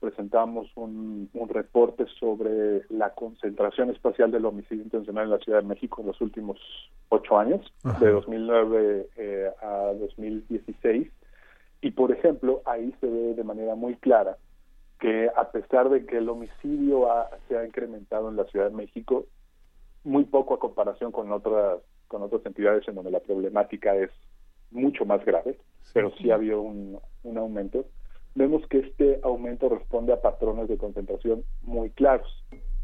presentamos 0.00 0.70
un, 0.76 1.30
reporte 1.48 2.04
sobre 2.20 2.82
la 2.90 3.10
concentración 3.14 3.90
espacial 3.90 4.30
del 4.30 4.44
homicidio 4.44 4.84
intencional 4.84 5.24
en 5.24 5.30
la 5.30 5.38
Ciudad 5.38 5.62
de 5.62 5.68
México 5.68 6.02
en 6.02 6.08
los 6.08 6.20
últimos 6.20 6.58
ocho 7.08 7.38
años, 7.38 7.60
de 8.00 8.10
2009 8.10 9.08
eh, 9.16 9.50
a 9.62 9.92
2016. 9.98 11.08
Y, 11.80 11.90
por 11.92 12.12
ejemplo, 12.12 12.60
ahí 12.66 12.94
se 13.00 13.06
ve 13.06 13.34
de 13.34 13.44
manera 13.44 13.74
muy 13.74 13.94
clara 13.96 14.36
que 15.00 15.30
a 15.34 15.50
pesar 15.50 15.88
de 15.88 16.04
que 16.04 16.18
el 16.18 16.28
homicidio 16.28 17.08
se 17.48 17.56
ha 17.56 17.64
incrementado 17.64 18.28
en 18.28 18.36
la 18.36 18.44
Ciudad 18.44 18.70
de 18.70 18.76
México, 18.76 19.26
muy 20.04 20.24
poco 20.24 20.54
a 20.54 20.58
comparación 20.58 21.12
con 21.12 21.30
otras 21.32 21.80
con 22.08 22.22
otras 22.22 22.44
entidades 22.44 22.86
en 22.88 22.94
donde 22.94 23.10
la 23.10 23.20
problemática 23.20 23.94
es 23.96 24.10
mucho 24.70 25.06
más 25.06 25.24
grave, 25.24 25.58
pero 25.94 26.12
sí 26.16 26.30
ha 26.30 26.34
habido 26.34 26.60
un, 26.60 26.98
un 27.22 27.38
aumento. 27.38 27.86
Vemos 28.34 28.66
que 28.68 28.80
este 28.80 29.20
aumento 29.22 29.68
responde 29.68 30.12
a 30.12 30.20
patrones 30.20 30.68
de 30.68 30.76
concentración 30.76 31.44
muy 31.62 31.90
claros 31.90 32.28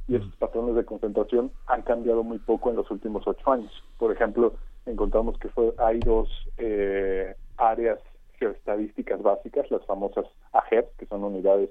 y 0.08 0.16
esos 0.16 0.34
patrones 0.36 0.74
de 0.74 0.86
concentración 0.86 1.52
han 1.66 1.82
cambiado 1.82 2.22
muy 2.22 2.38
poco 2.38 2.70
en 2.70 2.76
los 2.76 2.90
últimos 2.90 3.26
ocho 3.26 3.52
años. 3.52 3.70
Por 3.98 4.10
ejemplo, 4.10 4.54
encontramos 4.86 5.38
que 5.38 5.50
fue, 5.50 5.74
hay 5.76 6.00
dos 6.00 6.28
eh, 6.56 7.34
áreas 7.58 7.98
geoestadísticas 8.38 9.20
básicas, 9.22 9.70
las 9.70 9.84
famosas 9.84 10.24
AGEP, 10.52 10.96
que 10.96 11.06
son 11.06 11.24
unidades 11.24 11.70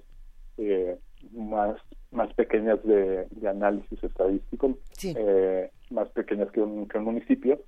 eh, 0.57 0.97
más 1.31 1.77
más 2.11 2.33
pequeñas 2.33 2.83
de, 2.83 3.27
análisis 3.47 4.03
estadístico, 4.03 4.77
eh, 5.03 5.71
más 5.89 6.09
pequeñas 6.09 6.51
que 6.51 6.61
un, 6.61 6.87
que 6.87 6.97
un 6.97 7.03
municipio, 7.03 7.59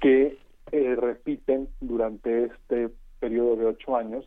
que 0.00 0.38
eh, 0.70 0.96
repiten 0.96 1.68
durante 1.80 2.44
este 2.44 2.90
periodo 3.20 3.56
de 3.56 3.66
ocho 3.66 3.96
años 3.96 4.24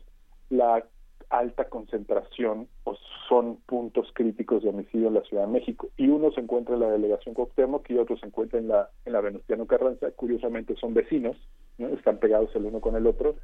la 0.50 0.86
alta 1.30 1.66
concentración 1.66 2.68
o 2.84 2.96
son 3.28 3.58
puntos 3.66 4.08
críticos 4.14 4.64
de 4.64 4.70
homicidio 4.70 5.08
en 5.08 5.16
la 5.16 5.22
Ciudad 5.24 5.48
de 5.48 5.54
México. 5.54 5.90
Y 5.98 6.08
uno 6.08 6.32
se 6.32 6.42
encuentra 6.42 6.76
en 6.76 6.82
la 6.82 6.92
delegación 6.92 7.34
Cuauhtémoc 7.34 7.90
y 7.90 7.98
otro 7.98 8.16
se 8.18 8.28
encuentra 8.28 8.60
en 8.60 8.68
la 8.68 8.90
en 9.06 9.14
la 9.14 9.22
Venustiano 9.22 9.66
Carranza. 9.66 10.12
Curiosamente 10.12 10.76
son 10.76 10.94
vecinos 10.94 11.36
están 11.78 12.20
pegados 12.20 12.56
el 12.56 12.66
uno 12.66 12.80
con 12.80 12.96
el 12.96 13.08
otro 13.08 13.36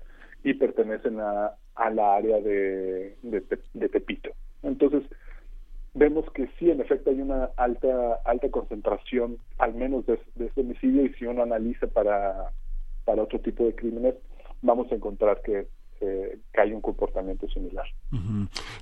y 0.44 0.54
pertenecen 0.54 1.20
a, 1.20 1.52
a 1.76 1.90
la 1.90 2.16
área 2.16 2.40
de, 2.40 3.16
de 3.22 3.90
Tepito. 3.90 4.30
Entonces 4.64 5.04
vemos 5.94 6.26
que 6.34 6.48
sí, 6.58 6.70
en 6.70 6.82
efecto, 6.82 7.10
hay 7.10 7.22
una 7.22 7.46
alta 7.58 8.20
alta 8.26 8.50
concentración, 8.50 9.38
al 9.58 9.74
menos 9.74 10.06
de, 10.06 10.20
de 10.36 10.46
este 10.48 10.62
homicidio, 10.62 11.06
y 11.06 11.14
si 11.14 11.26
uno 11.26 11.44
analiza 11.44 11.88
para, 11.88 12.52
para 13.06 13.24
otro 13.24 13.40
tipo 13.40 13.66
de 13.66 13.76
crímenes, 13.76 14.16
vamos 14.62 14.92
a 14.92 14.96
encontrar 14.96 15.42
que 15.42 15.68
que 16.02 16.62
hay 16.62 16.74
un 16.74 16.82
comportamiento 16.82 17.48
similar. 17.50 17.86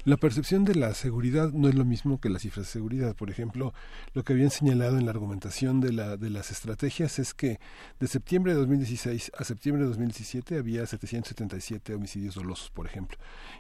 La 0.05 0.17
percepción 0.17 0.65
de 0.65 0.75
la 0.75 0.93
seguridad 0.93 1.51
no 1.51 1.67
es 1.67 1.75
lo 1.75 1.85
mismo 1.85 2.19
que 2.19 2.29
las 2.29 2.41
cifras 2.41 2.65
de 2.67 2.71
seguridad. 2.71 3.15
Por 3.15 3.29
ejemplo, 3.29 3.73
lo 4.13 4.23
que 4.23 4.33
habían 4.33 4.49
señalado 4.49 4.97
en 4.97 5.05
la 5.05 5.11
argumentación 5.11 5.81
de, 5.81 5.93
la, 5.93 6.17
las 6.17 6.51
estrategias 6.51 7.19
es 7.19 7.33
que 7.33 7.59
de 7.99 8.07
septiembre 8.07 8.53
de 8.53 8.59
2016 8.59 9.31
a 9.37 9.43
septiembre 9.43 9.83
de 9.83 9.89
2017 9.89 10.57
había 10.57 10.85
777 10.85 11.93
homicidios 11.93 12.35
dolosos, 12.35 12.71
por 12.71 12.85
ejemplo, 12.85 13.17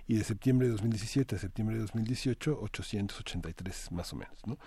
y 0.07 0.17
de 0.17 0.23
septiembre 0.23 0.67
de 0.67 0.71
2017 0.73 1.35
a 1.35 1.39
septiembre 1.39 1.75
de 1.75 1.81
2018 1.81 2.59
883 2.61 3.91
más 3.91 4.13
o 4.13 4.15
menos. 4.15 4.39
¿no? 4.45 4.57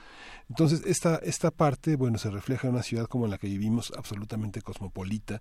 Entonces, 0.48 0.82
esta, 0.86 1.16
esta 1.16 1.50
parte, 1.50 1.96
bueno, 1.96 2.18
se 2.18 2.30
refleja 2.30 2.68
en 2.68 2.74
una 2.74 2.82
ciudad 2.82 3.06
como 3.06 3.26
la 3.26 3.38
que 3.38 3.48
vivimos, 3.48 3.92
absolutamente 3.96 4.62
cosmopolita, 4.62 5.40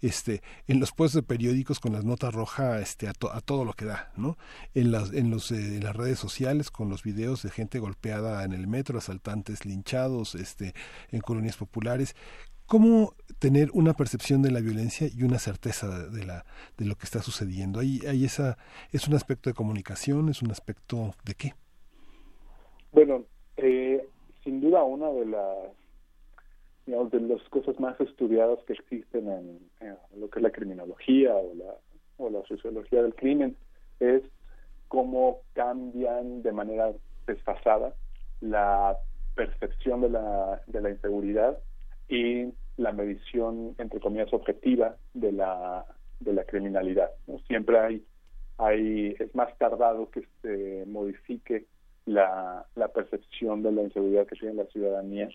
este, 0.00 0.42
en 0.68 0.80
los 0.80 0.92
puestos 0.92 1.22
de 1.22 1.26
periódicos 1.26 1.80
con 1.80 1.92
las 1.92 2.04
notas 2.04 2.32
rojas 2.34 2.89
este, 2.90 3.06
a, 3.08 3.12
todo 3.12 3.64
lo 3.64 3.72
que 3.72 3.84
da, 3.84 4.10
¿no? 4.16 4.36
En 4.74 4.90
las, 4.90 5.12
en, 5.12 5.30
los, 5.30 5.52
eh, 5.52 5.78
las 5.80 5.94
redes 5.94 6.18
sociales 6.18 6.70
con 6.70 6.88
los 6.88 7.04
videos 7.04 7.42
de 7.42 7.50
gente 7.50 7.78
golpeada 7.78 8.44
en 8.44 8.52
el 8.52 8.66
metro, 8.66 8.98
asaltantes 8.98 9.64
linchados, 9.64 10.34
este, 10.34 10.74
en 11.10 11.20
colonias 11.20 11.56
populares. 11.56 12.16
¿Cómo 12.66 13.14
tener 13.38 13.70
una 13.72 13.94
percepción 13.94 14.42
de 14.42 14.50
la 14.50 14.60
violencia 14.60 15.08
y 15.12 15.22
una 15.22 15.38
certeza 15.38 16.08
de, 16.08 16.24
la, 16.24 16.44
de 16.76 16.84
lo 16.84 16.96
que 16.96 17.04
está 17.04 17.22
sucediendo? 17.22 17.78
Ahí, 17.78 18.00
ahí 18.08 18.24
esa, 18.24 18.58
¿Es 18.92 19.06
un 19.06 19.14
aspecto 19.14 19.50
de 19.50 19.54
comunicación? 19.54 20.28
¿Es 20.28 20.42
un 20.42 20.50
aspecto 20.50 21.12
de 21.24 21.34
qué? 21.34 21.54
Bueno, 22.92 23.24
eh, 23.56 24.04
sin 24.42 24.60
duda 24.60 24.82
una 24.82 25.10
de 25.10 25.26
las 25.26 25.80
de 26.86 27.20
las 27.20 27.48
cosas 27.50 27.78
más 27.78 28.00
estudiadas 28.00 28.58
que 28.66 28.72
existen 28.72 29.28
en, 29.28 29.60
en, 29.78 29.96
lo 30.20 30.28
que 30.28 30.40
es 30.40 30.42
la 30.42 30.50
criminología 30.50 31.32
o 31.36 31.54
la 31.54 31.72
o 32.20 32.30
la 32.30 32.42
sociología 32.46 33.02
del 33.02 33.14
crimen 33.14 33.56
es 33.98 34.22
cómo 34.88 35.38
cambian 35.52 36.42
de 36.42 36.52
manera 36.52 36.92
desfasada 37.26 37.94
la 38.40 38.96
percepción 39.34 40.00
de 40.00 40.10
la, 40.10 40.62
de 40.66 40.80
la 40.80 40.90
inseguridad 40.90 41.58
y 42.08 42.52
la 42.76 42.92
medición, 42.92 43.74
entre 43.78 44.00
comillas, 44.00 44.32
objetiva 44.32 44.96
de 45.14 45.32
la, 45.32 45.84
de 46.18 46.32
la 46.32 46.44
criminalidad. 46.44 47.10
¿no? 47.26 47.38
Siempre 47.40 47.78
hay, 47.78 48.04
hay, 48.58 49.14
es 49.18 49.34
más 49.34 49.56
tardado 49.58 50.10
que 50.10 50.26
se 50.42 50.84
modifique 50.86 51.66
la, 52.06 52.66
la 52.74 52.88
percepción 52.88 53.62
de 53.62 53.72
la 53.72 53.82
inseguridad 53.82 54.26
que 54.26 54.36
tiene 54.36 54.54
la 54.54 54.66
ciudadanía. 54.66 55.28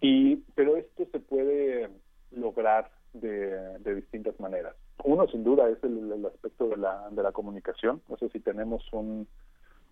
y 0.00 0.36
Pero 0.54 0.76
esto 0.76 1.06
se 1.10 1.18
puede 1.18 1.88
lograr 2.30 2.90
de, 3.12 3.78
de 3.78 3.94
distintas 3.96 4.38
maneras. 4.38 4.76
Uno, 5.04 5.26
sin 5.28 5.44
duda, 5.44 5.68
es 5.68 5.82
el, 5.84 6.12
el, 6.12 6.26
aspecto 6.26 6.68
de 6.68 6.76
la, 6.76 7.08
de 7.10 7.22
la 7.22 7.32
comunicación. 7.32 8.02
No 8.08 8.16
sé 8.16 8.28
si 8.30 8.40
tenemos 8.40 8.82
un, 8.92 9.28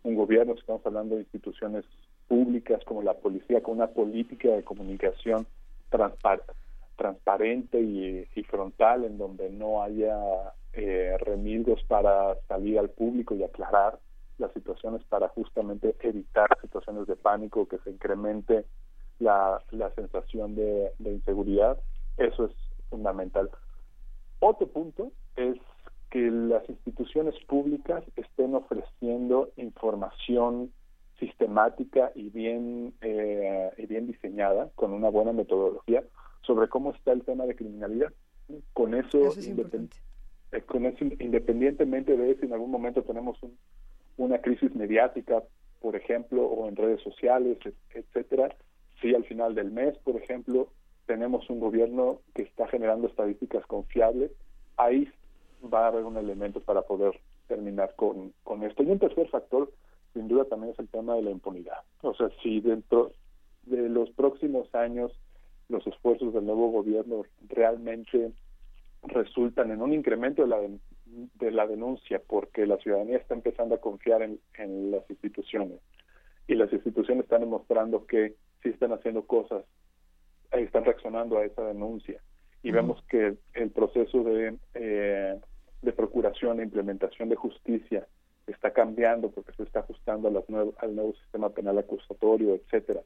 un 0.03 0.15
gobierno, 0.15 0.55
estamos 0.55 0.85
hablando 0.85 1.15
de 1.15 1.23
instituciones 1.23 1.85
públicas 2.29 2.83
como 2.85 3.03
la 3.03 3.15
policía, 3.15 3.63
con 3.63 3.77
una 3.77 3.89
política 3.89 4.49
de 4.49 4.65
comunicación 4.65 5.47
transparente 6.97 7.81
y, 7.81 8.43
frontal, 8.45 9.05
en 9.05 9.19
donde 9.19 9.51
no 9.51 9.83
haya 9.83 10.17
eh, 10.73 11.17
remilgos 11.21 11.83
para 11.85 12.37
salir 12.49 12.79
al 12.79 12.91
público 12.91 13.35
y 13.35 13.45
aclarar 13.45 13.99
las 14.39 14.53
situaciones 14.53 15.03
para 15.05 15.29
justamente 15.29 15.95
evitar 16.01 16.49
situaciones 16.61 17.07
de 17.07 17.17
pánico, 17.17 17.67
que 17.67 17.79
se 17.79 17.91
incremente 17.91 18.65
la, 19.19 19.63
la 19.71 19.91
sensación 19.95 20.57
de 20.57 20.93
inseguridad. 20.99 21.79
Eso 22.17 22.47
es 22.47 22.53
fundamental. 22.91 23.51
Otro 24.41 24.67
punto 24.67 25.13
es 25.37 25.57
que 26.11 26.31
las 26.31 26.69
instituciones 26.69 27.35
públicas 27.47 28.05
estén 28.17 28.55
ofreciendo 28.55 29.51
información 29.57 30.73
sistemática 31.19 32.13
y 32.15 32.29
bien 32.31 32.95
eh, 33.01 33.71
y 33.79 33.87
bien 33.87 34.07
diseñada 34.07 34.71
con 34.75 34.93
una 34.93 35.09
buena 35.09 35.33
metodología 35.33 36.05
sobre 36.43 36.69
cómo 36.69 36.93
está 36.93 37.13
el 37.13 37.25
tema 37.25 37.47
de 37.47 37.57
criminalidad. 37.57 38.13
Con 38.73 38.95
eso, 38.95 39.33
eh, 40.53 40.63
con 40.63 40.87
eso 40.87 41.05
independientemente 41.19 42.17
de 42.17 42.37
si 42.37 42.47
en 42.47 42.53
algún 42.53 42.71
momento 42.71 43.03
tenemos 43.03 43.39
una 44.17 44.39
crisis 44.41 44.75
mediática 44.75 45.43
por 45.81 45.97
ejemplo 45.97 46.45
o 46.45 46.69
en 46.69 46.77
redes 46.77 47.03
sociales 47.03 47.59
etcétera 47.91 48.55
si 49.01 49.15
al 49.15 49.25
final 49.25 49.55
del 49.55 49.73
mes 49.73 49.99
por 49.99 50.17
ejemplo 50.17 50.69
tenemos 51.07 51.49
un 51.51 51.61
gobierno 51.61 52.21
que 52.35 52.43
está 52.43 52.67
generando 52.69 53.07
estadísticas 53.07 53.65
confiables, 53.67 54.33
ahí 54.77 55.09
va 55.73 55.85
a 55.85 55.89
haber 55.89 56.05
un 56.05 56.17
elemento 56.17 56.61
para 56.61 56.83
poder 56.83 57.19
terminar 57.49 57.95
con, 57.97 58.33
con 58.45 58.63
esto. 58.63 58.83
Y 58.83 58.91
un 58.91 58.99
tercer 58.99 59.29
factor, 59.29 59.73
sin 60.13 60.29
duda, 60.29 60.45
también 60.45 60.73
es 60.73 60.79
el 60.79 60.89
tema 60.89 61.15
de 61.15 61.23
la 61.23 61.31
impunidad. 61.31 61.79
O 62.03 62.15
sea, 62.15 62.29
si 62.43 62.61
dentro 62.61 63.13
de 63.65 63.89
los 63.89 64.11
próximos 64.11 64.73
años 64.75 65.13
los 65.69 65.87
esfuerzos 65.87 66.33
del 66.33 66.47
nuevo 66.47 66.71
gobierno 66.71 67.23
realmente 67.49 68.33
resultan 69.03 69.71
en 69.71 69.83
un 69.83 69.93
incremento 69.93 70.43
de 70.43 70.49
la, 70.49 70.59
de 71.07 71.51
la 71.51 71.67
denuncia, 71.67 72.21
porque 72.27 72.67
la 72.67 72.77
ciudadanía 72.79 73.19
está 73.19 73.35
empezando 73.35 73.75
a 73.75 73.81
confiar 73.81 74.23
en, 74.23 74.39
en 74.59 74.91
las 74.91 75.09
instituciones 75.11 75.81
y 76.49 76.55
las 76.55 76.73
instituciones 76.73 77.25
están 77.25 77.41
demostrando 77.41 78.07
que 78.07 78.35
sí 78.63 78.69
están 78.69 78.93
haciendo 78.93 79.27
cosas 79.27 79.65
están 80.65 80.85
reaccionando 80.85 81.39
a 81.39 81.45
esa 81.45 81.63
denuncia. 81.63 82.21
Y 82.63 82.71
vemos 82.71 83.03
que 83.09 83.37
el 83.55 83.71
proceso 83.71 84.25
de, 84.25 84.57
eh, 84.75 85.39
de 85.83 85.93
procuración 85.93 86.61
e 86.61 86.65
implementación 86.65 87.29
de 87.29 87.37
justicia 87.37 88.07
está 88.47 88.73
cambiando 88.73 89.31
porque 89.31 89.53
se 89.53 89.65
está 89.65 89.81
ajustando 89.81 90.29
a 90.29 90.31
las 90.31 90.45
al 90.79 90.95
nuevo 90.95 91.15
sistema 91.15 91.51
penal 91.51 91.79
acusatorio, 91.79 92.55
etcétera, 92.55 93.01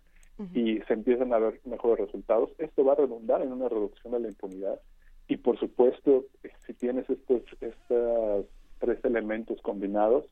y 0.55 0.81
se 0.81 0.95
empiezan 0.95 1.35
a 1.35 1.39
ver 1.39 1.61
mejores 1.65 2.07
resultados. 2.07 2.51
Esto 2.57 2.85
va 2.85 2.95
a 2.95 2.97
redundar 2.97 3.43
en 3.43 3.53
una 3.53 3.69
reducción 3.69 4.15
de 4.15 4.21
la 4.21 4.29
impunidad. 4.29 4.81
Y, 5.29 5.37
por 5.37 5.59
supuesto, 5.59 6.25
si 6.67 6.73
tienes 6.73 7.09
estos, 7.11 7.43
estos 7.61 8.47
tres 8.79 9.05
elementos 9.05 9.61
combinados, 9.61 10.25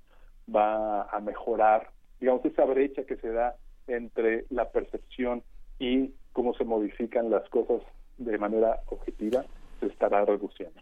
va 0.55 1.03
a 1.03 1.21
mejorar, 1.21 1.91
digamos, 2.21 2.43
esa 2.47 2.65
brecha 2.65 3.05
que 3.05 3.17
se 3.17 3.31
da 3.31 3.57
entre 3.87 4.47
la 4.49 4.71
percepción 4.71 5.43
y 5.79 6.13
cómo 6.33 6.55
se 6.55 6.65
modifican 6.65 7.31
las 7.31 7.49
cosas 7.49 7.83
de 8.19 8.39
manera 8.39 8.81
objetiva, 8.87 9.45
se 9.81 9.87
estará 9.87 10.25
reduciendo. 10.25 10.81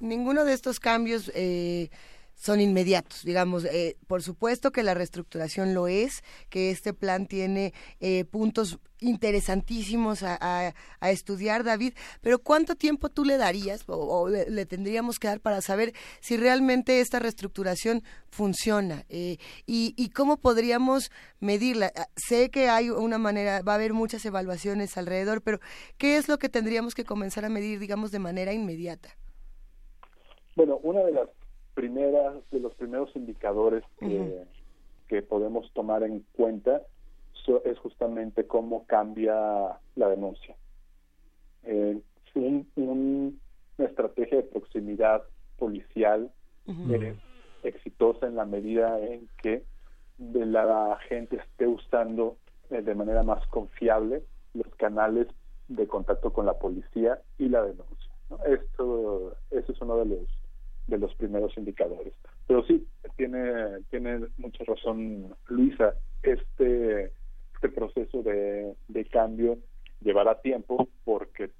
Ninguno 0.00 0.44
de 0.44 0.52
estos 0.52 0.78
cambios 0.78 1.30
eh, 1.34 1.88
son 2.36 2.60
inmediatos, 2.60 3.24
digamos. 3.24 3.64
Eh, 3.64 3.96
por 4.06 4.22
supuesto 4.22 4.70
que 4.70 4.82
la 4.82 4.94
reestructuración 4.94 5.74
lo 5.74 5.88
es, 5.88 6.22
que 6.50 6.70
este 6.70 6.92
plan 6.92 7.26
tiene 7.26 7.72
eh, 7.98 8.24
puntos 8.24 8.78
interesantísimos 9.00 10.22
a, 10.22 10.72
estudiar, 11.02 11.64
David, 11.64 11.92
pero 12.22 12.38
¿cuánto 12.38 12.76
tiempo 12.76 13.10
tú 13.10 13.24
le 13.24 13.36
darías 13.36 13.84
o, 13.86 14.28
le, 14.28 14.66
tendríamos 14.66 15.18
que 15.18 15.28
dar 15.28 15.40
para 15.40 15.60
saber 15.60 15.92
si 16.20 16.36
realmente 16.36 17.00
esta 17.00 17.18
reestructuración 17.18 18.02
funciona? 18.30 19.04
Eh, 19.08 19.36
y, 19.66 19.94
y, 19.96 20.10
cómo 20.10 20.38
podríamos 20.38 21.10
medirla? 21.40 21.92
Ah, 21.94 22.08
sé 22.16 22.50
que 22.50 22.68
hay 22.68 22.88
una 22.88 23.18
manera, 23.18 23.60
va 23.62 23.72
a 23.72 23.76
haber 23.76 23.92
muchas 23.92 24.24
evaluaciones 24.24 24.96
alrededor, 24.96 25.42
pero 25.42 25.60
¿qué 25.98 26.16
es 26.16 26.28
lo 26.28 26.38
que 26.38 26.48
tendríamos 26.48 26.94
que 26.94 27.04
comenzar 27.04 27.44
a 27.44 27.50
medir, 27.50 27.78
digamos, 27.78 28.10
de 28.12 28.18
manera 28.18 28.52
inmediata? 28.52 29.10
Bueno, 30.56 30.78
una 30.82 31.04
de 31.04 31.12
las 31.12 31.28
primeras, 31.76 32.34
de 32.50 32.58
los 32.58 32.74
primeros 32.74 33.14
indicadores 33.14 33.84
que, 34.00 34.42
que 35.06 35.22
podemos 35.22 35.70
tomar 35.74 36.02
en 36.02 36.24
cuenta 36.32 36.82
es 37.64 37.78
justamente 37.78 38.46
cómo 38.46 38.86
cambia 38.86 39.78
la 39.94 40.08
denuncia. 40.08 40.56
Eh, 41.64 42.00
una 42.34 43.32
estrategia 43.78 44.38
de 44.38 44.42
proximidad 44.42 45.22
policial 45.58 46.30
es 46.66 47.16
exitosa 47.62 48.26
en 48.26 48.36
la 48.36 48.44
medida 48.44 48.98
en 49.00 49.28
que 49.42 49.64
la 50.18 50.98
gente 51.08 51.36
esté 51.36 51.66
usando 51.66 52.36
eh, 52.70 52.82
de 52.82 52.94
manera 52.94 53.22
más 53.22 53.46
confiable 53.46 54.22
los 54.52 54.66
canales 54.76 55.28
de 55.68 55.86
contacto 55.86 56.32
con 56.32 56.46
la 56.46 56.58
policía 56.58 57.20
y 57.38 57.48
la 57.48 57.62
denuncia. 57.62 58.10
Esto, 58.46 59.36
eso 59.50 59.72
es 59.72 59.80
uno 59.80 59.96
de 59.98 60.06
los 60.06 60.28
de 60.86 60.98
los 60.98 61.14
primeros 61.14 61.56
indicadores. 61.56 62.12
Pero 62.46 62.64
sí, 62.64 62.86
tiene, 63.16 63.80
tiene 63.90 64.26
mucha 64.38 64.64
razón 64.64 65.34
Luisa, 65.48 65.94
este, 66.22 67.12
este 67.54 67.68
proceso 67.68 68.22
de, 68.22 68.74
de 68.88 69.04
cambio 69.06 69.58
llevará 70.00 70.40
tiempo 70.40 70.88
porque 71.04 71.50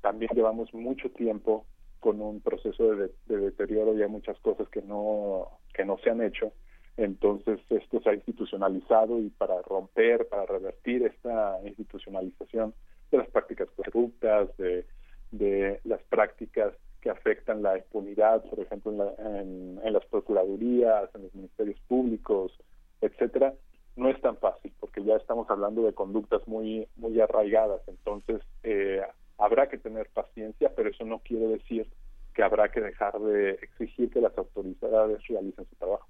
también 0.00 0.30
llevamos 0.34 0.72
mucho 0.72 1.10
tiempo 1.10 1.66
con 1.98 2.20
un 2.22 2.40
proceso 2.40 2.94
de, 2.94 3.10
de, 3.26 3.36
deterioro 3.36 3.94
y 3.94 4.02
hay 4.02 4.08
muchas 4.08 4.38
cosas 4.40 4.68
que 4.68 4.80
no, 4.80 5.48
que 5.74 5.84
no 5.84 5.98
se 5.98 6.10
han 6.10 6.22
hecho. 6.22 6.52
Entonces 6.96 7.60
esto 7.68 8.00
se 8.00 8.10
ha 8.10 8.14
institucionalizado 8.14 9.18
y 9.20 9.30
para 9.30 9.60
romper, 9.62 10.26
para 10.28 10.46
revertir 10.46 11.04
esta 11.04 11.58
institucionalización 11.66 12.74
de 13.10 13.18
las 13.18 13.28
prácticas 13.28 13.68
corruptas, 13.76 14.56
de, 14.56 14.86
de 15.30 15.80
las 15.84 16.02
prácticas 16.04 16.72
que 17.00 17.10
afectan 17.10 17.62
la 17.62 17.78
impunidad, 17.78 18.44
por 18.44 18.60
ejemplo, 18.60 19.14
en, 19.18 19.80
las 19.92 20.04
procuradurías, 20.06 21.08
en 21.14 21.22
los 21.22 21.34
ministerios 21.34 21.80
públicos, 21.88 22.52
etcétera, 23.00 23.54
no 23.96 24.08
es 24.08 24.20
tan 24.20 24.36
fácil 24.36 24.72
porque 24.78 25.02
ya 25.02 25.16
estamos 25.16 25.48
hablando 25.50 25.82
de 25.82 25.92
conductas 25.92 26.46
muy 26.46 26.86
muy 26.96 27.20
arraigadas. 27.20 27.80
Entonces 27.88 28.42
eh, 28.62 29.02
habrá 29.38 29.68
que 29.68 29.78
tener 29.78 30.08
paciencia, 30.10 30.72
pero 30.74 30.90
eso 30.90 31.04
no 31.04 31.20
quiere 31.20 31.46
decir 31.48 31.88
que 32.34 32.42
habrá 32.42 32.70
que 32.70 32.80
dejar 32.80 33.18
de 33.18 33.50
exigir 33.62 34.10
que 34.10 34.20
las 34.20 34.36
autoridades 34.38 35.26
realicen 35.26 35.66
su 35.66 35.76
trabajo 35.76 36.06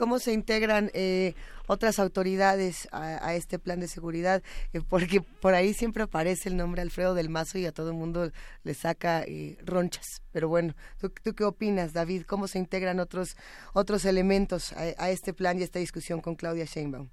cómo 0.00 0.18
se 0.18 0.32
integran 0.32 0.88
eh, 0.94 1.34
otras 1.68 1.98
autoridades 1.98 2.88
a, 2.90 3.34
este 3.34 3.58
plan 3.58 3.80
de 3.80 3.86
seguridad, 3.86 4.42
eh, 4.72 4.80
porque 4.88 5.20
por 5.42 5.52
ahí 5.52 5.74
siempre 5.74 6.02
aparece 6.02 6.48
el 6.48 6.56
nombre 6.56 6.80
Alfredo 6.80 7.12
del 7.14 7.28
Mazo 7.28 7.58
y 7.58 7.66
a 7.66 7.72
todo 7.72 7.90
el 7.90 7.96
mundo 7.96 8.30
le 8.64 8.72
saca 8.72 9.22
eh, 9.24 9.58
ronchas. 9.62 10.22
Pero 10.32 10.48
bueno, 10.48 10.72
¿tú, 10.98 11.12
qué 11.36 11.44
opinas, 11.44 11.92
David? 11.92 12.22
¿Cómo 12.26 12.46
se 12.46 12.58
integran 12.58 12.98
otros, 12.98 13.36
otros 13.74 14.06
elementos 14.06 14.72
a, 14.72 15.10
este 15.10 15.34
plan 15.34 15.58
y 15.58 15.60
a 15.60 15.64
esta 15.64 15.78
discusión 15.78 16.22
con 16.22 16.34
Claudia 16.34 16.64
Sheinbaum? 16.64 17.10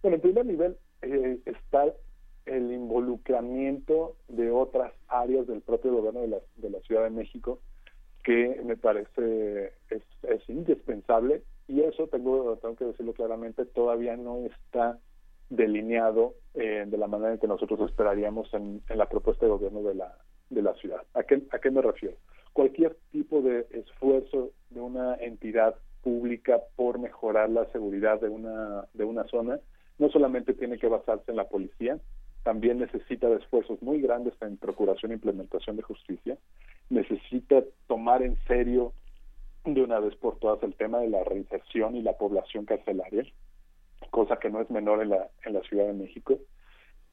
Bueno, 0.00 0.14
en 0.14 0.20
primer 0.20 0.46
nivel 0.46 0.78
está 1.46 1.84
el 2.46 2.72
involucramiento 2.72 4.14
de 4.28 4.52
otras 4.52 4.92
áreas 5.08 5.48
del 5.48 5.62
propio 5.62 5.94
gobierno 5.94 6.20
de 6.20 6.28
la, 6.28 6.38
de 6.58 6.70
la 6.70 6.78
Ciudad 6.82 7.02
de 7.02 7.10
México 7.10 7.58
que 8.22 8.60
me 8.64 8.76
parece 8.76 9.72
es, 9.90 10.02
es 10.22 10.48
indispensable 10.48 11.42
y 11.68 11.82
eso 11.82 12.08
tengo, 12.08 12.56
tengo 12.56 12.74
que 12.76 12.86
decirlo 12.86 13.12
claramente, 13.12 13.66
todavía 13.66 14.16
no 14.16 14.38
está 14.46 14.98
delineado 15.50 16.34
eh, 16.54 16.84
de 16.86 16.96
la 16.96 17.06
manera 17.06 17.34
en 17.34 17.38
que 17.38 17.46
nosotros 17.46 17.90
esperaríamos 17.90 18.52
en, 18.54 18.82
la 18.88 19.06
propuesta 19.06 19.46
de 19.46 19.52
gobierno 19.52 19.82
de 19.82 19.94
la, 19.94 20.16
de 20.50 20.62
la 20.62 20.74
ciudad. 20.74 21.02
¿A 21.14 21.22
qué, 21.22 21.42
¿A 21.52 21.58
qué 21.58 21.70
me 21.70 21.82
refiero? 21.82 22.16
Cualquier 22.54 22.96
tipo 23.12 23.42
de 23.42 23.66
esfuerzo 23.70 24.50
de 24.70 24.80
una 24.80 25.14
entidad 25.16 25.76
pública 26.02 26.60
por 26.74 26.98
mejorar 26.98 27.50
la 27.50 27.66
seguridad 27.66 28.20
de 28.20 28.28
una, 28.28 28.86
de 28.94 29.04
una 29.04 29.24
zona 29.24 29.60
no 29.98 30.08
solamente 30.10 30.54
tiene 30.54 30.78
que 30.78 30.88
basarse 30.88 31.30
en 31.30 31.36
la 31.36 31.48
policía, 31.48 31.98
también 32.44 32.78
necesita 32.78 33.28
de 33.28 33.36
esfuerzos 33.36 33.82
muy 33.82 34.00
grandes 34.00 34.32
en 34.40 34.56
procuración 34.56 35.10
e 35.10 35.16
implementación 35.16 35.76
de 35.76 35.82
justicia, 35.82 36.38
necesita 36.88 37.62
tomar 37.88 38.22
en 38.22 38.38
serio 38.46 38.92
de 39.74 39.82
una 39.82 40.00
vez 40.00 40.14
por 40.16 40.38
todas 40.38 40.62
el 40.62 40.74
tema 40.74 41.00
de 41.00 41.08
la 41.08 41.24
reinserción 41.24 41.96
y 41.96 42.02
la 42.02 42.16
población 42.16 42.64
carcelaria, 42.64 43.24
cosa 44.10 44.38
que 44.38 44.50
no 44.50 44.60
es 44.60 44.70
menor 44.70 45.02
en 45.02 45.10
la, 45.10 45.28
en 45.44 45.54
la 45.54 45.62
Ciudad 45.62 45.86
de 45.86 45.92
México, 45.92 46.38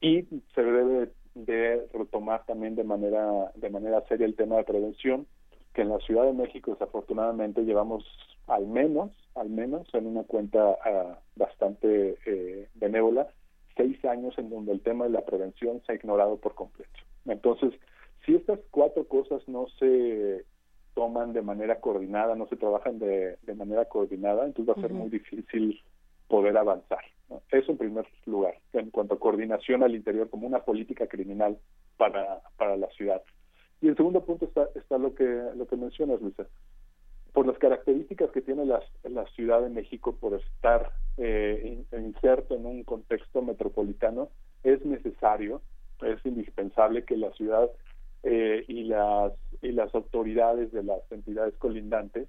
y 0.00 0.22
se 0.54 0.62
debe 0.62 1.10
de 1.34 1.88
tomar 2.10 2.44
también 2.46 2.76
de 2.76 2.84
manera 2.84 3.52
de 3.54 3.70
manera 3.70 4.02
seria 4.08 4.26
el 4.26 4.36
tema 4.36 4.56
de 4.56 4.64
prevención 4.64 5.26
que 5.74 5.82
en 5.82 5.90
la 5.90 5.98
Ciudad 5.98 6.24
de 6.24 6.32
México 6.32 6.70
desafortunadamente 6.72 7.62
llevamos 7.62 8.04
al 8.46 8.66
menos 8.66 9.10
al 9.34 9.50
menos 9.50 9.86
en 9.92 10.06
una 10.06 10.22
cuenta 10.24 10.78
ah, 10.82 11.18
bastante 11.34 12.16
eh, 12.24 12.68
benévola 12.74 13.28
seis 13.76 14.02
años 14.06 14.34
en 14.38 14.48
donde 14.48 14.72
el 14.72 14.80
tema 14.80 15.04
de 15.04 15.10
la 15.10 15.26
prevención 15.26 15.82
se 15.84 15.92
ha 15.92 15.96
ignorado 15.96 16.38
por 16.38 16.54
completo. 16.54 16.98
Entonces 17.26 17.74
si 18.24 18.34
estas 18.34 18.58
cuatro 18.70 19.06
cosas 19.06 19.46
no 19.46 19.66
se 19.78 20.44
toman 20.96 21.32
de 21.32 21.42
manera 21.42 21.78
coordinada 21.78 22.34
no 22.34 22.48
se 22.48 22.56
trabajan 22.56 22.98
de, 22.98 23.36
de 23.42 23.54
manera 23.54 23.84
coordinada 23.84 24.46
entonces 24.46 24.74
va 24.74 24.78
a 24.80 24.82
ser 24.82 24.92
muy 24.92 25.10
difícil 25.10 25.80
poder 26.26 26.56
avanzar 26.56 27.04
eso 27.50 27.72
en 27.72 27.78
primer 27.78 28.06
lugar, 28.26 28.54
en 28.72 28.90
cuanto 28.90 29.14
a 29.14 29.18
coordinación 29.18 29.82
al 29.82 29.94
interior 29.94 30.30
como 30.30 30.46
una 30.46 30.60
política 30.60 31.06
criminal 31.06 31.58
para, 31.96 32.40
para 32.56 32.76
la 32.76 32.88
ciudad. 32.90 33.22
Y 33.80 33.88
el 33.88 33.96
segundo 33.96 34.24
punto 34.24 34.46
está, 34.46 34.68
está 34.74 34.98
lo 34.98 35.14
que 35.14 35.24
lo 35.24 35.66
que 35.66 35.76
mencionas, 35.76 36.20
Luisa. 36.20 36.46
Por 37.32 37.46
las 37.46 37.58
características 37.58 38.30
que 38.30 38.40
tiene 38.40 38.64
la, 38.64 38.80
la 39.04 39.26
Ciudad 39.32 39.60
de 39.60 39.68
México 39.68 40.16
por 40.16 40.34
estar 40.34 40.92
eh, 41.18 41.84
inserto 41.92 42.54
en 42.54 42.64
un 42.64 42.84
contexto 42.84 43.42
metropolitano, 43.42 44.30
es 44.62 44.84
necesario, 44.86 45.60
es 46.02 46.24
indispensable 46.24 47.04
que 47.04 47.16
la 47.16 47.30
ciudad 47.32 47.70
eh, 48.28 48.64
y 48.66 48.82
las 48.84 49.32
y 49.62 49.70
las 49.70 49.94
autoridades 49.94 50.72
de 50.72 50.82
las 50.82 51.00
entidades 51.12 51.56
colindantes 51.58 52.28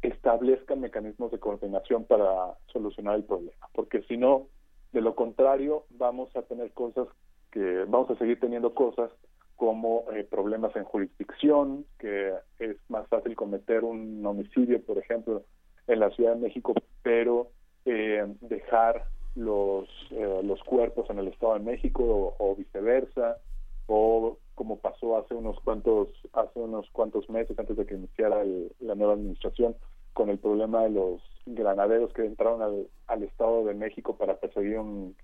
establezcan 0.00 0.80
mecanismos 0.80 1.30
de 1.30 1.38
coordinación 1.38 2.04
para 2.04 2.54
solucionar 2.72 3.16
el 3.16 3.24
problema, 3.24 3.68
porque 3.74 4.02
si 4.02 4.16
no, 4.16 4.46
de 4.92 5.02
lo 5.02 5.14
contrario, 5.14 5.84
vamos 5.90 6.34
a 6.34 6.42
tener 6.42 6.72
cosas 6.72 7.08
que 7.52 7.84
vamos 7.88 8.10
a 8.10 8.16
seguir 8.16 8.40
teniendo 8.40 8.74
cosas 8.74 9.10
como 9.56 10.04
eh, 10.12 10.24
problemas 10.24 10.74
en 10.76 10.84
jurisdicción, 10.84 11.84
que 11.98 12.32
es 12.58 12.76
más 12.88 13.06
fácil 13.08 13.34
cometer 13.34 13.84
un 13.84 14.24
homicidio, 14.24 14.80
por 14.82 14.96
ejemplo, 14.96 15.42
en 15.88 16.00
la 16.00 16.10
Ciudad 16.10 16.36
de 16.36 16.40
México, 16.40 16.72
pero 17.02 17.50
eh, 17.84 18.24
dejar 18.40 19.04
los 19.34 19.88
eh, 20.10 20.40
los 20.42 20.62
cuerpos 20.62 21.10
en 21.10 21.18
el 21.18 21.28
Estado 21.28 21.54
de 21.54 21.60
México 21.60 22.34
o, 22.38 22.56
viceversa, 22.56 23.38
o 23.86 24.38
como 24.58 24.80
pasó 24.80 25.16
hace 25.16 25.36
unos 25.36 25.60
cuantos 25.60 26.08
hace 26.32 26.58
unos 26.58 26.90
cuantos 26.90 27.30
meses 27.30 27.56
antes 27.56 27.76
de 27.76 27.86
que 27.86 27.94
iniciara 27.94 28.42
la 28.80 28.96
nueva 28.96 29.12
administración, 29.12 29.76
con 30.14 30.30
el 30.30 30.38
problema 30.38 30.82
de 30.82 30.90
los 30.90 31.22
granaderos 31.46 32.12
que 32.12 32.26
entraron 32.26 32.60
al, 32.60 32.88
al 33.06 33.22
Estado 33.22 33.64
de 33.66 33.74
México 33.74 34.16
para 34.16 34.40
perseguir 34.40 34.80
un, 34.80 35.14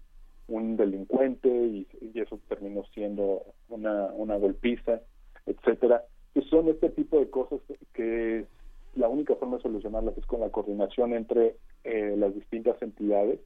un 0.47 0.77
delincuente 0.77 1.49
y, 1.49 1.89
eso 2.15 2.39
terminó 2.49 2.85
siendo 2.95 3.43
una, 3.69 4.07
una 4.13 4.37
golpiza, 4.37 5.01
etcétera. 5.47 6.05
Pues 6.33 6.47
son 6.47 6.69
este 6.69 6.91
tipo 6.91 7.19
de 7.19 7.29
cosas 7.29 7.59
que 7.93 8.47
la 8.95 9.09
única 9.09 9.35
forma 9.35 9.57
de 9.57 9.65
solucionarlas 9.65 10.17
es 10.17 10.27
con 10.27 10.43
la 10.43 10.51
coordinación 10.51 11.13
entre 11.13 11.57
eh, 11.83 12.15
las 12.17 12.33
distintas 12.37 12.81
entidades, 12.81 13.41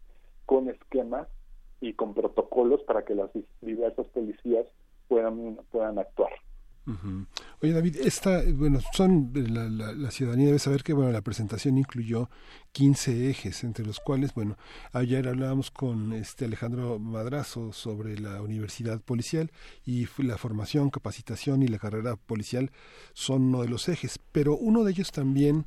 con 0.45 0.69
esquemas 0.69 1.29
y 1.81 1.95
con 1.95 2.13
protocolos 2.13 2.83
para 2.83 3.07
que 3.07 3.15
las 3.15 3.31
diversas 3.63 4.07
policías 4.09 4.67
puedan, 5.09 5.57
puedan 5.71 5.99
actuar. 5.99 6.31
Oye 7.61 7.73
David, 7.73 7.97
esta, 7.97 8.43
bueno, 8.55 8.81
son 8.95 9.31
la, 9.35 9.69
la, 9.69 10.11
ciudadanía 10.11 10.47
debe 10.47 10.59
saber 10.59 10.83
que 10.83 10.95
bueno 10.95 11.13
la 11.13 11.21
presentación 11.21 11.77
incluyó 11.77 12.31
15 12.73 13.29
ejes, 13.29 13.63
entre 13.63 13.85
los 13.85 14.01
cuales, 14.01 14.33
bueno, 14.33 14.57
ayer 14.93 15.29
hablábamos 15.29 15.71
con 15.71 16.15
este 16.15 16.47
Alejandro 16.47 16.99
Madrazo 16.99 17.73
sobre 17.73 18.19
la 18.19 18.41
universidad 18.41 19.03
policial 19.03 19.51
y 19.85 20.07
la 20.19 20.39
formación, 20.39 20.89
capacitación 20.89 21.63
y 21.63 21.69
la 21.69 21.79
carrera 21.79 22.17
policial 22.17 22.71
son 23.13 23.43
uno 23.43 23.63
de 23.63 23.69
los 23.69 23.89
ejes, 23.91 24.19
pero 24.33 24.57
uno 24.57 24.83
de 24.85 24.93
ellos 24.93 25.13
también 25.13 25.67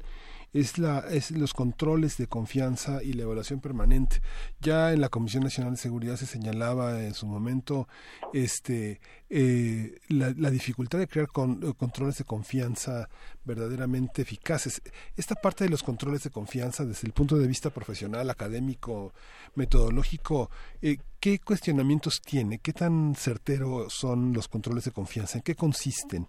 es, 0.53 0.77
la, 0.77 0.99
es 0.99 1.31
los 1.31 1.53
controles 1.53 2.17
de 2.17 2.27
confianza 2.27 3.01
y 3.03 3.13
la 3.13 3.23
evaluación 3.23 3.61
permanente. 3.61 4.21
Ya 4.59 4.91
en 4.91 5.01
la 5.01 5.09
Comisión 5.09 5.43
Nacional 5.43 5.73
de 5.73 5.79
Seguridad 5.79 6.17
se 6.17 6.25
señalaba 6.25 7.03
en 7.03 7.13
su 7.13 7.25
momento 7.25 7.87
este, 8.33 8.99
eh, 9.29 9.99
la, 10.09 10.51
dificultad 10.51 10.99
de 10.99 11.07
crear 11.07 11.27
con, 11.27 11.63
eh, 11.63 11.73
controles 11.77 12.17
de 12.17 12.25
confianza 12.25 13.09
verdaderamente 13.45 14.21
eficaces. 14.21 14.81
Esta 15.15 15.35
parte 15.35 15.63
de 15.63 15.69
los 15.69 15.83
controles 15.83 16.23
de 16.23 16.29
confianza 16.29 16.83
desde 16.83 17.07
el 17.07 17.13
punto 17.13 17.37
de 17.37 17.47
vista 17.47 17.69
profesional, 17.69 18.29
académico, 18.29 19.13
metodológico, 19.55 20.49
eh, 20.81 20.97
¿qué 21.19 21.39
cuestionamientos 21.39 22.21
tiene? 22.21 22.59
¿Qué 22.59 22.73
tan 22.73 23.15
certeros 23.15 23.93
son 23.93 24.33
los 24.33 24.49
controles 24.49 24.83
de 24.83 24.91
confianza? 24.91 25.37
¿En 25.37 25.43
qué 25.43 25.55
consisten? 25.55 26.27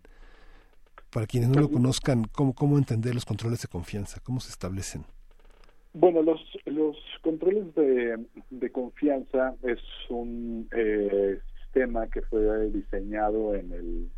Para 1.12 1.26
quienes 1.26 1.50
no 1.50 1.60
lo 1.60 1.70
conozcan, 1.70 2.24
¿cómo, 2.32 2.54
cómo 2.54 2.78
entender 2.78 3.14
los 3.14 3.26
controles 3.26 3.60
de 3.60 3.68
confianza? 3.68 4.20
¿Cómo 4.24 4.40
se 4.40 4.50
establecen? 4.50 5.04
Bueno, 5.92 6.22
los, 6.22 6.40
los 6.64 6.96
controles 7.22 7.74
de, 7.74 8.18
de 8.48 8.72
confianza 8.72 9.54
es 9.62 9.78
un 10.08 10.68
eh, 10.74 11.38
sistema 11.60 12.06
que 12.06 12.22
fue 12.22 12.70
diseñado 12.70 13.54
en 13.54 13.72
el, 13.72 14.10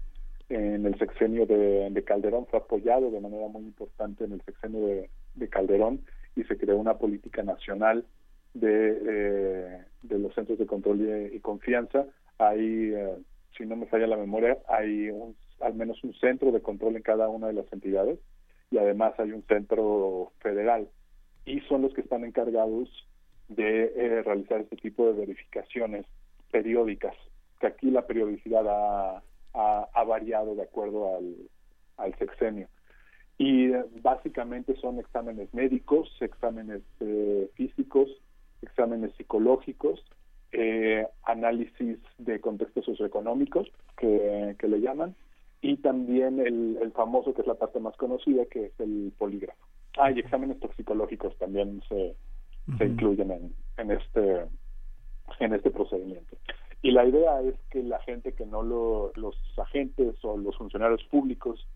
en 0.51 0.87
el 0.87 0.97
sexenio 0.99 1.47
de, 1.47 1.91
de, 1.91 2.05
Calderón, 2.05 2.47
fue 2.47 2.61
apoyado 2.61 3.11
de 3.11 3.21
manera 3.21 3.49
muy 3.49 3.63
importante 3.63 4.25
en 4.25 4.33
el 4.33 4.43
sexenio 4.43 4.87
de, 4.87 5.11
de 5.35 5.49
Calderón 5.49 6.01
y 6.37 6.45
se 6.45 6.57
creó 6.57 6.77
una 6.77 6.99
política 6.99 7.43
nacional 7.43 8.05
de, 8.55 8.99
eh, 9.09 9.85
de 10.03 10.19
los 10.19 10.33
centros 10.35 10.59
de 10.59 10.67
control 10.67 11.31
y, 11.33 11.41
confianza. 11.41 12.07
Hay, 12.39 12.93
eh, 12.95 13.17
si 13.57 13.67
no 13.67 13.75
me 13.75 13.87
falla 13.87 14.07
la 14.07 14.17
memoria, 14.17 14.59
hay 14.69 15.11
un 15.11 15.35
al 15.61 15.75
menos 15.75 16.03
un 16.05 16.15
centro 16.15 16.53
de 16.53 16.63
control 16.63 16.97
en 16.97 17.03
cada 17.03 17.29
una 17.29 17.49
de 17.49 17.55
las 17.55 17.73
entidades 17.73 18.19
y 18.71 18.79
además 18.79 19.15
hay 19.19 19.33
un 19.33 19.43
centro 19.45 20.33
federal 20.41 20.89
y 21.45 21.61
son 21.61 21.83
los 21.83 21.93
que 21.95 22.01
están 22.01 22.25
encargados 22.25 22.89
de 23.49 23.93
eh, 23.97 24.23
realizar 24.23 24.61
este 24.61 24.77
tipo 24.77 25.07
de 25.07 25.13
verificaciones 25.13 26.07
periódicas, 26.51 27.15
que 27.61 27.67
aquí 27.67 27.91
la 27.91 28.07
periodicidad 28.07 28.65
ha, 28.67 29.23
ha, 29.53 30.05
variado 30.05 30.55
de 30.55 30.63
acuerdo 30.63 31.17
al, 31.17 31.35
al 31.99 32.17
sexenio. 32.19 32.69
Y 33.37 33.73
eh, 33.73 33.85
básicamente 34.01 34.77
son 34.77 34.99
exámenes 34.99 35.53
médicos, 35.53 36.11
exámenes 36.21 36.83
eh, 37.01 37.51
físicos, 37.55 38.09
exámenes 38.63 39.15
psicológicos, 39.17 40.03
análisis 41.25 41.99
de 42.19 42.41
contextos 42.41 42.85
socioeconómicos, 42.85 43.69
que, 43.97 44.55
que 44.57 44.69
le 44.69 44.81
llaman, 44.81 45.17
y 45.65 45.79
también 45.79 46.41
el, 46.41 46.79
el, 46.83 46.93
famoso, 46.93 47.33
que 47.33 47.41
es 47.41 47.47
la 47.47 47.55
parte 47.55 47.81
más 47.81 47.97
conocida, 47.97 48.45
que 48.45 48.67
es 48.67 48.81
el 48.81 49.15
polígrafo. 49.17 49.67
Ah, 49.97 50.11
y 50.11 50.19
exámenes 50.19 50.61
toxicológicos 50.61 51.35
también 51.39 51.83
se, 51.89 52.15
se 52.77 52.85
incluyen 52.85 53.31
en, 53.31 53.55
en, 53.79 53.91
este, 53.91 54.45
en 55.41 55.55
este 55.55 55.71
procedimiento. 55.71 56.37
Y 56.83 56.91
la 56.91 57.07
idea 57.07 57.41
es 57.41 57.55
que 57.71 57.83
la 57.83 57.99
gente 58.01 58.35
que 58.35 58.45
no 58.45 58.63
lo, 58.63 59.13
los 59.15 59.35
agentes 59.57 60.23
o 60.23 60.37
los 60.37 60.55
funcionarios 60.59 61.03
públicos 61.05 61.67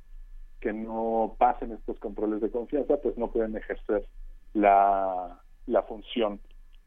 que 0.61 0.75
no 0.75 1.37
pasen 1.39 1.73
estos 1.73 1.99
controles 1.99 2.43
de 2.43 2.51
confianza, 2.51 2.99
pues 2.99 3.17
no 3.17 3.31
pueden 3.31 3.57
ejercer 3.57 4.07
la, 4.53 5.41
la 5.67 5.83
función, 5.85 6.41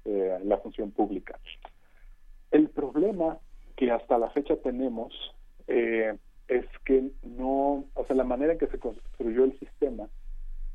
eh, 0.06 0.38
la 0.44 0.58
función 0.60 0.92
pública. 0.92 1.40
El 2.52 2.70
problema 2.70 3.40
que 3.76 3.90
hasta 3.90 4.20
la 4.20 4.30
fecha 4.30 4.56
tenemos 4.58 5.12
eh, 5.66 6.16
es 6.52 6.66
que 6.84 7.12
no, 7.24 7.86
o 7.94 8.06
sea, 8.06 8.16
la 8.16 8.26
manera 8.26 8.54
en 8.54 8.60
que 8.60 8.68
se 8.68 8.78
construyó 8.78 9.46
el 9.46 9.58
sistema 9.58 10.10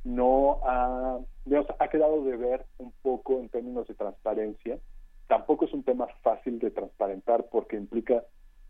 no 0.05 0.61
ha, 0.65 1.19
digamos, 1.45 1.69
ha 1.79 1.89
quedado 1.89 2.25
de 2.25 2.37
ver 2.37 2.65
un 2.79 2.93
poco 3.03 3.41
en 3.41 3.51
términos 3.51 3.87
de 3.87 3.95
transparencia. 3.95 4.79
Tampoco 5.27 5.67
es 5.67 5.73
un 5.75 5.83
tema 5.83 6.07
fácil 6.23 6.59
de 6.61 6.71
transparentar 6.71 7.47
porque 7.51 7.77
implica 7.77 8.25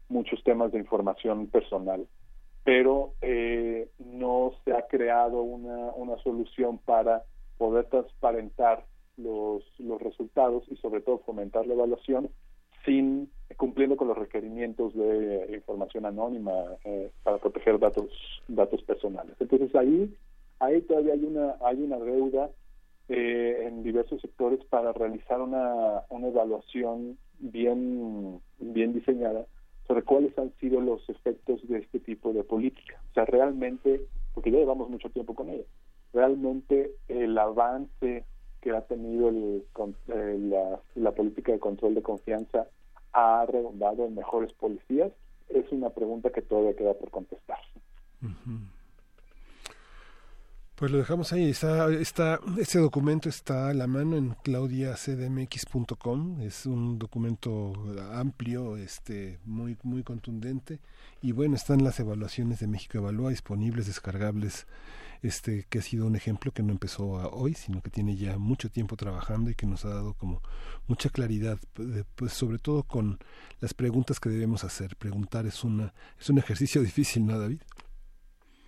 muchos 0.08 0.42
temas 0.42 0.72
de 0.72 0.78
información 0.78 1.46
personal, 1.46 2.08
pero 2.64 3.12
eh, 3.20 3.88
no 3.98 4.54
se 4.64 4.72
ha 4.72 4.86
creado 4.88 5.42
una, 5.42 5.92
una 5.92 6.16
solución 6.24 6.78
para 6.78 7.22
poder 7.56 7.84
transparentar 7.86 8.84
los, 9.16 9.62
los 9.78 10.02
resultados 10.02 10.64
y 10.68 10.76
sobre 10.76 11.02
todo 11.02 11.18
fomentar 11.18 11.66
la 11.66 11.74
evaluación 11.74 12.30
sin 12.84 13.30
cumpliendo 13.56 13.96
con 13.96 14.08
los 14.08 14.18
requerimientos 14.18 14.94
de 14.94 15.52
información 15.54 16.04
anónima 16.06 16.52
eh, 16.84 17.10
para 17.22 17.38
proteger 17.38 17.78
datos 17.78 18.10
datos 18.48 18.82
personales. 18.82 19.36
Entonces 19.38 19.74
ahí 19.74 20.14
ahí 20.58 20.80
todavía 20.82 21.14
hay 21.14 21.24
una 21.24 21.56
hay 21.64 21.82
una 21.82 21.98
deuda 21.98 22.50
eh, 23.08 23.64
en 23.66 23.84
diversos 23.84 24.20
sectores 24.20 24.64
para 24.64 24.92
realizar 24.92 25.40
una, 25.40 26.02
una 26.08 26.28
evaluación 26.28 27.18
bien 27.38 28.40
bien 28.58 28.92
diseñada 28.92 29.46
sobre 29.86 30.02
cuáles 30.02 30.36
han 30.38 30.52
sido 30.58 30.80
los 30.80 31.08
efectos 31.08 31.60
de 31.68 31.78
este 31.78 32.00
tipo 32.00 32.32
de 32.32 32.42
política. 32.42 33.00
O 33.10 33.14
sea, 33.14 33.24
realmente, 33.24 34.02
porque 34.34 34.50
ya 34.50 34.58
llevamos 34.58 34.90
mucho 34.90 35.08
tiempo 35.10 35.34
con 35.34 35.48
ella, 35.50 35.62
realmente 36.12 36.90
el 37.08 37.38
avance 37.38 38.24
que 38.60 38.70
ha 38.72 38.80
tenido 38.80 39.28
el, 39.28 39.64
eh, 40.08 40.38
la, 40.40 40.80
la 40.96 41.12
política 41.12 41.52
de 41.52 41.60
control 41.60 41.94
de 41.94 42.02
confianza 42.02 42.66
ha 43.16 43.46
redundado 43.46 44.04
en 44.04 44.14
mejores 44.14 44.52
policías 44.52 45.10
es 45.48 45.64
una 45.72 45.90
pregunta 45.90 46.30
que 46.30 46.42
todavía 46.42 46.76
queda 46.76 46.94
por 46.94 47.10
contestar. 47.10 47.58
Pues 50.74 50.90
lo 50.90 50.98
dejamos 50.98 51.32
ahí. 51.32 51.48
Está, 51.50 51.90
está, 51.92 52.40
este 52.58 52.78
documento 52.78 53.30
está 53.30 53.70
a 53.70 53.74
la 53.74 53.86
mano 53.86 54.16
en 54.16 54.34
claudiacdmx.com. 54.42 56.42
Es 56.42 56.66
un 56.66 56.98
documento 56.98 57.72
amplio, 58.12 58.76
este, 58.76 59.38
muy, 59.44 59.78
muy 59.82 60.02
contundente. 60.02 60.80
Y 61.22 61.32
bueno, 61.32 61.56
están 61.56 61.82
las 61.82 61.98
evaluaciones 62.00 62.60
de 62.60 62.66
México 62.66 62.98
Evalúa 62.98 63.30
disponibles, 63.30 63.86
descargables. 63.86 64.66
Este, 65.22 65.64
que 65.68 65.78
ha 65.78 65.82
sido 65.82 66.06
un 66.06 66.16
ejemplo 66.16 66.52
que 66.52 66.62
no 66.62 66.72
empezó 66.72 67.06
hoy, 67.32 67.54
sino 67.54 67.80
que 67.82 67.90
tiene 67.90 68.16
ya 68.16 68.38
mucho 68.38 68.70
tiempo 68.70 68.96
trabajando 68.96 69.50
y 69.50 69.54
que 69.54 69.66
nos 69.66 69.84
ha 69.84 69.90
dado 69.90 70.14
como 70.14 70.42
mucha 70.86 71.10
claridad, 71.10 71.58
pues 72.14 72.32
sobre 72.32 72.58
todo 72.58 72.82
con 72.82 73.18
las 73.60 73.74
preguntas 73.74 74.20
que 74.20 74.28
debemos 74.28 74.64
hacer. 74.64 74.96
Preguntar 74.96 75.46
es 75.46 75.64
una, 75.64 75.92
es 76.18 76.30
un 76.30 76.38
ejercicio 76.38 76.80
difícil, 76.82 77.26
¿no, 77.26 77.38
David? 77.38 77.60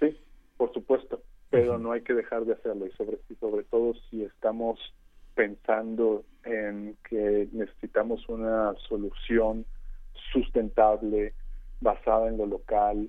Sí, 0.01 0.16
por 0.57 0.73
supuesto 0.73 1.23
pero 1.51 1.79
no 1.79 1.93
hay 1.93 2.03
que 2.03 2.15
dejar 2.15 2.45
de 2.45 2.53
hacerlo 2.53 2.87
y 2.87 2.93
sobre, 2.93 3.19
sobre 3.41 3.65
todo 3.65 3.95
si 4.11 4.23
estamos 4.23 4.79
pensando 5.35 6.25
en 6.45 6.97
que 7.09 7.49
necesitamos 7.53 8.29
una 8.29 8.75
solución 8.89 9.65
sustentable 10.33 11.33
basada 11.81 12.29
en 12.29 12.39
lo 12.39 12.47
local 12.47 13.09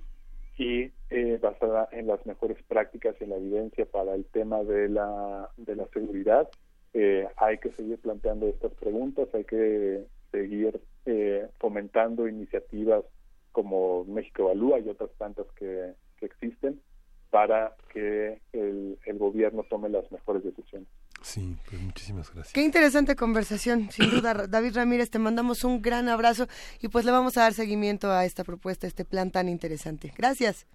y 0.60 0.91
eh, 1.10 1.40
basada 1.41 1.88
en 1.94 2.06
las 2.06 2.23
mejores 2.26 2.61
prácticas 2.68 3.15
y 3.19 3.23
en 3.23 3.30
la 3.30 3.38
evidencia 3.38 3.86
para 3.86 4.14
el 4.14 4.26
tema 4.26 4.61
de 4.61 4.90
la, 4.90 5.49
de 5.56 5.76
la 5.77 5.88
seguridad. 5.88 6.49
Eh, 6.94 7.26
hay 7.38 7.60
que 7.60 7.72
seguir 7.72 7.98
planteando 7.99 8.48
estas 8.48 8.73
preguntas, 8.73 9.30
hay 9.34 9.45
que 9.45 10.03
seguir 10.31 10.81
eh, 11.06 11.48
fomentando 11.60 12.27
iniciativas 12.27 13.06
como 13.53 14.03
México 14.03 14.44
Evalúa 14.44 14.80
y 14.80 14.90
otras 14.90 15.11
tantas 15.18 15.48
que, 15.56 15.94
que 16.18 16.26
existen 16.26 16.81
para 17.30 17.76
que 17.94 18.41
el, 18.52 18.98
gobierno 19.18 19.64
tome 19.69 19.88
las 19.88 20.11
mejores 20.11 20.44
decisiones. 20.44 20.90
Sí, 21.21 21.57
pues 21.69 21.81
muchísimas 21.81 22.33
gracias. 22.33 22.53
Qué 22.53 22.61
interesante 22.61 23.15
conversación, 23.15 23.89
sin 23.91 24.09
duda. 24.11 24.47
David 24.47 24.75
Ramírez, 24.75 25.09
te 25.09 25.19
mandamos 25.19 25.63
un 25.63 25.81
gran 25.81 26.09
abrazo 26.09 26.47
y 26.79 26.87
pues 26.87 27.05
le 27.05 27.11
vamos 27.11 27.37
a 27.37 27.41
dar 27.41 27.53
seguimiento 27.53 28.11
a 28.11 28.25
esta 28.25 28.43
propuesta, 28.43 28.87
a 28.87 28.89
este 28.89 29.05
plan 29.05 29.31
tan 29.31 29.49
interesante. 29.49 30.13
Gracias. 30.17 30.65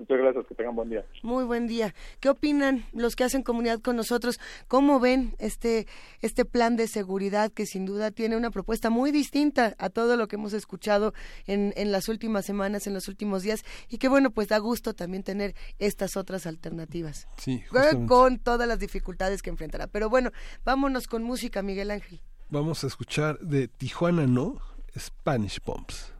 Muchas 0.00 0.16
gracias, 0.16 0.46
que 0.46 0.54
tengan 0.54 0.74
buen 0.74 0.88
día. 0.88 1.04
Muy 1.22 1.44
buen 1.44 1.66
día. 1.66 1.94
¿Qué 2.20 2.30
opinan 2.30 2.86
los 2.94 3.16
que 3.16 3.24
hacen 3.24 3.42
comunidad 3.42 3.80
con 3.80 3.96
nosotros? 3.96 4.40
¿Cómo 4.66 4.98
ven 4.98 5.34
este, 5.38 5.86
este 6.22 6.46
plan 6.46 6.76
de 6.76 6.88
seguridad 6.88 7.52
que 7.52 7.66
sin 7.66 7.84
duda 7.84 8.10
tiene 8.10 8.38
una 8.38 8.50
propuesta 8.50 8.88
muy 8.88 9.12
distinta 9.12 9.74
a 9.76 9.90
todo 9.90 10.16
lo 10.16 10.26
que 10.26 10.36
hemos 10.36 10.54
escuchado 10.54 11.12
en, 11.46 11.74
en 11.76 11.92
las 11.92 12.08
últimas 12.08 12.46
semanas, 12.46 12.86
en 12.86 12.94
los 12.94 13.08
últimos 13.08 13.42
días? 13.42 13.62
Y 13.90 13.98
que 13.98 14.08
bueno, 14.08 14.30
pues 14.30 14.48
da 14.48 14.56
gusto 14.56 14.94
también 14.94 15.22
tener 15.22 15.54
estas 15.78 16.16
otras 16.16 16.46
alternativas. 16.46 17.28
Sí, 17.36 17.62
Con 18.08 18.38
todas 18.38 18.66
las 18.66 18.78
dificultades 18.78 19.42
que 19.42 19.50
enfrentará. 19.50 19.86
Pero 19.86 20.08
bueno, 20.08 20.30
vámonos 20.64 21.08
con 21.08 21.22
música, 21.22 21.60
Miguel 21.60 21.90
Ángel. 21.90 22.22
Vamos 22.48 22.84
a 22.84 22.86
escuchar 22.86 23.38
de 23.40 23.68
Tijuana 23.68 24.26
No, 24.26 24.62
Spanish 24.98 25.60
Bombs. 25.62 26.14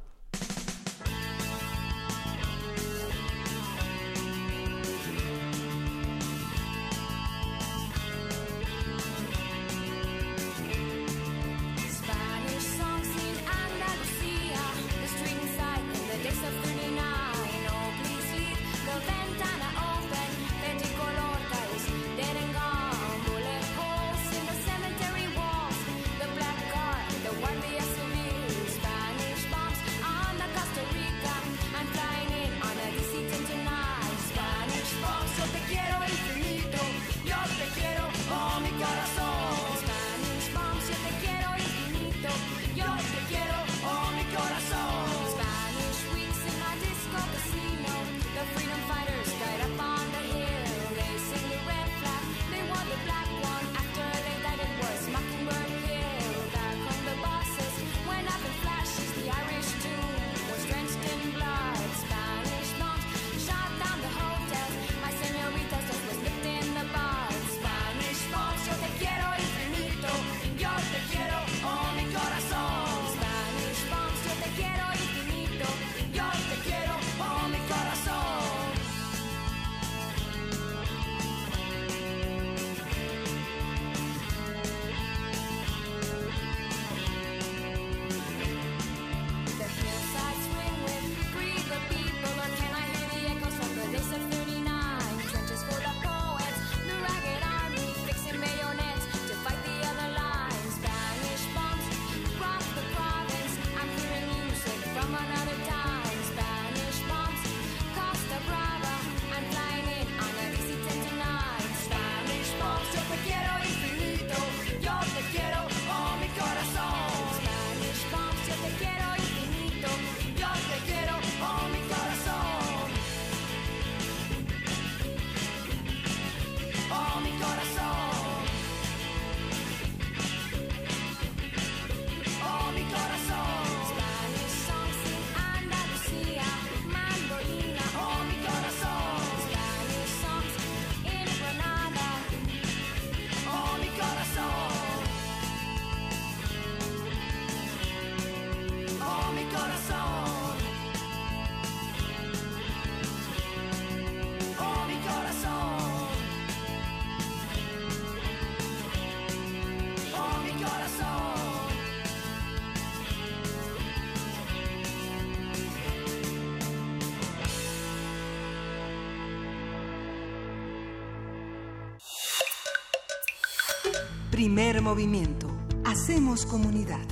Primer 174.41 174.81
movimiento. 174.81 175.49
Hacemos 175.85 176.47
comunidad. 176.47 177.07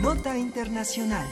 Nota 0.00 0.38
Internacional. 0.38 1.26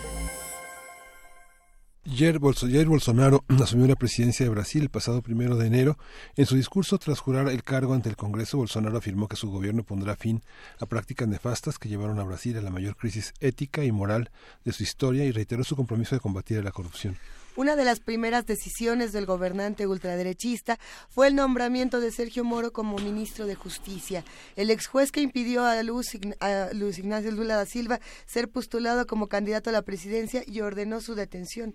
Jair, 2.04 2.40
Bolsonaro 2.40 3.44
asumió 3.62 3.86
la 3.86 3.94
presidencia 3.94 4.44
de 4.44 4.50
Brasil 4.50 4.82
el 4.82 4.88
pasado 4.88 5.22
primero 5.22 5.56
de 5.56 5.68
enero. 5.68 5.98
En 6.34 6.46
su 6.46 6.56
discurso 6.56 6.98
tras 6.98 7.20
jurar 7.20 7.48
el 7.48 7.62
cargo 7.62 7.94
ante 7.94 8.08
el 8.08 8.16
Congreso, 8.16 8.58
Bolsonaro 8.58 8.98
afirmó 8.98 9.28
que 9.28 9.36
su 9.36 9.52
gobierno 9.52 9.84
pondrá 9.84 10.16
fin 10.16 10.42
a 10.80 10.86
prácticas 10.86 11.28
nefastas 11.28 11.78
que 11.78 11.88
llevaron 11.88 12.18
a 12.18 12.24
Brasil 12.24 12.58
a 12.58 12.60
la 12.60 12.70
mayor 12.70 12.96
crisis 12.96 13.34
ética 13.38 13.84
y 13.84 13.92
moral 13.92 14.32
de 14.64 14.72
su 14.72 14.82
historia 14.82 15.24
y 15.24 15.30
reiteró 15.30 15.62
su 15.62 15.76
compromiso 15.76 16.16
de 16.16 16.20
combatir 16.20 16.64
la 16.64 16.72
corrupción. 16.72 17.16
Una 17.56 17.74
de 17.74 17.86
las 17.86 18.00
primeras 18.00 18.44
decisiones 18.44 19.12
del 19.12 19.24
gobernante 19.24 19.86
ultraderechista 19.86 20.78
fue 21.08 21.28
el 21.28 21.34
nombramiento 21.34 22.00
de 22.00 22.12
Sergio 22.12 22.44
Moro 22.44 22.70
como 22.70 22.98
ministro 22.98 23.46
de 23.46 23.54
Justicia. 23.54 24.24
El 24.56 24.70
ex 24.70 24.86
juez 24.86 25.10
que 25.10 25.22
impidió 25.22 25.64
a 25.64 25.82
Luis, 25.82 26.14
Ignacio 26.14 27.30
Lula 27.30 27.56
da 27.56 27.64
Silva 27.64 27.98
ser 28.26 28.50
postulado 28.50 29.06
como 29.06 29.28
candidato 29.28 29.70
a 29.70 29.72
la 29.72 29.80
presidencia 29.80 30.42
y 30.46 30.60
ordenó 30.60 31.00
su 31.00 31.14
detención. 31.14 31.74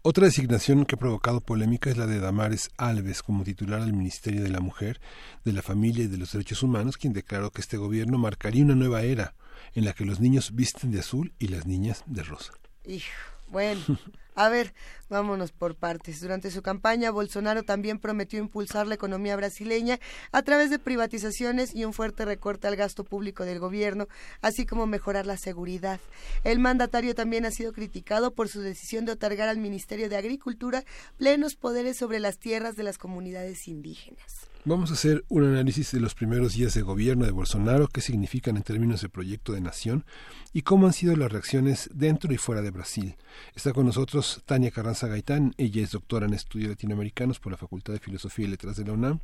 Otra 0.00 0.24
designación 0.24 0.86
que 0.86 0.94
ha 0.94 0.98
provocado 0.98 1.42
polémica 1.42 1.90
es 1.90 1.98
la 1.98 2.06
de 2.06 2.20
Damares 2.20 2.70
Alves 2.78 3.22
como 3.22 3.44
titular 3.44 3.84
del 3.84 3.92
Ministerio 3.92 4.42
de 4.42 4.48
la 4.48 4.60
Mujer, 4.60 4.98
de 5.44 5.52
la 5.52 5.60
Familia 5.60 6.04
y 6.04 6.08
de 6.08 6.16
los 6.16 6.32
Derechos 6.32 6.62
Humanos, 6.62 6.96
quien 6.96 7.12
declaró 7.12 7.50
que 7.50 7.60
este 7.60 7.76
gobierno 7.76 8.16
marcaría 8.16 8.64
una 8.64 8.74
nueva 8.74 9.02
era 9.02 9.34
en 9.74 9.84
la 9.84 9.92
que 9.92 10.06
los 10.06 10.20
niños 10.20 10.54
visten 10.54 10.90
de 10.90 11.00
azul 11.00 11.34
y 11.38 11.48
las 11.48 11.66
niñas 11.66 12.02
de 12.06 12.22
rosa. 12.22 12.54
Hijo, 12.86 13.12
bueno. 13.50 13.80
A 14.38 14.48
ver, 14.50 14.72
vámonos 15.08 15.50
por 15.50 15.74
partes. 15.74 16.20
Durante 16.20 16.52
su 16.52 16.62
campaña, 16.62 17.10
Bolsonaro 17.10 17.64
también 17.64 17.98
prometió 17.98 18.38
impulsar 18.38 18.86
la 18.86 18.94
economía 18.94 19.34
brasileña 19.34 19.98
a 20.30 20.42
través 20.42 20.70
de 20.70 20.78
privatizaciones 20.78 21.74
y 21.74 21.84
un 21.84 21.92
fuerte 21.92 22.24
recorte 22.24 22.68
al 22.68 22.76
gasto 22.76 23.02
público 23.02 23.44
del 23.44 23.58
gobierno, 23.58 24.06
así 24.40 24.64
como 24.64 24.86
mejorar 24.86 25.26
la 25.26 25.38
seguridad. 25.38 25.98
El 26.44 26.60
mandatario 26.60 27.16
también 27.16 27.46
ha 27.46 27.50
sido 27.50 27.72
criticado 27.72 28.32
por 28.32 28.48
su 28.48 28.60
decisión 28.60 29.06
de 29.06 29.12
otorgar 29.12 29.48
al 29.48 29.58
Ministerio 29.58 30.08
de 30.08 30.16
Agricultura 30.18 30.84
plenos 31.16 31.56
poderes 31.56 31.96
sobre 31.96 32.20
las 32.20 32.38
tierras 32.38 32.76
de 32.76 32.84
las 32.84 32.96
comunidades 32.96 33.66
indígenas. 33.66 34.47
Vamos 34.68 34.90
a 34.90 34.94
hacer 34.94 35.24
un 35.30 35.44
análisis 35.44 35.92
de 35.92 36.00
los 36.00 36.14
primeros 36.14 36.54
días 36.54 36.74
de 36.74 36.82
gobierno 36.82 37.24
de 37.24 37.32
Bolsonaro, 37.32 37.88
qué 37.88 38.02
significan 38.02 38.58
en 38.58 38.62
términos 38.62 39.00
de 39.00 39.08
proyecto 39.08 39.54
de 39.54 39.62
nación 39.62 40.04
y 40.52 40.60
cómo 40.60 40.86
han 40.86 40.92
sido 40.92 41.16
las 41.16 41.32
reacciones 41.32 41.88
dentro 41.94 42.34
y 42.34 42.36
fuera 42.36 42.60
de 42.60 42.70
Brasil. 42.70 43.16
Está 43.56 43.72
con 43.72 43.86
nosotros 43.86 44.42
Tania 44.44 44.70
Carranza 44.70 45.08
Gaitán, 45.08 45.54
ella 45.56 45.82
es 45.82 45.92
doctora 45.92 46.26
en 46.26 46.34
estudios 46.34 46.68
latinoamericanos 46.68 47.40
por 47.40 47.50
la 47.50 47.56
Facultad 47.56 47.94
de 47.94 47.98
Filosofía 47.98 48.44
y 48.44 48.48
Letras 48.48 48.76
de 48.76 48.84
la 48.84 48.92
UNAM, 48.92 49.20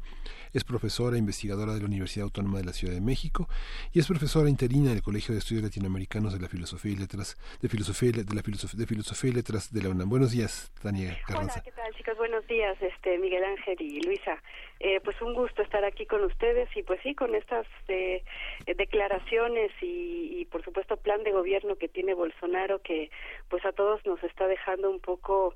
es 0.54 0.64
profesora 0.64 1.16
e 1.16 1.18
investigadora 1.18 1.74
de 1.74 1.80
la 1.80 1.86
Universidad 1.86 2.24
Autónoma 2.24 2.56
de 2.56 2.64
la 2.64 2.72
Ciudad 2.72 2.94
de 2.94 3.02
México 3.02 3.46
y 3.92 3.98
es 3.98 4.06
profesora 4.06 4.48
interina 4.48 4.92
del 4.92 5.02
Colegio 5.02 5.34
de 5.34 5.40
Estudios 5.40 5.64
Latinoamericanos 5.64 6.32
de 6.32 6.40
la 6.40 6.48
Filosofía 6.48 6.92
y 6.92 6.96
Letras 6.96 7.36
de 7.60 7.68
Filosofía 7.68 8.12
de 8.12 8.34
la 8.34 8.42
Filosofía, 8.42 8.78
de 8.78 8.86
Filosofía 8.86 9.30
y 9.30 9.34
Letras 9.34 9.70
de 9.70 9.82
la 9.82 9.90
UNAM. 9.90 10.08
Buenos 10.08 10.32
días, 10.32 10.72
Tania 10.82 11.18
Carranza. 11.26 11.56
Hola, 11.56 11.62
¿qué 11.64 11.72
tal, 11.72 11.94
chicos? 11.96 12.16
Buenos 12.16 12.46
días, 12.46 12.78
este 12.80 13.18
Miguel 13.18 13.44
Ángel 13.44 13.76
y 13.78 14.00
Luisa. 14.00 14.40
Eh, 14.86 15.00
pues 15.02 15.18
un 15.22 15.32
gusto 15.32 15.62
estar 15.62 15.82
aquí 15.82 16.04
con 16.04 16.22
ustedes 16.24 16.68
y 16.76 16.82
pues 16.82 17.00
sí, 17.02 17.14
con 17.14 17.34
estas 17.34 17.66
eh, 17.88 18.22
declaraciones 18.66 19.72
y, 19.80 20.40
y, 20.40 20.44
por 20.44 20.62
supuesto 20.62 20.98
plan 20.98 21.22
de 21.22 21.32
gobierno 21.32 21.76
que 21.76 21.88
tiene 21.88 22.12
Bolsonaro 22.12 22.82
que 22.82 23.10
pues 23.48 23.64
a 23.64 23.72
todos 23.72 24.04
nos 24.04 24.22
está 24.22 24.46
dejando 24.46 24.90
un 24.90 25.00
poco 25.00 25.54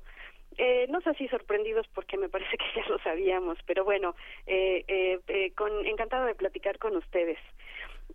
eh, 0.57 0.87
no 0.89 0.99
sé 1.01 1.13
si 1.13 1.27
sorprendidos 1.27 1.87
porque 1.93 2.17
me 2.17 2.27
parece 2.33 2.57
que 2.57 2.65
ya 2.75 2.87
lo 2.87 2.97
sabíamos, 2.99 3.59
pero 3.67 3.83
bueno, 3.83 4.15
eh, 4.47 4.83
eh, 4.87 5.19
eh 5.27 5.51
con, 5.55 5.85
encantado 5.85 6.25
de 6.25 6.33
platicar 6.33 6.79
con 6.79 6.95
ustedes. 6.95 7.37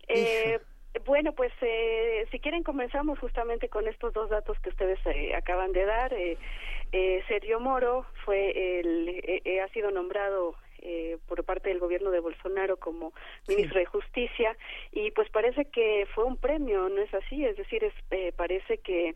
Eh, 0.08 0.58
bueno, 1.06 1.32
pues 1.32 1.52
eh, 1.60 2.26
si 2.30 2.38
quieren 2.38 2.62
comenzamos 2.62 3.18
justamente 3.18 3.68
con 3.68 3.88
estos 3.88 4.12
dos 4.12 4.30
datos 4.30 4.58
que 4.60 4.68
ustedes 4.70 4.98
eh, 5.06 5.34
acaban 5.34 5.72
de 5.72 5.84
dar. 5.84 6.12
Eh, 6.12 6.36
eh, 6.92 7.22
Sergio 7.26 7.58
Moro 7.58 8.06
fue 8.24 8.80
el, 8.80 9.08
eh, 9.24 9.60
ha 9.60 9.68
sido 9.68 9.90
nombrado 9.90 10.54
eh, 10.84 11.16
por 11.26 11.42
parte 11.44 11.70
del 11.70 11.78
gobierno 11.78 12.10
de 12.10 12.20
Bolsonaro 12.20 12.76
como 12.76 13.14
ministro 13.48 13.78
de 13.80 13.86
Justicia 13.86 14.54
y 14.92 15.10
pues 15.12 15.30
parece 15.30 15.64
que 15.64 16.06
fue 16.14 16.24
un 16.24 16.36
premio, 16.36 16.90
¿no 16.90 17.00
es 17.00 17.12
así? 17.14 17.44
Es 17.44 17.56
decir, 17.56 17.82
es, 17.84 17.94
eh, 18.10 18.32
parece 18.36 18.78
que 18.78 19.14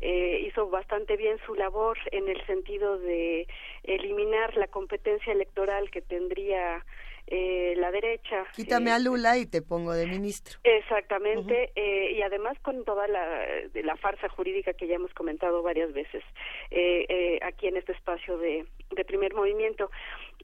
eh, 0.00 0.44
hizo 0.46 0.68
bastante 0.68 1.16
bien 1.16 1.38
su 1.46 1.54
labor 1.54 1.96
en 2.12 2.28
el 2.28 2.44
sentido 2.46 2.98
de 2.98 3.46
eliminar 3.84 4.56
la 4.56 4.66
competencia 4.66 5.32
electoral 5.32 5.90
que 5.90 6.02
tendría 6.02 6.84
eh, 7.26 7.74
la 7.76 7.90
derecha. 7.90 8.44
Quítame 8.54 8.90
a 8.90 8.98
Lula 8.98 9.36
y 9.38 9.46
te 9.46 9.62
pongo 9.62 9.92
de 9.92 10.06
ministro. 10.06 10.58
Exactamente, 10.62 11.72
eh, 11.74 12.12
y 12.12 12.22
además 12.22 12.58
con 12.60 12.84
toda 12.84 13.08
la, 13.08 13.46
de 13.72 13.82
la 13.82 13.96
farsa 13.96 14.28
jurídica 14.28 14.74
que 14.74 14.86
ya 14.86 14.94
hemos 14.96 15.12
comentado 15.14 15.62
varias 15.62 15.92
veces 15.92 16.22
eh, 16.70 17.06
eh, 17.08 17.38
aquí 17.42 17.66
en 17.66 17.76
este 17.76 17.92
espacio 17.92 18.38
de, 18.38 18.66
de 18.94 19.04
primer 19.04 19.34
movimiento. 19.34 19.90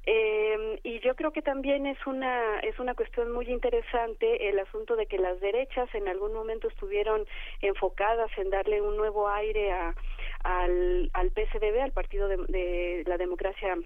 Eh, 0.04 0.80
y 0.82 0.98
yo 1.00 1.14
creo 1.14 1.30
que 1.30 1.42
también 1.42 1.86
es 1.86 1.98
una 2.08 2.58
es 2.60 2.76
una 2.80 2.94
cuestión 2.94 3.30
muy 3.30 3.48
interesante 3.48 4.48
el 4.48 4.58
asunto 4.58 4.96
de 4.96 5.06
que 5.06 5.16
las 5.16 5.40
derechas 5.40 5.88
en 5.94 6.08
algún 6.08 6.32
momento 6.32 6.66
estuvieron 6.66 7.24
enfocadas 7.60 8.30
en 8.36 8.50
darle 8.50 8.80
un 8.80 8.96
nuevo 8.96 9.28
aire 9.28 9.70
a, 9.70 9.94
al, 10.42 11.08
al 11.12 11.30
PSDB, 11.30 11.80
al 11.80 11.92
Partido 11.92 12.26
de, 12.26 12.36
de 12.48 13.04
la 13.06 13.16
Democracia 13.16 13.76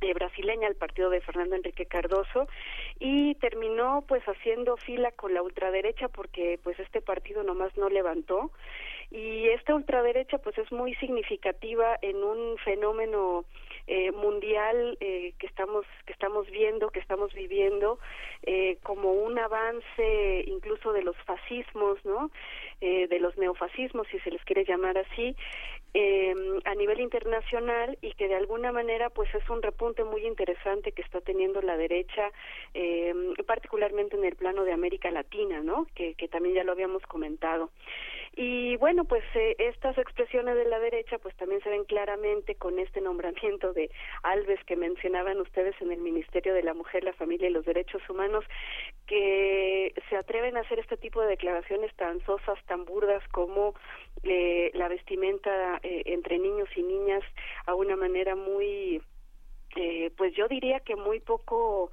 eh, 0.00 0.14
brasileña, 0.14 0.68
el 0.68 0.76
partido 0.76 1.10
de 1.10 1.20
Fernando 1.20 1.56
Enrique 1.56 1.86
Cardoso, 1.86 2.48
y 2.98 3.34
terminó 3.36 4.04
pues 4.06 4.22
haciendo 4.24 4.76
fila 4.76 5.10
con 5.12 5.34
la 5.34 5.42
ultraderecha 5.42 6.08
porque 6.08 6.58
pues 6.62 6.78
este 6.78 7.00
partido 7.00 7.42
nomás 7.42 7.76
no 7.76 7.88
levantó. 7.88 8.50
Y 9.10 9.48
esta 9.48 9.74
ultraderecha 9.74 10.38
pues 10.38 10.58
es 10.58 10.70
muy 10.72 10.94
significativa 10.96 11.96
en 12.02 12.16
un 12.16 12.58
fenómeno 12.58 13.44
eh, 13.86 14.10
mundial 14.12 14.96
eh, 15.00 15.32
que 15.38 15.46
estamos 15.46 15.86
que 16.06 16.12
estamos 16.12 16.50
viendo 16.50 16.90
que 16.90 16.98
estamos 16.98 17.32
viviendo 17.32 17.98
eh, 18.42 18.78
como 18.82 19.12
un 19.12 19.38
avance 19.38 20.44
incluso 20.46 20.92
de 20.92 21.02
los 21.02 21.16
fascismos 21.18 22.04
no 22.04 22.30
eh, 22.80 23.06
de 23.06 23.20
los 23.20 23.36
neofascismos 23.38 24.08
si 24.08 24.18
se 24.20 24.30
les 24.32 24.42
quiere 24.44 24.64
llamar 24.64 24.98
así 24.98 25.36
eh, 25.98 26.34
a 26.66 26.74
nivel 26.74 27.00
internacional 27.00 27.96
y 28.02 28.12
que 28.12 28.28
de 28.28 28.34
alguna 28.34 28.70
manera 28.70 29.08
pues 29.08 29.34
es 29.34 29.48
un 29.48 29.62
repunte 29.62 30.04
muy 30.04 30.26
interesante 30.26 30.92
que 30.92 31.00
está 31.00 31.22
teniendo 31.22 31.62
la 31.62 31.78
derecha 31.78 32.32
eh, 32.74 33.14
particularmente 33.46 34.14
en 34.14 34.26
el 34.26 34.36
plano 34.36 34.64
de 34.64 34.72
América 34.72 35.10
Latina 35.10 35.62
no 35.62 35.86
que, 35.94 36.12
que 36.12 36.28
también 36.28 36.54
ya 36.54 36.64
lo 36.64 36.72
habíamos 36.72 37.02
comentado 37.04 37.70
y 38.38 38.76
bueno, 38.76 39.04
pues 39.04 39.24
eh, 39.34 39.56
estas 39.58 39.96
expresiones 39.96 40.56
de 40.56 40.66
la 40.66 40.78
derecha 40.78 41.16
pues 41.16 41.34
también 41.36 41.62
se 41.62 41.70
ven 41.70 41.84
claramente 41.84 42.54
con 42.54 42.78
este 42.78 43.00
nombramiento 43.00 43.72
de 43.72 43.90
Alves 44.22 44.62
que 44.66 44.76
mencionaban 44.76 45.40
ustedes 45.40 45.74
en 45.80 45.90
el 45.90 46.00
Ministerio 46.00 46.52
de 46.52 46.62
la 46.62 46.74
Mujer, 46.74 47.02
la 47.02 47.14
Familia 47.14 47.48
y 47.48 47.52
los 47.52 47.64
Derechos 47.64 48.02
Humanos, 48.10 48.44
que 49.06 49.94
se 50.10 50.16
atreven 50.16 50.58
a 50.58 50.60
hacer 50.60 50.78
este 50.78 50.98
tipo 50.98 51.22
de 51.22 51.28
declaraciones 51.28 51.94
tan 51.96 52.20
sosas, 52.26 52.58
tan 52.66 52.84
burdas 52.84 53.26
como 53.28 53.74
eh, 54.22 54.70
la 54.74 54.88
vestimenta 54.88 55.80
eh, 55.82 56.02
entre 56.04 56.38
niños 56.38 56.68
y 56.76 56.82
niñas 56.82 57.22
a 57.64 57.74
una 57.74 57.96
manera 57.96 58.36
muy, 58.36 59.00
eh, 59.76 60.10
pues 60.14 60.34
yo 60.34 60.46
diría 60.46 60.80
que 60.80 60.94
muy 60.94 61.20
poco... 61.20 61.90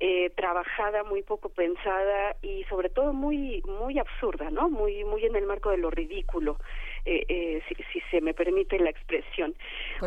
Eh, 0.00 0.30
trabajada, 0.30 1.04
muy 1.04 1.22
poco 1.22 1.50
pensada 1.50 2.34
y 2.42 2.64
sobre 2.64 2.88
todo 2.88 3.12
muy 3.12 3.62
muy 3.62 4.00
absurda, 4.00 4.50
¿no? 4.50 4.68
Muy 4.68 5.04
muy 5.04 5.24
en 5.24 5.36
el 5.36 5.46
marco 5.46 5.70
de 5.70 5.76
lo 5.76 5.88
ridículo, 5.88 6.58
eh, 7.04 7.24
eh, 7.28 7.62
si, 7.68 7.76
si, 7.92 8.00
se 8.10 8.20
me 8.20 8.34
permite 8.34 8.76
la 8.80 8.90
expresión. 8.90 9.54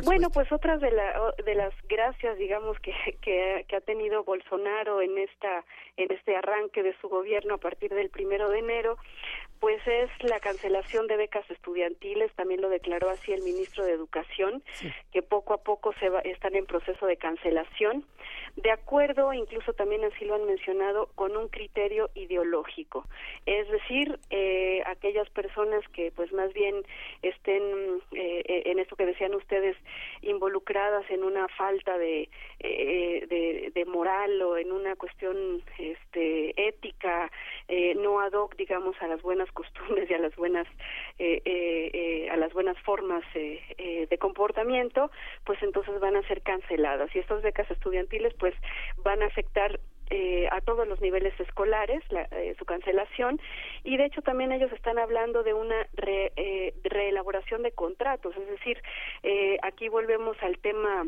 bueno, 0.04 0.30
pues 0.30 0.52
otras 0.52 0.82
de, 0.82 0.92
la, 0.92 1.34
de 1.44 1.56
las 1.56 1.74
gracias, 1.88 2.38
digamos, 2.38 2.78
que, 2.82 2.92
que, 3.22 3.66
que, 3.66 3.76
ha 3.78 3.82
tenido 3.82 4.26
Bolsonaro 4.26 5.02
en 5.02 5.18
esta 5.18 5.64
en 5.96 6.12
este 6.12 6.36
arranque 6.36 6.84
de 6.84 6.94
su 7.00 7.08
gobierno 7.08 7.56
a 7.56 7.58
partir 7.58 7.94
del 7.94 8.10
primero 8.10 8.50
de 8.50 8.60
enero, 8.60 8.98
pues 9.60 9.82
es 9.88 10.10
la 10.22 10.40
cancelación 10.40 11.08
de 11.08 11.18
becas 11.18 11.50
estudiantiles, 11.50 12.32
también 12.34 12.62
lo 12.62 12.70
declaró 12.70 13.10
así 13.10 13.32
el 13.32 13.42
ministro 13.42 13.86
de 13.86 13.94
Educación, 13.94 14.64
sí. 14.74 14.92
que 15.12 15.22
poco 15.22 15.54
a 15.54 15.64
poco 15.64 15.94
se 15.94 16.10
va, 16.10 16.20
están 16.20 16.56
en 16.56 16.66
proceso 16.66 17.06
de 17.06 17.18
cancelación, 17.18 18.06
de 18.58 18.72
acuerdo, 18.72 19.32
incluso 19.34 19.74
también 19.74 20.04
así 20.04 20.26
lo 20.26 20.34
han 20.36 20.46
mencionado, 20.46 21.10
con 21.14 21.38
un 21.38 21.48
criterio 21.48 22.10
ideológico. 22.16 23.06
Es 23.46 23.70
decir, 23.70 24.20
eh, 24.32 24.82
aquellas 24.88 25.30
personas 25.30 25.88
que 25.90 26.12
pues 26.12 26.34
más 26.34 26.52
bien 26.54 26.76
estén 27.22 27.62
eh, 28.14 28.42
eh, 28.46 28.64
en 28.66 28.80
esto 28.80 28.96
que 28.96 29.06
decían 29.06 29.36
ustedes, 29.36 29.78
involucradas 30.24 31.08
en 31.12 31.24
una 31.24 31.48
falta 31.50 32.00
de, 32.00 32.30
eh, 32.60 33.72
de, 33.74 33.86
moral 33.86 34.42
o 34.42 34.58
en 34.58 34.72
una 34.72 34.96
cuestión 34.96 35.62
este, 35.78 36.68
ética, 36.68 37.32
eh, 37.68 37.96
no 37.96 38.20
ad 38.20 38.34
hoc, 38.34 38.56
digamos, 38.58 38.96
a 39.02 39.08
las 39.08 39.22
buenas 39.22 39.50
costumbres 39.52 40.10
y 40.10 40.14
a 40.14 40.20
las 40.20 40.36
buenas 40.36 40.68
a 41.20 42.38
las 42.38 42.54
buenas 42.54 42.78
formas 42.82 43.24
de 43.34 44.18
comportamiento 44.20 45.10
pues 45.46 45.62
entonces 45.64 46.00
van 46.00 46.16
a 46.16 46.28
ser 46.28 46.42
canceladas 46.42 47.14
y 47.16 47.20
estas 47.20 47.42
becas 47.42 47.70
estudiantiles 47.72 48.34
pues 48.36 48.47
van 49.04 49.24
a 49.24 49.28
afectar 49.28 49.80
eh, 50.10 50.48
a 50.52 50.62
todos 50.62 50.88
los 50.88 51.02
niveles 51.02 51.38
escolares 51.38 52.02
eh, 52.12 52.56
su 52.58 52.64
cancelación. 52.64 53.42
Y 53.84 53.98
de 53.98 54.06
hecho 54.06 54.22
también 54.22 54.54
ellos 54.54 54.72
están 54.72 54.98
hablando 54.98 55.44
de 55.44 55.54
una 55.54 55.86
eh, 55.98 56.74
reelaboración 56.84 57.64
de 57.64 57.74
contratos. 57.74 58.36
Es 58.38 58.48
decir 58.48 58.82
aquí 59.64 59.90
volvemos 59.90 60.38
al 60.42 60.60
tema 60.60 61.06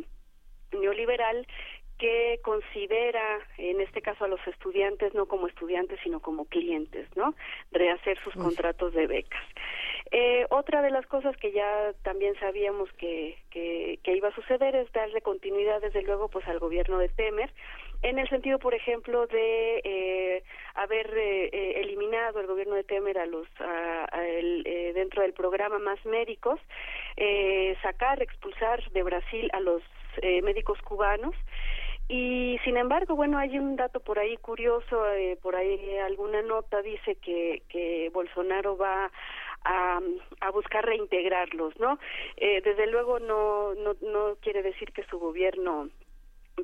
neoliberal 0.73 1.47
que 1.99 2.39
considera, 2.43 3.39
en 3.57 3.81
este 3.81 4.01
caso, 4.01 4.23
a 4.23 4.29
los 4.29 4.39
estudiantes 4.47 5.13
no 5.13 5.27
como 5.27 5.47
estudiantes, 5.47 5.99
sino 6.01 6.21
como 6.21 6.45
clientes, 6.45 7.07
¿no? 7.15 7.35
Rehacer 7.71 8.17
sus 8.23 8.33
contratos 8.33 8.93
de 8.93 9.05
becas. 9.05 9.43
Eh, 10.11 10.47
otra 10.49 10.81
de 10.81 10.89
las 10.89 11.05
cosas 11.05 11.35
que 11.37 11.51
ya 11.51 11.93
también 12.01 12.33
sabíamos 12.39 12.91
que, 12.93 13.37
que, 13.51 13.99
iba 14.15 14.29
a 14.29 14.35
suceder 14.35 14.75
es 14.75 14.91
darle 14.91 15.21
continuidad, 15.21 15.81
desde 15.81 16.01
luego, 16.01 16.29
pues 16.29 16.47
al 16.47 16.59
gobierno 16.59 16.97
de 16.97 17.09
Temer, 17.09 17.51
en 18.01 18.17
el 18.17 18.29
sentido, 18.29 18.59
por 18.59 18.73
ejemplo, 18.73 19.27
de 19.27 19.81
eh, 19.83 20.43
haber 20.75 21.13
eh, 21.15 21.81
eliminado 21.81 22.39
el 22.39 22.47
gobierno 22.47 22.75
de 22.75 22.85
Temer 22.85 23.19
a 23.19 23.25
los 23.25 23.47
dentro 24.95 25.21
del 25.21 25.33
programa 25.33 25.79
Más 25.79 26.03
Médicos, 26.05 26.59
sacar, 27.81 28.21
expulsar 28.21 28.89
de 28.91 29.03
Brasil 29.03 29.49
a 29.53 29.59
los 29.59 29.83
médicos 30.21 30.81
cubanos 30.81 31.35
y 32.09 32.57
sin 32.65 32.75
embargo, 32.75 33.15
bueno, 33.15 33.37
hay 33.37 33.57
un 33.57 33.75
dato 33.75 33.99
por 34.01 34.19
ahí 34.19 34.35
curioso, 34.37 35.09
eh, 35.13 35.37
por 35.41 35.55
ahí 35.55 35.97
alguna 35.99 36.41
nota 36.41 36.81
dice 36.81 37.15
que, 37.15 37.61
que 37.69 38.09
Bolsonaro 38.11 38.75
va 38.75 39.11
a, 39.63 39.99
a 40.41 40.51
buscar 40.51 40.85
reintegrarlos, 40.85 41.79
¿no? 41.79 41.99
Eh, 42.37 42.61
desde 42.61 42.87
luego 42.87 43.19
no, 43.19 43.75
no, 43.75 43.95
no 44.01 44.35
quiere 44.41 44.63
decir 44.63 44.91
que 44.91 45.03
su 45.03 45.19
gobierno 45.19 45.89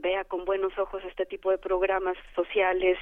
vea 0.02 0.24
con 0.26 0.46
buenos 0.46 0.78
ojos 0.78 1.04
este 1.06 1.26
tipo 1.26 1.52
de 1.52 1.58
programas 1.58 2.18
sociales. 2.36 2.98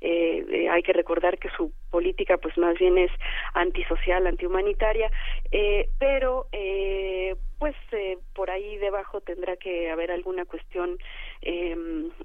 Eh, 0.00 0.44
eh, 0.48 0.68
hay 0.68 0.82
que 0.82 0.92
recordar 0.92 1.38
que 1.38 1.50
su 1.50 1.72
política, 1.90 2.38
pues 2.38 2.56
más 2.58 2.78
bien 2.78 2.98
es 2.98 3.10
antisocial, 3.54 4.26
antihumanitaria, 4.26 5.10
eh, 5.50 5.88
pero 5.98 6.46
eh, 6.52 7.36
pues 7.58 7.74
eh, 7.92 8.18
por 8.34 8.50
ahí 8.50 8.76
debajo 8.78 9.20
tendrá 9.20 9.56
que 9.56 9.90
haber 9.90 10.10
alguna 10.10 10.44
cuestión 10.44 10.98
eh, 11.42 11.76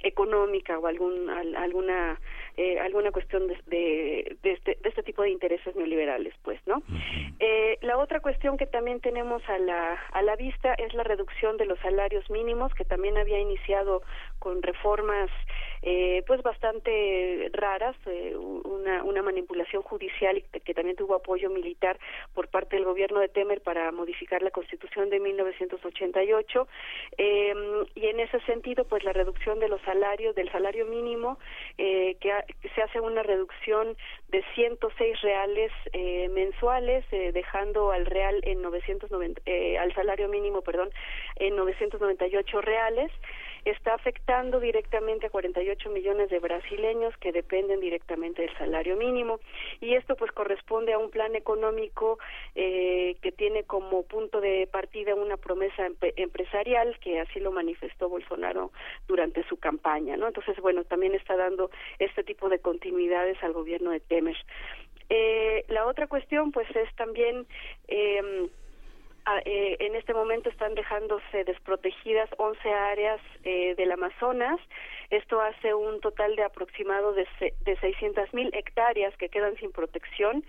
económica 0.02 0.80
o 0.80 0.88
algún 0.88 1.30
alguna 1.30 2.20
eh, 2.56 2.80
alguna 2.80 3.12
cuestión 3.12 3.48
de, 3.48 3.58
de, 3.66 4.38
de, 4.44 4.52
este, 4.52 4.78
de 4.82 4.90
este 4.90 5.02
tipo 5.02 5.24
de 5.24 5.32
intereses 5.32 5.76
neoliberales, 5.76 6.36
pues, 6.44 6.60
¿no? 6.68 6.84
Eh, 7.40 7.80
la 7.82 7.98
otra 7.98 8.20
cuestión 8.20 8.58
que 8.58 8.68
también 8.68 9.00
tenemos 9.00 9.42
a 9.50 9.58
la, 9.58 10.00
a 10.12 10.22
la 10.22 10.36
vista 10.36 10.74
es 10.76 10.94
la 10.94 11.04
reducción 11.04 11.58
de 11.58 11.66
los 11.66 11.80
salarios 11.80 12.30
mínimos, 12.30 12.72
que 12.76 12.86
también 12.86 13.18
había 13.18 13.40
iniciado 13.40 14.04
con 14.44 14.62
reformas 14.62 15.30
eh, 15.84 16.22
pues 16.28 16.42
bastante 16.44 17.50
raras, 17.54 17.96
eh, 18.08 18.36
una, 18.36 19.04
una 19.04 19.22
manipulación 19.22 19.82
judicial 19.84 20.38
y 20.38 20.60
que 20.60 20.74
también 20.74 20.98
tuvo 20.98 21.16
apoyo 21.16 21.50
militar 21.50 21.98
por 22.34 22.50
parte 22.50 22.76
del 22.76 22.84
gobierno 22.84 23.22
de 23.22 23.30
Temer 23.30 23.62
para 23.62 23.90
modificar 23.94 24.42
la 24.42 24.52
Constitución 24.52 25.10
de 25.10 25.22
1988 25.22 26.68
eh, 27.18 27.54
y 27.96 28.08
en 28.08 28.20
ese 28.20 28.40
sentido 28.42 28.86
pues 28.86 29.04
la 29.06 29.14
reducción 29.14 29.60
de 29.60 29.70
los 29.70 29.82
salarios 29.82 30.36
del 30.36 30.52
salario 30.52 30.86
mínimo 30.86 31.38
eh, 31.78 32.18
que, 32.20 32.32
se 32.76 32.82
hace 32.82 33.00
una 33.00 33.24
reducción 33.24 33.96
de 34.30 34.44
106 34.56 35.22
reales 35.22 35.72
eh, 35.94 36.28
mensuales 36.30 37.06
dejando 37.12 37.92
al 37.92 38.06
real 38.06 38.40
en 38.44 38.62
990 38.62 39.42
eh, 39.46 39.78
al 39.78 39.94
salario 39.94 40.28
mínimo 40.28 40.62
perdón 40.62 40.90
en 41.38 41.56
998 41.56 42.62
reales 42.62 43.12
está 43.66 43.94
afectando 43.94 44.60
directamente 44.60 45.28
a 45.28 45.30
48 45.30 45.90
millones 45.90 46.30
de 46.30 46.40
brasileños 46.40 47.16
que 47.18 47.32
dependen 47.32 47.80
directamente 47.80 48.42
del 48.42 48.58
salario 48.58 48.96
mínimo 48.98 49.40
y 49.82 49.96
esto 49.96 50.16
pues 50.16 50.32
corresponde 50.32 50.94
a 50.94 50.98
un 50.98 51.10
plan 51.10 51.36
económico 51.36 52.20
eh, 52.56 53.16
que 53.22 53.32
tiene 53.32 53.64
como 53.64 54.04
punto 54.04 54.42
de 54.42 54.68
partida 54.72 55.16
una 55.16 55.38
promesa 55.38 55.88
empresarial 56.16 56.98
que 57.00 57.20
así 57.20 57.40
lo 57.40 57.52
manifestó 57.52 58.10
Bolsonaro 58.10 58.72
durante 59.08 59.44
su 59.48 59.58
campaña, 59.58 60.18
¿no? 60.18 60.28
Entonces, 60.28 60.58
bueno, 60.58 60.84
también 60.84 61.16
está 61.16 61.36
dando 61.36 61.70
este 62.00 62.24
tipo 62.24 62.50
de 62.50 62.60
continuidades 62.60 63.42
al 63.44 63.54
gobierno 63.54 63.92
de 63.92 64.00
Temer. 64.00 64.38
Eh, 65.10 65.66
la 65.68 65.86
otra 65.86 66.08
cuestión 66.08 66.52
pues 66.52 66.68
es 66.76 66.94
también 66.96 67.46
eh, 67.88 68.50
eh, 69.46 69.78
en 69.80 69.96
este 69.96 70.14
momento 70.14 70.50
están 70.50 70.76
dejándose 70.76 71.44
desprotegidas 71.46 72.30
11 72.38 72.74
áreas 72.74 73.22
eh, 73.44 73.74
del 73.76 73.92
Amazonas. 73.92 74.60
Esto 75.10 75.40
hace 75.42 75.74
un 75.74 76.02
total 76.02 76.36
de 76.36 76.44
aproximado 76.44 77.14
de, 77.14 77.28
de 77.62 77.78
600 77.78 78.34
mil 78.34 78.50
hectáreas 78.54 79.16
que 79.18 79.30
quedan 79.30 79.56
sin 79.58 79.72
protección. 79.72 80.44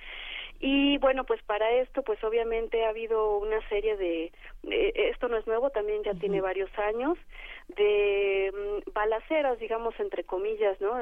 Y 0.67 0.97
bueno, 0.97 1.25
pues 1.25 1.43
para 1.43 1.71
esto, 1.73 2.03
pues 2.03 2.25
obviamente 2.25 2.87
ha 2.87 2.89
habido 2.89 3.37
una 3.37 3.61
serie 3.69 3.99
de, 3.99 4.33
esto 4.63 5.29
no 5.29 5.37
es 5.37 5.47
nuevo, 5.47 5.69
también 5.69 6.03
ya 6.05 6.15
tiene 6.15 6.41
varios 6.41 6.71
años, 6.79 7.19
de 7.69 8.51
mm, 8.51 8.91
balaceras, 8.93 9.59
digamos, 9.59 9.95
entre 10.01 10.25
comillas, 10.25 10.81
¿no? 10.81 10.95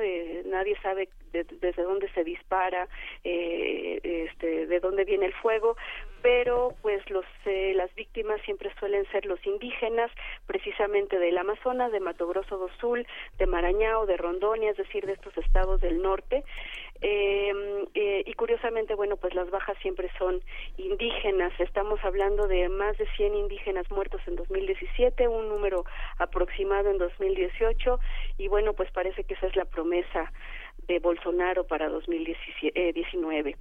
nadie 0.46 0.76
sabe 0.82 1.10
desde 1.32 1.82
dónde 1.84 2.10
se 2.12 2.24
dispara, 2.24 2.88
eh, 3.22 4.00
este, 4.02 4.66
de 4.66 4.80
dónde 4.80 5.04
viene 5.04 5.26
el 5.26 5.34
fuego, 5.34 5.76
pero 6.22 6.74
pues 6.82 7.08
los 7.10 7.24
eh, 7.46 7.72
las 7.74 7.92
víctimas 7.94 8.40
siempre 8.42 8.72
suelen 8.78 9.04
ser 9.10 9.26
los 9.26 9.44
indígenas, 9.46 10.10
precisamente 10.46 11.18
del 11.18 11.38
Amazonas, 11.38 11.92
de 11.92 12.00
Mato 12.00 12.26
Grosso 12.26 12.58
do 12.58 12.68
Sul, 12.80 13.06
de 13.38 13.46
Marañao, 13.46 14.06
de 14.06 14.16
Rondonia, 14.16 14.70
es 14.70 14.76
decir, 14.76 15.06
de 15.06 15.12
estos 15.12 15.36
estados 15.38 15.80
del 15.80 16.02
norte. 16.02 16.44
Eh, 17.02 17.52
eh, 17.94 18.22
y 18.24 18.32
curiosamente, 18.34 18.94
bueno, 18.94 19.16
pues 19.16 19.34
las 19.34 19.50
bajas 19.50 19.76
siempre 19.82 20.08
son 20.18 20.40
indígenas. 20.76 21.52
Estamos 21.58 21.98
hablando 22.04 22.46
de 22.46 22.68
más 22.68 22.96
de 22.96 23.06
100 23.16 23.34
indígenas 23.34 23.90
muertos 23.90 24.20
en 24.26 24.36
2017, 24.36 25.26
un 25.26 25.48
número 25.48 25.84
aproximado 26.18 26.90
en 26.90 26.98
2018, 26.98 27.98
y 28.38 28.46
bueno, 28.46 28.72
pues 28.74 28.90
parece 28.92 29.24
que 29.24 29.34
esa 29.34 29.48
es 29.48 29.56
la 29.56 29.64
promesa 29.64 30.32
de 30.86 30.98
Bolsonaro 30.98 31.66
para 31.66 31.88
2019. 31.88 33.56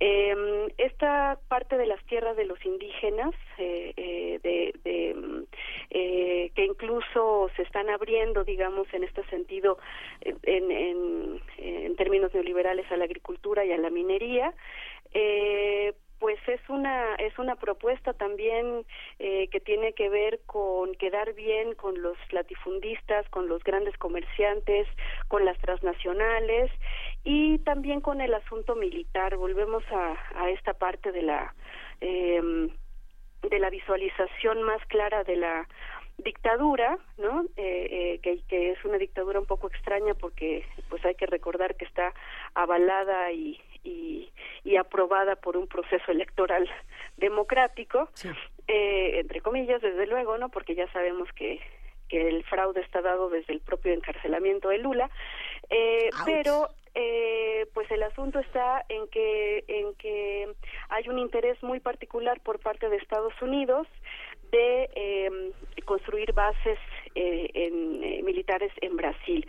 Eh, 0.00 0.68
esta 0.78 1.38
parte 1.48 1.76
de 1.76 1.86
las 1.86 2.02
tierras 2.04 2.36
de 2.36 2.44
los 2.44 2.64
indígenas, 2.64 3.34
eh, 3.58 3.92
eh, 3.96 4.40
de, 4.42 4.74
de 4.84 5.44
eh, 5.90 6.50
que 6.54 6.64
incluso 6.64 7.50
se 7.56 7.62
están 7.62 7.88
abriendo, 7.90 8.44
digamos, 8.44 8.86
en 8.92 9.04
este 9.04 9.24
sentido, 9.24 9.78
en, 10.20 10.70
en, 10.70 11.40
en 11.58 11.96
términos 11.96 12.32
neoliberales 12.32 12.90
a 12.92 12.96
la 12.96 13.04
agricultura 13.04 13.64
y 13.64 13.72
a 13.72 13.78
la 13.78 13.90
minería, 13.90 14.54
eh, 15.14 15.94
pues 16.18 16.38
es 16.48 16.60
una 16.68 17.14
es 17.16 17.38
una 17.38 17.56
propuesta 17.56 18.12
también 18.12 18.84
eh, 19.18 19.48
que 19.48 19.60
tiene 19.60 19.92
que 19.92 20.08
ver 20.08 20.40
con 20.46 20.94
quedar 20.94 21.34
bien 21.34 21.74
con 21.74 22.00
los 22.02 22.16
latifundistas, 22.32 23.28
con 23.30 23.48
los 23.48 23.62
grandes 23.62 23.96
comerciantes, 23.98 24.88
con 25.28 25.44
las 25.44 25.58
transnacionales 25.58 26.70
y 27.24 27.58
también 27.58 28.00
con 28.00 28.20
el 28.20 28.34
asunto 28.34 28.74
militar. 28.74 29.36
Volvemos 29.36 29.84
a, 29.90 30.16
a 30.34 30.50
esta 30.50 30.74
parte 30.74 31.12
de 31.12 31.22
la 31.22 31.54
eh, 32.00 32.70
de 33.42 33.58
la 33.58 33.70
visualización 33.70 34.62
más 34.62 34.84
clara 34.86 35.22
de 35.24 35.36
la 35.36 35.68
dictadura, 36.18 36.98
¿no? 37.16 37.44
Eh, 37.56 37.88
eh, 38.16 38.20
que, 38.22 38.42
que, 38.48 38.72
es 38.72 38.84
una 38.84 38.98
dictadura 38.98 39.38
un 39.38 39.46
poco 39.46 39.68
extraña 39.68 40.14
porque, 40.14 40.64
pues, 40.88 41.04
hay 41.04 41.14
que 41.14 41.26
recordar 41.26 41.76
que 41.76 41.84
está 41.84 42.12
avalada 42.54 43.30
y, 43.32 43.60
y, 43.84 44.30
y 44.64 44.76
aprobada 44.76 45.36
por 45.36 45.56
un 45.56 45.66
proceso 45.66 46.10
electoral 46.10 46.68
democrático, 47.16 48.08
eh, 48.66 49.20
entre 49.20 49.40
comillas, 49.40 49.80
desde 49.80 50.06
luego, 50.06 50.38
¿no? 50.38 50.48
Porque 50.48 50.74
ya 50.74 50.90
sabemos 50.92 51.28
que 51.32 51.60
que 52.08 52.28
el 52.28 52.42
fraude 52.44 52.80
está 52.80 53.02
dado 53.02 53.28
desde 53.28 53.52
el 53.52 53.60
propio 53.60 53.92
encarcelamiento 53.92 54.70
de 54.70 54.78
Lula, 54.78 55.10
eh, 55.68 56.08
pero 56.24 56.68
eh, 56.94 57.66
pues 57.74 57.90
el 57.90 58.02
asunto 58.02 58.38
está 58.38 58.84
en 58.88 59.06
que 59.08 59.64
en 59.68 59.94
que 59.94 60.48
hay 60.88 61.08
un 61.08 61.18
interés 61.18 61.62
muy 61.62 61.80
particular 61.80 62.40
por 62.40 62.58
parte 62.60 62.88
de 62.88 62.96
Estados 62.96 63.34
Unidos 63.42 63.86
de 64.50 64.90
eh, 64.94 65.52
construir 65.84 66.32
bases 66.32 66.78
eh, 67.14 67.50
en, 67.54 68.02
eh, 68.02 68.22
militares 68.22 68.72
en 68.80 68.96
Brasil. 68.96 69.46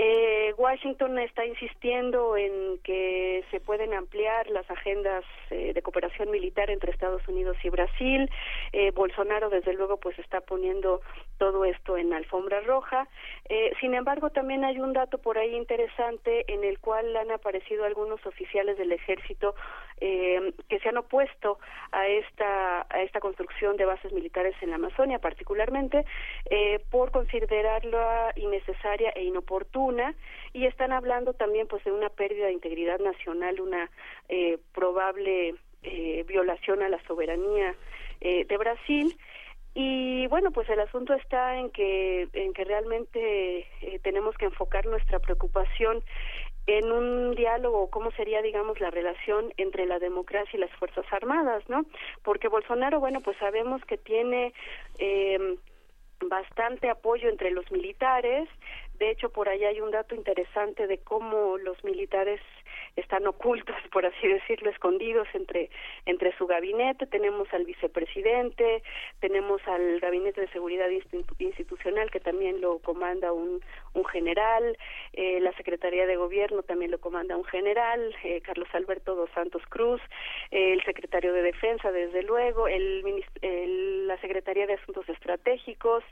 Eh, 0.00 0.54
Washington 0.56 1.18
está 1.18 1.44
insistiendo 1.44 2.36
en 2.36 2.78
que 2.84 3.44
se 3.50 3.58
pueden 3.58 3.92
ampliar 3.94 4.48
las 4.48 4.70
agendas 4.70 5.24
eh, 5.50 5.72
de 5.74 5.82
cooperación 5.82 6.30
militar 6.30 6.70
entre 6.70 6.92
Estados 6.92 7.26
Unidos 7.26 7.56
y 7.64 7.68
Brasil. 7.68 8.30
Eh, 8.72 8.92
Bolsonaro, 8.92 9.50
desde 9.50 9.72
luego, 9.74 9.96
pues 9.96 10.16
está 10.20 10.40
poniendo 10.40 11.00
todo 11.36 11.64
esto 11.64 11.96
en 11.96 12.12
alfombra 12.12 12.60
roja. 12.60 13.08
Eh, 13.48 13.72
sin 13.80 13.94
embargo, 13.94 14.30
también 14.30 14.64
hay 14.64 14.78
un 14.78 14.92
dato 14.92 15.18
por 15.18 15.36
ahí 15.36 15.56
interesante 15.56 16.44
en 16.46 16.62
el 16.62 16.78
cual 16.78 17.16
han 17.16 17.32
aparecido 17.32 17.84
algunos 17.84 18.24
oficiales 18.24 18.78
del 18.78 18.92
ejército 18.92 19.56
que 20.00 20.78
se 20.80 20.88
han 20.88 20.96
opuesto 20.96 21.58
a 21.90 22.06
esta 22.06 22.86
a 22.88 23.02
esta 23.02 23.18
construcción 23.18 23.76
de 23.76 23.84
bases 23.84 24.12
militares 24.12 24.54
en 24.60 24.70
la 24.70 24.76
Amazonia, 24.76 25.18
particularmente 25.18 26.04
por 26.88 27.10
considerarla 27.10 28.32
innecesaria 28.36 29.10
e 29.16 29.24
inoportuna 29.24 29.87
Y 30.52 30.66
están 30.66 30.92
hablando 30.92 31.32
también 31.34 31.66
pues 31.66 31.84
de 31.84 31.92
una 31.92 32.08
pérdida 32.08 32.46
de 32.46 32.52
integridad 32.52 32.98
nacional, 32.98 33.60
una 33.60 33.90
eh, 34.28 34.58
probable 34.74 35.54
eh, 35.82 36.24
violación 36.26 36.82
a 36.82 36.88
la 36.88 37.02
soberanía 37.06 37.74
eh, 38.20 38.44
de 38.44 38.56
Brasil 38.56 39.16
y 39.80 40.26
bueno, 40.26 40.50
pues 40.50 40.68
el 40.70 40.80
asunto 40.80 41.14
está 41.14 41.56
en 41.56 41.70
que, 41.70 42.28
en 42.32 42.52
que 42.52 42.64
realmente 42.64 43.60
eh, 43.80 44.00
tenemos 44.02 44.36
que 44.36 44.46
enfocar 44.46 44.86
nuestra 44.86 45.20
preocupación 45.20 46.02
en 46.66 46.90
un 46.90 47.36
diálogo, 47.36 47.88
cómo 47.88 48.10
sería, 48.10 48.42
digamos, 48.42 48.80
la 48.80 48.90
relación 48.90 49.52
entre 49.56 49.86
la 49.86 50.00
democracia 50.00 50.56
y 50.56 50.60
las 50.60 50.72
Fuerzas 50.72 51.06
Armadas, 51.12 51.62
¿no? 51.68 51.86
Porque 52.24 52.48
Bolsonaro, 52.48 52.98
bueno, 52.98 53.20
pues 53.20 53.36
sabemos 53.38 53.80
que 53.84 53.98
tiene 53.98 54.52
eh, 54.98 55.56
bastante 56.26 56.90
apoyo 56.90 57.28
entre 57.28 57.52
los 57.52 57.70
militares. 57.70 58.48
De 58.98 59.10
hecho, 59.10 59.30
por 59.30 59.48
ahí 59.48 59.64
hay 59.64 59.80
un 59.80 59.90
dato 59.92 60.14
interesante 60.14 60.86
de 60.86 60.98
cómo 60.98 61.56
los 61.56 61.82
militares 61.84 62.40
están 63.00 63.26
ocultos, 63.26 63.76
por 63.92 64.04
así 64.06 64.26
decirlo, 64.26 64.70
escondidos 64.70 65.28
entre, 65.34 65.70
entre 66.06 66.36
su 66.36 66.46
gabinete. 66.46 67.06
Tenemos 67.06 67.52
al 67.52 67.64
vicepresidente, 67.64 68.82
tenemos 69.20 69.60
al 69.66 70.00
gabinete 70.00 70.40
de 70.40 70.48
seguridad 70.48 70.88
institucional 71.38 72.10
que 72.10 72.20
también 72.20 72.60
lo 72.60 72.78
comanda 72.80 73.32
un, 73.32 73.60
un 73.94 74.04
general, 74.04 74.76
eh, 75.12 75.40
la 75.40 75.52
Secretaría 75.52 76.06
de 76.06 76.16
Gobierno 76.16 76.62
también 76.62 76.90
lo 76.90 76.98
comanda 76.98 77.36
un 77.36 77.44
general, 77.44 78.14
eh, 78.24 78.40
Carlos 78.40 78.68
Alberto 78.72 79.14
dos 79.14 79.30
Santos 79.34 79.62
Cruz, 79.68 80.00
eh, 80.50 80.72
el 80.72 80.82
secretario 80.84 81.32
de 81.32 81.42
Defensa, 81.42 81.90
desde 81.92 82.22
luego, 82.22 82.68
el, 82.68 83.04
el 83.42 84.06
la 84.06 84.18
Secretaría 84.20 84.66
de 84.66 84.74
Asuntos 84.74 85.08
Estratégicos, 85.08 86.02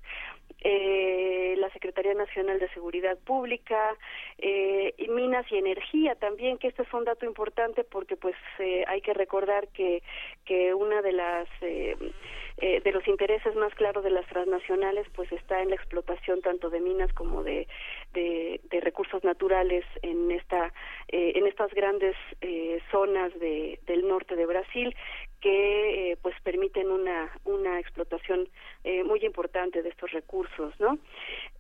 la 0.62 1.70
Secretaría 1.70 2.14
Nacional 2.14 2.58
de 2.58 2.68
Seguridad 2.70 3.16
Pública, 3.18 3.96
y 4.38 5.08
Minas 5.08 5.46
y 5.50 5.56
Energía 5.56 6.16
también, 6.16 6.58
que 6.58 6.68
este 6.76 6.88
es 6.90 6.94
un 6.94 7.04
dato 7.04 7.24
importante 7.24 7.84
porque 7.84 8.16
pues 8.16 8.34
eh, 8.58 8.84
hay 8.86 9.00
que 9.00 9.14
recordar 9.14 9.68
que, 9.68 10.02
que 10.44 10.74
una 10.74 11.00
de 11.00 11.12
las 11.12 11.48
eh, 11.62 11.96
eh, 12.58 12.82
de 12.84 12.92
los 12.92 13.06
intereses 13.08 13.54
más 13.54 13.74
claros 13.74 14.04
de 14.04 14.10
las 14.10 14.26
transnacionales 14.26 15.06
pues 15.14 15.32
está 15.32 15.62
en 15.62 15.70
la 15.70 15.76
explotación 15.76 16.42
tanto 16.42 16.68
de 16.68 16.80
minas 16.80 17.10
como 17.14 17.42
de, 17.42 17.66
de, 18.12 18.60
de 18.64 18.80
recursos 18.80 19.24
naturales 19.24 19.86
en 20.02 20.30
esta 20.30 20.72
eh, 21.08 21.32
en 21.34 21.46
estas 21.46 21.72
grandes 21.72 22.14
eh, 22.42 22.82
zonas 22.90 23.32
de, 23.40 23.80
del 23.86 24.06
norte 24.06 24.36
de 24.36 24.44
Brasil 24.44 24.94
que 25.40 26.18
pues 26.20 26.34
permiten 26.42 26.90
una 26.90 27.30
una 27.44 27.80
explotación 27.80 28.48
muy 29.04 29.24
importante 29.24 29.82
de 29.82 29.88
estos 29.88 30.10
recursos 30.12 30.78
no 30.78 30.98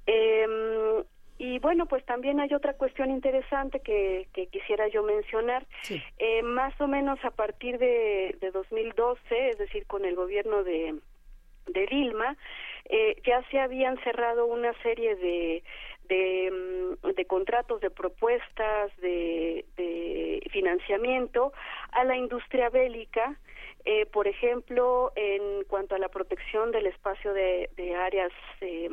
eh, 0.06 1.04
y 1.38 1.58
bueno, 1.58 1.86
pues 1.86 2.04
también 2.04 2.40
hay 2.40 2.52
otra 2.54 2.74
cuestión 2.74 3.10
interesante 3.10 3.80
que, 3.80 4.28
que 4.32 4.46
quisiera 4.46 4.88
yo 4.88 5.02
mencionar. 5.02 5.66
Eh, 6.18 6.42
más 6.42 6.78
o 6.80 6.86
menos 6.86 7.22
a 7.24 7.30
partir 7.30 7.78
de, 7.78 8.36
de 8.40 8.50
2012, 8.50 9.50
es 9.50 9.58
decir, 9.58 9.86
con 9.86 10.04
el 10.04 10.14
gobierno 10.14 10.64
de, 10.64 10.94
de 11.66 11.86
Dilma, 11.86 12.36
eh, 12.86 13.16
ya 13.26 13.42
se 13.50 13.58
habían 13.58 13.98
cerrado 14.02 14.46
una 14.46 14.72
serie 14.82 15.16
de, 15.16 15.62
de, 16.08 16.96
mm, 17.02 17.08
de 17.10 17.24
contratos, 17.26 17.80
de 17.80 17.90
propuestas, 17.90 18.96
de, 18.98 19.64
de 19.76 20.40
financiamiento 20.50 21.52
a 21.92 22.04
la 22.04 22.16
industria 22.16 22.70
bélica 22.70 23.38
eh, 23.86 24.04
por 24.04 24.26
ejemplo, 24.26 25.12
en 25.14 25.62
cuanto 25.68 25.94
a 25.94 25.98
la 25.98 26.08
protección 26.08 26.72
del 26.72 26.88
espacio 26.88 27.32
de, 27.32 27.70
de 27.76 27.94
áreas 27.94 28.32
eh, 28.60 28.90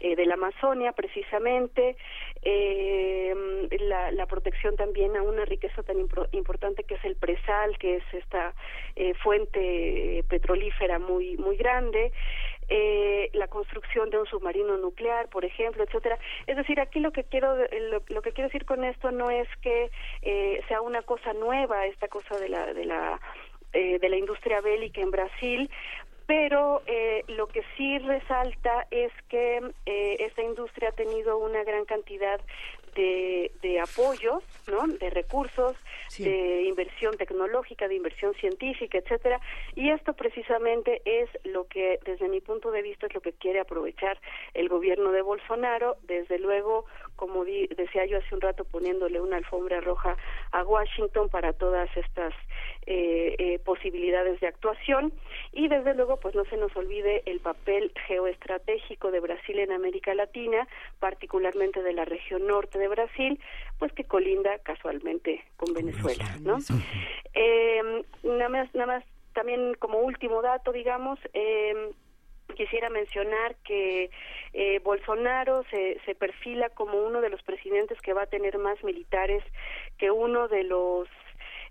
eh, 0.00 0.16
de 0.16 0.24
la 0.24 0.34
Amazonia, 0.34 0.92
precisamente, 0.92 1.94
eh, 2.42 3.34
la, 3.80 4.10
la, 4.12 4.24
protección 4.24 4.76
también 4.76 5.14
a 5.14 5.22
una 5.22 5.44
riqueza 5.44 5.82
tan 5.82 5.98
importante 6.32 6.84
que 6.84 6.94
es 6.94 7.04
el 7.04 7.16
presal, 7.16 7.76
que 7.76 7.96
es 7.96 8.04
esta 8.14 8.54
eh, 8.96 9.12
fuente 9.14 10.24
petrolífera 10.28 10.98
muy 10.98 11.36
muy 11.36 11.58
grande, 11.58 12.10
eh, 12.72 13.30
la 13.34 13.48
construcción 13.48 14.10
de 14.10 14.18
un 14.18 14.26
submarino 14.26 14.76
nuclear, 14.78 15.28
por 15.28 15.44
ejemplo, 15.44 15.82
etcétera. 15.82 16.18
Es 16.46 16.56
decir, 16.56 16.80
aquí 16.80 17.00
lo 17.00 17.10
que 17.10 17.24
quiero 17.24 17.56
lo 18.08 18.22
que 18.22 18.32
quiero 18.32 18.48
decir 18.48 18.64
con 18.64 18.84
esto 18.84 19.10
no 19.10 19.28
es 19.28 19.48
que 19.60 19.90
eh, 20.22 20.62
sea 20.68 20.80
una 20.80 21.02
cosa 21.02 21.32
nueva 21.32 21.86
esta 21.86 22.06
cosa 22.06 22.38
de 22.38 22.48
la 22.48 22.72
de 22.72 22.84
la 22.84 23.20
eh, 23.72 23.98
de 23.98 24.08
la 24.08 24.16
industria 24.16 24.60
bélica 24.60 25.00
en 25.00 25.10
Brasil, 25.10 25.70
pero 26.30 26.82
eh, 26.86 27.24
lo 27.26 27.48
que 27.48 27.62
sí 27.76 27.98
resalta 27.98 28.86
es 28.92 29.10
que 29.28 29.60
eh, 29.84 30.16
esta 30.20 30.42
industria 30.42 30.90
ha 30.90 30.92
tenido 30.92 31.38
una 31.38 31.64
gran 31.64 31.84
cantidad 31.84 32.40
de, 32.94 33.50
de 33.62 33.80
apoyos, 33.80 34.42
¿no? 34.68 34.86
De 34.86 35.10
recursos, 35.10 35.76
sí. 36.08 36.22
de 36.22 36.62
inversión 36.64 37.16
tecnológica, 37.16 37.88
de 37.88 37.96
inversión 37.96 38.34
científica, 38.34 38.98
etcétera, 38.98 39.40
y 39.74 39.90
esto 39.90 40.12
precisamente 40.12 41.02
es 41.04 41.28
lo 41.44 41.66
que, 41.66 41.98
desde 42.04 42.28
mi 42.28 42.40
punto 42.40 42.70
de 42.70 42.82
vista, 42.82 43.06
es 43.06 43.14
lo 43.14 43.20
que 43.20 43.32
quiere 43.32 43.58
aprovechar 43.58 44.20
el 44.54 44.68
gobierno 44.68 45.10
de 45.12 45.22
Bolsonaro, 45.22 45.96
desde 46.02 46.38
luego, 46.38 46.84
como 47.20 47.44
di, 47.44 47.66
decía 47.76 48.06
yo 48.06 48.16
hace 48.16 48.34
un 48.34 48.40
rato, 48.40 48.64
poniéndole 48.64 49.20
una 49.20 49.36
alfombra 49.36 49.78
roja 49.82 50.16
a 50.52 50.64
Washington 50.64 51.28
para 51.28 51.52
todas 51.52 51.94
estas 51.94 52.32
eh, 52.86 53.36
eh, 53.38 53.58
posibilidades 53.58 54.40
de 54.40 54.46
actuación, 54.46 55.12
y 55.52 55.68
desde 55.68 55.94
luego, 55.94 56.16
pues 56.16 56.34
no 56.34 56.46
se 56.46 56.56
nos 56.56 56.74
olvide 56.74 57.22
el 57.26 57.40
papel 57.40 57.92
geoestratégico 58.06 59.10
de 59.10 59.20
Brasil 59.20 59.58
en 59.58 59.70
América 59.70 60.14
Latina, 60.14 60.66
particularmente 60.98 61.82
de 61.82 61.92
la 61.92 62.06
región 62.06 62.46
norte 62.46 62.78
de 62.78 62.88
Brasil, 62.88 63.38
pues 63.78 63.92
que 63.92 64.04
colinda 64.04 64.58
casualmente 64.60 65.44
con 65.58 65.74
Venezuela, 65.74 66.24
¿no? 66.40 66.56
Eh, 67.34 68.02
nada 68.22 68.48
más, 68.48 68.74
nada 68.74 68.86
más, 68.94 69.04
también 69.34 69.74
como 69.74 69.98
último 69.98 70.40
dato, 70.40 70.72
digamos, 70.72 71.18
eh, 71.34 71.92
quisiera 72.54 72.90
mencionar 72.90 73.56
que 73.64 74.10
eh, 74.52 74.80
Bolsonaro 74.80 75.64
se, 75.70 76.00
se 76.04 76.14
perfila 76.14 76.68
como 76.70 77.02
uno 77.02 77.20
de 77.20 77.30
los 77.30 77.42
presidentes 77.42 78.00
que 78.00 78.12
va 78.12 78.22
a 78.22 78.26
tener 78.26 78.58
más 78.58 78.82
militares 78.84 79.42
que 79.98 80.10
uno 80.10 80.48
de 80.48 80.64
los 80.64 81.08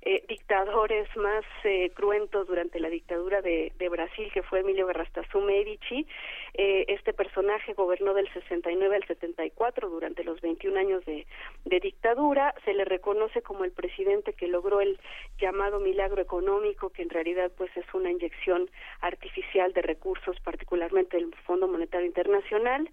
eh, 0.01 0.23
dictadores 0.29 1.07
más 1.17 1.43
eh, 1.65 1.91
cruentos 1.93 2.47
durante 2.47 2.79
la 2.79 2.89
dictadura 2.89 3.41
de, 3.41 3.71
Brasil, 3.89 4.29
que 4.33 4.43
fue 4.43 4.59
Emilio 4.59 4.85
Garrastazu 4.87 5.41
Medici. 5.41 6.05
Eh, 6.53 6.85
este 6.87 7.11
personaje 7.11 7.73
gobernó 7.73 8.13
del 8.13 8.31
69 8.31 8.95
al 8.95 9.07
74 9.07 9.89
durante 9.89 10.23
los 10.23 10.39
21 10.41 10.79
años 10.79 11.05
de, 11.05 11.25
de 11.65 11.79
dictadura. 11.79 12.53
Se 12.65 12.73
le 12.73 12.85
reconoce 12.85 13.41
como 13.41 13.65
el 13.65 13.71
presidente 13.71 14.33
que 14.33 14.47
logró 14.47 14.79
el 14.79 14.99
llamado 15.37 15.79
milagro 15.79 16.21
económico, 16.21 16.91
que 16.91 17.01
en 17.01 17.09
realidad 17.09 17.51
pues 17.57 17.75
es 17.75 17.85
una 17.93 18.11
inyección 18.11 18.69
artificial 19.01 19.73
de 19.73 19.81
recursos, 19.81 20.39
particularmente 20.41 21.17
del 21.17 21.33
Fondo 21.45 21.67
Monetario 21.67 22.07
Internacional. 22.07 22.89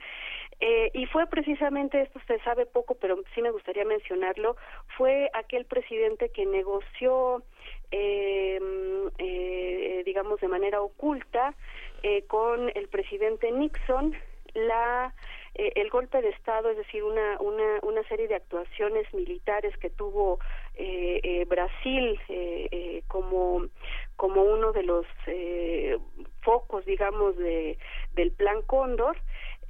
Eh, 0.61 0.91
y 0.95 1.07
fue 1.07 1.27
precisamente, 1.27 2.01
esto 2.01 2.19
se 2.27 2.39
sabe 2.41 2.65
poco, 2.65 2.95
pero 2.95 3.17
sí 3.35 3.43
me 3.43 3.51
gustaría 3.51 3.85
mencionarlo, 3.85 4.57
fue 4.97 5.31
aquel 5.35 5.67
presidente 5.67 6.31
que 6.31 6.47
negoció, 6.47 7.43
eh, 7.91 8.59
eh, 9.19 10.03
digamos, 10.07 10.41
de 10.41 10.49
manera 10.49 10.81
oculta 10.81 11.55
eh, 12.03 12.23
con 12.27 12.71
el 12.75 12.89
presidente 12.89 13.53
Nixon 13.53 14.17
la 14.57 15.15
eh, 15.55 15.73
el 15.77 15.91
golpe 15.91 16.21
de 16.21 16.31
estado, 16.31 16.71
es 16.71 16.77
decir, 16.77 17.03
una 17.03 17.39
una 17.41 17.79
una 17.83 18.03
serie 18.05 18.29
de 18.29 18.37
actuaciones 18.37 19.13
militares 19.15 19.77
que 19.79 19.91
tuvo 19.91 20.39
eh, 20.75 21.21
eh, 21.23 21.45
Brasil 21.47 22.19
eh, 22.29 23.03
como 23.09 23.67
como 24.17 24.43
uno 24.43 24.73
de 24.73 24.83
los 24.83 25.07
focos, 26.43 26.85
digamos, 26.87 27.37
de 27.37 27.79
del 28.15 28.33
Plan 28.33 28.63
Cóndor 28.63 29.17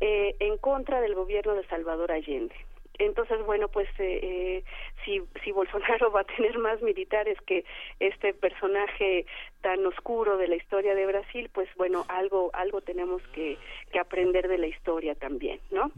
eh, 0.00 0.36
en 0.40 0.58
contra 0.58 1.00
del 1.00 1.14
gobierno 1.14 1.54
de 1.54 1.66
Salvador 1.66 2.12
Allende. 2.12 2.54
Entonces, 2.98 3.44
bueno, 3.44 3.68
pues 3.68 3.88
eh, 3.98 4.20
eh, 4.22 4.64
si, 5.04 5.22
si 5.44 5.52
Bolsonaro 5.52 6.10
va 6.12 6.20
a 6.20 6.24
tener 6.24 6.58
más 6.58 6.80
militares 6.82 7.38
que 7.46 7.64
este 8.00 8.32
personaje 8.34 9.26
tan 9.60 9.84
oscuro 9.86 10.36
de 10.36 10.48
la 10.48 10.56
historia 10.56 10.94
de 10.94 11.06
Brasil, 11.06 11.50
pues 11.52 11.68
bueno, 11.76 12.04
algo 12.08 12.50
algo 12.54 12.80
tenemos 12.80 13.22
que, 13.34 13.58
que 13.92 13.98
aprender 13.98 14.48
de 14.48 14.58
la 14.58 14.66
historia 14.66 15.14
también, 15.14 15.60
¿no? 15.70 15.90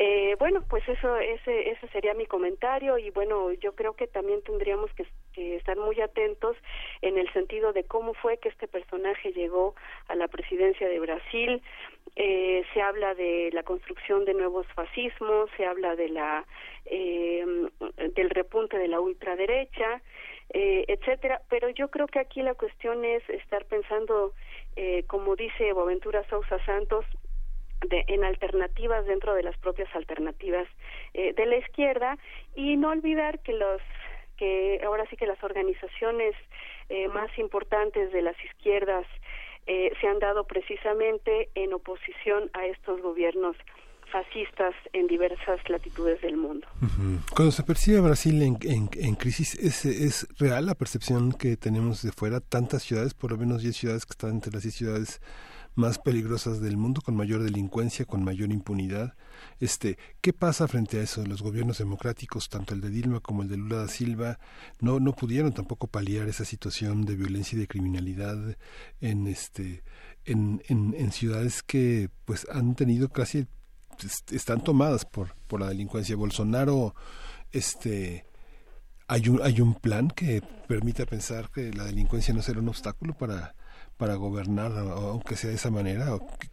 Eh, 0.00 0.36
bueno, 0.38 0.62
pues 0.68 0.86
eso 0.88 1.16
ese 1.16 1.70
ese 1.70 1.88
sería 1.88 2.14
mi 2.14 2.26
comentario 2.26 2.98
y 2.98 3.10
bueno, 3.10 3.52
yo 3.54 3.74
creo 3.74 3.94
que 3.94 4.06
también 4.06 4.42
tendríamos 4.42 4.92
que, 4.92 5.06
que 5.32 5.56
estar 5.56 5.76
muy 5.76 6.00
atentos 6.00 6.56
en 7.02 7.18
el 7.18 7.32
sentido 7.32 7.72
de 7.72 7.82
cómo 7.84 8.14
fue 8.14 8.38
que 8.38 8.48
este 8.48 8.68
personaje 8.68 9.32
llegó 9.32 9.74
a 10.06 10.14
la 10.14 10.28
presidencia 10.28 10.88
de 10.88 11.00
Brasil. 11.00 11.62
Eh, 12.16 12.64
se 12.72 12.82
habla 12.82 13.14
de 13.14 13.50
la 13.52 13.62
construcción 13.62 14.24
de 14.24 14.34
nuevos 14.34 14.66
fascismos, 14.74 15.50
se 15.56 15.66
habla 15.66 15.94
de 15.96 16.08
la 16.08 16.44
eh, 16.86 17.44
del 18.14 18.30
repunte 18.30 18.78
de 18.78 18.88
la 18.88 19.00
ultraderecha, 19.00 20.02
eh, 20.50 20.84
etcétera. 20.88 21.42
Pero 21.48 21.68
yo 21.70 21.88
creo 21.88 22.06
que 22.06 22.18
aquí 22.18 22.42
la 22.42 22.54
cuestión 22.54 23.04
es 23.04 23.28
estar 23.28 23.64
pensando, 23.66 24.32
eh, 24.76 25.04
como 25.06 25.36
dice 25.36 25.72
Boaventura 25.72 26.24
Sousa 26.28 26.64
Santos, 26.64 27.04
de, 27.86 28.04
en 28.08 28.24
alternativas 28.24 29.06
dentro 29.06 29.34
de 29.34 29.42
las 29.42 29.56
propias 29.58 29.94
alternativas 29.94 30.66
eh, 31.14 31.32
de 31.34 31.46
la 31.46 31.56
izquierda 31.56 32.18
y 32.54 32.76
no 32.76 32.90
olvidar 32.90 33.40
que 33.40 33.52
los 33.52 33.80
que 34.36 34.80
ahora 34.84 35.04
sí 35.10 35.16
que 35.16 35.26
las 35.26 35.42
organizaciones 35.42 36.34
eh, 36.88 37.08
más 37.08 37.36
importantes 37.38 38.12
de 38.12 38.22
las 38.22 38.36
izquierdas 38.44 39.04
eh, 39.68 39.92
se 40.00 40.08
han 40.08 40.18
dado 40.18 40.44
precisamente 40.44 41.50
en 41.54 41.74
oposición 41.74 42.50
a 42.54 42.66
estos 42.66 43.00
gobiernos 43.02 43.54
fascistas 44.10 44.74
en 44.94 45.06
diversas 45.06 45.60
latitudes 45.68 46.20
del 46.22 46.38
mundo. 46.38 46.66
Cuando 47.34 47.52
se 47.52 47.62
percibe 47.62 48.00
Brasil 48.00 48.40
en, 48.42 48.58
en, 48.62 49.14
crisis, 49.16 49.54
¿es, 49.56 49.84
¿es, 49.84 50.26
real 50.38 50.64
la 50.64 50.74
percepción 50.74 51.32
que 51.32 51.58
tenemos 51.58 52.02
de 52.02 52.12
fuera? 52.12 52.40
Tantas 52.40 52.82
ciudades, 52.82 53.12
por 53.12 53.32
lo 53.32 53.36
menos 53.36 53.62
10 53.62 53.76
ciudades 53.76 54.06
que 54.06 54.12
están 54.12 54.30
entre 54.30 54.52
las 54.52 54.62
10 54.62 54.74
ciudades 54.74 55.20
más 55.78 55.98
peligrosas 55.98 56.60
del 56.60 56.76
mundo, 56.76 57.00
con 57.00 57.16
mayor 57.16 57.42
delincuencia, 57.42 58.04
con 58.04 58.24
mayor 58.24 58.50
impunidad. 58.50 59.14
Este, 59.60 59.96
¿qué 60.20 60.32
pasa 60.32 60.68
frente 60.68 60.98
a 60.98 61.02
eso? 61.02 61.24
Los 61.24 61.40
gobiernos 61.40 61.78
democráticos, 61.78 62.48
tanto 62.48 62.74
el 62.74 62.80
de 62.80 62.90
Dilma 62.90 63.20
como 63.20 63.42
el 63.42 63.48
de 63.48 63.56
Lula 63.56 63.76
da 63.76 63.88
Silva, 63.88 64.38
no 64.80 65.00
no 65.00 65.12
pudieron 65.12 65.52
tampoco 65.52 65.86
paliar 65.86 66.28
esa 66.28 66.44
situación 66.44 67.04
de 67.04 67.16
violencia 67.16 67.56
y 67.56 67.60
de 67.60 67.68
criminalidad 67.68 68.56
en 69.00 69.26
este 69.28 69.84
en, 70.24 70.62
en, 70.68 71.12
ciudades 71.12 71.62
que 71.62 72.10
pues 72.24 72.46
han 72.52 72.74
tenido 72.74 73.08
casi 73.08 73.46
están 74.30 74.62
tomadas 74.62 75.04
por 75.04 75.34
por 75.46 75.60
la 75.60 75.68
delincuencia. 75.68 76.16
Bolsonaro 76.16 76.94
este 77.52 78.26
hay 79.06 79.28
un 79.28 79.40
hay 79.42 79.60
un 79.60 79.74
plan 79.74 80.08
que 80.08 80.42
permite 80.66 81.06
pensar 81.06 81.50
que 81.50 81.72
la 81.72 81.84
delincuencia 81.84 82.34
no 82.34 82.42
será 82.42 82.60
un 82.60 82.68
obstáculo 82.68 83.14
para 83.14 83.54
para 83.98 84.14
gobernar, 84.14 84.72
aunque 84.72 85.36
sea 85.36 85.50
de 85.50 85.56
esa 85.56 85.70
manera? 85.70 86.06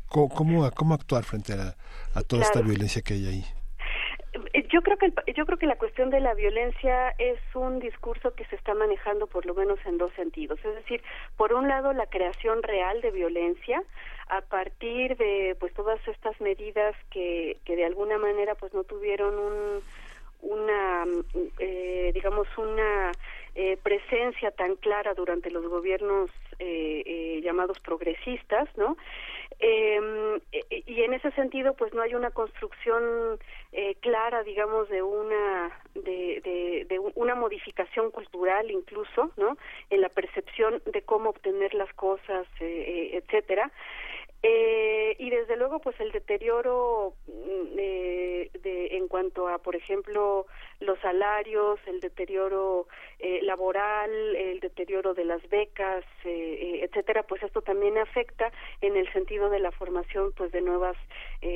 ¿Cómo, 0.09 0.69
cómo, 0.73 0.93
actuar 0.93 1.23
frente 1.23 1.53
a, 1.53 1.75
toda 2.23 2.41
esta 2.41 2.61
violencia 2.61 3.01
que 3.01 3.13
hay 3.13 3.27
ahí? 3.27 3.45
Eh, 4.53 4.67
yo 4.71 4.81
creo 4.81 4.97
que 4.97 5.13
yo 5.33 5.45
creo 5.45 5.57
que 5.57 5.67
la 5.67 5.77
cuestión 5.77 6.09
de 6.09 6.19
la 6.19 6.33
violencia 6.33 7.09
es 7.17 7.39
un 7.53 7.79
discurso 7.79 8.33
que 8.33 8.45
se 8.45 8.55
está 8.55 8.73
manejando 8.73 9.27
por 9.27 9.45
lo 9.45 9.53
menos 9.53 9.79
en 9.85 9.97
dos 9.97 10.11
sentidos, 10.13 10.59
es 10.65 10.75
decir, 10.75 11.01
por 11.37 11.53
un 11.53 11.67
lado 11.67 11.93
la 11.93 12.07
creación 12.07 12.63
real 12.63 13.01
de 13.01 13.11
violencia 13.11 13.81
a 14.27 14.41
partir 14.41 15.15
de 15.17 15.55
pues 15.59 15.73
todas 15.73 15.99
estas 16.07 16.39
medidas 16.41 16.95
que 17.11 17.57
que 17.63 17.75
de 17.75 17.85
alguna 17.85 18.17
manera 18.17 18.55
pues 18.55 18.73
no 18.73 18.83
tuvieron 18.83 19.35
un 19.35 19.81
una 20.41 21.05
eh, 21.59 22.11
digamos 22.13 22.47
una 22.57 23.11
eh, 23.57 23.77
presencia 23.81 24.51
tan 24.51 24.75
clara 24.75 25.13
durante 25.13 25.49
los 25.49 25.65
gobiernos 25.65 26.29
eh, 26.59 27.03
eh, 27.05 27.41
llamados 27.41 27.79
progresistas, 27.79 28.67
¿no? 28.75 28.97
Em, 29.59 30.41
y 30.85 31.01
en 31.01 31.13
ese 31.13 31.31
sentido, 31.31 31.73
pues 31.73 31.93
no 31.93 32.01
hay 32.01 32.15
una 32.15 32.31
construcción 32.31 33.39
clara, 34.01 34.43
digamos, 34.43 34.89
de 34.89 35.01
una 35.01 35.71
de, 35.93 36.85
de, 36.89 36.99
una 37.15 37.35
modificación 37.35 38.11
cultural, 38.11 38.69
incluso, 38.69 39.31
¿no? 39.37 39.57
En 39.89 40.01
la 40.01 40.09
percepción 40.09 40.81
de 40.85 41.01
cómo 41.03 41.29
obtener 41.29 41.73
las 41.73 41.93
cosas, 41.93 42.47
etcétera. 42.59 43.71
Eh, 44.47 45.15
y 45.17 45.31
desde 45.31 45.57
luego, 45.57 45.79
pues 45.79 45.99
el 45.99 46.11
deterioro 46.11 47.15
mm, 47.25 47.79
eh, 47.79 48.51
de, 48.61 48.97
en 48.97 49.07
cuanto 49.07 49.47
a, 49.47 49.57
por 49.57 49.75
ejemplo, 49.75 50.45
los 50.79 50.99
salarios, 50.99 51.79
el 51.87 51.99
deterioro 51.99 52.85
eh, 53.17 53.39
laboral, 53.41 54.11
el 54.35 54.59
deterioro 54.59 55.15
de 55.15 55.25
las 55.25 55.41
becas, 55.49 56.05
eh, 56.25 56.81
etcétera, 56.83 57.23
pues 57.23 57.41
esto 57.41 57.63
también 57.63 57.97
afecta 57.97 58.51
en 58.81 58.97
el 58.97 59.11
sentido 59.13 59.49
de 59.49 59.57
la 59.57 59.71
formación, 59.71 60.31
pues 60.37 60.51
de 60.51 60.61
nuevas 60.61 60.95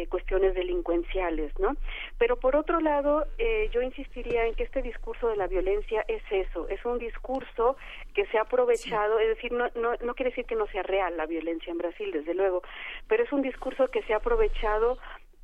cuestiones 0.09 0.53
delincuenciales, 0.53 1.51
¿no? 1.57 1.75
Pero 2.19 2.37
por 2.37 2.55
otro 2.55 2.79
lado, 2.79 3.25
yo 3.71 3.81
insistiría 3.81 4.45
en 4.45 4.53
que 4.53 4.63
este 4.63 4.83
discurso 4.83 5.29
de 5.29 5.35
la 5.35 5.47
violencia 5.47 6.05
es 6.07 6.21
eso, 6.29 6.67
es 6.69 6.83
un 6.85 6.99
discurso 6.99 7.75
que 8.13 8.25
se 8.27 8.37
ha 8.37 8.41
aprovechado, 8.41 9.19
es 9.19 9.27
decir, 9.29 9.51
no, 9.51 9.69
no, 9.75 9.93
no 10.01 10.15
quiere 10.15 10.31
decir 10.31 10.45
que 10.45 10.55
no 10.55 10.67
sea 10.67 10.83
real 10.83 11.17
la 11.17 11.25
violencia 11.25 11.71
en 11.71 11.77
Brasil, 11.77 12.11
desde 12.11 12.33
luego, 12.33 12.61
pero 13.07 13.23
es 13.23 13.31
un 13.31 13.41
discurso 13.41 13.87
que 13.89 14.01
se 14.03 14.13
ha 14.13 14.17
aprovechado 14.17 14.97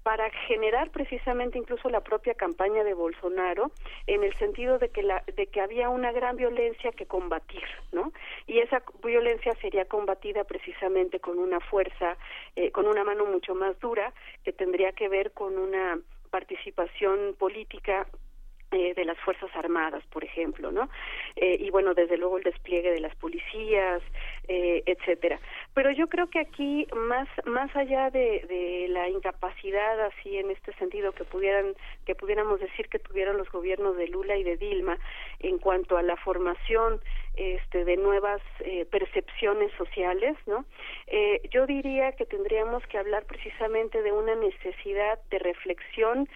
para 0.06 0.30
generar 0.30 0.92
precisamente 0.92 1.58
incluso 1.58 1.90
la 1.90 2.02
propia 2.02 2.36
campaña 2.36 2.84
de 2.84 2.94
Bolsonaro 2.94 3.72
en 4.06 4.24
el 4.24 4.36
sentido 4.36 4.78
de 4.78 4.90
que 4.90 5.02
la 5.02 5.24
de 5.36 5.48
que 5.48 5.62
había 5.62 5.90
una 5.90 6.12
gran 6.12 6.36
violencia 6.36 6.92
que 6.92 7.08
combatir, 7.08 7.64
¿no? 7.92 8.14
Y 8.46 8.60
esa 8.60 8.84
violencia 9.04 9.56
sería 9.56 9.86
combatida 9.86 10.44
precisamente 10.44 11.20
con 11.20 11.40
una 11.40 11.60
fuerza, 11.60 12.18
eh, 12.56 12.70
con 12.70 12.86
una 12.86 13.04
mano 13.04 13.26
mucho 13.26 13.56
más 13.56 13.80
dura 13.80 14.14
que 14.44 14.54
tendría 14.54 14.92
que 14.92 15.10
ver 15.10 15.32
con 15.32 15.58
una 15.58 15.98
participación 16.30 17.34
política 17.40 18.06
eh, 18.76 18.94
de 18.94 19.06
las 19.06 19.18
Fuerzas 19.20 19.50
Armadas, 19.56 20.04
por 20.12 20.24
ejemplo, 20.24 20.72
¿no? 20.72 20.90
Eh, 21.36 21.58
y 21.60 21.70
bueno, 21.70 21.94
desde 21.94 22.18
luego 22.18 22.38
el 22.38 22.44
despliegue 22.44 22.92
de 22.92 23.00
las 23.00 23.16
policías, 23.16 24.02
eh, 24.48 24.84
etcétera. 24.86 25.40
Pero 25.74 25.92
yo 25.92 26.08
creo 26.08 26.30
que 26.30 26.40
aquí, 26.40 26.88
más, 26.96 27.28
más 27.46 27.76
allá 27.76 28.10
de, 28.10 28.46
de 28.48 28.88
la 28.90 29.10
incapacidad, 29.10 30.00
así 30.02 30.38
en 30.38 30.52
este 30.52 30.74
sentido, 30.74 31.12
que 31.14 31.24
pudieran, 31.24 31.74
que 32.06 32.16
pudiéramos 32.16 32.60
decir 32.60 32.88
que 32.90 33.00
tuvieron 33.00 33.38
los 33.38 33.52
gobiernos 33.52 33.98
de 33.98 34.08
Lula 34.08 34.38
y 34.38 34.44
de 34.44 34.58
Dilma 34.58 34.98
en 35.40 35.58
cuanto 35.58 35.98
a 35.98 36.04
la 36.04 36.18
formación 36.18 37.00
este, 37.36 37.84
de 37.84 37.98
nuevas 37.98 38.42
eh, 38.62 38.86
percepciones 38.86 39.72
sociales, 39.78 40.38
¿no? 40.46 40.66
Eh, 41.08 41.42
yo 41.52 41.66
diría 41.66 42.14
que 42.14 42.26
tendríamos 42.26 42.86
que 42.88 42.98
hablar 42.98 43.26
precisamente 43.26 44.02
de 44.02 44.12
una 44.12 44.36
necesidad 44.36 45.20
de 45.30 45.40
reflexión 45.40 46.30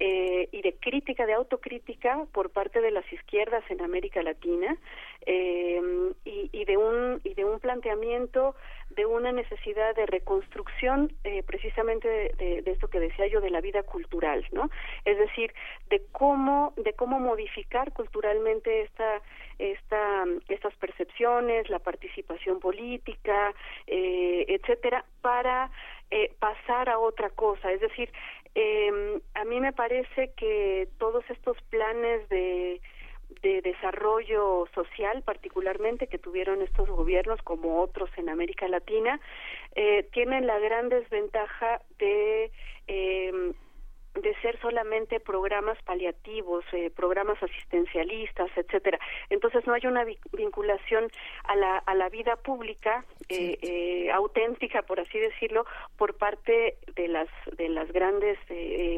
eh, 0.00 0.48
y 0.52 0.62
de 0.62 0.76
crítica, 0.78 1.26
de 1.26 1.34
autocrítica 1.34 2.26
por 2.32 2.50
parte 2.50 2.80
de 2.80 2.90
las 2.90 3.10
izquierdas 3.12 3.64
en 3.68 3.82
América 3.82 4.22
Latina 4.22 4.76
eh, 5.26 5.80
y, 6.24 6.50
y, 6.52 6.64
de 6.64 6.76
un 6.76 7.20
y 7.24 7.34
de 7.34 7.44
un 7.44 7.58
planteamiento 7.58 8.54
de 8.90 9.06
una 9.06 9.32
necesidad 9.32 9.94
de 9.94 10.06
reconstrucción 10.06 11.12
eh, 11.24 11.42
precisamente 11.42 12.08
de, 12.38 12.62
esto 12.66 12.88
que 12.88 13.00
decía 13.00 13.26
yo 13.28 13.40
de 13.40 13.50
la 13.50 13.60
vida 13.60 13.82
cultural, 13.82 14.44
¿no? 14.52 14.70
Es 15.04 15.18
decir, 15.18 15.52
de 15.90 16.02
cómo 16.12 16.72
de 16.76 16.94
cómo 16.94 17.20
modificar 17.20 17.92
culturalmente 17.92 18.82
esta 18.82 19.22
esta 19.58 20.24
estas 20.48 20.74
percepciones, 20.76 21.68
la 21.68 21.78
participación 21.80 22.60
política, 22.60 23.52
eh, 23.86 24.46
etcétera, 24.48 25.04
para 25.20 25.70
eh, 26.10 26.32
pasar 26.38 26.88
a 26.88 26.98
otra 26.98 27.30
cosa, 27.30 27.72
es 27.72 27.80
decir, 27.80 28.10
eh, 28.54 29.20
a 29.34 29.44
mí 29.44 29.60
me 29.60 29.72
parece 29.72 30.32
que 30.36 30.88
todos 30.98 31.24
estos 31.30 31.60
planes 31.70 32.28
de, 32.28 32.80
de 33.42 33.60
desarrollo 33.62 34.66
social, 34.74 35.22
particularmente 35.22 36.06
que 36.06 36.18
tuvieron 36.18 36.62
estos 36.62 36.88
gobiernos, 36.88 37.40
como 37.42 37.80
otros 37.80 38.10
en 38.16 38.28
América 38.28 38.68
Latina, 38.68 39.20
eh, 39.74 40.08
tienen 40.12 40.46
la 40.46 40.58
gran 40.58 40.88
desventaja 40.88 41.82
de 41.98 42.50
eh, 42.88 43.52
de 44.22 44.34
ser 44.40 44.58
solamente 44.60 45.20
programas 45.20 45.78
paliativos, 45.82 46.64
eh, 46.72 46.90
programas 46.94 47.42
asistencialistas, 47.42 48.50
etcétera. 48.56 48.98
Entonces 49.30 49.66
no 49.66 49.74
hay 49.74 49.86
una 49.86 50.04
vinculación 50.32 51.10
a 51.44 51.56
la, 51.56 51.78
a 51.78 51.94
la 51.94 52.08
vida 52.08 52.36
pública 52.36 53.04
eh, 53.28 53.58
eh, 53.62 54.10
auténtica, 54.10 54.82
por 54.82 55.00
así 55.00 55.18
decirlo, 55.18 55.66
por 55.96 56.14
parte 56.14 56.78
de 56.94 57.08
las 57.08 57.28
de 57.56 57.68
las 57.68 57.90
grandes 57.92 58.38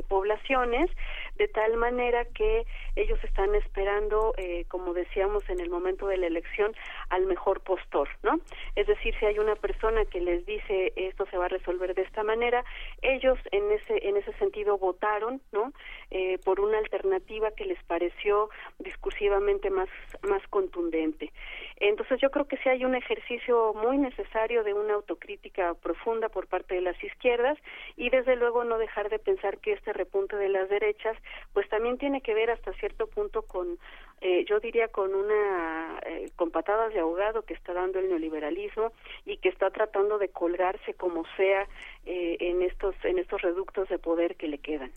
poblaciones, 0.08 0.90
de 1.36 1.48
tal 1.48 1.76
manera 1.76 2.24
que 2.26 2.64
ellos 2.96 3.18
están 3.24 3.54
esperando, 3.54 4.34
como 4.68 4.92
decíamos 4.94 5.48
en 5.48 5.60
el 5.60 5.70
momento 5.70 6.06
de 6.06 6.16
la 6.16 6.26
elección, 6.26 6.74
al 7.08 7.26
mejor 7.26 7.60
postor, 7.60 8.08
¿no? 8.22 8.40
Es 8.76 8.86
decir, 8.86 9.14
si 9.18 9.26
hay 9.26 9.38
una 9.38 9.56
persona 9.56 10.04
que 10.04 10.20
les 10.20 10.46
dice 10.46 10.92
esto 10.96 11.26
se 11.26 11.36
va 11.36 11.46
a 11.46 11.48
resolver 11.48 11.94
de 11.94 12.02
esta 12.02 12.22
manera, 12.22 12.64
ellos 13.02 13.38
en 13.50 13.70
ese 13.72 14.08
en 14.08 14.16
ese 14.16 14.32
sentido 14.34 14.78
votan 14.78 15.09
¿no? 15.52 15.72
Eh, 16.10 16.38
por 16.44 16.60
una 16.60 16.78
alternativa 16.78 17.50
que 17.52 17.64
les 17.64 17.82
pareció 17.84 18.50
discursivamente 18.78 19.70
más, 19.70 19.88
más 20.22 20.42
contundente. 20.48 21.32
Entonces 21.76 22.20
yo 22.20 22.30
creo 22.30 22.46
que 22.46 22.58
sí 22.58 22.68
hay 22.68 22.84
un 22.84 22.94
ejercicio 22.94 23.72
muy 23.74 23.96
necesario 23.98 24.62
de 24.64 24.74
una 24.74 24.94
autocrítica 24.94 25.74
profunda 25.74 26.28
por 26.28 26.46
parte 26.46 26.74
de 26.74 26.82
las 26.82 27.02
izquierdas 27.02 27.58
y 27.96 28.10
desde 28.10 28.36
luego 28.36 28.64
no 28.64 28.78
dejar 28.78 29.08
de 29.08 29.18
pensar 29.18 29.58
que 29.58 29.72
este 29.72 29.92
repunte 29.92 30.36
de 30.36 30.48
las 30.48 30.68
derechas 30.68 31.16
pues 31.54 31.68
también 31.68 31.98
tiene 31.98 32.20
que 32.20 32.34
ver 32.34 32.50
hasta 32.50 32.72
cierto 32.74 33.06
punto 33.06 33.42
con 33.42 33.78
eh, 34.20 34.44
yo 34.46 34.60
diría 34.60 34.88
con 34.88 35.14
una 35.14 35.98
eh, 36.04 36.30
con 36.36 36.50
patadas 36.50 36.92
de 36.92 37.00
ahogado 37.00 37.42
que 37.42 37.54
está 37.54 37.72
dando 37.72 37.98
el 37.98 38.10
neoliberalismo 38.10 38.92
y 39.24 39.38
que 39.38 39.48
está 39.48 39.70
tratando 39.70 40.18
de 40.18 40.28
colgarse 40.28 40.92
como 40.92 41.24
sea 41.36 41.66
eh, 42.06 42.36
en 42.40 42.62
estos 42.62 42.94
en 43.04 43.18
estos 43.18 43.42
reductos 43.42 43.88
de 43.88 43.98
poder 43.98 44.36
que 44.36 44.48
le 44.48 44.58
quedan. 44.58 44.90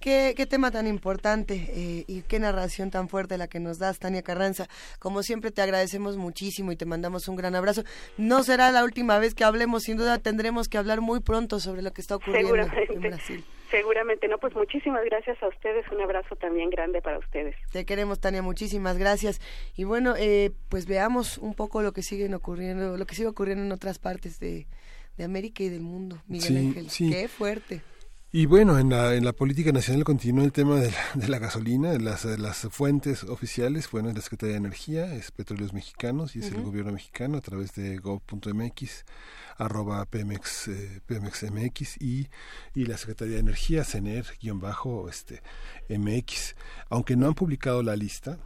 Qué, 0.00 0.34
qué 0.36 0.46
tema 0.46 0.70
tan 0.70 0.86
importante 0.86 1.54
eh, 1.54 2.04
y 2.06 2.22
qué 2.22 2.38
narración 2.40 2.90
tan 2.90 3.08
fuerte 3.08 3.38
la 3.38 3.46
que 3.46 3.60
nos 3.60 3.78
das, 3.78 3.98
Tania 3.98 4.22
Carranza. 4.22 4.66
Como 4.98 5.22
siempre 5.22 5.50
te 5.52 5.62
agradecemos 5.62 6.16
muchísimo 6.16 6.72
y 6.72 6.76
te 6.76 6.86
mandamos 6.86 7.28
un 7.28 7.36
gran 7.36 7.54
abrazo. 7.54 7.84
No 8.18 8.42
será 8.42 8.72
la 8.72 8.84
última 8.84 9.18
vez 9.18 9.34
que 9.34 9.44
hablemos, 9.44 9.84
sin 9.84 9.96
duda 9.96 10.18
tendremos 10.18 10.68
que 10.68 10.76
hablar 10.76 11.00
muy 11.00 11.20
pronto 11.20 11.60
sobre 11.60 11.82
lo 11.82 11.92
que 11.92 12.00
está 12.00 12.16
ocurriendo 12.16 12.56
en 12.56 13.00
Brasil. 13.00 13.44
Seguramente, 13.70 14.28
no, 14.28 14.36
pues 14.36 14.54
muchísimas 14.54 15.02
gracias 15.04 15.42
a 15.42 15.48
ustedes, 15.48 15.86
un 15.90 16.02
abrazo 16.02 16.36
también 16.36 16.68
grande 16.68 17.00
para 17.00 17.18
ustedes. 17.18 17.56
Te 17.72 17.86
queremos, 17.86 18.20
Tania, 18.20 18.42
muchísimas 18.42 18.98
gracias. 18.98 19.40
Y 19.76 19.84
bueno, 19.84 20.14
eh, 20.18 20.50
pues 20.68 20.86
veamos 20.86 21.38
un 21.38 21.54
poco 21.54 21.80
lo 21.80 21.92
que 21.92 22.02
sigue 22.02 22.32
ocurriendo, 22.34 22.98
lo 22.98 23.06
que 23.06 23.14
sigue 23.14 23.28
ocurriendo 23.28 23.64
en 23.64 23.72
otras 23.72 23.98
partes 23.98 24.38
de, 24.40 24.66
América 25.20 25.62
y 25.62 25.68
del 25.68 25.82
mundo, 25.82 26.22
Miguel 26.26 26.56
Ángel. 26.56 26.88
Qué 26.90 27.28
fuerte. 27.28 27.82
Y 28.34 28.46
bueno, 28.46 28.78
en 28.78 28.88
la, 28.88 29.14
en 29.14 29.26
la 29.26 29.34
política 29.34 29.72
nacional 29.72 30.04
continúa 30.04 30.42
el 30.44 30.52
tema 30.52 30.80
de 30.80 30.90
la, 30.90 30.96
de 31.14 31.28
la 31.28 31.38
gasolina, 31.38 31.92
las, 31.98 32.24
las 32.24 32.66
fuentes 32.70 33.24
oficiales, 33.24 33.90
bueno, 33.90 34.08
es 34.08 34.14
la 34.14 34.22
Secretaría 34.22 34.54
de 34.54 34.58
Energía, 34.58 35.14
es 35.14 35.30
Petróleos 35.30 35.74
Mexicanos 35.74 36.34
y 36.34 36.38
es 36.38 36.50
el 36.50 36.62
gobierno 36.62 36.92
mexicano 36.92 37.36
a 37.36 37.42
través 37.42 37.74
de 37.74 37.98
gov.mx, 37.98 39.04
arroba 39.58 40.06
Pemex, 40.06 40.68
eh, 40.68 41.02
y, 42.00 42.28
y 42.74 42.86
la 42.86 42.96
Secretaría 42.96 43.34
de 43.34 43.40
Energía, 43.40 43.84
CENER, 43.84 44.24
guion 44.40 44.60
bajo, 44.60 45.10
este, 45.10 45.42
MX. 45.90 46.54
Aunque 46.88 47.16
no 47.16 47.26
han 47.26 47.34
publicado 47.34 47.82
la 47.82 47.96
lista, 47.96 48.38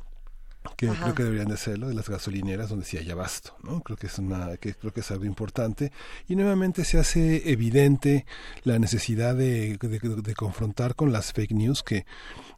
que 0.77 0.89
creo 0.89 1.15
que 1.15 1.25
deberían 1.25 1.49
de 1.49 1.55
hacerlo 1.55 1.89
de 1.89 1.95
las 1.95 2.09
gasolineras 2.09 2.69
donde 2.69 2.85
sí 2.85 2.97
hay 2.97 3.11
abasto 3.11 3.57
no 3.63 3.81
creo 3.81 3.97
que 3.97 4.07
es 4.07 4.19
una 4.19 4.57
que 4.57 4.75
creo 4.75 4.93
que 4.93 5.01
es 5.01 5.11
algo 5.11 5.25
importante. 5.25 5.93
Y 6.29 6.37
nuevamente 6.37 6.85
se 6.85 6.99
hace 6.99 7.51
evidente 7.51 8.27
la 8.65 8.79
necesidad 8.79 9.35
de, 9.35 9.79
de 9.79 10.35
confrontar 10.35 10.95
con 10.95 11.13
las 11.13 11.33
fake 11.33 11.53
news 11.53 11.83
que 11.83 12.07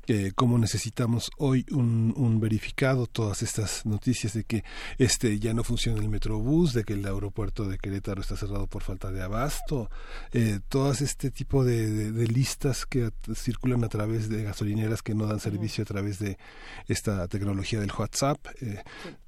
eh, 0.09 0.33
cómo 0.35 0.57
necesitamos 0.57 1.31
hoy 1.37 1.67
un, 1.71 2.15
un, 2.17 2.41
verificado 2.41 3.07
todas 3.07 3.43
estas 3.43 3.85
noticias 3.85 4.33
de 4.33 4.45
que 4.45 4.65
este 4.97 5.39
ya 5.39 5.53
no 5.53 5.65
funciona 5.65 6.01
el 6.01 6.09
metrobús, 6.09 6.73
de 6.73 6.85
que 6.85 6.95
el 6.95 7.05
aeropuerto 7.05 7.69
de 7.69 7.77
Querétaro 7.77 8.23
está 8.23 8.35
cerrado 8.35 8.67
por 8.67 8.83
falta 8.83 9.13
de 9.13 9.23
abasto, 9.23 9.91
eh, 10.33 10.61
todas 10.71 11.03
este 11.03 11.31
tipo 11.31 11.63
de, 11.63 12.11
de, 12.11 12.27
listas 12.27 12.87
que 12.87 13.11
circulan 13.35 13.85
a 13.85 13.89
través 13.89 14.31
de 14.31 14.45
gasolineras 14.45 15.03
que 15.03 15.15
no 15.15 15.27
dan 15.27 15.41
servicio 15.41 15.83
a 15.83 15.87
través 15.87 16.19
de 16.19 16.39
esta 16.87 17.29
tecnología 17.29 17.79
del 17.79 17.93
WhatsApp. 17.93 18.39
Eh, 18.63 18.83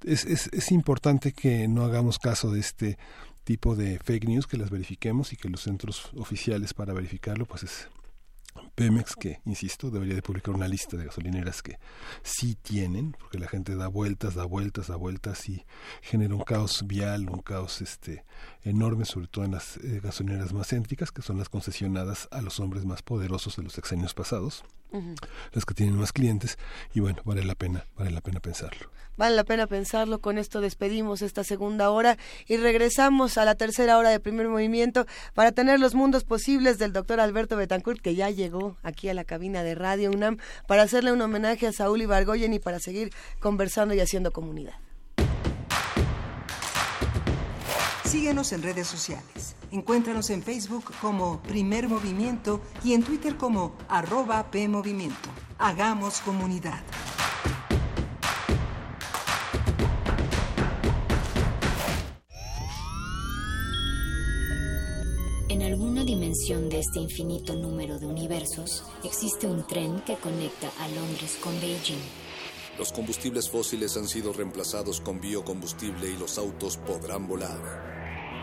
es, 0.04 0.24
es, 0.24 0.48
es 0.50 0.72
importante 0.72 1.32
que 1.32 1.68
no 1.68 1.84
hagamos 1.84 2.18
caso 2.18 2.50
de 2.50 2.60
este 2.60 2.98
tipo 3.44 3.76
de 3.76 3.98
fake 3.98 4.28
news, 4.28 4.46
que 4.46 4.56
las 4.56 4.70
verifiquemos 4.70 5.34
y 5.34 5.36
que 5.36 5.50
los 5.50 5.60
centros 5.60 6.10
oficiales 6.16 6.72
para 6.72 6.94
verificarlo, 6.94 7.44
pues 7.44 7.64
es 7.64 7.88
Pemex, 8.74 9.14
que, 9.14 9.40
insisto, 9.44 9.90
debería 9.90 10.14
de 10.14 10.22
publicar 10.22 10.54
una 10.54 10.68
lista 10.68 10.96
de 10.96 11.04
gasolineras 11.04 11.62
que 11.62 11.78
sí 12.22 12.56
tienen, 12.56 13.12
porque 13.12 13.38
la 13.38 13.48
gente 13.48 13.76
da 13.76 13.88
vueltas, 13.88 14.34
da 14.34 14.44
vueltas, 14.44 14.88
da 14.88 14.96
vueltas 14.96 15.48
y 15.48 15.64
genera 16.02 16.34
un 16.34 16.42
caos 16.42 16.84
vial, 16.86 17.28
un 17.28 17.40
caos 17.40 17.82
este 17.82 18.24
enorme, 18.62 19.04
sobre 19.04 19.28
todo 19.28 19.44
en 19.44 19.52
las 19.52 19.76
eh, 19.78 20.00
gasolineras 20.02 20.52
más 20.52 20.68
céntricas, 20.68 21.12
que 21.12 21.22
son 21.22 21.38
las 21.38 21.48
concesionadas 21.48 22.28
a 22.30 22.40
los 22.42 22.60
hombres 22.60 22.84
más 22.84 23.02
poderosos 23.02 23.56
de 23.56 23.62
los 23.62 23.72
sexenios 23.72 24.14
pasados, 24.14 24.64
las 25.52 25.64
que 25.64 25.74
tienen 25.74 25.96
más 25.96 26.12
clientes, 26.12 26.58
y 26.94 27.00
bueno, 27.00 27.22
vale 27.24 27.44
la 27.44 27.54
pena, 27.54 27.86
vale 27.96 28.10
la 28.10 28.20
pena 28.20 28.40
pensarlo. 28.40 28.90
Vale 29.16 29.36
la 29.36 29.44
pena 29.44 29.66
pensarlo, 29.66 30.20
con 30.20 30.38
esto 30.38 30.60
despedimos 30.60 31.20
esta 31.20 31.44
segunda 31.44 31.90
hora 31.90 32.16
y 32.46 32.56
regresamos 32.56 33.36
a 33.36 33.44
la 33.44 33.54
tercera 33.54 33.98
hora 33.98 34.08
de 34.08 34.18
primer 34.18 34.48
movimiento 34.48 35.06
para 35.34 35.52
tener 35.52 35.78
los 35.78 35.94
mundos 35.94 36.24
posibles 36.24 36.78
del 36.78 36.92
doctor 36.92 37.20
Alberto 37.20 37.56
Betancourt, 37.56 38.00
que 38.00 38.14
ya 38.14 38.30
llegó 38.30 38.78
aquí 38.82 39.08
a 39.08 39.14
la 39.14 39.24
cabina 39.24 39.62
de 39.62 39.74
Radio 39.74 40.10
UNAM, 40.10 40.38
para 40.66 40.82
hacerle 40.82 41.12
un 41.12 41.20
homenaje 41.20 41.66
a 41.66 41.72
Saúl 41.72 42.02
Ibargoyen 42.02 42.54
y 42.54 42.58
para 42.60 42.78
seguir 42.78 43.12
conversando 43.40 43.94
y 43.94 44.00
haciendo 44.00 44.30
comunidad. 44.30 44.74
Síguenos 48.10 48.50
en 48.50 48.64
redes 48.64 48.88
sociales. 48.88 49.54
Encuéntranos 49.70 50.30
en 50.30 50.42
Facebook 50.42 50.92
como 51.00 51.40
Primer 51.44 51.88
Movimiento 51.88 52.60
y 52.82 52.94
en 52.94 53.04
Twitter 53.04 53.36
como 53.36 53.76
arroba 53.88 54.50
PMovimiento. 54.50 55.28
Hagamos 55.58 56.20
comunidad. 56.22 56.82
En 65.48 65.62
alguna 65.62 66.04
dimensión 66.04 66.68
de 66.68 66.80
este 66.80 66.98
infinito 66.98 67.54
número 67.54 68.00
de 68.00 68.06
universos 68.06 68.82
existe 69.04 69.46
un 69.46 69.64
tren 69.68 70.00
que 70.00 70.16
conecta 70.16 70.68
a 70.80 70.88
Londres 70.88 71.38
con 71.40 71.52
Beijing. 71.60 72.02
Los 72.76 72.90
combustibles 72.90 73.48
fósiles 73.48 73.96
han 73.96 74.08
sido 74.08 74.32
reemplazados 74.32 75.00
con 75.00 75.20
biocombustible 75.20 76.10
y 76.10 76.16
los 76.16 76.38
autos 76.38 76.76
podrán 76.76 77.28
volar. 77.28 77.89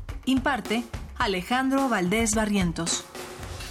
Imparte 0.25 0.83
Alejandro 1.17 1.89
Valdés 1.89 2.35
Barrientos. 2.35 3.05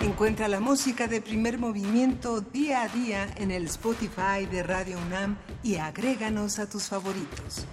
Encuentra 0.00 0.48
la 0.48 0.60
música 0.60 1.08
de 1.08 1.20
primer 1.20 1.58
movimiento 1.58 2.40
día 2.40 2.82
a 2.82 2.88
día 2.88 3.28
en 3.36 3.50
el 3.50 3.64
Spotify 3.64 4.46
de 4.50 4.62
Radio 4.62 4.98
UNAM 4.98 5.36
y 5.62 5.76
agréganos 5.76 6.58
a 6.58 6.68
tus 6.68 6.84
favoritos. 6.84 7.66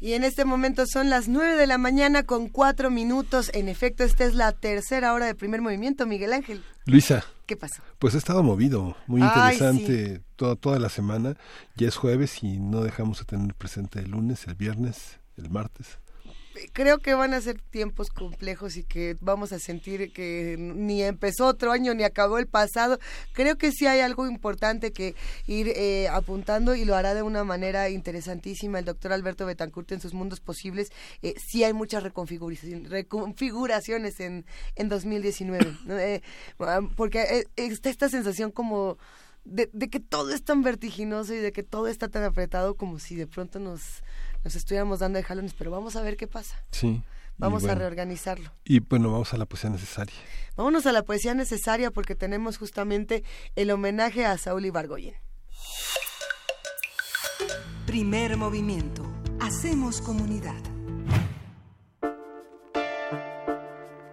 Y 0.00 0.12
en 0.12 0.22
este 0.22 0.44
momento 0.44 0.84
son 0.86 1.10
las 1.10 1.28
9 1.28 1.56
de 1.56 1.66
la 1.66 1.78
mañana 1.78 2.24
con 2.24 2.48
4 2.48 2.90
minutos. 2.90 3.50
En 3.54 3.68
efecto, 3.68 4.04
esta 4.04 4.24
es 4.24 4.34
la 4.34 4.52
tercera 4.52 5.14
hora 5.14 5.26
de 5.26 5.34
primer 5.34 5.62
movimiento, 5.62 6.06
Miguel 6.06 6.34
Ángel. 6.34 6.62
Luisa. 6.84 7.24
¿Qué 7.46 7.56
pasó? 7.56 7.82
Pues 7.98 8.14
ha 8.14 8.18
estado 8.18 8.42
movido, 8.42 8.96
muy 9.06 9.22
interesante 9.22 10.22
toda, 10.36 10.56
toda 10.56 10.78
la 10.78 10.88
semana. 10.88 11.36
Ya 11.76 11.88
es 11.88 11.96
jueves 11.96 12.42
y 12.42 12.58
no 12.58 12.80
dejamos 12.80 13.18
de 13.18 13.24
tener 13.26 13.54
presente 13.54 14.00
el 14.00 14.10
lunes, 14.12 14.46
el 14.46 14.54
viernes, 14.54 15.20
el 15.36 15.50
martes 15.50 15.98
creo 16.72 16.98
que 16.98 17.14
van 17.14 17.34
a 17.34 17.40
ser 17.40 17.60
tiempos 17.60 18.10
complejos 18.10 18.76
y 18.76 18.84
que 18.84 19.16
vamos 19.20 19.52
a 19.52 19.58
sentir 19.58 20.12
que 20.12 20.56
ni 20.58 21.02
empezó 21.02 21.46
otro 21.46 21.72
año 21.72 21.94
ni 21.94 22.04
acabó 22.04 22.38
el 22.38 22.46
pasado. 22.46 22.98
Creo 23.32 23.56
que 23.56 23.72
sí 23.72 23.86
hay 23.86 24.00
algo 24.00 24.26
importante 24.26 24.92
que 24.92 25.14
ir 25.46 25.68
eh, 25.68 26.08
apuntando 26.08 26.74
y 26.74 26.84
lo 26.84 26.94
hará 26.94 27.14
de 27.14 27.22
una 27.22 27.44
manera 27.44 27.88
interesantísima 27.88 28.78
el 28.78 28.84
doctor 28.84 29.12
Alberto 29.12 29.46
Betancourt 29.46 29.92
en 29.92 30.00
sus 30.00 30.14
mundos 30.14 30.40
posibles. 30.40 30.90
Eh, 31.22 31.34
sí 31.38 31.64
hay 31.64 31.72
muchas 31.72 32.02
reconfiguraciones 32.02 34.20
en, 34.20 34.44
en 34.76 34.88
2019, 34.88 35.76
eh, 35.88 36.22
porque 36.96 37.46
está 37.56 37.90
esta 37.90 38.08
sensación 38.08 38.50
como 38.50 38.98
de, 39.44 39.68
de 39.72 39.90
que 39.90 40.00
todo 40.00 40.30
es 40.30 40.42
tan 40.42 40.62
vertiginoso 40.62 41.34
y 41.34 41.38
de 41.38 41.52
que 41.52 41.62
todo 41.62 41.88
está 41.88 42.08
tan 42.08 42.24
apretado 42.24 42.76
como 42.76 42.98
si 42.98 43.16
de 43.16 43.26
pronto 43.26 43.58
nos 43.58 44.02
nos 44.44 44.54
estuviéramos 44.54 44.98
dando 45.00 45.16
de 45.16 45.24
jalones, 45.24 45.54
pero 45.56 45.70
vamos 45.70 45.96
a 45.96 46.02
ver 46.02 46.16
qué 46.16 46.26
pasa. 46.26 46.62
Sí. 46.70 47.02
Vamos 47.36 47.64
a 47.64 47.74
reorganizarlo. 47.74 48.52
Y 48.64 48.78
bueno, 48.78 49.10
vamos 49.10 49.34
a 49.34 49.36
la 49.36 49.46
poesía 49.46 49.70
necesaria. 49.70 50.14
Vámonos 50.56 50.86
a 50.86 50.92
la 50.92 51.02
poesía 51.02 51.34
necesaria 51.34 51.90
porque 51.90 52.14
tenemos 52.14 52.58
justamente 52.58 53.24
el 53.56 53.70
homenaje 53.72 54.24
a 54.24 54.38
Saúl 54.38 54.66
Ibargoyen. 54.66 55.14
Primer 57.86 58.36
movimiento. 58.36 59.04
Hacemos 59.40 60.00
comunidad. 60.00 60.54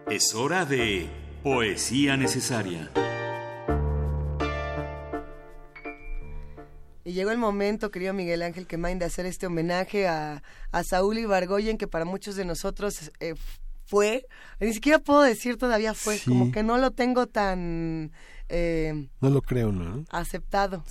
Es 0.09 0.33
hora 0.33 0.65
de 0.65 1.09
poesía 1.43 2.17
necesaria. 2.17 2.91
Y 7.03 7.13
llegó 7.13 7.31
el 7.31 7.37
momento, 7.37 7.89
querido 7.91 8.13
Miguel 8.13 8.43
Ángel 8.43 8.67
Quemain, 8.67 8.99
de 8.99 9.05
hacer 9.05 9.25
este 9.25 9.47
homenaje 9.47 10.07
a, 10.07 10.43
a 10.71 10.83
Saúl 10.83 11.17
Ibargoyen, 11.17 11.77
que 11.77 11.87
para 11.87 12.05
muchos 12.05 12.35
de 12.35 12.45
nosotros 12.45 13.11
eh, 13.19 13.35
fue, 13.85 14.25
ni 14.59 14.73
siquiera 14.73 14.99
puedo 14.99 15.21
decir 15.21 15.57
todavía 15.57 15.93
fue, 15.93 16.19
como 16.25 16.51
que 16.51 16.63
no 16.63 16.77
lo 16.77 16.91
tengo 16.91 17.27
tan 17.27 18.13
eh, 18.53 19.07
no 19.21 19.29
lo 19.29 19.41
creo, 19.41 19.71
¿no? 19.71 20.03
Aceptado, 20.09 20.83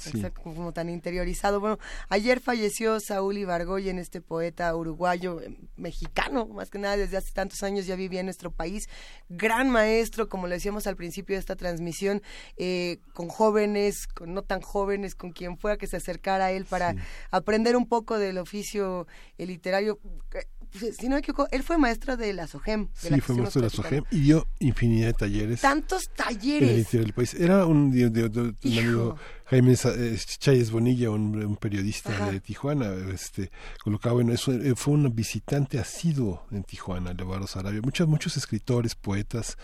como 0.43 0.73
tan 0.73 0.89
interiorizado. 0.89 1.61
Bueno, 1.61 1.79
ayer 2.09 2.41
falleció 2.41 3.01
Saúl 3.01 3.37
Ibargoyen, 3.37 3.99
este 3.99 4.23
poeta 4.23 4.75
uruguayo, 4.75 5.43
eh, 5.43 5.55
mexicano, 5.77 6.47
más 6.47 6.71
que 6.71 6.79
nada 6.79 6.97
desde 6.97 7.19
hace 7.19 7.33
tantos 7.33 7.63
años 7.63 7.87
ya 7.87 7.97
vivía 7.97 8.21
en 8.21 8.27
nuestro 8.27 8.51
país. 8.51 8.89
Gran 9.29 9.69
maestro, 9.69 10.31
como 10.31 10.47
le 10.47 10.55
decíamos 10.55 10.87
al 10.87 10.97
principio 10.97 11.37
de 11.37 11.41
esta 11.41 11.55
transmisión, 11.55 12.23
eh, 12.57 12.99
con 13.13 13.29
jóvenes, 13.29 14.07
con 14.07 14.33
no 14.33 14.41
tan 14.41 14.63
jóvenes, 14.63 15.15
con 15.15 15.33
quien 15.33 15.59
fuera 15.59 15.77
que 15.77 15.87
se 15.87 15.99
acercara 15.99 16.47
a 16.47 16.53
él 16.53 16.65
para 16.65 16.95
aprender 17.31 17.77
un 17.77 17.87
poco 17.87 18.19
del 18.19 18.39
oficio 18.39 19.07
literario 19.37 20.01
si 20.73 21.09
no 21.09 21.17
me 21.17 21.21
equivoco, 21.21 21.49
él 21.51 21.63
fue 21.63 21.79
maestro 21.79 22.17
de 22.17 22.33
la 22.33 22.47
SOGEM. 22.47 22.89
sí, 22.95 23.21
fue 23.21 23.37
maestro 23.37 23.63
de 23.63 23.67
la 23.69 23.71
SOGEM 23.71 24.05
y 24.11 24.21
dio 24.21 24.47
infinidad 24.59 25.09
de 25.09 25.13
talleres. 25.15 25.61
Tantos 25.61 26.11
talleres. 26.11 26.93
En 26.95 27.03
el 27.03 27.13
país. 27.13 27.35
Era 27.35 27.67
un, 27.67 27.93
amigo 28.65 29.17
Jaime 29.47 29.73
eh, 29.73 30.19
Chayes 30.39 30.71
Bonilla, 30.71 31.11
un, 31.11 31.57
periodista 31.57 32.31
de 32.31 32.39
Tijuana, 32.39 32.93
este, 33.13 33.51
colocaba, 33.83 34.15
bueno, 34.15 34.33
eso, 34.33 34.53
eh, 34.53 34.75
fue 34.77 34.95
un 34.95 35.13
visitante 35.15 35.81
asiduo 35.81 36.47
en 36.53 36.63
Tijuana, 36.63 37.13
Levardo 37.13 37.49
Sarabia. 37.49 37.81
Muchos, 37.83 38.07
muchos 38.07 38.37
escritores, 38.37 38.95
poetas, 38.95 39.59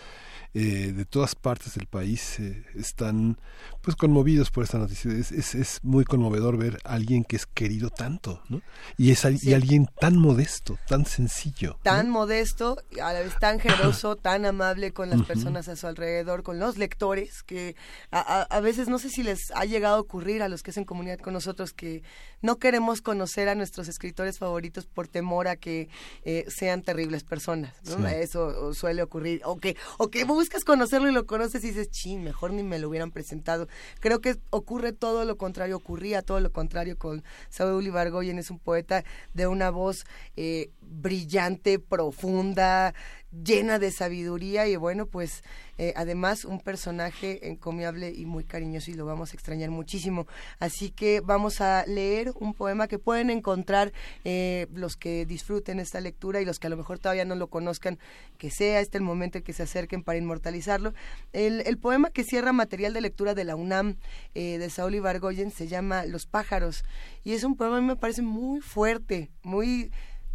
eh, 0.59 0.91
de 0.91 1.05
todas 1.05 1.35
partes 1.35 1.75
del 1.75 1.85
país 1.85 2.39
eh, 2.39 2.65
están 2.73 3.37
pues 3.83 3.95
conmovidos 3.95 4.49
por 4.49 4.63
esta 4.63 4.79
noticia. 4.79 5.11
Es, 5.11 5.31
es, 5.31 5.79
muy 5.83 6.03
conmovedor 6.03 6.57
ver 6.57 6.79
a 6.83 6.93
alguien 6.93 7.23
que 7.23 7.35
es 7.35 7.45
querido 7.45 7.91
tanto, 7.91 8.41
¿no? 8.49 8.63
Y 8.97 9.11
es 9.11 9.23
y 9.43 9.53
alguien 9.53 9.87
tan 9.99 10.17
modesto, 10.17 10.79
tan 10.87 11.05
sencillo. 11.05 11.77
Tan 11.83 12.09
modesto, 12.09 12.81
a 12.99 13.13
la 13.13 13.19
vez 13.19 13.37
tan 13.39 13.59
generoso, 13.59 14.15
tan 14.21 14.47
amable 14.47 14.93
con 14.93 15.11
las 15.11 15.21
personas 15.21 15.67
a 15.67 15.75
su 15.75 15.85
alrededor, 15.85 16.41
con 16.41 16.57
los 16.57 16.79
lectores, 16.79 17.43
que 17.43 17.75
a, 18.09 18.41
a, 18.41 18.59
veces 18.59 18.87
no 18.87 18.97
sé 18.97 19.09
si 19.09 19.21
les 19.21 19.51
ha 19.51 19.65
llegado 19.65 19.97
a 19.97 19.99
ocurrir 19.99 20.41
a 20.41 20.49
los 20.49 20.63
que 20.63 20.71
hacen 20.71 20.85
comunidad 20.85 21.19
con 21.19 21.33
nosotros 21.33 21.71
que 21.71 22.01
no 22.41 22.57
queremos 22.57 23.01
conocer 23.01 23.49
a 23.49 23.55
nuestros 23.55 23.87
escritores 23.87 24.39
favoritos 24.39 24.85
por 24.85 25.07
temor 25.07 25.47
a 25.47 25.55
que 25.55 25.89
eh, 26.23 26.45
sean 26.47 26.81
terribles 26.81 27.23
personas. 27.23 27.75
Eso 28.11 28.73
suele 28.73 29.01
ocurrir. 29.01 29.41
O 29.45 29.57
que, 29.57 29.75
o 29.97 30.09
que 30.09 30.25
buscas 30.47 30.63
conocerlo 30.63 31.09
y 31.09 31.11
lo 31.11 31.25
conoces 31.25 31.61
y 31.65 31.67
dices, 31.67 31.91
ching, 31.91 32.23
mejor 32.23 32.53
ni 32.53 32.63
me 32.63 32.79
lo 32.79 32.87
hubieran 32.87 33.11
presentado. 33.11 33.67
Creo 33.99 34.21
que 34.21 34.37
ocurre 34.49 34.93
todo 34.93 35.25
lo 35.25 35.35
contrario, 35.35 35.75
ocurría 35.75 36.21
todo 36.21 36.39
lo 36.39 36.53
contrario 36.53 36.97
con 36.97 37.21
Saúl 37.49 37.85
Ibargoyen. 37.85 38.39
Es 38.39 38.49
un 38.49 38.57
poeta 38.57 39.03
de 39.33 39.47
una 39.47 39.71
voz 39.71 40.05
eh, 40.37 40.69
brillante, 40.89 41.79
profunda, 41.79 42.93
llena 43.31 43.77
de 43.77 43.91
sabiduría 43.91 44.67
y 44.67 44.75
bueno, 44.75 45.05
pues 45.05 45.43
eh, 45.77 45.93
además 45.95 46.45
un 46.45 46.59
personaje 46.59 47.49
encomiable 47.49 48.11
y 48.11 48.25
muy 48.25 48.43
cariñoso 48.43 48.89
y 48.91 48.93
lo 48.93 49.05
vamos 49.05 49.31
a 49.31 49.33
extrañar 49.35 49.69
muchísimo. 49.69 50.27
Así 50.59 50.91
que 50.91 51.21
vamos 51.21 51.61
a 51.61 51.85
leer 51.85 52.31
un 52.39 52.53
poema 52.53 52.87
que 52.87 52.99
pueden 52.99 53.29
encontrar 53.29 53.91
eh, 54.23 54.67
los 54.73 54.95
que 54.95 55.25
disfruten 55.25 55.79
esta 55.79 55.99
lectura 55.99 56.41
y 56.41 56.45
los 56.45 56.59
que 56.59 56.67
a 56.67 56.69
lo 56.69 56.77
mejor 56.77 56.99
todavía 56.99 57.25
no 57.25 57.35
lo 57.35 57.47
conozcan, 57.47 57.99
que 58.37 58.49
sea 58.49 58.79
este 58.79 58.97
el 58.97 59.03
momento 59.03 59.37
en 59.37 59.43
que 59.43 59.53
se 59.53 59.63
acerquen 59.63 60.03
para 60.03 60.17
inmortalizarlo. 60.17 60.93
El, 61.33 61.77
poema 61.77 62.09
que 62.09 62.23
cierra 62.23 62.53
material 62.53 62.93
de 62.93 63.01
lectura 63.01 63.35
de 63.35 63.43
la 63.43 63.55
UNAM 63.55 63.97
eh, 64.33 64.57
de 64.57 64.69
Saúl 64.69 64.95
Ibargoyen 64.95 65.51
se 65.51 65.67
llama 65.67 66.05
Los 66.05 66.25
pájaros 66.25 66.83
y 67.23 67.33
es 67.33 67.43
un 67.43 67.55
poema 67.55 67.77
a 67.77 67.81
mí 67.81 67.87
me 67.87 67.95
parece 67.95 68.23
muy 68.23 68.61
fuerte, 68.61 69.29
muy 69.43 69.91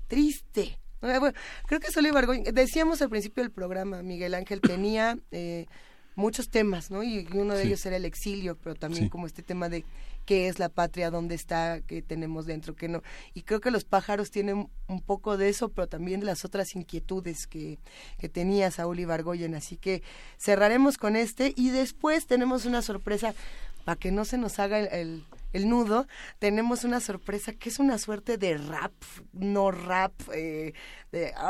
triste. 0.08 0.78
creo 1.00 1.80
que 1.80 1.90
Saúl 1.90 2.06
Ibargoyen, 2.06 2.54
decíamos 2.54 3.02
al 3.02 3.10
principio 3.10 3.42
del 3.42 3.52
programa, 3.52 4.02
Miguel 4.02 4.34
Ángel 4.34 4.60
tenía 4.62 5.18
eh, 5.30 5.66
muchos 6.14 6.48
temas, 6.48 6.90
¿no? 6.90 7.02
Y, 7.02 7.26
uno 7.34 7.54
de 7.54 7.64
ellos 7.64 7.84
era 7.86 7.96
el 7.96 8.04
exilio, 8.04 8.56
pero 8.56 8.74
también 8.74 9.08
como 9.08 9.26
este 9.26 9.42
tema 9.42 9.68
de 9.68 9.84
qué 10.24 10.48
es 10.48 10.58
la 10.58 10.68
patria, 10.68 11.10
dónde 11.10 11.34
está, 11.34 11.80
qué 11.80 12.02
tenemos 12.02 12.46
dentro, 12.46 12.74
qué 12.76 12.88
no. 12.88 13.02
Y 13.34 13.42
creo 13.42 13.60
que 13.60 13.70
los 13.70 13.84
pájaros 13.84 14.30
tienen 14.30 14.68
un 14.86 15.00
poco 15.00 15.36
de 15.36 15.48
eso, 15.48 15.70
pero 15.70 15.88
también 15.88 16.20
de 16.20 16.26
las 16.26 16.44
otras 16.44 16.74
inquietudes 16.76 17.46
que, 17.46 17.78
que 18.18 18.28
tenía 18.28 18.70
Saúl 18.70 19.00
Ibargoyen. 19.00 19.54
Así 19.54 19.76
que 19.76 20.02
cerraremos 20.38 20.98
con 20.98 21.16
este 21.16 21.52
y 21.56 21.70
después 21.70 22.26
tenemos 22.26 22.66
una 22.66 22.82
sorpresa 22.82 23.34
para 23.84 23.96
que 23.96 24.12
no 24.12 24.24
se 24.24 24.38
nos 24.38 24.58
haga 24.58 24.78
el 24.78 24.88
el 24.92 25.24
nudo, 25.52 26.06
tenemos 26.38 26.84
una 26.84 27.00
sorpresa 27.00 27.52
que 27.52 27.68
es 27.68 27.78
una 27.78 27.98
suerte 27.98 28.38
de 28.38 28.56
rap, 28.58 28.92
no 29.32 29.70
rap. 29.70 30.12
Eh, 30.34 30.72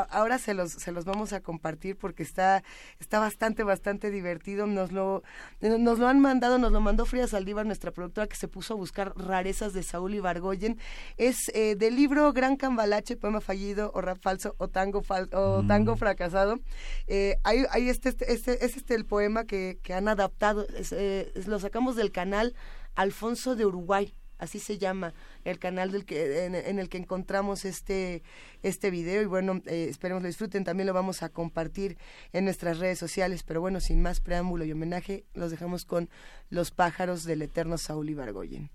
ahora 0.09 0.37
se 0.37 0.53
los, 0.53 0.71
se 0.71 0.91
los 0.91 1.05
vamos 1.05 1.33
a 1.33 1.41
compartir 1.41 1.95
porque 1.95 2.23
está, 2.23 2.63
está 2.99 3.19
bastante, 3.19 3.63
bastante 3.63 4.11
divertido. 4.11 4.67
Nos 4.67 4.91
lo, 4.91 5.23
nos 5.61 5.99
lo 5.99 6.07
han 6.07 6.19
mandado, 6.19 6.57
nos 6.57 6.71
lo 6.71 6.81
mandó 6.81 7.05
Frida 7.05 7.27
Saldívar, 7.27 7.65
nuestra 7.65 7.91
productora, 7.91 8.27
que 8.27 8.35
se 8.35 8.47
puso 8.47 8.73
a 8.73 8.77
buscar 8.77 9.13
rarezas 9.15 9.73
de 9.73 9.83
Saúl 9.83 10.15
Ibargoyen. 10.15 10.77
Es 11.17 11.49
eh, 11.53 11.75
del 11.75 11.95
libro 11.95 12.31
Gran 12.33 12.57
Cambalache, 12.57 13.15
poema 13.15 13.41
fallido, 13.41 13.91
o 13.93 14.01
rap 14.01 14.19
falso, 14.21 14.55
o 14.57 14.67
tango, 14.67 15.01
fal 15.01 15.29
o 15.33 15.63
tango 15.67 15.95
mm. 15.95 15.97
fracasado. 15.97 16.59
Eh, 17.07 17.37
ahí, 17.43 17.89
este, 17.89 18.09
este, 18.09 18.33
este, 18.33 18.65
es 18.65 18.75
este 18.75 18.95
el 18.95 19.05
poema 19.05 19.45
que, 19.45 19.79
que 19.81 19.93
han 19.93 20.07
adaptado, 20.07 20.65
eh, 20.91 21.31
lo 21.45 21.59
sacamos 21.59 21.95
del 21.95 22.11
canal 22.11 22.53
Alfonso 22.95 23.55
de 23.55 23.65
Uruguay, 23.65 24.13
así 24.37 24.59
se 24.59 24.77
llama 24.77 25.13
el 25.43 25.57
canal 25.57 25.91
del 25.91 26.05
que, 26.05 26.45
en, 26.45 26.79
el 26.79 26.89
que 26.89 26.97
encontramos 26.97 27.65
este, 27.65 28.23
este 28.61 28.91
video. 28.91 29.21
Y 29.21 29.25
bueno, 29.25 29.61
eh, 29.65 29.87
esperemos 29.89 30.21
lo 30.21 30.27
disfruten, 30.27 30.63
también 30.63 30.87
lo 30.87 30.93
vamos 30.93 31.23
a 31.23 31.29
compartir 31.29 31.97
en 32.33 32.45
nuestras 32.45 32.79
redes 32.79 32.99
sociales, 32.99 33.43
pero 33.43 33.61
bueno, 33.61 33.79
sin 33.79 34.01
más 34.01 34.19
preámbulo 34.19 34.65
y 34.65 34.71
homenaje, 34.71 35.25
los 35.33 35.51
dejamos 35.51 35.85
con 35.85 36.09
Los 36.49 36.71
pájaros 36.71 37.23
del 37.23 37.41
eterno 37.41 37.77
Saúl 37.77 38.09
Ibargoyen. 38.09 38.69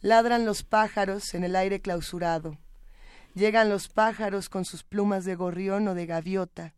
Ladran 0.00 0.44
los 0.46 0.62
pájaros 0.62 1.34
en 1.34 1.44
el 1.44 1.56
aire 1.56 1.80
clausurado, 1.80 2.58
llegan 3.34 3.68
los 3.68 3.88
pájaros 3.88 4.48
con 4.48 4.64
sus 4.64 4.82
plumas 4.82 5.24
de 5.24 5.34
gorrión 5.34 5.86
o 5.88 5.94
de 5.94 6.06
gaviota, 6.06 6.74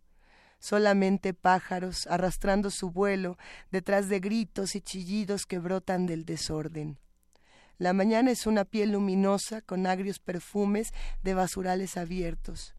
solamente 0.62 1.34
pájaros 1.34 2.06
arrastrando 2.06 2.70
su 2.70 2.92
vuelo 2.92 3.36
detrás 3.72 4.08
de 4.08 4.20
gritos 4.20 4.76
y 4.76 4.80
chillidos 4.80 5.44
que 5.44 5.58
brotan 5.58 6.06
del 6.06 6.24
desorden. 6.24 6.98
La 7.78 7.92
mañana 7.92 8.30
es 8.30 8.46
una 8.46 8.64
piel 8.64 8.92
luminosa 8.92 9.60
con 9.60 9.88
agrios 9.88 10.20
perfumes 10.20 10.94
de 11.24 11.34
basurales 11.34 11.96
abiertos. 11.96 12.76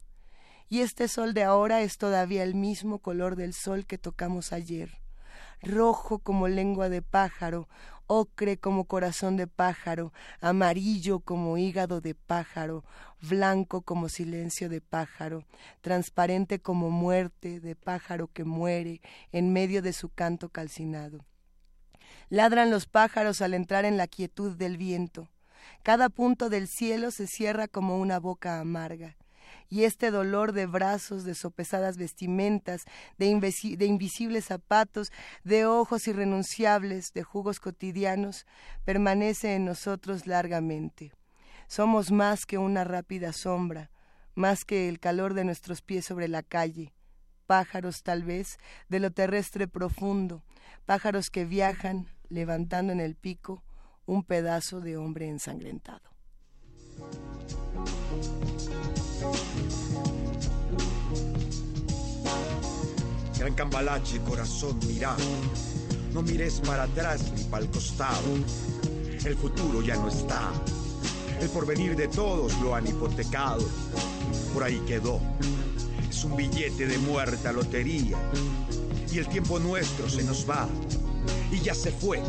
Y 0.69 0.80
este 0.80 1.10
sol 1.10 1.34
de 1.34 1.43
ahora 1.43 1.81
es 1.81 1.97
todavía 1.97 2.43
el 2.43 2.55
mismo 2.55 2.99
color 2.99 3.35
del 3.35 3.53
sol 3.53 3.85
que 3.85 3.97
tocamos 3.97 4.53
ayer, 4.53 5.02
rojo 5.64 6.19
como 6.19 6.48
lengua 6.48 6.90
de 6.90 7.02
pájaro, 7.02 7.68
ocre 8.07 8.57
como 8.57 8.85
corazón 8.85 9.38
de 9.38 9.48
pájaro, 9.48 10.14
amarillo 10.41 11.19
como 11.19 11.57
hígado 11.57 12.02
de 12.02 12.15
pájaro, 12.15 12.84
blanco 13.22 13.81
como 13.81 14.10
silencio 14.10 14.69
de 14.69 14.81
pájaro, 14.81 15.45
transparente 15.81 16.60
como 16.60 16.90
muerte 16.90 17.60
de 17.60 17.76
pájaro 17.76 18.27
que 18.27 18.44
muere 18.44 19.02
en 19.31 19.53
medio 19.53 19.81
de 19.81 19.94
su 19.94 20.10
canto 20.10 20.49
calcinado. 20.49 21.26
Ladran 22.30 22.69
los 22.69 22.85
pájaros 22.85 23.41
al 23.41 23.53
entrar 23.53 23.85
en 23.85 23.98
la 23.98 24.07
quietud 24.07 24.56
del 24.56 24.77
viento. 24.77 25.30
Cada 25.81 26.10
punto 26.10 26.49
del 26.49 26.68
cielo 26.68 27.11
se 27.11 27.27
cierra 27.27 27.68
como 27.68 27.98
una 27.99 28.19
boca 28.19 28.60
amarga 28.60 29.15
y 29.69 29.84
este 29.84 30.11
dolor 30.11 30.51
de 30.51 30.65
brazos, 30.65 31.23
de 31.23 31.35
sopesadas 31.35 31.97
vestimentas, 31.97 32.85
de, 33.17 33.27
invisibles 33.27 34.45
zapatos, 34.45 35.11
de 35.43 35.65
ojos 35.65 36.07
irrenunciables, 36.07 37.13
de 37.13 37.23
jugos 37.23 37.59
cotidianos, 37.59 38.45
permanece 38.85 39.55
en 39.55 39.65
nosotros 39.65 40.27
largamente. 40.27 41.11
Somos 41.67 42.11
más 42.11 42.45
que 42.45 42.57
una 42.57 42.84
rápida 42.84 43.34
sombra, 43.34 43.89
más 44.35 44.65
que 44.65 44.89
el 44.89 44.99
calor 44.99 45.34
de 45.34 45.43
nuestros 45.43 45.81
pies 45.81 46.05
sobre 46.05 46.27
la 46.27 46.43
calle, 46.43 46.93
pájaros 47.45 48.03
tal 48.03 48.23
vez 48.23 48.57
de 48.89 48.99
lo 48.99 49.11
terrestre 49.11 49.67
profundo, 49.67 50.43
pájaros 50.85 51.30
que 51.30 51.45
viajan 51.45 52.07
levantando 52.30 52.93
en 52.93 52.99
el 52.99 53.15
pico 53.15 53.63
un 54.05 54.23
pedazo 54.23 54.81
de 54.81 54.97
hombre 54.97 55.27
ensangrentado. 55.30 56.13
Gran 63.44 63.56
cambalache, 63.56 64.22
corazón, 64.22 64.80
mira. 64.88 65.18
No 66.14 66.22
mires 66.22 66.61
para 66.61 66.84
atrás 66.84 67.30
ni 67.36 67.44
para 67.44 67.65
el 67.65 67.70
costado. 67.70 68.38
El 69.26 69.36
futuro 69.36 69.82
ya 69.82 69.98
no 69.98 70.07
está. 70.07 70.49
El 71.41 71.49
porvenir 71.49 71.98
de 71.98 72.07
todos 72.07 72.57
lo 72.61 72.74
han 72.74 72.88
hipotecado. 72.88 73.68
Por 74.53 74.64
ahí 74.64 74.82
quedó. 74.88 75.20
Es 76.10 76.24
un 76.24 76.38
billete 76.38 76.88
de 76.88 76.98
muerta 76.99 77.52
lotería. 77.52 78.18
Y 79.11 79.18
el 79.18 79.28
tiempo 79.28 79.60
nuestro 79.60 80.10
se 80.10 80.24
nos 80.24 80.49
va. 80.49 80.65
Y 81.52 81.60
ya 81.60 81.76
se 81.76 81.91
fue, 81.91 82.22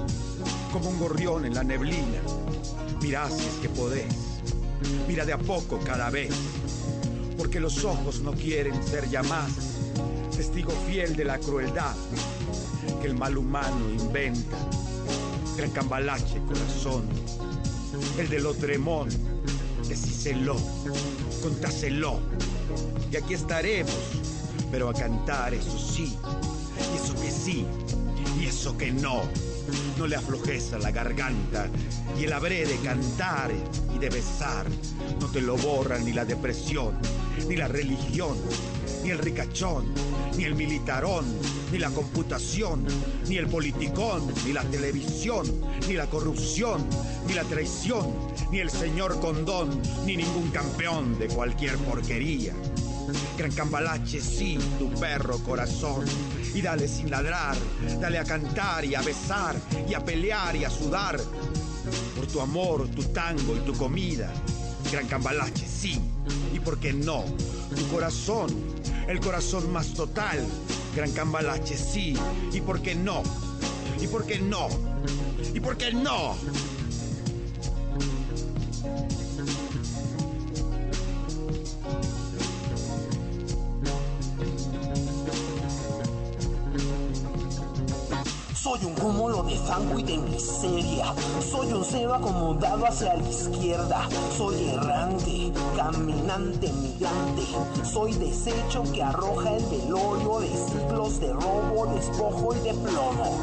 como 0.72 0.90
un 0.90 0.98
gorrión 0.98 1.44
en 1.44 1.54
la 1.54 1.62
neblina. 1.62 2.22
Mira 3.00 3.30
si 3.30 3.46
es 3.46 3.54
que 3.62 3.68
podés. 3.68 4.12
Mira 5.06 5.24
de 5.24 5.32
a 5.32 5.38
poco 5.38 5.78
cada 5.78 6.10
vez 6.10 6.34
porque 7.36 7.60
los 7.60 7.84
ojos 7.84 8.20
no 8.20 8.32
quieren 8.32 8.74
ser 8.86 9.04
más 9.24 9.73
testigo 10.36 10.72
fiel 10.86 11.14
de 11.14 11.24
la 11.24 11.38
crueldad 11.38 11.94
que 13.00 13.06
el 13.06 13.14
mal 13.14 13.38
humano 13.38 13.88
inventa. 13.90 14.56
Gran 15.56 15.70
cambalache, 15.70 16.40
corazón, 16.46 17.04
el 18.18 18.28
de 18.28 18.40
Lotremón, 18.40 19.08
decíselo, 19.88 20.56
contáselo, 21.42 22.18
y 23.12 23.16
aquí 23.16 23.34
estaremos, 23.34 23.94
pero 24.72 24.88
a 24.88 24.94
cantar 24.94 25.54
eso 25.54 25.78
sí, 25.78 26.16
y 26.92 26.96
eso 26.96 27.14
que 27.14 27.30
sí, 27.30 27.64
y 28.40 28.46
eso 28.46 28.76
que 28.76 28.90
no. 28.90 29.22
No 29.96 30.06
le 30.06 30.16
aflojes 30.16 30.72
a 30.72 30.78
la 30.78 30.90
garganta 30.90 31.68
y 32.18 32.24
el 32.24 32.32
habré 32.32 32.66
de 32.66 32.76
cantar 32.78 33.50
y 33.94 33.98
de 33.98 34.10
besar. 34.10 34.66
No 35.20 35.28
te 35.28 35.40
lo 35.40 35.56
borra 35.56 35.98
ni 35.98 36.12
la 36.12 36.24
depresión, 36.24 36.98
ni 37.48 37.56
la 37.56 37.68
religión, 37.68 38.36
ni 39.02 39.10
el 39.10 39.18
ricachón, 39.18 39.92
ni 40.36 40.44
el 40.44 40.54
militarón, 40.54 41.24
ni 41.70 41.78
la 41.78 41.90
computación, 41.90 42.84
ni 43.28 43.36
el 43.36 43.46
politicón, 43.46 44.32
ni 44.44 44.52
la 44.52 44.62
televisión, 44.64 45.46
ni 45.86 45.94
la 45.94 46.06
corrupción, 46.06 46.84
ni 47.26 47.34
la 47.34 47.44
traición, 47.44 48.14
ni 48.50 48.60
el 48.60 48.70
señor 48.70 49.20
condón, 49.20 49.80
ni 50.06 50.16
ningún 50.16 50.50
campeón 50.50 51.18
de 51.18 51.28
cualquier 51.28 51.76
porquería. 51.78 52.54
Gran 53.36 53.52
cambalache, 53.52 54.20
sí, 54.20 54.58
tu 54.78 54.88
perro 54.98 55.38
corazón. 55.38 56.04
Y 56.54 56.62
dale 56.62 56.86
sin 56.86 57.10
ladrar, 57.10 57.56
dale 58.00 58.18
a 58.18 58.24
cantar 58.24 58.84
y 58.84 58.94
a 58.94 59.02
besar 59.02 59.56
y 59.88 59.94
a 59.94 60.04
pelear 60.04 60.54
y 60.56 60.64
a 60.64 60.70
sudar. 60.70 61.20
Por 62.16 62.26
tu 62.26 62.40
amor, 62.40 62.88
tu 62.88 63.02
tango 63.04 63.56
y 63.56 63.60
tu 63.60 63.74
comida. 63.74 64.32
Gran 64.90 65.06
cambalache, 65.08 65.66
sí. 65.66 66.00
¿Y 66.64 66.66
por 66.66 66.78
qué 66.78 66.94
no? 66.94 67.22
Tu 67.76 67.86
corazón, 67.88 68.48
el 69.06 69.20
corazón 69.20 69.70
más 69.70 69.92
total. 69.92 70.38
Gran 70.96 71.12
cambalache, 71.12 71.76
sí. 71.76 72.14
¿Y 72.54 72.62
por 72.62 72.80
qué 72.80 72.94
no? 72.94 73.22
¿Y 74.00 74.06
por 74.06 74.24
qué 74.24 74.38
no? 74.38 74.68
¿Y 75.52 75.60
por 75.60 75.76
qué 75.76 75.92
no? 75.92 76.34
De 89.54 89.60
fango 89.60 89.98
y 89.98 90.02
de 90.02 90.18
miseria. 90.18 91.14
Soy 91.40 91.72
un 91.72 91.84
cero 91.84 92.14
acomodado 92.14 92.86
hacia 92.86 93.14
la 93.14 93.28
izquierda. 93.28 94.08
Soy 94.36 94.68
errante, 94.68 95.52
caminante, 95.76 96.72
migrante. 96.72 97.42
Soy 97.84 98.14
desecho 98.14 98.82
que 98.92 99.02
arroja 99.02 99.56
el 99.56 99.64
velorio 99.66 100.40
de 100.40 100.48
siglos 100.48 101.20
de 101.20 101.32
robo, 101.32 101.86
despojo 101.94 102.54
y 102.54 102.58
de 102.60 102.74
plomo. 102.74 103.38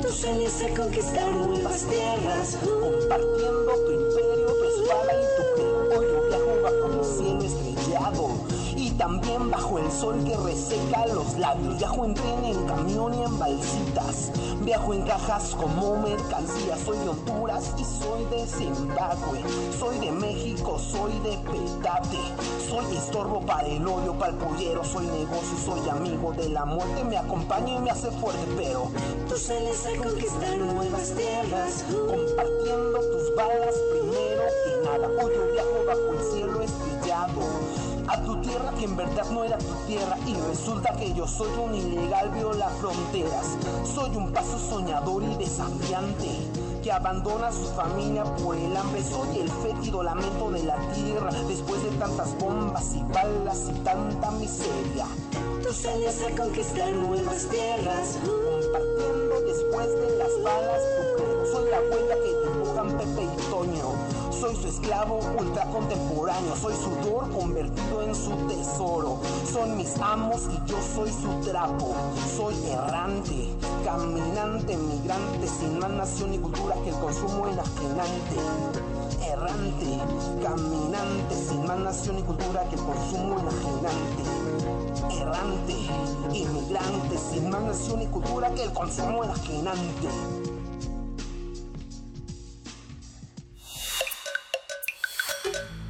Tú 0.00 0.08
sales 0.08 0.62
a 0.62 0.80
conquistar 0.80 1.32
nuevas 1.34 1.84
tierras, 1.84 2.58
compartiendo 2.62 3.72
tu 3.86 3.92
imperio, 3.92 4.46
tu 4.46 4.82
espada 4.82 5.12
y 5.14 5.26
tu 5.36 5.62
cuerpo. 5.62 6.02
Yo 6.02 6.28
viajo 6.28 6.52
bajo 6.62 6.88
mi 6.96 7.04
cielo 7.04 7.42
estrellado 7.42 7.66
estrellado. 7.76 8.28
Y 8.76 8.90
también 8.90 9.50
bajo 9.50 9.78
el 9.78 9.90
sol 9.90 10.22
que 10.24 10.36
reseca 10.36 11.06
los 11.06 11.36
labios. 11.38 11.78
Viajo 11.78 12.04
en 12.04 12.14
tren, 12.14 12.44
en 12.44 12.66
camión 12.66 13.14
y 13.14 13.22
en 13.22 13.38
balsitas. 13.38 14.30
Viajo 14.66 14.94
en 14.94 15.02
cajas 15.02 15.54
como 15.54 15.96
mercancía. 15.98 16.76
Soy 16.76 16.98
de 16.98 17.08
Honduras 17.08 17.72
y 17.78 17.84
soy 17.84 18.24
de 18.24 18.44
Zimbabue. 18.48 19.44
Soy 19.78 19.96
de 20.00 20.10
México, 20.10 20.76
soy 20.80 21.12
de 21.20 21.38
Petate. 21.38 22.18
Soy 22.68 22.96
estorbo 22.96 23.46
para 23.46 23.68
el 23.68 23.86
hoyo, 23.86 24.14
para 24.18 24.32
el 24.32 24.38
pollero. 24.38 24.82
Soy 24.82 25.06
negocio, 25.06 25.56
soy 25.64 25.88
amigo 25.88 26.32
de 26.32 26.48
la 26.48 26.64
muerte. 26.64 27.04
Me 27.04 27.16
acompaña 27.16 27.76
y 27.76 27.78
me 27.78 27.90
hace 27.90 28.10
fuerte, 28.10 28.44
pero 28.56 28.90
tú 29.28 29.36
sales 29.36 29.86
a 29.86 30.02
conquistar 30.02 30.58
nuevas 30.58 31.14
tierras. 31.14 31.84
Compartiendo 31.88 32.98
tus 33.12 33.36
balas 33.36 33.74
primero 33.92 34.42
que 34.64 34.84
nada. 34.84 35.08
Hoy 35.22 35.32
viajo 35.52 35.84
bajo 35.86 36.12
el 36.12 36.32
cielo 36.32 36.60
tu 38.26 38.36
tierra 38.40 38.72
que 38.72 38.84
en 38.84 38.96
verdad 38.96 39.24
no 39.30 39.44
era 39.44 39.56
tu 39.56 39.72
tierra 39.86 40.18
y 40.26 40.34
resulta 40.48 40.96
que 40.96 41.14
yo 41.14 41.28
soy 41.28 41.48
un 41.64 41.74
ilegal 41.76 42.28
viola 42.30 42.68
fronteras. 42.80 43.56
Soy 43.84 44.16
un 44.16 44.32
paso 44.32 44.58
soñador 44.58 45.22
y 45.22 45.36
desafiante 45.36 46.28
que 46.82 46.90
abandona 46.90 47.48
a 47.48 47.52
su 47.52 47.66
familia 47.66 48.24
por 48.24 48.56
el 48.56 48.76
hambre. 48.76 49.02
Soy 49.04 49.38
el 49.38 49.48
fétido 49.48 50.02
lamento 50.02 50.50
de 50.50 50.64
la 50.64 50.76
tierra 50.92 51.30
después 51.46 51.80
de 51.84 51.90
tantas 51.90 52.36
bombas 52.38 52.96
y 52.96 53.02
balas 53.12 53.70
y 53.70 53.78
tanta 53.84 54.30
miseria. 54.32 55.06
Tú 55.62 55.72
sales 55.72 56.20
a 56.22 56.36
conquistar 56.36 56.92
nuevas 56.94 57.46
tierras, 57.46 58.18
compartiendo 58.22 59.40
después 59.46 59.86
de 59.86 60.18
las 60.18 60.42
balas 60.42 60.82
tu 60.96 61.22
credo. 61.22 61.46
Soy 61.52 61.70
la 61.70 61.80
huella 61.80 62.16
que 62.16 62.50
dibujan 62.50 62.88
Pepe 62.98 63.22
y 63.22 63.50
Toño 63.50 64.05
soy 64.40 64.54
su 64.56 64.68
esclavo 64.68 65.20
ultra 65.38 65.64
contemporáneo, 65.66 66.54
soy 66.56 66.74
sudor 66.74 67.30
convertido 67.30 68.02
en 68.02 68.14
su 68.14 68.30
tesoro. 68.48 69.18
Son 69.50 69.76
mis 69.76 69.96
amos 69.98 70.42
y 70.52 70.70
yo 70.70 70.76
soy 70.94 71.10
su 71.10 71.50
trapo. 71.50 71.94
Soy 72.36 72.54
errante, 72.66 73.54
caminante, 73.84 74.76
migrante, 74.76 75.48
sin 75.48 75.78
más 75.78 75.90
nación 75.90 76.34
y 76.34 76.38
cultura 76.38 76.74
que 76.84 76.90
el 76.90 76.96
consumo 76.96 77.46
enajenante. 77.48 78.36
Errante, 79.26 79.98
caminante, 80.42 81.34
sin 81.34 81.66
más 81.66 81.78
nación 81.78 82.18
y 82.18 82.22
cultura 82.22 82.64
que 82.68 82.76
el 82.76 82.82
consumo 82.82 83.40
enajenante. 83.40 84.22
Errante, 85.18 86.36
inmigrante, 86.36 87.18
sin 87.18 87.48
más 87.48 87.62
nación 87.62 88.02
y 88.02 88.06
cultura 88.06 88.50
que 88.50 88.64
el 88.64 88.72
consumo 88.72 89.24
enajenante. 89.24 90.45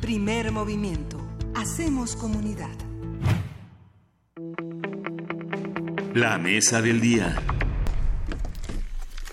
Primer 0.07 0.53
movimiento. 0.53 1.19
Hacemos 1.57 2.15
comunidad. 2.15 2.71
La 6.15 6.39
mesa 6.39 6.81
del 6.81 7.01
día. 7.01 7.43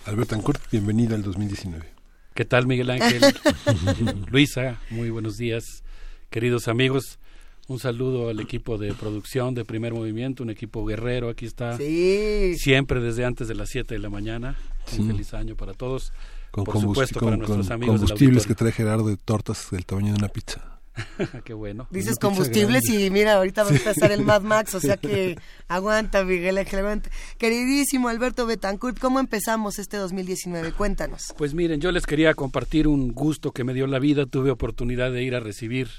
Alberto 0.07 0.33
Ancort, 0.33 0.59
bienvenida 0.71 1.13
al 1.13 1.21
2019. 1.21 1.85
¿Qué 2.33 2.45
tal, 2.45 2.65
Miguel 2.65 2.89
Ángel? 2.89 3.21
Luisa, 4.31 4.81
muy 4.89 5.11
buenos 5.11 5.37
días, 5.37 5.83
queridos 6.31 6.67
amigos. 6.67 7.19
Un 7.67 7.77
saludo 7.77 8.29
al 8.29 8.39
equipo 8.39 8.79
de 8.79 8.95
producción 8.95 9.53
de 9.53 9.65
Primer 9.65 9.93
Movimiento, 9.93 10.41
un 10.41 10.49
equipo 10.49 10.83
guerrero. 10.87 11.29
Aquí 11.29 11.45
está 11.45 11.77
siempre 11.77 12.99
desde 12.99 13.25
antes 13.25 13.47
de 13.47 13.53
las 13.53 13.69
7 13.69 13.93
de 13.93 13.99
la 13.99 14.09
mañana. 14.09 14.57
Un 14.97 15.05
feliz 15.05 15.35
año 15.35 15.55
para 15.55 15.75
todos 15.75 16.11
con 16.53 16.65
Por 16.65 16.79
supuesto, 16.79 17.19
para 17.19 17.35
nuestros 17.35 17.71
amigos 17.71 17.99
combustibles 17.99 18.45
que 18.45 18.53
trae 18.53 18.71
Gerardo 18.71 19.07
de 19.07 19.17
tortas 19.17 19.69
del 19.71 19.87
tamaño 19.87 20.13
de 20.13 20.19
una 20.19 20.27
pizza. 20.27 20.79
Qué 21.45 21.55
bueno. 21.55 21.87
Dices 21.89 22.19
combustibles 22.19 22.87
y 22.91 23.09
mira, 23.09 23.33
ahorita 23.33 23.63
va 23.63 23.71
a 23.71 23.73
empezar 23.73 24.11
el 24.11 24.23
Mad 24.23 24.43
Max, 24.43 24.75
o 24.75 24.79
sea 24.79 24.97
que 24.97 25.35
aguanta, 25.67 26.23
Miguel 26.23 26.59
Ángel, 26.59 26.81
aguanta. 26.81 27.09
Queridísimo 27.39 28.07
Alberto 28.07 28.45
Betancourt, 28.45 28.99
¿cómo 28.99 29.19
empezamos 29.19 29.79
este 29.79 29.97
2019? 29.97 30.73
Cuéntanos. 30.73 31.33
Pues 31.35 31.55
miren, 31.55 31.81
yo 31.81 31.91
les 31.91 32.05
quería 32.05 32.35
compartir 32.35 32.87
un 32.87 33.13
gusto 33.13 33.51
que 33.51 33.63
me 33.63 33.73
dio 33.73 33.87
la 33.87 33.97
vida. 33.97 34.27
Tuve 34.27 34.51
oportunidad 34.51 35.11
de 35.11 35.23
ir 35.23 35.33
a 35.33 35.39
recibir 35.39 35.89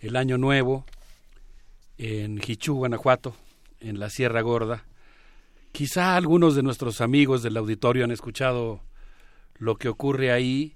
el 0.00 0.16
Año 0.16 0.36
Nuevo 0.36 0.84
en 1.96 2.38
Jichú, 2.40 2.74
Guanajuato, 2.74 3.34
en 3.80 3.98
la 3.98 4.10
Sierra 4.10 4.42
Gorda. 4.42 4.84
Quizá 5.72 6.14
algunos 6.14 6.54
de 6.54 6.62
nuestros 6.62 7.00
amigos 7.00 7.42
del 7.42 7.56
auditorio 7.56 8.04
han 8.04 8.10
escuchado 8.10 8.82
lo 9.62 9.76
que 9.76 9.88
ocurre 9.88 10.32
ahí 10.32 10.74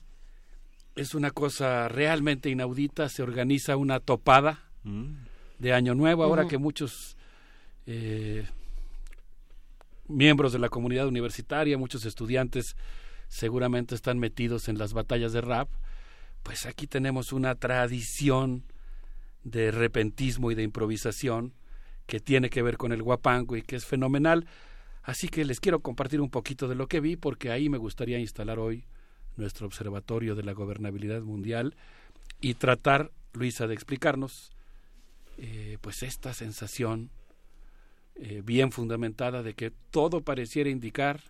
es 0.94 1.16
una 1.16 1.32
cosa 1.32 1.88
realmente 1.88 2.50
inaudita. 2.50 3.08
Se 3.08 3.20
organiza 3.20 3.76
una 3.76 3.98
topada 3.98 4.70
mm. 4.84 5.12
de 5.58 5.72
Año 5.72 5.96
Nuevo, 5.96 6.22
ahora 6.22 6.46
que 6.46 6.56
muchos 6.56 7.16
eh, 7.86 8.46
miembros 10.06 10.52
de 10.52 10.60
la 10.60 10.68
comunidad 10.68 11.08
universitaria, 11.08 11.76
muchos 11.76 12.04
estudiantes 12.04 12.76
seguramente 13.26 13.96
están 13.96 14.20
metidos 14.20 14.68
en 14.68 14.78
las 14.78 14.92
batallas 14.92 15.32
de 15.32 15.40
rap, 15.40 15.68
pues 16.44 16.64
aquí 16.64 16.86
tenemos 16.86 17.32
una 17.32 17.56
tradición 17.56 18.62
de 19.42 19.72
repentismo 19.72 20.52
y 20.52 20.54
de 20.54 20.62
improvisación 20.62 21.54
que 22.06 22.20
tiene 22.20 22.50
que 22.50 22.62
ver 22.62 22.76
con 22.76 22.92
el 22.92 23.02
guapango 23.02 23.56
y 23.56 23.62
que 23.62 23.74
es 23.74 23.84
fenomenal. 23.84 24.46
Así 25.06 25.28
que 25.28 25.44
les 25.44 25.60
quiero 25.60 25.78
compartir 25.78 26.20
un 26.20 26.30
poquito 26.30 26.66
de 26.66 26.74
lo 26.74 26.88
que 26.88 26.98
vi 26.98 27.14
porque 27.14 27.52
ahí 27.52 27.68
me 27.68 27.78
gustaría 27.78 28.18
instalar 28.18 28.58
hoy 28.58 28.84
nuestro 29.36 29.64
observatorio 29.64 30.34
de 30.34 30.42
la 30.42 30.52
gobernabilidad 30.52 31.22
mundial 31.22 31.76
y 32.40 32.54
tratar, 32.54 33.12
Luisa, 33.32 33.68
de 33.68 33.74
explicarnos 33.74 34.50
eh, 35.38 35.78
pues 35.80 36.02
esta 36.02 36.34
sensación 36.34 37.10
eh, 38.16 38.42
bien 38.44 38.72
fundamentada 38.72 39.44
de 39.44 39.54
que 39.54 39.70
todo 39.92 40.22
pareciera 40.22 40.70
indicar 40.70 41.20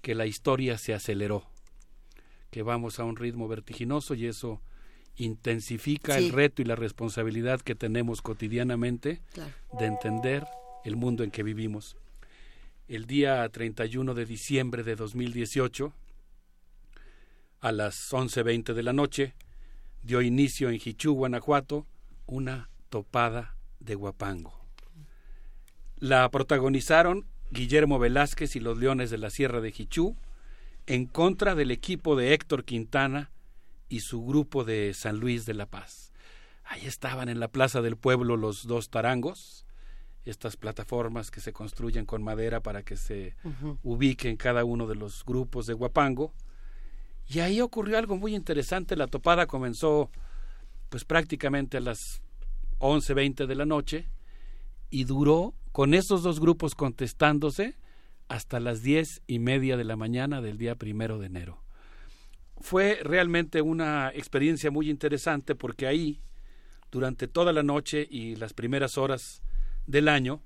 que 0.00 0.14
la 0.14 0.24
historia 0.24 0.78
se 0.78 0.94
aceleró, 0.94 1.44
que 2.50 2.62
vamos 2.62 3.00
a 3.00 3.04
un 3.04 3.16
ritmo 3.16 3.48
vertiginoso 3.48 4.14
y 4.14 4.28
eso 4.28 4.62
intensifica 5.16 6.16
el 6.16 6.30
reto 6.32 6.62
y 6.62 6.64
la 6.64 6.76
responsabilidad 6.76 7.60
que 7.60 7.74
tenemos 7.74 8.22
cotidianamente 8.22 9.20
de 9.78 9.84
entender 9.84 10.46
el 10.86 10.96
mundo 10.96 11.22
en 11.22 11.30
que 11.30 11.42
vivimos 11.42 11.98
el 12.90 13.06
día 13.06 13.48
31 13.48 14.14
de 14.14 14.26
diciembre 14.26 14.82
de 14.82 14.96
2018, 14.96 15.92
a 17.60 17.70
las 17.70 18.12
11.20 18.12 18.74
de 18.74 18.82
la 18.82 18.92
noche, 18.92 19.34
dio 20.02 20.20
inicio 20.22 20.70
en 20.70 20.80
Jichú, 20.80 21.12
Guanajuato, 21.12 21.86
una 22.26 22.68
topada 22.88 23.56
de 23.78 23.94
guapango. 23.94 24.58
La 25.98 26.28
protagonizaron 26.30 27.26
Guillermo 27.52 28.00
Velázquez 28.00 28.56
y 28.56 28.60
los 28.60 28.76
Leones 28.78 29.10
de 29.10 29.18
la 29.18 29.30
Sierra 29.30 29.60
de 29.60 29.70
Jichú 29.70 30.16
en 30.86 31.06
contra 31.06 31.54
del 31.54 31.70
equipo 31.70 32.16
de 32.16 32.34
Héctor 32.34 32.64
Quintana 32.64 33.30
y 33.88 34.00
su 34.00 34.26
grupo 34.26 34.64
de 34.64 34.94
San 34.94 35.20
Luis 35.20 35.46
de 35.46 35.54
la 35.54 35.66
Paz. 35.66 36.12
Ahí 36.64 36.86
estaban 36.86 37.28
en 37.28 37.38
la 37.38 37.46
Plaza 37.46 37.82
del 37.82 37.96
Pueblo 37.96 38.36
los 38.36 38.66
dos 38.66 38.90
tarangos, 38.90 39.64
estas 40.24 40.56
plataformas 40.56 41.30
que 41.30 41.40
se 41.40 41.52
construyen 41.52 42.06
con 42.06 42.22
madera 42.22 42.60
para 42.60 42.82
que 42.82 42.96
se 42.96 43.34
ubiquen 43.82 44.36
cada 44.36 44.64
uno 44.64 44.86
de 44.86 44.94
los 44.94 45.24
grupos 45.24 45.66
de 45.66 45.74
Guapango. 45.74 46.32
Y 47.26 47.40
ahí 47.40 47.60
ocurrió 47.60 47.96
algo 47.96 48.16
muy 48.16 48.34
interesante. 48.34 48.96
La 48.96 49.06
topada 49.06 49.46
comenzó 49.46 50.10
pues 50.88 51.04
prácticamente 51.04 51.76
a 51.76 51.80
las 51.80 52.22
11.20 52.80 53.46
de 53.46 53.54
la 53.54 53.66
noche 53.66 54.08
y 54.90 55.04
duró 55.04 55.54
con 55.72 55.94
esos 55.94 56.22
dos 56.22 56.40
grupos 56.40 56.74
contestándose 56.74 57.76
hasta 58.28 58.60
las 58.60 58.82
diez 58.82 59.22
y 59.26 59.38
media 59.38 59.76
de 59.76 59.84
la 59.84 59.96
mañana 59.96 60.40
del 60.40 60.58
día 60.58 60.74
primero 60.74 61.18
de 61.18 61.26
enero. 61.26 61.62
Fue 62.60 62.98
realmente 63.02 63.62
una 63.62 64.10
experiencia 64.10 64.70
muy 64.70 64.90
interesante 64.90 65.54
porque 65.54 65.86
ahí, 65.86 66.20
durante 66.90 67.26
toda 67.26 67.52
la 67.52 67.62
noche 67.62 68.06
y 68.10 68.36
las 68.36 68.52
primeras 68.52 68.98
horas 68.98 69.42
del 69.90 70.08
año, 70.08 70.42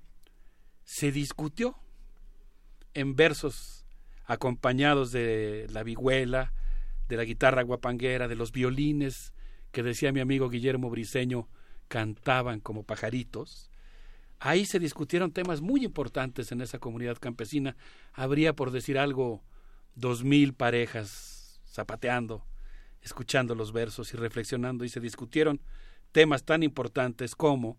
se 0.85 1.13
discutió 1.13 1.77
en 2.95 3.17
versos 3.17 3.85
acompañados 4.27 5.13
de 5.13 5.67
la 5.71 5.83
vihuela, 5.83 6.53
de 7.09 7.17
la 7.17 7.25
guitarra 7.25 7.63
guapanguera, 7.63 8.29
de 8.29 8.37
los 8.37 8.53
violines 8.53 9.33
que 9.73 9.83
decía 9.83 10.13
mi 10.13 10.21
amigo 10.21 10.49
Guillermo 10.49 10.89
Briseño 10.89 11.49
cantaban 11.89 12.61
como 12.61 12.85
pajaritos. 12.85 13.71
Ahí 14.39 14.67
se 14.67 14.79
discutieron 14.79 15.33
temas 15.33 15.61
muy 15.61 15.85
importantes 15.85 16.53
en 16.53 16.61
esa 16.61 16.79
comunidad 16.79 17.19
campesina. 17.19 17.77
Habría, 18.13 18.55
por 18.55 18.71
decir 18.71 18.99
algo, 18.99 19.43
dos 19.95 20.23
mil 20.25 20.55
parejas 20.55 21.61
zapateando, 21.67 22.47
escuchando 23.03 23.55
los 23.55 23.73
versos 23.73 24.15
y 24.15 24.17
reflexionando, 24.17 24.85
y 24.85 24.89
se 24.89 25.01
discutieron 25.01 25.61
temas 26.13 26.45
tan 26.45 26.63
importantes 26.63 27.35
como 27.35 27.79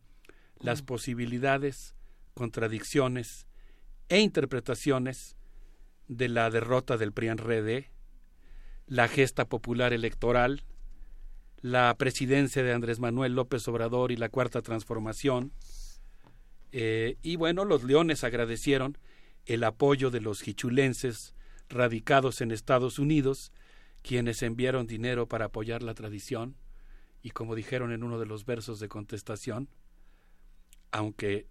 las 0.60 0.82
posibilidades, 0.82 1.96
contradicciones 2.34 3.48
e 4.10 4.20
interpretaciones 4.20 5.36
de 6.08 6.30
la 6.30 6.50
derrota 6.50 6.98
del 6.98 7.12
PRIAN-RD, 7.12 7.86
la 8.88 9.08
gesta 9.08 9.46
popular 9.46 9.94
electoral, 9.94 10.64
la 11.62 11.96
presidencia 11.98 12.64
de 12.64 12.74
Andrés 12.74 13.00
Manuel 13.00 13.34
López 13.34 13.68
Obrador 13.68 14.12
y 14.12 14.18
la 14.18 14.30
Cuarta 14.30 14.62
Transformación. 14.62 15.52
Eh, 16.72 17.18
y 17.24 17.38
bueno, 17.38 17.66
los 17.66 17.84
leones 17.84 18.24
agradecieron 18.24 18.98
el 19.46 19.64
apoyo 19.64 20.12
de 20.12 20.22
los 20.22 20.48
hichulenses 20.48 21.34
radicados 21.70 22.42
en 22.42 22.52
Estados 22.52 23.00
Unidos, 23.00 23.52
quienes 24.04 24.44
enviaron 24.44 24.86
dinero 24.86 25.28
para 25.28 25.46
apoyar 25.46 25.82
la 25.82 25.96
tradición 25.96 26.56
y 27.26 27.32
como 27.32 27.56
dijeron 27.56 27.92
en 27.92 28.04
uno 28.04 28.20
de 28.20 28.28
los 28.28 28.46
versos 28.46 28.80
de 28.80 28.88
contestación, 28.88 29.68
aunque 30.92 31.48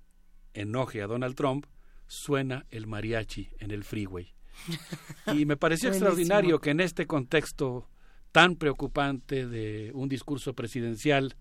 enoje 0.53 1.03
a 1.03 1.07
Donald 1.07 1.35
Trump, 1.35 1.67
suena 2.07 2.67
el 2.71 2.87
mariachi 2.87 3.51
en 3.59 3.71
el 3.71 3.85
freeway. 3.85 4.35
Y 5.33 5.47
me 5.47 5.57
pareció 5.57 5.89
extraordinario 5.91 6.61
que 6.61 6.71
en 6.71 6.81
este 6.81 7.07
contexto 7.07 7.89
tan 8.33 8.57
preocupante 8.57 9.47
de 9.47 9.93
un 9.95 10.09
discurso 10.09 10.55
presidencial 10.55 11.37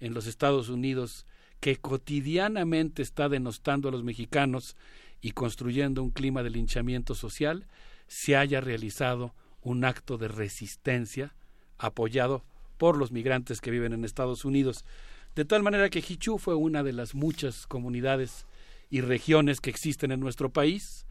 en 0.00 0.14
los 0.14 0.26
Estados 0.26 0.68
Unidos 0.68 1.26
que 1.60 1.76
cotidianamente 1.76 3.02
está 3.02 3.28
denostando 3.28 3.88
a 3.88 3.92
los 3.92 4.04
mexicanos 4.04 4.76
y 5.20 5.32
construyendo 5.32 6.02
un 6.02 6.10
clima 6.10 6.42
de 6.42 6.50
linchamiento 6.50 7.14
social, 7.14 7.66
se 8.06 8.36
haya 8.36 8.60
realizado 8.60 9.34
un 9.60 9.84
acto 9.84 10.16
de 10.16 10.28
resistencia 10.28 11.34
apoyado 11.76 12.44
por 12.76 12.96
los 12.96 13.10
migrantes 13.10 13.60
que 13.60 13.72
viven 13.72 13.92
en 13.92 14.04
Estados 14.04 14.44
Unidos. 14.44 14.84
De 15.34 15.44
tal 15.44 15.62
manera 15.62 15.88
que 15.88 16.00
Hichu 16.06 16.38
fue 16.38 16.54
una 16.54 16.82
de 16.82 16.92
las 16.92 17.14
muchas 17.14 17.66
comunidades 17.66 18.46
y 18.90 19.00
regiones 19.00 19.60
que 19.60 19.70
existen 19.70 20.10
en 20.12 20.20
nuestro 20.20 20.50
país, 20.50 21.06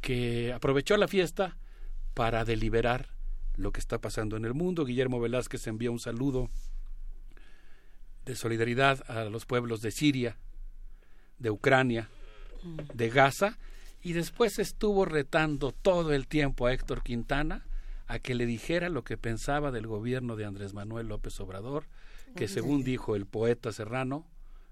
que 0.00 0.52
aprovechó 0.52 0.96
la 0.96 1.08
fiesta 1.08 1.56
para 2.14 2.44
deliberar 2.44 3.08
lo 3.56 3.72
que 3.72 3.80
está 3.80 3.98
pasando 3.98 4.36
en 4.36 4.44
el 4.44 4.54
mundo. 4.54 4.84
Guillermo 4.84 5.20
Velázquez 5.20 5.66
envió 5.66 5.92
un 5.92 6.00
saludo 6.00 6.50
de 8.24 8.34
solidaridad 8.34 9.08
a 9.10 9.24
los 9.24 9.46
pueblos 9.46 9.82
de 9.82 9.90
Siria, 9.90 10.38
de 11.38 11.50
Ucrania, 11.50 12.08
de 12.94 13.08
Gaza, 13.08 13.58
y 14.02 14.12
después 14.12 14.58
estuvo 14.58 15.04
retando 15.04 15.72
todo 15.72 16.12
el 16.12 16.26
tiempo 16.26 16.66
a 16.66 16.72
Héctor 16.72 17.02
Quintana 17.02 17.66
a 18.06 18.18
que 18.18 18.34
le 18.34 18.46
dijera 18.46 18.88
lo 18.88 19.04
que 19.04 19.16
pensaba 19.16 19.70
del 19.70 19.86
gobierno 19.86 20.36
de 20.36 20.44
Andrés 20.44 20.74
Manuel 20.74 21.08
López 21.08 21.38
Obrador, 21.40 21.84
que 22.36 22.48
según 22.48 22.84
dijo 22.84 23.16
el 23.16 23.26
poeta 23.26 23.72
serrano, 23.72 24.26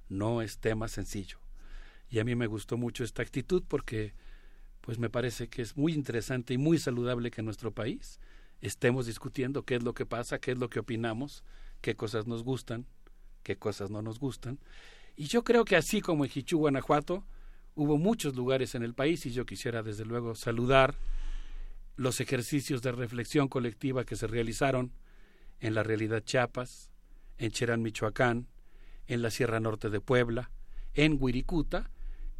no 0.09 0.43
es 0.43 0.59
tema 0.59 0.89
sencillo. 0.89 1.39
Y 2.11 2.19
a 2.19 2.25
mí 2.25 2.35
me 2.35 2.47
gustó 2.47 2.77
mucho 2.77 3.05
esta 3.05 3.23
actitud 3.23 3.63
porque 3.67 4.15
pues 4.81 4.99
me 4.99 5.11
parece 5.11 5.49
que 5.49 5.63
es 5.63 5.77
muy 5.77 5.93
interesante 5.93 6.55
y 6.55 6.59
muy 6.59 6.79
saludable 6.79 7.31
que 7.31 7.43
en 7.43 7.45
nuestro 7.45 7.73
país 7.73 8.21
estemos 8.61 9.07
discutiendo 9.07 9.63
qué 9.63 9.77
es 9.77 9.83
lo 9.83 9.93
que 9.93 10.07
pasa, 10.07 10.39
qué 10.39 10.53
es 10.53 10.59
lo 10.59 10.71
que 10.71 10.81
opinamos, 10.81 11.45
qué 11.81 11.95
cosas 11.95 12.27
nos 12.27 12.43
gustan, 12.43 12.87
qué 13.43 13.57
cosas 13.57 13.91
no 13.91 14.03
nos 14.03 14.19
gustan. 14.19 14.59
Y 15.17 15.27
yo 15.27 15.45
creo 15.45 15.65
que 15.65 15.77
así 15.77 16.01
como 16.01 16.25
en 16.25 16.31
Jichú, 16.31 16.59
Guanajuato, 16.59 17.25
hubo 17.75 17.99
muchos 17.99 18.35
lugares 18.35 18.75
en 18.75 18.83
el 18.83 18.95
país 18.95 19.27
y 19.27 19.31
yo 19.31 19.45
quisiera 19.47 19.83
desde 19.83 20.05
luego 20.05 20.35
saludar 20.35 20.97
los 21.97 22.21
ejercicios 22.21 22.81
de 22.83 22.93
reflexión 22.93 23.49
colectiva 23.49 24.05
que 24.05 24.17
se 24.17 24.27
realizaron 24.27 24.93
en 25.61 25.75
la 25.75 25.83
realidad 25.83 26.23
Chiapas, 26.25 26.91
en 27.39 27.51
Cherán, 27.51 27.83
Michoacán, 27.83 28.47
en 29.07 29.23
la 29.23 29.31
Sierra 29.31 29.61
Norte 29.61 29.91
de 29.91 30.01
Puebla, 30.01 30.51
en 30.95 31.17
Huiricuta, 31.19 31.91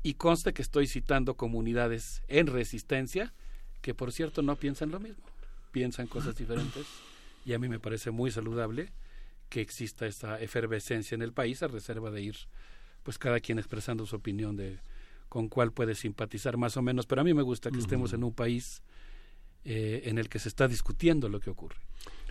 y 0.03 0.15
conste 0.15 0.53
que 0.53 0.63
estoy 0.63 0.87
citando 0.87 1.37
comunidades 1.37 2.23
en 2.29 2.47
resistencia 2.47 3.33
que 3.81 3.95
por 3.95 4.13
cierto 4.13 4.43
no 4.43 4.57
piensan 4.57 4.91
lo 4.91 5.01
mismo, 5.01 5.25
piensan 5.73 6.07
cosas 6.07 6.37
diferentes 6.37 6.87
y 7.45 7.53
a 7.53 7.59
mí 7.59 7.69
me 7.69 7.79
parece 7.79 8.11
muy 8.11 8.31
saludable 8.31 8.93
que 9.49 9.61
exista 9.61 10.07
esta 10.07 10.41
efervescencia 10.41 11.15
en 11.15 11.23
el 11.23 11.33
país 11.33 11.63
a 11.63 11.69
reserva 11.69 12.11
de 12.11 12.23
ir 12.23 12.37
pues 13.03 13.19
cada 13.19 13.41
quien 13.41 13.59
expresando 13.59 14.05
su 14.07 14.17
opinión 14.17 14.57
de 14.57 14.79
con 15.29 15.49
cuál 15.49 15.73
puede 15.73 15.95
simpatizar 15.95 16.57
más 16.57 16.77
o 16.77 16.83
menos, 16.83 17.07
pero 17.07 17.21
a 17.21 17.25
mí 17.25 17.35
me 17.35 17.43
gusta 17.43 17.71
que 17.71 17.79
estemos 17.79 18.15
en 18.15 18.25
un 18.25 18.33
país 18.33 18.83
eh, 19.65 20.03
en 20.05 20.17
el 20.17 20.31
que 20.31 20.39
se 20.39 20.49
está 20.49 20.69
discutiendo 20.69 21.29
lo 21.29 21.39
que 21.39 21.51
ocurre. 21.51 21.77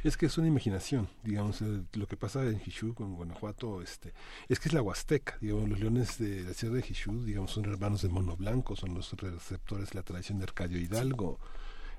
Es 0.03 0.15
que 0.15 0.28
es 0.28 0.38
una 0.38 0.48
imaginación, 0.48 1.10
digamos, 1.24 1.61
eh, 1.61 1.84
lo 1.94 2.07
que 2.07 2.18
pasa 2.18 2.44
en 2.44 2.60
Jishú, 2.60 2.95
en 2.99 3.15
Guanajuato, 3.15 3.82
este, 3.82 4.14
es 4.48 4.60
que 4.60 4.69
es 4.69 4.74
la 4.74 4.82
Huasteca, 4.82 5.38
digamos, 5.41 5.68
los 5.69 5.80
leones 5.80 6.19
de 6.19 6.44
la 6.44 6.53
sierra 6.53 6.76
de 6.76 6.84
Jishú, 6.84 7.26
digamos, 7.26 7.52
son 7.52 7.65
hermanos 7.65 8.03
de 8.03 8.10
Mono 8.10 8.38
Blanco, 8.38 8.76
son 8.76 8.94
los 8.94 9.11
receptores 9.14 9.90
de 9.90 9.95
la 9.95 10.03
tradición 10.03 10.38
de 10.38 10.44
Arcadio 10.44 10.78
Hidalgo. 10.80 11.40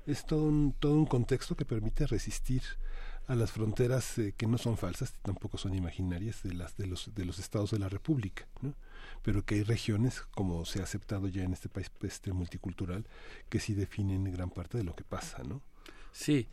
Es 0.05 0.25
todo 0.25 0.43
un, 0.43 0.73
todo 0.79 0.93
un 0.93 1.05
contexto 1.05 1.55
que 1.55 1.65
permite 1.65 2.07
resistir 2.07 2.63
a 3.27 3.35
las 3.35 3.51
fronteras 3.51 4.17
eh, 4.17 4.33
que 4.35 4.47
no 4.47 4.57
son 4.57 4.77
falsas, 4.77 5.13
tampoco 5.21 5.57
son 5.57 5.75
imaginarias 5.75 6.41
de 6.41 6.53
las 6.53 6.75
de 6.77 6.87
los 6.87 7.13
de 7.13 7.25
los 7.25 7.37
estados 7.37 7.69
de 7.69 7.77
la 7.79 7.87
República, 7.87 8.47
¿no? 8.61 8.73
pero 9.21 9.45
que 9.45 9.55
hay 9.55 9.63
regiones, 9.63 10.21
como 10.31 10.65
se 10.65 10.79
ha 10.79 10.83
aceptado 10.83 11.27
ya 11.27 11.43
en 11.43 11.53
este 11.53 11.69
país 11.69 11.91
este 12.01 12.33
multicultural, 12.33 13.05
que 13.49 13.59
sí 13.59 13.73
definen 13.73 14.23
gran 14.31 14.49
parte 14.49 14.77
de 14.77 14.83
lo 14.83 14.95
que 14.95 15.03
pasa, 15.03 15.43
¿no? 15.43 15.61
Sí, 16.11 16.47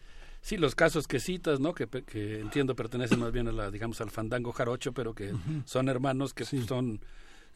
sí, 0.46 0.56
los 0.56 0.74
casos 0.74 1.08
que 1.08 1.18
citas, 1.18 1.58
¿no? 1.58 1.74
Que, 1.74 1.88
entiendo 2.40 2.76
pertenecen 2.76 3.18
más 3.18 3.32
bien 3.32 3.48
a 3.48 3.52
la, 3.52 3.70
digamos, 3.70 4.00
al 4.00 4.10
fandango 4.10 4.52
jarocho, 4.52 4.92
pero 4.92 5.14
que 5.14 5.32
son 5.64 5.88
hermanos 5.88 6.32
que 6.34 6.44
son, 6.44 7.00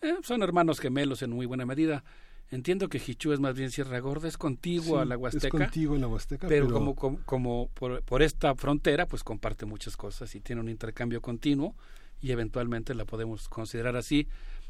eh, 0.03 0.15
son 0.23 0.43
hermanos 0.43 0.81
gemelos 0.81 1.23
en 1.23 1.31
muy 1.31 1.47
buena 1.47 1.65
medida. 1.65 2.05
Entiendo 2.51 2.89
que 2.89 2.99
Jichú 2.99 3.33
es 3.33 3.39
más 3.39 3.55
bien 3.55 3.71
Sierra 3.71 4.01
Gorda, 4.01 4.27
es 4.27 4.37
contiguo 4.37 4.99
a 4.99 5.05
la 5.05 5.17
Huasteca. 5.17 5.47
Es 5.47 5.53
contiguo 5.53 5.95
en 5.95 6.01
la 6.01 6.09
Huasteca, 6.09 6.49
pero, 6.49 6.69
como, 6.69 6.97
como, 6.97 7.71
por, 7.75 8.03
por, 8.03 8.23
esta 8.23 8.57
frontera, 8.57 9.07
pues 9.07 9.23
comparte 9.23 9.67
muchas 9.67 9.97
cosas 9.97 10.35
y 10.35 10.41
tiene 10.41 10.61
un 10.61 10.69
intercambio 10.69 11.23
continuo 11.23 11.77
y 12.21 12.33
eventualmente 12.33 12.93
la 12.95 13.05
podemos 13.05 13.49
considerar 13.49 13.95
así 13.95 14.27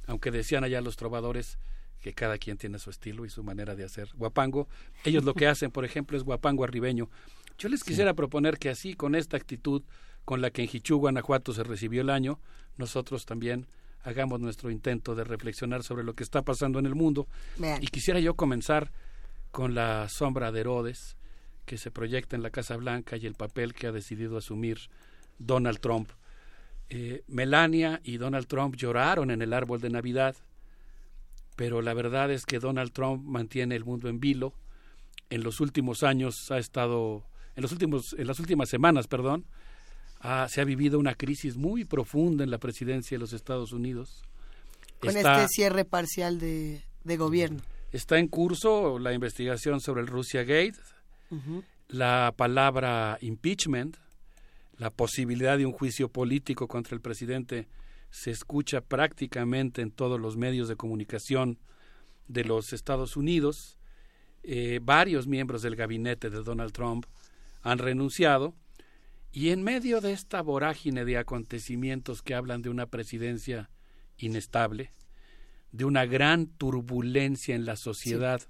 aunque 0.07 0.31
decían 0.31 0.65
allá 0.65 0.81
los 0.81 0.97
trovadores 0.97 1.59
que 2.01 2.15
cada 2.15 2.39
quien 2.39 2.57
tiene 2.57 2.79
su 2.79 2.91
estilo 2.91 3.25
y 3.25 3.31
su 3.31 3.45
manera 3.45 3.75
de 3.77 3.85
hacer 3.85 4.09
guapango. 4.15 4.69
Ellos 5.05 5.25
lo 5.25 5.35
que 5.35 5.47
hacen, 5.49 5.71
por 5.71 5.85
ejemplo, 5.85 6.17
es 6.17 6.25
guapango 6.25 6.65
arribeño. 6.65 7.09
Yo 7.61 7.69
les 7.69 7.85
quisiera 7.85 8.15
proponer 8.15 8.59
que 8.59 8.71
así, 8.71 8.95
con 8.95 9.15
esta 9.15 9.37
actitud 9.37 9.83
con 10.25 10.41
la 10.41 10.51
que 10.51 10.63
en 10.63 10.69
Jichú, 10.69 10.97
Guanajuato, 10.97 11.53
se 11.53 11.63
recibió 11.63 12.01
el 12.01 12.11
año, 12.11 12.41
nosotros 12.77 13.25
también 13.25 13.69
hagamos 14.03 14.41
nuestro 14.41 14.73
intento 14.73 15.15
de 15.15 15.23
reflexionar 15.23 15.85
sobre 15.85 16.03
lo 16.03 16.15
que 16.15 16.25
está 16.25 16.43
pasando 16.43 16.81
en 16.81 16.87
el 16.87 16.97
mundo. 16.97 17.29
Y 17.81 17.87
quisiera 17.87 18.19
yo 18.19 18.35
comenzar 18.35 18.91
con 19.53 19.77
la 19.77 20.09
sombra 20.09 20.51
de 20.51 20.61
Herodes, 20.61 21.17
que 21.67 21.79
se 21.79 21.93
proyecta 21.93 22.35
en 22.35 22.43
la 22.43 22.51
Casa 22.51 22.77
Blanca 22.77 23.17
y 23.17 23.27
el 23.27 23.35
papel 23.35 23.75
que 23.75 23.87
ha 23.87 23.93
decidido 23.93 24.37
asumir 24.37 24.79
Donald 25.39 25.79
Trump 25.79 26.11
eh, 26.93 27.23
Melania 27.29 28.01
y 28.03 28.17
Donald 28.17 28.49
Trump 28.49 28.75
lloraron 28.75 29.31
en 29.31 29.43
el 29.43 29.53
árbol 29.53 29.81
de 29.81 29.91
Navidad, 29.91 30.35
pero 31.55 31.83
la 31.83 31.95
verdad 31.95 32.33
es 32.33 32.45
que 32.45 32.59
Donald 32.59 32.91
Trump 32.93 33.25
mantiene 33.25 33.77
el 33.77 33.85
mundo 33.85 34.09
en 34.09 34.19
vilo. 34.19 34.55
En 35.31 35.45
los 35.45 35.61
últimos 35.61 36.03
años 36.03 36.51
ha 36.51 36.59
estado, 36.59 37.23
en 37.61 37.63
los 37.63 37.73
últimos, 37.73 38.15
en 38.17 38.27
las 38.27 38.41
últimas 38.41 38.71
semanas, 38.71 39.07
perdón, 39.07 39.45
se 40.49 40.61
ha 40.63 40.65
vivido 40.65 40.99
una 40.99 41.15
crisis 41.15 41.57
muy 41.57 41.85
profunda 41.85 42.43
en 42.43 42.51
la 42.51 42.57
presidencia 42.57 43.17
de 43.17 43.21
los 43.21 43.35
Estados 43.35 43.73
Unidos. 43.73 44.23
Con 44.99 45.15
este 45.15 45.49
cierre 45.49 45.85
parcial 45.85 46.41
de, 46.41 46.83
gobierno. 47.05 47.61
Está 47.93 48.19
en 48.19 48.29
curso 48.29 48.99
la 48.99 49.13
investigación 49.13 49.81
sobre 49.81 50.01
el 50.01 50.07
Russia 50.07 50.43
Gate, 50.43 50.79
la 51.89 52.33
palabra 52.35 53.19
impeachment, 53.21 53.99
la 54.79 54.91
posibilidad 54.91 55.59
de 55.59 55.67
un 55.67 55.73
juicio 55.73 56.09
político 56.09 56.67
contra 56.67 56.95
el 56.95 57.03
presidente 57.03 57.69
se 58.11 58.31
escucha 58.31 58.81
prácticamente 58.81 59.83
en 59.83 59.91
todos 59.91 60.19
los 60.19 60.37
medios 60.39 60.67
de 60.69 60.77
comunicación 60.77 61.59
de 62.27 62.45
los 62.45 62.73
Estados 62.73 63.17
Unidos. 63.17 63.77
Eh, 64.43 64.81
varios 64.83 65.27
miembros 65.27 65.61
del 65.61 65.77
gabinete 65.77 66.31
de 66.31 66.43
Donald 66.43 66.73
Trump 66.73 67.05
han 67.63 67.79
renunciado 67.79 68.55
y 69.33 69.51
en 69.51 69.63
medio 69.63 70.01
de 70.01 70.13
esta 70.13 70.43
vorágine 70.43 71.05
de 71.05 71.19
acontecimientos 71.19 72.23
que 72.23 72.35
hablan 72.35 72.63
de 72.63 72.71
una 72.71 72.87
presidencia 72.87 73.71
inestable, 74.19 74.93
de 75.73 75.85
una 75.85 76.05
gran 76.05 76.47
turbulencia 76.47 77.55
en 77.55 77.65
la 77.65 77.77
sociedad 77.77 78.43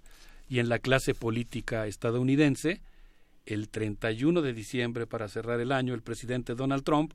y 0.48 0.58
en 0.58 0.68
la 0.68 0.78
clase 0.78 1.14
política 1.14 1.86
estadounidense, 1.86 2.80
el 3.46 3.68
31 3.68 4.42
de 4.42 4.52
diciembre, 4.52 5.06
para 5.06 5.28
cerrar 5.28 5.60
el 5.60 5.72
año, 5.72 5.94
el 5.94 6.02
presidente 6.02 6.54
Donald 6.54 6.84
Trump 6.84 7.12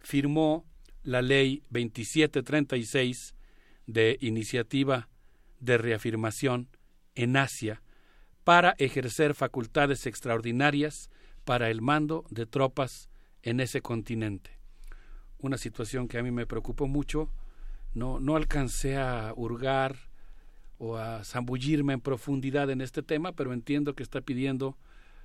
firmó 0.00 0.64
la 1.02 1.22
ley 1.22 1.62
2736 1.70 3.34
de 3.86 4.18
iniciativa 4.20 5.08
de 5.60 5.78
reafirmación 5.78 6.68
en 7.14 7.36
Asia 7.36 7.82
para 8.44 8.74
ejercer 8.78 9.34
facultades 9.34 10.06
extraordinarias 10.06 11.10
para 11.48 11.70
el 11.70 11.80
mando 11.80 12.26
de 12.28 12.44
tropas 12.44 13.08
en 13.42 13.60
ese 13.60 13.80
continente. 13.80 14.50
Una 15.38 15.56
situación 15.56 16.06
que 16.06 16.18
a 16.18 16.22
mí 16.22 16.30
me 16.30 16.44
preocupó 16.44 16.88
mucho. 16.88 17.30
No, 17.94 18.20
no 18.20 18.36
alcancé 18.36 18.98
a 18.98 19.32
hurgar 19.34 19.96
o 20.76 20.98
a 20.98 21.24
zambullirme 21.24 21.94
en 21.94 22.02
profundidad 22.02 22.68
en 22.68 22.82
este 22.82 23.02
tema, 23.02 23.32
pero 23.32 23.54
entiendo 23.54 23.94
que 23.94 24.02
está 24.02 24.20
pidiendo 24.20 24.76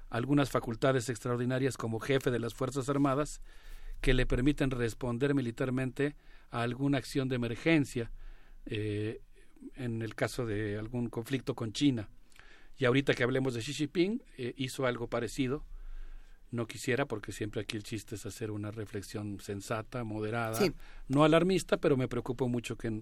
algunas 0.10 0.50
facultades 0.50 1.10
extraordinarias 1.10 1.76
como 1.76 2.00
jefe 2.00 2.32
de 2.32 2.40
las 2.40 2.54
Fuerzas 2.54 2.88
Armadas 2.88 3.42
que 4.00 4.14
le 4.14 4.26
permiten 4.26 4.72
responder 4.72 5.36
militarmente 5.36 6.16
a 6.52 6.62
alguna 6.62 7.00
acción 7.00 7.28
de 7.28 7.36
emergencia 7.36 8.12
eh, 8.66 9.20
en 9.76 10.02
el 10.02 10.16
caso 10.16 10.46
de 10.46 10.78
algún 10.78 11.10
conflicto 11.10 11.54
con 11.54 11.74
China. 11.74 12.08
Y 12.78 12.86
ahorita 12.86 13.14
que 13.14 13.24
hablemos 13.24 13.56
de 13.56 13.60
Xi 13.60 13.74
Jinping, 13.74 14.24
eh, 14.38 14.54
hizo 14.56 14.86
algo 14.86 15.10
parecido. 15.10 15.66
No 16.54 16.68
quisiera, 16.68 17.08
porque 17.08 17.32
siempre 17.32 17.62
aquí 17.62 17.78
el 17.78 17.84
chiste 17.84 18.14
es 18.14 18.28
hacer 18.28 18.52
una 18.52 18.70
reflexión 18.70 19.40
sensata, 19.40 20.04
moderada, 20.04 20.60
no 21.08 21.24
alarmista, 21.24 21.78
pero 21.78 21.98
me 21.98 22.08
preocupó 22.08 22.48
mucho 22.48 22.78
que, 22.78 23.02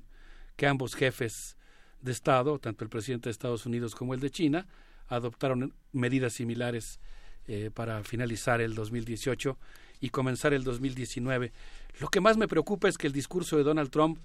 que 0.56 0.68
ambos 0.68 0.96
jefes 0.96 1.58
de 2.02 2.14
Estado, 2.14 2.60
tanto 2.60 2.86
el 2.86 2.90
presidente 2.90 3.28
de 3.28 3.32
Estados 3.32 3.66
Unidos 3.66 3.94
como 3.94 4.14
el 4.14 4.22
de 4.22 4.30
China, 4.30 4.68
adoptaron 5.10 5.74
medidas 5.92 6.32
similares 6.32 7.02
eh, 7.48 7.72
para 7.74 8.04
finalizar 8.06 8.62
el 8.62 8.74
2018 8.74 9.58
y 10.00 10.10
comenzar 10.12 10.54
el 10.54 10.64
2019. 10.64 11.52
Lo 12.00 12.08
que 12.08 12.22
más 12.22 12.38
me 12.38 12.48
preocupa 12.48 12.88
es 12.88 12.98
que 12.98 13.08
el 13.08 13.14
discurso 13.14 13.58
de 13.58 13.64
Donald 13.64 13.90
Trump 13.90 14.18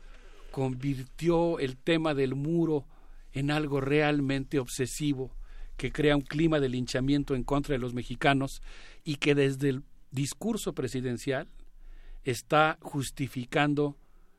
convirtió 0.53 1.59
el 1.59 1.77
tema 1.77 2.15
del 2.15 2.37
muro 2.37 2.87
en 3.33 3.51
algo 3.51 3.81
realmente 3.81 4.61
obsesivo, 4.61 5.33
que 5.77 5.93
crea 5.93 6.17
un 6.17 6.23
clima 6.23 6.61
de 6.61 6.69
linchamiento 6.69 7.35
en 7.35 7.45
contra 7.45 7.75
de 7.75 7.79
los 7.79 7.95
mexicanos 7.95 8.63
y 9.05 9.17
que 9.17 9.35
desde 9.35 9.69
el 9.71 9.83
discurso 10.11 10.75
presidencial 10.75 11.49
está 12.25 12.79
justificando 12.81 13.97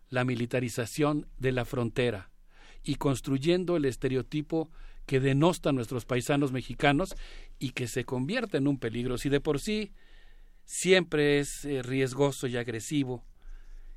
la 0.09 0.23
militarización 0.23 1.27
de 1.37 1.51
la 1.51 1.65
frontera 1.65 2.29
y 2.83 2.95
construyendo 2.95 3.75
el 3.75 3.85
estereotipo 3.85 4.69
que 5.05 5.19
denosta 5.19 5.69
a 5.69 5.73
nuestros 5.73 6.05
paisanos 6.05 6.51
mexicanos 6.51 7.15
y 7.59 7.71
que 7.71 7.87
se 7.87 8.03
convierte 8.03 8.57
en 8.57 8.67
un 8.67 8.77
peligro. 8.77 9.17
Si 9.17 9.29
de 9.29 9.39
por 9.39 9.59
sí 9.59 9.91
siempre 10.65 11.39
es 11.39 11.63
eh, 11.65 11.81
riesgoso 11.81 12.47
y 12.47 12.57
agresivo 12.57 13.23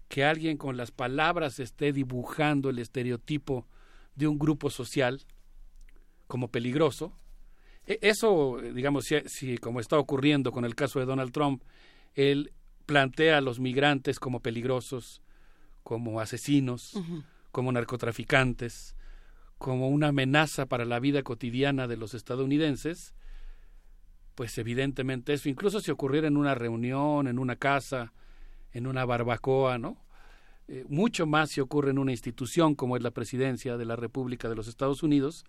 que 0.08 0.24
alguien 0.24 0.56
con 0.56 0.76
las 0.76 0.90
palabras 0.90 1.60
esté 1.60 1.92
dibujando 1.92 2.70
el 2.70 2.78
estereotipo 2.78 3.66
de 4.14 4.28
un 4.28 4.38
grupo 4.38 4.70
social 4.70 5.20
como 6.26 6.48
peligroso. 6.48 7.12
E, 7.90 7.98
eso, 8.02 8.58
digamos, 8.72 9.12
si, 9.26 9.58
como 9.58 9.80
está 9.80 9.98
ocurriendo 9.98 10.52
con 10.52 10.64
el 10.64 10.76
caso 10.76 11.00
de 11.00 11.06
Donald 11.06 11.32
Trump, 11.32 11.64
él 12.14 12.52
plantea 12.86 13.38
a 13.38 13.40
los 13.40 13.58
migrantes 13.58 14.20
como 14.20 14.38
peligrosos, 14.40 15.22
como 15.82 16.20
asesinos, 16.20 16.96
como 17.50 17.72
narcotraficantes, 17.72 18.94
como 19.58 19.88
una 19.88 20.08
amenaza 20.08 20.66
para 20.66 20.84
la 20.84 21.00
vida 21.00 21.24
cotidiana 21.24 21.88
de 21.88 21.96
los 21.96 22.14
estadounidenses, 22.14 23.12
pues 24.36 24.56
evidentemente 24.58 25.32
eso, 25.32 25.48
incluso 25.48 25.80
si 25.80 25.90
ocurriera 25.90 26.28
en 26.28 26.36
una 26.36 26.54
reunión, 26.54 27.26
en 27.26 27.40
una 27.40 27.56
casa, 27.56 28.12
en 28.72 28.86
una 28.86 29.04
barbacoa, 29.04 29.78
¿no? 29.78 29.96
Eh, 30.68 30.84
mucho 30.88 31.26
más 31.26 31.50
si 31.50 31.60
ocurre 31.60 31.90
en 31.90 31.98
una 31.98 32.12
institución 32.12 32.76
como 32.76 32.96
es 32.96 33.02
la 33.02 33.10
presidencia 33.10 33.76
de 33.76 33.84
la 33.84 33.96
República 33.96 34.48
de 34.48 34.54
los 34.54 34.68
Estados 34.68 35.02
Unidos, 35.02 35.44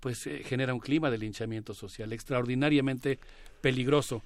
pues 0.00 0.26
eh, 0.26 0.42
genera 0.44 0.74
un 0.74 0.80
clima 0.80 1.10
de 1.10 1.18
linchamiento 1.18 1.74
social 1.74 2.12
extraordinariamente 2.12 3.18
peligroso. 3.60 4.22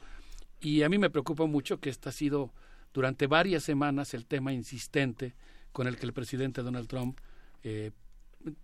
Y 0.60 0.82
a 0.82 0.88
mí 0.88 0.98
me 0.98 1.10
preocupa 1.10 1.44
mucho 1.46 1.80
que 1.80 1.90
este 1.90 2.08
ha 2.08 2.12
sido 2.12 2.52
durante 2.94 3.26
varias 3.26 3.64
semanas 3.64 4.14
el 4.14 4.24
tema 4.24 4.52
insistente 4.52 5.34
con 5.72 5.88
el 5.88 5.96
que 5.96 6.06
el 6.06 6.12
presidente 6.12 6.62
Donald 6.62 6.88
Trump 6.88 7.18
eh, 7.64 7.90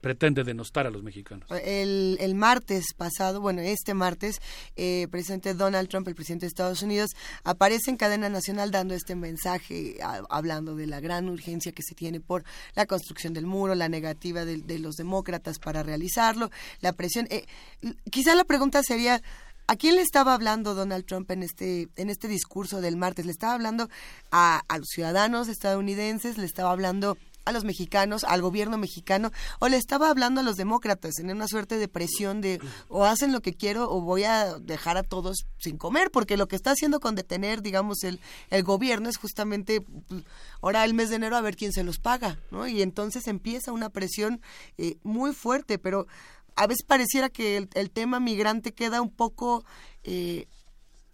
pretende 0.01 0.45
denostar 0.45 0.87
a 0.87 0.91
los 0.91 1.03
mexicanos. 1.03 1.49
El, 1.51 2.17
el 2.21 2.35
martes 2.35 2.87
pasado, 2.97 3.41
bueno, 3.41 3.61
este 3.61 3.95
martes, 3.95 4.41
eh, 4.77 5.09
presidente 5.11 5.55
Donald 5.55 5.89
Trump, 5.89 6.07
el 6.09 6.15
presidente 6.15 6.47
de 6.47 6.49
Estados 6.49 6.83
Unidos, 6.83 7.11
aparece 7.45 7.91
en 7.91 7.97
cadena 7.97 8.29
nacional 8.29 8.71
dando 8.71 8.95
este 8.95 9.15
mensaje, 9.15 9.99
hablando 10.29 10.75
de 10.75 10.87
la 10.87 11.01
gran 11.01 11.29
urgencia 11.29 11.73
que 11.73 11.83
se 11.83 11.95
tiene 11.95 12.21
por 12.21 12.45
la 12.75 12.87
construcción 12.87 13.33
del 13.33 13.47
muro, 13.47 13.75
la 13.75 13.89
negativa 13.89 14.45
de, 14.45 14.79
los 14.79 14.97
demócratas 14.97 15.59
para 15.59 15.83
realizarlo, 15.83 16.51
la 16.81 16.93
presión. 16.93 17.27
Eh, 17.31 17.47
quizá 18.11 18.35
la 18.35 18.45
pregunta 18.45 18.83
sería, 18.83 19.23
¿A 19.67 19.77
quién 19.77 19.95
le 19.95 20.03
estaba 20.03 20.35
hablando 20.35 20.75
Donald 20.75 21.05
Trump 21.05 21.31
en 21.31 21.45
este, 21.45 21.87
en 21.95 22.11
este 22.11 22.27
discurso 22.27 22.81
del 22.81 22.97
martes? 22.97 23.25
¿Le 23.25 23.31
estaba 23.31 23.55
hablando 23.55 23.89
a, 24.33 24.63
a 24.67 24.79
los 24.79 24.89
ciudadanos 24.89 25.47
estadounidenses? 25.47 26.39
¿Le 26.39 26.45
estaba 26.45 26.73
hablando 26.73 27.17
a 27.51 27.53
los 27.53 27.65
mexicanos, 27.65 28.25
al 28.25 28.43
gobierno 28.43 28.79
mexicano, 28.79 29.31
o 29.59 29.69
le 29.69 29.77
estaba 29.77 30.09
hablando 30.09 30.41
a 30.41 30.45
los 30.45 30.57
demócratas 30.57 31.19
en 31.19 31.31
una 31.31 31.47
suerte 31.47 31.77
de 31.77 31.89
presión 31.89 32.41
de 32.41 32.61
o 32.89 33.05
hacen 33.05 33.33
lo 33.33 33.43
que 33.43 33.55
quiero 33.55 33.91
o 33.91 34.01
voy 34.01 34.25
a 34.25 34.59
dejar 34.59 34.97
a 34.97 35.03
todos 35.03 35.47
sin 35.59 35.77
comer, 35.77 36.11
porque 36.11 36.37
lo 36.37 36.49
que 36.49 36.57
está 36.57 36.73
haciendo 36.73 37.01
con 37.01 37.15
detener, 37.15 37.63
digamos, 37.63 38.03
el, 38.05 38.21
el 38.51 38.63
gobierno 38.63 39.09
es 39.09 39.17
justamente 39.17 39.81
pues, 39.81 40.25
ahora 40.61 40.85
el 40.85 40.95
mes 40.95 41.11
de 41.11 41.17
enero 41.17 41.37
a 41.37 41.41
ver 41.41 41.57
quién 41.57 41.73
se 41.73 41.85
los 41.85 41.99
paga, 41.99 42.39
¿no? 42.51 42.67
Y 42.67 42.83
entonces 42.83 43.27
empieza 43.29 43.73
una 43.73 43.91
presión 43.91 44.41
eh, 44.79 44.97
muy 45.03 45.33
fuerte, 45.33 45.79
pero 45.79 46.07
a 46.57 46.67
veces 46.67 46.85
pareciera 46.85 47.29
que 47.29 47.69
el, 47.75 47.91
tema 47.91 48.21
migrante 48.21 48.73
queda 48.73 49.01
un 49.01 49.11
poco... 49.11 49.65
Eh, 50.05 50.47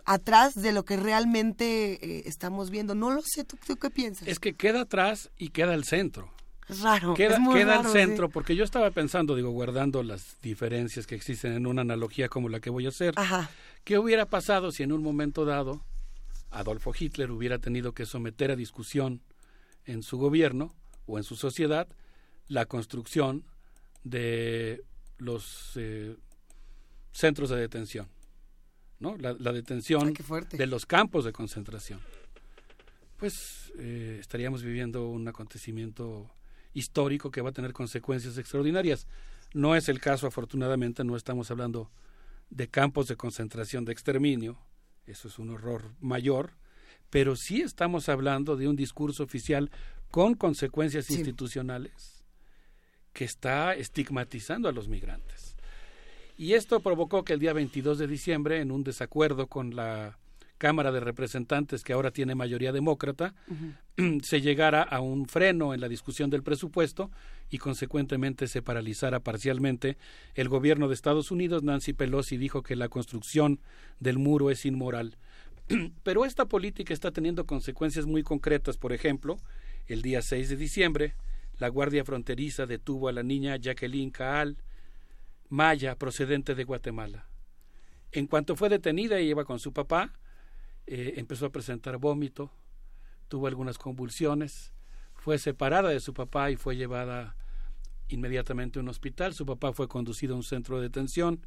atrás 0.06 0.54
de 0.54 0.72
lo 0.72 0.84
que 0.84 0.96
realmente 0.96 1.98
eh, 2.00 2.22
estamos 2.26 2.70
viendo. 2.70 2.94
No 2.94 3.10
lo 3.10 3.22
sé, 3.22 3.44
¿tú, 3.44 3.76
qué 3.76 3.90
piensas? 3.90 4.26
Es 4.28 4.38
que 4.38 4.54
queda 4.54 4.82
atrás 4.82 5.30
y 5.36 5.50
queda 5.50 5.74
el 5.74 5.84
centro. 5.84 6.32
Es 6.68 6.80
raro. 6.80 7.14
Queda, 7.14 7.36
es 7.36 7.48
queda 7.52 7.80
el 7.80 7.86
centro, 7.88 8.28
porque 8.28 8.56
yo 8.56 8.64
estaba 8.64 8.90
pensando, 8.90 9.36
digo, 9.36 9.50
guardando 9.50 10.02
las 10.02 10.40
diferencias 10.40 11.06
que 11.06 11.14
existen 11.14 11.52
en 11.52 11.66
una 11.66 11.82
analogía 11.82 12.28
como 12.28 12.48
la 12.48 12.60
que 12.60 12.70
voy 12.70 12.86
a 12.86 12.88
hacer. 12.88 13.14
Ajá. 13.16 13.50
¿Qué 13.84 13.98
hubiera 13.98 14.26
pasado 14.26 14.72
si 14.72 14.82
en 14.82 14.92
un 14.92 15.02
momento 15.02 15.44
dado 15.44 15.84
Adolfo 16.50 16.92
Hitler 16.98 17.30
hubiera 17.30 17.58
tenido 17.58 17.92
que 17.92 18.06
someter 18.06 18.50
a 18.50 18.56
discusión 18.56 19.20
en 19.84 20.02
su 20.02 20.18
gobierno 20.18 20.74
o 21.06 21.18
en 21.18 21.24
su 21.24 21.36
sociedad 21.36 21.86
la 22.48 22.66
construcción 22.66 23.44
de 24.02 24.82
los 25.18 25.72
eh, 25.76 26.16
centros 27.12 27.50
de 27.50 27.56
detención? 27.56 28.08
¿No? 29.00 29.16
la, 29.16 29.34
detención 29.52 30.14
de 30.52 30.66
los 30.66 30.86
campos 30.86 31.24
de 31.24 31.32
concentración. 31.32 32.00
Pues 33.16 33.72
eh, 33.78 34.18
estaríamos 34.20 34.62
viviendo 34.62 35.08
un 35.08 35.26
acontecimiento 35.28 36.30
histórico 36.74 37.30
que 37.30 37.40
va 37.40 37.50
a 37.50 37.52
tener 37.52 37.72
consecuencias 37.72 38.36
extraordinarias. 38.38 39.06
No 39.54 39.74
es 39.74 39.88
el 39.88 40.00
caso, 40.00 40.26
afortunadamente, 40.26 41.04
no 41.04 41.16
estamos 41.16 41.50
hablando 41.50 41.90
de 42.50 42.68
campos 42.68 43.08
de 43.08 43.16
concentración 43.16 43.84
de 43.84 43.92
exterminio, 43.92 44.58
eso 45.06 45.28
es 45.28 45.38
un 45.38 45.50
horror 45.50 45.94
mayor, 46.00 46.52
pero 47.10 47.36
sí 47.36 47.62
estamos 47.62 48.08
hablando 48.08 48.56
de 48.56 48.68
un 48.68 48.76
discurso 48.76 49.22
oficial 49.22 49.70
con 50.10 50.34
consecuencias 50.34 51.10
institucionales 51.10 52.24
que 53.12 53.24
está 53.24 53.74
estigmatizando 53.74 54.68
a 54.68 54.72
los 54.72 54.88
migrantes. 54.88 55.45
Y 56.36 56.52
esto 56.52 56.80
provocó 56.80 57.24
que 57.24 57.32
el 57.32 57.40
día 57.40 57.52
22 57.52 57.98
de 57.98 58.06
diciembre, 58.06 58.60
en 58.60 58.70
un 58.70 58.84
desacuerdo 58.84 59.46
con 59.46 59.74
la 59.74 60.18
Cámara 60.58 60.92
de 60.92 61.00
Representantes, 61.00 61.82
que 61.82 61.92
ahora 61.92 62.10
tiene 62.10 62.34
mayoría 62.34 62.72
demócrata, 62.72 63.34
se 64.22 64.40
llegara 64.40 64.82
a 64.82 65.00
un 65.00 65.26
freno 65.26 65.72
en 65.72 65.80
la 65.80 65.88
discusión 65.88 66.28
del 66.28 66.42
presupuesto 66.42 67.10
y 67.50 67.58
consecuentemente 67.58 68.48
se 68.48 68.62
paralizara 68.62 69.20
parcialmente. 69.20 69.96
El 70.34 70.48
gobierno 70.48 70.88
de 70.88 70.94
Estados 70.94 71.30
Unidos, 71.30 71.62
Nancy 71.62 71.92
Pelosi, 71.92 72.36
dijo 72.36 72.62
que 72.62 72.76
la 72.76 72.88
construcción 72.88 73.60
del 74.00 74.18
muro 74.18 74.50
es 74.50 74.66
inmoral. 74.66 75.16
Pero 76.02 76.24
esta 76.24 76.46
política 76.46 76.92
está 76.92 77.10
teniendo 77.12 77.46
consecuencias 77.46 78.06
muy 78.06 78.22
concretas. 78.22 78.76
Por 78.76 78.92
ejemplo, 78.92 79.38
el 79.86 80.02
día 80.02 80.20
6 80.20 80.50
de 80.50 80.56
diciembre, 80.56 81.14
la 81.58 81.68
Guardia 81.68 82.04
Fronteriza 82.04 82.66
detuvo 82.66 83.08
a 83.08 83.12
la 83.12 83.22
niña 83.22 83.56
Jacqueline 83.56 84.10
Caal, 84.10 84.56
maya 85.48 85.96
procedente 85.96 86.54
de 86.54 86.64
Guatemala. 86.64 87.28
En 88.12 88.26
cuanto 88.26 88.56
fue 88.56 88.68
detenida 88.68 89.20
y 89.20 89.28
iba 89.30 89.44
con 89.44 89.58
su 89.58 89.72
papá, 89.72 90.12
eh, 90.86 91.14
empezó 91.16 91.46
a 91.46 91.52
presentar 91.52 91.98
vómito, 91.98 92.50
tuvo 93.28 93.46
algunas 93.46 93.78
convulsiones, 93.78 94.72
fue 95.14 95.38
separada 95.38 95.90
de 95.90 96.00
su 96.00 96.14
papá 96.14 96.50
y 96.50 96.56
fue 96.56 96.76
llevada 96.76 97.36
inmediatamente 98.08 98.78
a 98.78 98.82
un 98.82 98.88
hospital. 98.88 99.34
Su 99.34 99.44
papá 99.44 99.72
fue 99.72 99.88
conducido 99.88 100.34
a 100.34 100.36
un 100.36 100.44
centro 100.44 100.76
de 100.76 100.84
detención 100.84 101.46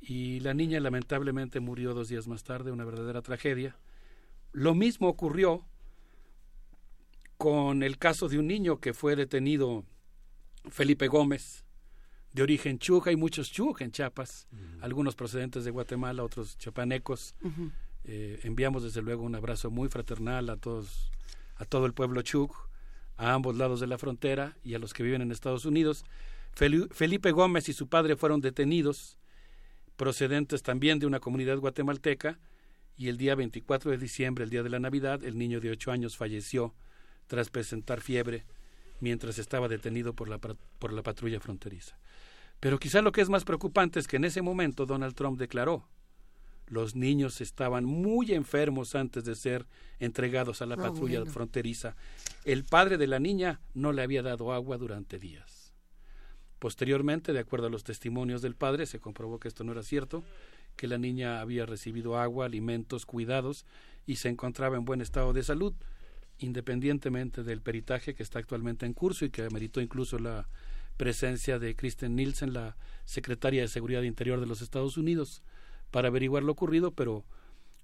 y 0.00 0.40
la 0.40 0.54
niña 0.54 0.80
lamentablemente 0.80 1.60
murió 1.60 1.94
dos 1.94 2.08
días 2.08 2.26
más 2.26 2.42
tarde, 2.42 2.72
una 2.72 2.84
verdadera 2.84 3.22
tragedia. 3.22 3.76
Lo 4.52 4.74
mismo 4.74 5.08
ocurrió 5.08 5.64
con 7.38 7.82
el 7.82 7.98
caso 7.98 8.28
de 8.28 8.38
un 8.38 8.46
niño 8.46 8.80
que 8.80 8.92
fue 8.92 9.16
detenido, 9.16 9.84
Felipe 10.68 11.08
Gómez, 11.08 11.63
de 12.34 12.42
origen 12.42 12.80
chuca, 12.80 13.10
hay 13.10 13.16
muchos 13.16 13.50
chuk 13.52 13.80
en 13.80 13.92
Chiapas, 13.92 14.48
algunos 14.80 15.14
procedentes 15.14 15.64
de 15.64 15.70
Guatemala, 15.70 16.24
otros 16.24 16.58
chapanecos. 16.58 17.36
Eh, 18.02 18.40
enviamos 18.42 18.82
desde 18.82 19.02
luego 19.02 19.22
un 19.22 19.36
abrazo 19.36 19.70
muy 19.70 19.88
fraternal 19.88 20.50
a 20.50 20.56
todos, 20.56 21.12
a 21.56 21.64
todo 21.64 21.86
el 21.86 21.94
pueblo 21.94 22.22
chuk, 22.22 22.52
a 23.16 23.34
ambos 23.34 23.56
lados 23.56 23.78
de 23.78 23.86
la 23.86 23.98
frontera 23.98 24.56
y 24.64 24.74
a 24.74 24.80
los 24.80 24.92
que 24.92 25.04
viven 25.04 25.22
en 25.22 25.30
Estados 25.30 25.64
Unidos. 25.64 26.04
Felipe 26.54 27.30
Gómez 27.30 27.68
y 27.68 27.72
su 27.72 27.86
padre 27.88 28.16
fueron 28.16 28.40
detenidos, 28.40 29.16
procedentes 29.96 30.64
también 30.64 30.98
de 30.98 31.06
una 31.06 31.20
comunidad 31.20 31.58
guatemalteca, 31.58 32.40
y 32.96 33.08
el 33.08 33.16
día 33.16 33.36
24 33.36 33.92
de 33.92 33.98
diciembre, 33.98 34.44
el 34.44 34.50
día 34.50 34.64
de 34.64 34.70
la 34.70 34.80
Navidad, 34.80 35.22
el 35.24 35.38
niño 35.38 35.60
de 35.60 35.70
ocho 35.70 35.92
años 35.92 36.16
falleció 36.16 36.74
tras 37.28 37.50
presentar 37.50 38.00
fiebre 38.00 38.44
mientras 39.00 39.38
estaba 39.38 39.68
detenido 39.68 40.14
por 40.14 40.28
la, 40.28 40.38
por 40.38 40.92
la 40.92 41.02
patrulla 41.02 41.40
fronteriza. 41.40 41.96
Pero 42.64 42.78
quizá 42.78 43.02
lo 43.02 43.12
que 43.12 43.20
es 43.20 43.28
más 43.28 43.44
preocupante 43.44 44.00
es 44.00 44.08
que 44.08 44.16
en 44.16 44.24
ese 44.24 44.40
momento 44.40 44.86
Donald 44.86 45.14
Trump 45.14 45.38
declaró 45.38 45.86
los 46.66 46.96
niños 46.96 47.42
estaban 47.42 47.84
muy 47.84 48.32
enfermos 48.32 48.94
antes 48.94 49.26
de 49.26 49.34
ser 49.34 49.66
entregados 49.98 50.62
a 50.62 50.66
la 50.66 50.76
ah, 50.76 50.78
patrulla 50.78 51.26
fronteriza. 51.26 51.94
El 52.46 52.64
padre 52.64 52.96
de 52.96 53.06
la 53.06 53.18
niña 53.18 53.60
no 53.74 53.92
le 53.92 54.00
había 54.00 54.22
dado 54.22 54.50
agua 54.50 54.78
durante 54.78 55.18
días. 55.18 55.74
Posteriormente, 56.58 57.34
de 57.34 57.40
acuerdo 57.40 57.66
a 57.66 57.70
los 57.70 57.84
testimonios 57.84 58.40
del 58.40 58.54
padre, 58.54 58.86
se 58.86 58.98
comprobó 58.98 59.38
que 59.38 59.48
esto 59.48 59.62
no 59.62 59.72
era 59.72 59.82
cierto, 59.82 60.24
que 60.74 60.88
la 60.88 60.96
niña 60.96 61.42
había 61.42 61.66
recibido 61.66 62.16
agua, 62.16 62.46
alimentos, 62.46 63.04
cuidados 63.04 63.66
y 64.06 64.16
se 64.16 64.30
encontraba 64.30 64.78
en 64.78 64.86
buen 64.86 65.02
estado 65.02 65.34
de 65.34 65.42
salud, 65.42 65.74
independientemente 66.38 67.42
del 67.42 67.60
peritaje 67.60 68.14
que 68.14 68.22
está 68.22 68.38
actualmente 68.38 68.86
en 68.86 68.94
curso 68.94 69.26
y 69.26 69.30
que 69.30 69.42
ameritó 69.42 69.82
incluso 69.82 70.18
la 70.18 70.48
presencia 70.96 71.58
de 71.58 71.74
Kristen 71.74 72.16
Nielsen, 72.16 72.52
la 72.52 72.76
secretaria 73.04 73.62
de 73.62 73.68
Seguridad 73.68 74.02
Interior 74.02 74.40
de 74.40 74.46
los 74.46 74.62
Estados 74.62 74.96
Unidos, 74.96 75.42
para 75.90 76.08
averiguar 76.08 76.42
lo 76.42 76.52
ocurrido, 76.52 76.92
pero 76.92 77.24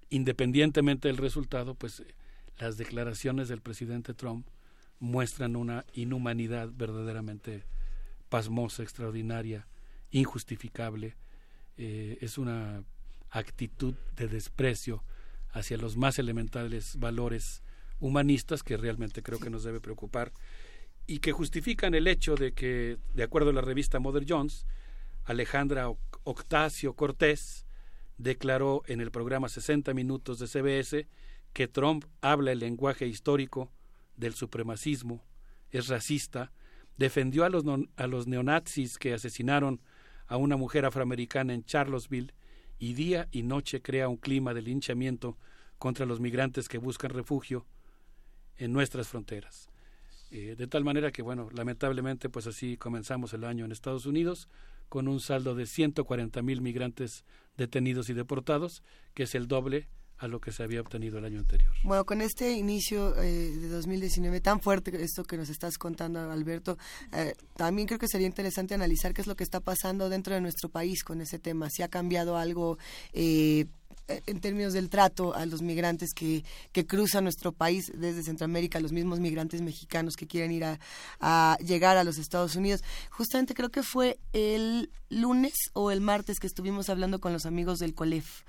independientemente 0.09 1.07
del 1.07 1.17
resultado, 1.17 1.75
pues 1.75 2.03
las 2.57 2.77
declaraciones 2.77 3.47
del 3.47 3.61
presidente 3.61 4.13
Trump 4.13 4.47
muestran 4.99 5.55
una 5.55 5.85
inhumanidad 5.93 6.69
verdaderamente 6.73 7.65
pasmosa, 8.29 8.83
extraordinaria, 8.83 9.67
injustificable. 10.11 11.15
Eh, 11.77 12.17
es 12.21 12.37
una 12.37 12.83
actitud 13.29 13.95
de 14.15 14.27
desprecio 14.27 15.03
hacia 15.51 15.77
los 15.77 15.97
más 15.97 16.19
elementales 16.19 16.97
valores 16.99 17.63
humanistas 17.99 18.63
que 18.63 18.77
realmente 18.77 19.23
creo 19.23 19.39
que 19.39 19.49
nos 19.49 19.63
debe 19.63 19.79
preocupar 19.79 20.31
y 21.11 21.19
que 21.19 21.33
justifican 21.33 21.93
el 21.93 22.07
hecho 22.07 22.35
de 22.35 22.53
que, 22.53 22.97
de 23.13 23.23
acuerdo 23.23 23.49
a 23.49 23.53
la 23.53 23.59
revista 23.59 23.99
Mother 23.99 24.23
Jones, 24.25 24.65
Alejandra 25.25 25.91
Octasio 26.23 26.93
Cortés 26.93 27.65
declaró 28.17 28.83
en 28.87 29.01
el 29.01 29.11
programa 29.11 29.49
60 29.49 29.93
Minutos 29.93 30.39
de 30.39 30.47
CBS 30.47 31.09
que 31.51 31.67
Trump 31.67 32.05
habla 32.21 32.53
el 32.53 32.59
lenguaje 32.59 33.07
histórico 33.07 33.73
del 34.15 34.35
supremacismo, 34.35 35.21
es 35.69 35.89
racista, 35.89 36.53
defendió 36.95 37.43
a 37.43 37.49
los, 37.49 37.65
a 37.97 38.07
los 38.07 38.27
neonazis 38.27 38.97
que 38.97 39.13
asesinaron 39.13 39.81
a 40.27 40.37
una 40.37 40.55
mujer 40.55 40.85
afroamericana 40.85 41.53
en 41.53 41.65
Charlottesville 41.65 42.33
y 42.79 42.93
día 42.93 43.27
y 43.31 43.43
noche 43.43 43.81
crea 43.81 44.07
un 44.07 44.15
clima 44.15 44.53
de 44.53 44.61
linchamiento 44.61 45.37
contra 45.77 46.05
los 46.05 46.21
migrantes 46.21 46.69
que 46.69 46.77
buscan 46.77 47.11
refugio 47.11 47.65
en 48.55 48.71
nuestras 48.71 49.09
fronteras. 49.09 49.70
Eh, 50.31 50.55
de 50.57 50.67
tal 50.67 50.85
manera 50.85 51.11
que, 51.11 51.21
bueno, 51.21 51.49
lamentablemente, 51.51 52.29
pues 52.29 52.47
así 52.47 52.77
comenzamos 52.77 53.33
el 53.33 53.43
año 53.43 53.65
en 53.65 53.73
Estados 53.73 54.05
Unidos 54.05 54.47
con 54.87 55.09
un 55.09 55.19
saldo 55.19 55.55
de 55.55 55.65
140 55.65 56.41
mil 56.41 56.61
migrantes 56.61 57.25
detenidos 57.57 58.09
y 58.09 58.13
deportados, 58.13 58.81
que 59.13 59.23
es 59.23 59.35
el 59.35 59.47
doble 59.47 59.89
a 60.21 60.27
lo 60.27 60.39
que 60.39 60.51
se 60.51 60.61
había 60.61 60.81
obtenido 60.81 61.17
el 61.17 61.25
año 61.25 61.39
anterior. 61.39 61.73
Bueno, 61.83 62.05
con 62.05 62.21
este 62.21 62.51
inicio 62.51 63.15
eh, 63.17 63.55
de 63.59 63.67
2019 63.69 64.39
tan 64.39 64.61
fuerte, 64.61 65.03
esto 65.03 65.23
que 65.23 65.35
nos 65.35 65.49
estás 65.49 65.79
contando, 65.79 66.19
Alberto, 66.31 66.77
eh, 67.11 67.33
también 67.55 67.87
creo 67.87 67.97
que 67.97 68.07
sería 68.07 68.27
interesante 68.27 68.75
analizar 68.75 69.15
qué 69.15 69.21
es 69.21 69.27
lo 69.27 69.35
que 69.35 69.43
está 69.43 69.61
pasando 69.61 70.09
dentro 70.09 70.35
de 70.35 70.41
nuestro 70.41 70.69
país 70.69 71.03
con 71.03 71.21
ese 71.21 71.39
tema, 71.39 71.71
si 71.71 71.81
ha 71.81 71.87
cambiado 71.87 72.37
algo 72.37 72.77
eh, 73.13 73.65
en 74.27 74.39
términos 74.41 74.73
del 74.73 74.89
trato 74.89 75.33
a 75.33 75.47
los 75.47 75.63
migrantes 75.63 76.13
que, 76.13 76.43
que 76.71 76.85
cruzan 76.85 77.23
nuestro 77.23 77.51
país 77.51 77.91
desde 77.95 78.21
Centroamérica, 78.21 78.79
los 78.79 78.91
mismos 78.91 79.19
migrantes 79.19 79.61
mexicanos 79.61 80.15
que 80.15 80.27
quieren 80.27 80.51
ir 80.51 80.65
a, 81.19 81.57
llegar 81.65 81.97
a 81.97 82.03
los 82.03 82.19
Estados 82.19 82.55
Unidos. 82.55 82.83
Justamente 83.09 83.55
creo 83.55 83.69
que 83.69 83.81
fue 83.81 84.19
el 84.33 84.91
lunes 85.09 85.53
o 85.73 85.89
el 85.89 86.01
martes 86.01 86.39
que 86.39 86.47
estuvimos 86.47 86.89
hablando 86.89 87.19
con 87.19 87.33
los 87.33 87.47
amigos 87.47 87.79
del 87.79 87.95
COLEF. 87.95 88.43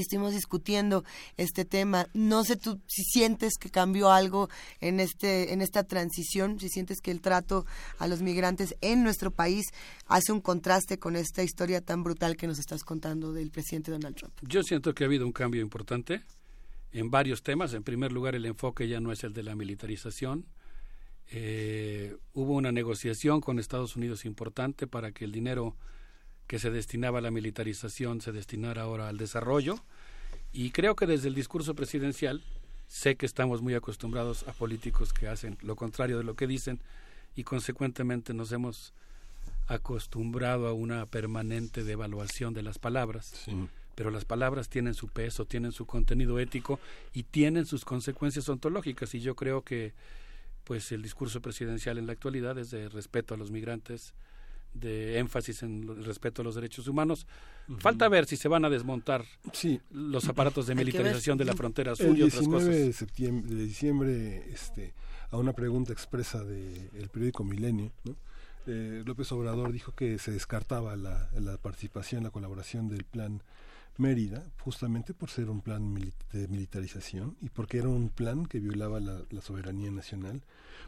Estuvimos 0.00 0.32
discutiendo 0.32 1.04
este 1.36 1.64
tema. 1.64 2.08
No 2.14 2.44
sé 2.44 2.56
tú 2.56 2.80
si 2.86 3.02
sientes 3.04 3.54
que 3.58 3.70
cambió 3.70 4.10
algo 4.10 4.48
en 4.80 5.00
este 5.00 5.52
en 5.52 5.62
esta 5.62 5.84
transición, 5.84 6.58
si 6.60 6.68
sientes 6.68 7.00
que 7.00 7.10
el 7.10 7.20
trato 7.20 7.66
a 7.98 8.06
los 8.06 8.22
migrantes 8.22 8.76
en 8.80 9.02
nuestro 9.02 9.30
país 9.30 9.66
hace 10.06 10.32
un 10.32 10.40
contraste 10.40 10.98
con 10.98 11.16
esta 11.16 11.42
historia 11.42 11.80
tan 11.80 12.02
brutal 12.02 12.36
que 12.36 12.46
nos 12.46 12.58
estás 12.58 12.82
contando 12.82 13.32
del 13.32 13.50
presidente 13.50 13.90
Donald 13.90 14.16
Trump. 14.16 14.34
Yo 14.42 14.62
siento 14.62 14.94
que 14.94 15.04
ha 15.04 15.06
habido 15.06 15.26
un 15.26 15.32
cambio 15.32 15.62
importante 15.62 16.22
en 16.92 17.10
varios 17.10 17.42
temas. 17.42 17.74
En 17.74 17.82
primer 17.82 18.12
lugar, 18.12 18.34
el 18.34 18.46
enfoque 18.46 18.88
ya 18.88 19.00
no 19.00 19.12
es 19.12 19.24
el 19.24 19.32
de 19.32 19.42
la 19.42 19.54
militarización. 19.54 20.46
Eh, 21.30 22.16
hubo 22.32 22.54
una 22.54 22.70
negociación 22.70 23.40
con 23.40 23.58
Estados 23.58 23.96
Unidos 23.96 24.24
importante 24.24 24.86
para 24.86 25.12
que 25.12 25.24
el 25.24 25.32
dinero 25.32 25.74
que 26.46 26.58
se 26.58 26.70
destinaba 26.70 27.18
a 27.18 27.22
la 27.22 27.30
militarización 27.30 28.20
se 28.20 28.32
destinara 28.32 28.82
ahora 28.82 29.08
al 29.08 29.18
desarrollo. 29.18 29.76
Y 30.52 30.70
creo 30.70 30.94
que 30.94 31.06
desde 31.06 31.28
el 31.28 31.34
discurso 31.34 31.74
presidencial 31.74 32.42
sé 32.86 33.16
que 33.16 33.26
estamos 33.26 33.62
muy 33.62 33.74
acostumbrados 33.74 34.46
a 34.46 34.52
políticos 34.52 35.12
que 35.12 35.28
hacen 35.28 35.58
lo 35.62 35.76
contrario 35.76 36.18
de 36.18 36.24
lo 36.24 36.34
que 36.34 36.46
dicen 36.46 36.80
y 37.34 37.44
consecuentemente 37.44 38.34
nos 38.34 38.52
hemos 38.52 38.92
acostumbrado 39.66 40.68
a 40.68 40.72
una 40.72 41.06
permanente 41.06 41.82
devaluación 41.82 42.54
de 42.54 42.62
las 42.62 42.78
palabras. 42.78 43.46
Pero 43.94 44.10
las 44.10 44.24
palabras 44.24 44.68
tienen 44.68 44.94
su 44.94 45.08
peso, 45.08 45.44
tienen 45.46 45.72
su 45.72 45.86
contenido 45.86 46.38
ético 46.38 46.78
y 47.12 47.22
tienen 47.22 47.64
sus 47.64 47.84
consecuencias 47.84 48.48
ontológicas 48.48 49.14
y 49.14 49.20
yo 49.20 49.34
creo 49.34 49.62
que 49.62 49.94
pues 50.64 50.92
el 50.92 51.02
discurso 51.02 51.40
presidencial 51.40 51.98
en 51.98 52.06
la 52.06 52.12
actualidad 52.12 52.58
es 52.58 52.70
de 52.70 52.88
respeto 52.88 53.34
a 53.34 53.36
los 53.36 53.50
migrantes, 53.50 54.14
de 54.74 55.18
énfasis 55.18 55.62
en 55.62 55.88
el 55.88 56.04
respeto 56.04 56.42
a 56.42 56.44
los 56.44 56.54
derechos 56.54 56.88
humanos. 56.88 57.26
Falta 57.78 58.08
ver 58.08 58.26
si 58.26 58.36
se 58.36 58.48
van 58.48 58.64
a 58.64 58.70
desmontar 58.70 59.24
los 59.90 60.28
aparatos 60.28 60.66
de 60.66 60.74
militarización 60.74 61.38
de 61.38 61.44
la 61.44 61.54
frontera 61.54 61.96
sur 61.96 62.08
el 62.08 62.18
y 62.18 62.22
otras 62.24 62.46
cosas. 62.46 62.68
de, 62.68 62.92
septiembre, 62.92 63.54
de 63.54 63.64
diciembre, 63.64 64.52
este, 64.52 64.92
a 65.30 65.38
una 65.38 65.52
pregunta 65.52 65.92
expresa 65.92 66.44
del 66.44 67.08
periódico 67.10 67.44
Milenio, 67.44 67.92
eh, 68.66 69.02
López 69.04 69.30
Obrador 69.32 69.72
dijo 69.72 69.92
que 69.94 70.18
se 70.18 70.30
descartaba 70.30 70.96
la, 70.96 71.30
la 71.38 71.56
participación, 71.58 72.24
la 72.24 72.30
colaboración 72.30 72.88
del 72.88 73.04
plan 73.04 73.42
Mérida, 73.96 74.42
justamente 74.60 75.14
por 75.14 75.30
ser 75.30 75.48
un 75.50 75.60
plan 75.60 75.94
de 76.32 76.48
militarización 76.48 77.36
y 77.40 77.48
porque 77.48 77.78
era 77.78 77.88
un 77.88 78.08
plan 78.08 78.46
que 78.46 78.58
violaba 78.58 78.98
la, 78.98 79.22
la 79.30 79.40
soberanía 79.40 79.90
nacional 79.90 80.42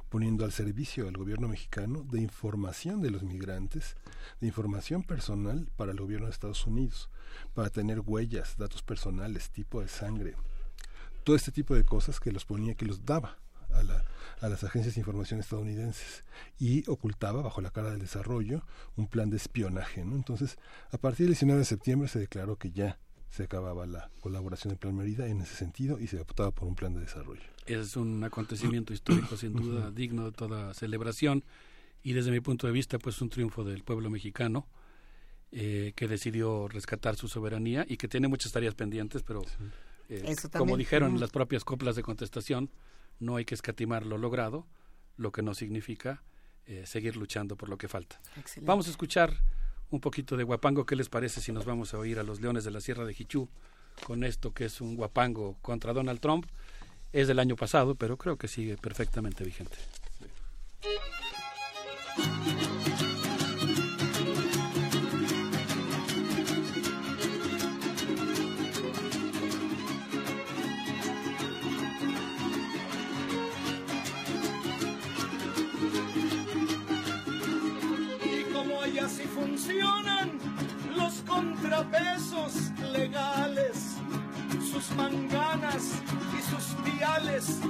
poniendo 0.08 0.44
al 0.44 0.52
servicio 0.52 1.06
al 1.06 1.16
gobierno 1.16 1.48
mexicano 1.48 2.02
de 2.02 2.20
información 2.20 3.00
de 3.02 3.10
los 3.10 3.22
migrantes, 3.22 3.96
de 4.40 4.48
información 4.48 5.02
personal 5.02 5.68
para 5.76 5.92
el 5.92 5.98
gobierno 5.98 6.26
de 6.26 6.32
Estados 6.32 6.66
Unidos, 6.66 7.08
para 7.54 7.70
tener 7.70 8.00
huellas, 8.00 8.56
datos 8.56 8.82
personales, 8.82 9.50
tipo 9.50 9.80
de 9.80 9.88
sangre, 9.88 10.34
todo 11.24 11.36
este 11.36 11.52
tipo 11.52 11.74
de 11.74 11.84
cosas 11.84 12.20
que 12.20 12.32
los 12.32 12.44
ponía, 12.44 12.74
que 12.74 12.86
los 12.86 13.04
daba 13.04 13.38
a, 13.72 13.82
la, 13.82 14.04
a, 14.40 14.48
las 14.48 14.64
agencias 14.64 14.94
de 14.94 15.00
información 15.00 15.40
estadounidenses 15.40 16.24
y 16.58 16.88
ocultaba 16.88 17.42
bajo 17.42 17.60
la 17.60 17.70
cara 17.70 17.90
del 17.90 18.00
desarrollo 18.00 18.62
un 18.96 19.06
plan 19.06 19.30
de 19.30 19.36
espionaje. 19.36 20.04
¿no? 20.04 20.16
Entonces, 20.16 20.58
a 20.90 20.98
partir 20.98 21.26
del 21.26 21.34
19 21.34 21.60
de 21.60 21.64
septiembre 21.64 22.08
se 22.08 22.18
declaró 22.18 22.56
que 22.56 22.70
ya 22.70 22.98
se 23.30 23.44
acababa 23.44 23.86
la 23.86 24.10
colaboración 24.20 24.70
del 24.70 24.78
Plan 24.78 24.96
Mérida 24.96 25.26
en 25.26 25.40
ese 25.40 25.54
sentido 25.54 25.98
y 25.98 26.06
se 26.06 26.20
optaba 26.20 26.50
por 26.52 26.68
un 26.68 26.74
plan 26.74 26.94
de 26.94 27.00
desarrollo 27.00 27.56
es 27.66 27.96
un 27.96 28.22
acontecimiento 28.24 28.92
histórico 28.92 29.36
sin 29.36 29.52
duda 29.54 29.90
digno 29.90 30.26
de 30.26 30.32
toda 30.32 30.72
celebración 30.74 31.44
y 32.02 32.12
desde 32.12 32.30
mi 32.30 32.40
punto 32.40 32.66
de 32.66 32.72
vista 32.72 32.98
pues 32.98 33.20
un 33.20 33.28
triunfo 33.28 33.64
del 33.64 33.82
pueblo 33.82 34.10
mexicano 34.10 34.66
eh, 35.52 35.92
que 35.94 36.08
decidió 36.08 36.68
rescatar 36.68 37.16
su 37.16 37.28
soberanía 37.28 37.84
y 37.88 37.96
que 37.96 38.08
tiene 38.08 38.28
muchas 38.28 38.52
tareas 38.52 38.74
pendientes 38.74 39.22
pero 39.22 39.42
eh, 40.08 40.36
como 40.56 40.76
dijeron 40.76 41.18
las 41.20 41.30
propias 41.30 41.64
coplas 41.64 41.96
de 41.96 42.02
contestación 42.02 42.70
no 43.20 43.36
hay 43.36 43.44
que 43.44 43.54
escatimar 43.54 44.04
lo 44.04 44.18
logrado 44.18 44.66
lo 45.16 45.32
que 45.32 45.42
no 45.42 45.54
significa 45.54 46.22
eh, 46.66 46.84
seguir 46.86 47.16
luchando 47.16 47.56
por 47.56 47.68
lo 47.68 47.78
que 47.78 47.88
falta. 47.88 48.20
Vamos 48.60 48.86
a 48.86 48.90
escuchar 48.90 49.32
un 49.90 50.00
poquito 50.00 50.36
de 50.36 50.44
guapango. 50.44 50.84
Qué 50.84 50.96
les 50.96 51.08
parece 51.08 51.40
si 51.40 51.52
nos 51.52 51.64
vamos 51.64 51.94
a 51.94 51.98
oír 51.98 52.18
a 52.18 52.22
los 52.22 52.40
leones 52.40 52.64
de 52.64 52.70
la 52.70 52.80
sierra 52.80 53.04
de 53.04 53.14
Jichú 53.14 53.48
con 54.04 54.24
esto 54.24 54.52
que 54.52 54.66
es 54.66 54.80
un 54.80 54.96
guapango 54.96 55.56
contra 55.62 55.92
Donald 55.92 56.20
Trump 56.20 56.46
es 57.12 57.28
del 57.28 57.38
año 57.38 57.56
pasado, 57.56 57.94
pero 57.94 58.18
creo 58.18 58.36
que 58.36 58.48
sigue 58.48 58.76
perfectamente 58.76 59.44
vigente. 59.44 59.76
Los 80.94 81.14
contrapesos 81.26 82.70
legales 82.92 83.96
manganas 84.94 86.02
y 86.38 86.42
sus 86.42 86.64
piales 86.84 87.60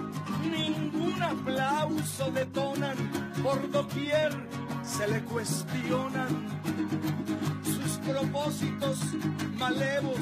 ningún 0.50 1.22
aplauso 1.22 2.30
detonan, 2.30 2.96
por 3.42 3.70
doquier 3.70 4.32
se 4.82 5.08
le 5.08 5.22
cuestionan. 5.22 6.28
Sus 7.64 7.98
propósitos 7.98 8.98
malevos 9.58 10.18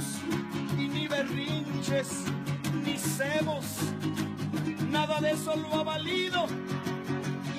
y 0.78 0.88
ni 0.88 1.08
berrinches 1.08 2.24
ni 2.84 2.96
cebos, 2.96 3.64
nada 4.90 5.20
de 5.20 5.32
eso 5.32 5.56
lo 5.56 5.80
ha 5.80 5.84
valido 5.84 6.46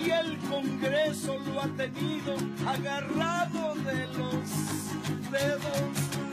y 0.05 0.11
el 0.11 0.37
Congreso 0.49 1.37
lo 1.39 1.61
ha 1.61 1.67
tenido 1.69 2.35
agarrado 2.67 3.75
de 3.75 4.07
los 4.17 5.31
dedos. 5.31 6.24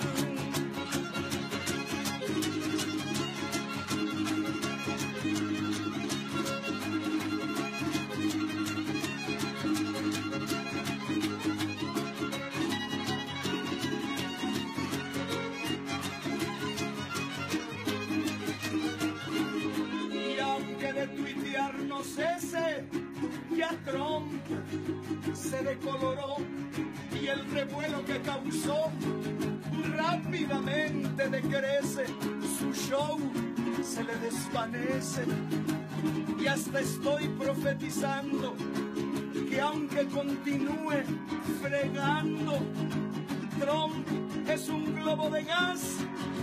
Se 25.42 25.62
decoloró 25.62 26.36
y 27.20 27.26
el 27.26 27.44
revuelo 27.50 28.04
que 28.04 28.20
causó 28.20 28.90
rápidamente 29.96 31.28
decrece, 31.28 32.06
su 32.58 32.72
show 32.72 33.18
se 33.82 34.04
le 34.04 34.14
desvanece 34.16 35.24
y 36.38 36.46
hasta 36.46 36.80
estoy 36.80 37.28
profetizando 37.28 38.54
que 39.50 39.60
aunque 39.60 40.06
continúe 40.06 41.02
fregando, 41.60 42.58
Trump 43.58 44.06
es 44.48 44.68
un 44.68 44.94
globo 44.94 45.28
de 45.30 45.44
gas 45.44 45.96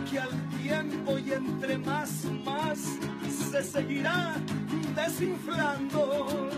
que 0.09 0.19
al 0.19 0.49
tiempo 0.61 1.17
y 1.17 1.31
entre 1.31 1.77
más, 1.77 2.25
más 2.43 2.79
se 3.51 3.63
seguirá 3.63 4.35
desinflando. 4.95 6.49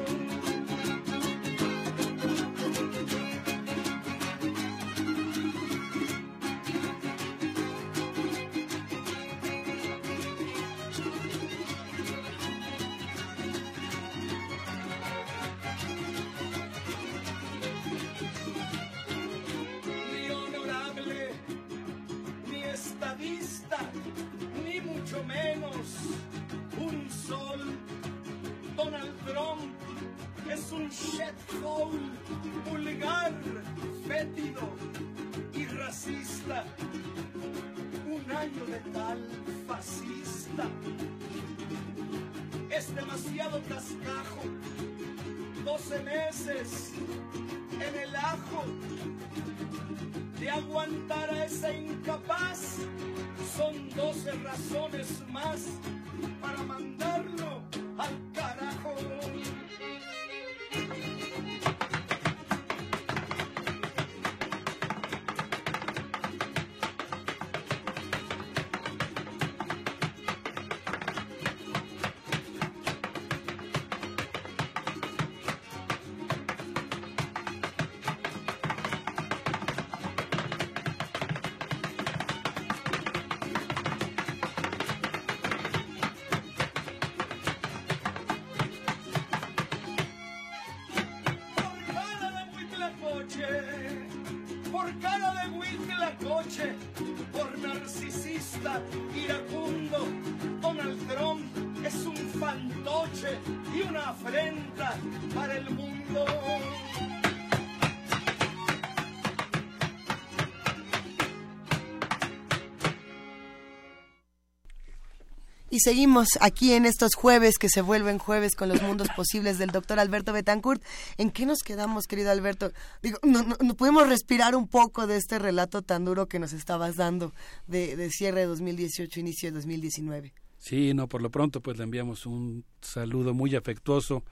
Seguimos 115.81 116.27
aquí 116.39 116.73
en 116.73 116.85
estos 116.85 117.15
jueves 117.15 117.57
que 117.57 117.69
se 117.69 117.81
vuelven 117.81 118.17
jueves 118.17 118.55
con 118.55 118.69
los 118.69 118.81
mundos 118.81 119.07
posibles 119.15 119.57
del 119.57 119.71
doctor 119.71 119.99
Alberto 119.99 120.33
Betancourt. 120.33 120.83
¿En 121.17 121.31
qué 121.31 121.45
nos 121.45 121.59
quedamos, 121.59 122.05
querido 122.07 122.31
Alberto? 122.31 122.71
Digo, 123.01 123.19
no, 123.23 123.43
no, 123.43 123.75
podemos 123.75 124.07
respirar 124.07 124.55
un 124.55 124.67
poco 124.67 125.07
de 125.07 125.17
este 125.17 125.39
relato 125.39 125.81
tan 125.81 126.05
duro 126.05 126.27
que 126.27 126.39
nos 126.39 126.53
estabas 126.53 126.95
dando 126.95 127.33
de, 127.67 127.95
de 127.95 128.09
cierre 128.09 128.41
de 128.41 128.45
2018, 128.47 129.19
inicio 129.19 129.49
de 129.49 129.55
2019. 129.55 130.33
Sí, 130.57 130.93
no, 130.93 131.07
por 131.07 131.21
lo 131.21 131.31
pronto 131.31 131.59
pues 131.61 131.77
le 131.77 131.83
enviamos 131.83 132.27
un 132.27 132.63
saludo 132.81 133.33
muy 133.33 133.55
afectuoso 133.55 134.23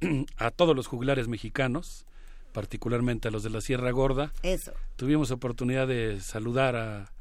a 0.36 0.50
todos 0.50 0.76
los 0.76 0.86
juglares 0.86 1.26
mexicanos, 1.26 2.06
particularmente 2.52 3.28
a 3.28 3.30
los 3.30 3.42
de 3.42 3.50
la 3.50 3.60
Sierra 3.60 3.90
Gorda. 3.90 4.32
Eso. 4.42 4.72
Tuvimos 4.94 5.32
oportunidad 5.32 5.88
de 5.88 6.20
saludar 6.20 6.76
a 6.76 7.12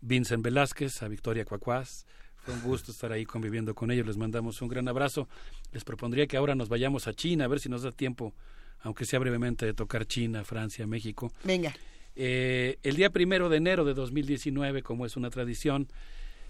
Vincent 0.00 0.44
Velázquez, 0.44 1.02
a 1.02 1.08
Victoria 1.08 1.44
Cuacuás, 1.44 2.06
un 2.52 2.62
gusto 2.62 2.92
estar 2.92 3.12
ahí 3.12 3.24
conviviendo 3.24 3.74
con 3.74 3.90
ellos. 3.90 4.06
Les 4.06 4.16
mandamos 4.16 4.60
un 4.62 4.68
gran 4.68 4.88
abrazo. 4.88 5.28
Les 5.72 5.84
propondría 5.84 6.26
que 6.26 6.36
ahora 6.36 6.54
nos 6.54 6.68
vayamos 6.68 7.06
a 7.08 7.14
China, 7.14 7.44
a 7.44 7.48
ver 7.48 7.60
si 7.60 7.68
nos 7.68 7.82
da 7.82 7.92
tiempo, 7.92 8.34
aunque 8.80 9.04
sea 9.04 9.18
brevemente, 9.18 9.66
de 9.66 9.74
tocar 9.74 10.06
China, 10.06 10.44
Francia, 10.44 10.86
México. 10.86 11.32
Venga. 11.44 11.74
Eh, 12.16 12.78
el 12.82 12.96
día 12.96 13.10
primero 13.10 13.48
de 13.48 13.58
enero 13.58 13.84
de 13.84 13.94
2019, 13.94 14.82
como 14.82 15.06
es 15.06 15.16
una 15.16 15.30
tradición, 15.30 15.88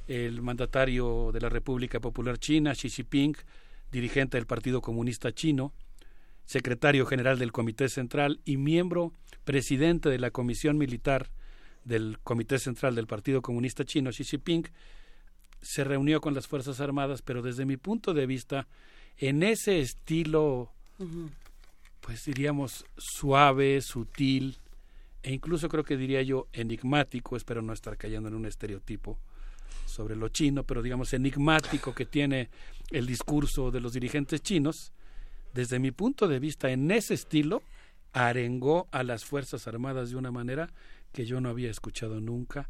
el 0.06 0.40
mandatario 0.40 1.30
de 1.32 1.40
la 1.40 1.50
República 1.50 2.00
Popular 2.00 2.38
China, 2.38 2.72
Xi 2.72 2.88
Jinping, 2.88 3.36
dirigente 3.92 4.38
del 4.38 4.46
Partido 4.46 4.80
Comunista 4.80 5.32
Chino, 5.32 5.72
secretario 6.46 7.04
general 7.04 7.38
del 7.38 7.52
Comité 7.52 7.90
Central 7.90 8.40
y 8.46 8.56
miembro 8.56 9.12
presidente 9.44 10.08
de 10.08 10.18
la 10.18 10.30
Comisión 10.30 10.78
Militar 10.78 11.30
del 11.84 12.18
Comité 12.22 12.58
Central 12.58 12.94
del 12.94 13.06
Partido 13.06 13.42
Comunista 13.42 13.84
Chino, 13.84 14.10
Xi 14.10 14.24
Jinping, 14.24 14.66
se 15.60 15.84
reunió 15.84 16.20
con 16.20 16.34
las 16.34 16.46
Fuerzas 16.46 16.80
Armadas, 16.80 17.22
pero 17.22 17.42
desde 17.42 17.64
mi 17.64 17.76
punto 17.76 18.14
de 18.14 18.26
vista, 18.26 18.66
en 19.16 19.42
ese 19.42 19.80
estilo, 19.80 20.70
pues 22.00 22.24
diríamos, 22.24 22.84
suave, 22.96 23.80
sutil, 23.80 24.56
e 25.22 25.32
incluso 25.32 25.68
creo 25.68 25.84
que 25.84 25.96
diría 25.96 26.22
yo 26.22 26.46
enigmático, 26.52 27.36
espero 27.36 27.62
no 27.62 27.72
estar 27.72 27.96
cayendo 27.96 28.28
en 28.28 28.34
un 28.34 28.46
estereotipo 28.46 29.18
sobre 29.86 30.16
lo 30.16 30.28
chino, 30.28 30.64
pero 30.64 30.82
digamos 30.82 31.12
enigmático 31.12 31.94
que 31.94 32.06
tiene 32.06 32.50
el 32.90 33.06
discurso 33.06 33.70
de 33.70 33.80
los 33.80 33.92
dirigentes 33.92 34.42
chinos, 34.42 34.92
desde 35.54 35.78
mi 35.78 35.90
punto 35.90 36.28
de 36.28 36.38
vista, 36.38 36.70
en 36.70 36.90
ese 36.90 37.14
estilo, 37.14 37.62
arengó 38.12 38.86
a 38.90 39.02
las 39.02 39.24
Fuerzas 39.24 39.66
Armadas 39.66 40.10
de 40.10 40.16
una 40.16 40.30
manera 40.30 40.70
que 41.12 41.26
yo 41.26 41.40
no 41.40 41.48
había 41.48 41.70
escuchado 41.70 42.20
nunca 42.20 42.68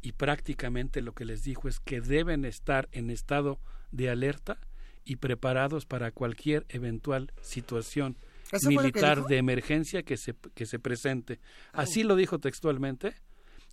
y 0.00 0.12
prácticamente 0.12 1.02
lo 1.02 1.12
que 1.12 1.24
les 1.24 1.42
dijo 1.42 1.68
es 1.68 1.80
que 1.80 2.00
deben 2.00 2.44
estar 2.44 2.88
en 2.92 3.10
estado 3.10 3.58
de 3.90 4.10
alerta 4.10 4.58
y 5.04 5.16
preparados 5.16 5.86
para 5.86 6.10
cualquier 6.10 6.66
eventual 6.68 7.32
situación 7.40 8.16
militar 8.62 9.24
de 9.24 9.38
emergencia 9.38 10.02
que 10.02 10.16
se, 10.16 10.34
que 10.54 10.66
se 10.66 10.78
presente. 10.78 11.40
Así 11.72 12.02
lo 12.02 12.16
dijo 12.16 12.38
textualmente, 12.38 13.14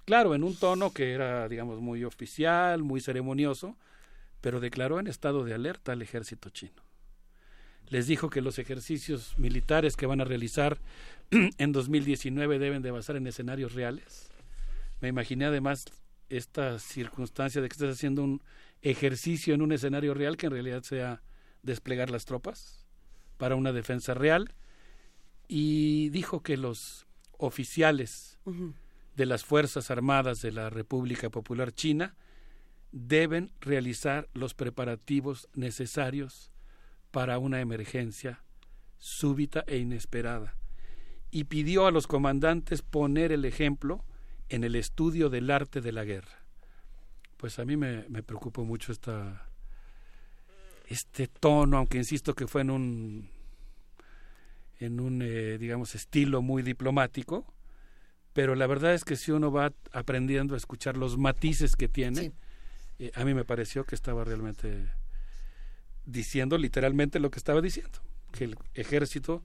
Claro, 0.05 0.35
en 0.35 0.43
un 0.43 0.55
tono 0.55 0.93
que 0.93 1.13
era, 1.13 1.49
digamos, 1.49 1.81
muy 1.81 2.03
oficial, 2.03 2.83
muy 2.83 3.01
ceremonioso, 3.01 3.75
pero 4.39 4.59
declaró 4.59 4.99
en 4.99 5.07
estado 5.07 5.43
de 5.43 5.55
alerta 5.55 5.93
al 5.93 6.03
ejército 6.03 6.51
chino. 6.51 6.83
Les 7.89 8.05
dijo 8.05 8.29
que 8.29 8.41
los 8.41 8.59
ejercicios 8.59 9.37
militares 9.37 9.95
que 9.95 10.05
van 10.05 10.21
a 10.21 10.25
realizar 10.25 10.79
en 11.31 11.71
2019 11.71 12.59
deben 12.59 12.83
de 12.83 12.91
basar 12.91 13.15
en 13.15 13.25
escenarios 13.25 13.73
reales. 13.73 14.29
Me 15.01 15.07
imaginé 15.07 15.45
además 15.45 15.85
esta 16.29 16.79
circunstancia 16.79 17.61
de 17.61 17.67
que 17.67 17.73
estés 17.73 17.91
haciendo 17.91 18.23
un 18.23 18.41
ejercicio 18.81 19.53
en 19.53 19.61
un 19.61 19.71
escenario 19.71 20.13
real 20.13 20.37
que 20.37 20.47
en 20.47 20.53
realidad 20.53 20.83
sea 20.83 21.21
desplegar 21.63 22.09
las 22.09 22.25
tropas 22.25 22.85
para 23.37 23.55
una 23.55 23.71
defensa 23.71 24.13
real. 24.13 24.53
Y 25.47 26.09
dijo 26.09 26.41
que 26.41 26.57
los 26.57 27.05
oficiales 27.37 28.39
de 29.15 29.25
las 29.25 29.45
Fuerzas 29.45 29.91
Armadas 29.91 30.41
de 30.41 30.51
la 30.51 30.69
República 30.69 31.29
Popular 31.29 31.71
China 31.71 32.15
deben 32.91 33.51
realizar 33.59 34.29
los 34.33 34.53
preparativos 34.53 35.49
necesarios 35.53 36.51
para 37.11 37.39
una 37.39 37.59
emergencia 37.61 38.43
súbita 38.97 39.63
e 39.67 39.77
inesperada. 39.77 40.55
Y 41.29 41.45
pidió 41.45 41.87
a 41.87 41.91
los 41.91 42.07
comandantes 42.07 42.81
poner 42.81 43.31
el 43.31 43.45
ejemplo 43.45 44.05
en 44.49 44.63
el 44.63 44.75
estudio 44.75 45.29
del 45.29 45.49
arte 45.49 45.81
de 45.81 45.91
la 45.91 46.03
guerra. 46.03 46.43
Pues 47.37 47.59
a 47.59 47.65
mí 47.65 47.77
me, 47.77 48.05
me 48.09 48.23
preocupó 48.23 48.63
mucho 48.63 48.91
esta, 48.91 49.49
este 50.87 51.27
tono, 51.27 51.77
aunque 51.77 51.97
insisto 51.97 52.33
que 52.33 52.47
fue 52.47 52.61
en 52.61 52.69
un, 52.69 53.29
en 54.79 54.99
un 54.99 55.21
eh, 55.21 55.57
digamos, 55.57 55.95
estilo 55.95 56.41
muy 56.41 56.63
diplomático, 56.63 57.45
pero 58.33 58.55
la 58.55 58.67
verdad 58.67 58.93
es 58.93 59.03
que 59.03 59.15
si 59.15 59.31
uno 59.31 59.51
va 59.51 59.73
aprendiendo 59.91 60.55
a 60.55 60.57
escuchar 60.57 60.97
los 60.97 61.17
matices 61.17 61.75
que 61.75 61.87
tiene, 61.87 62.33
eh, 62.99 63.11
a 63.15 63.23
mí 63.23 63.33
me 63.33 63.45
pareció 63.45 63.85
que 63.85 63.95
estaba 63.95 64.23
realmente 64.23 64.91
diciendo 66.05 66.57
literalmente 66.57 67.19
lo 67.19 67.31
que 67.31 67.39
estaba 67.39 67.61
diciendo, 67.61 67.99
que 68.31 68.45
el 68.45 68.57
ejército 68.73 69.41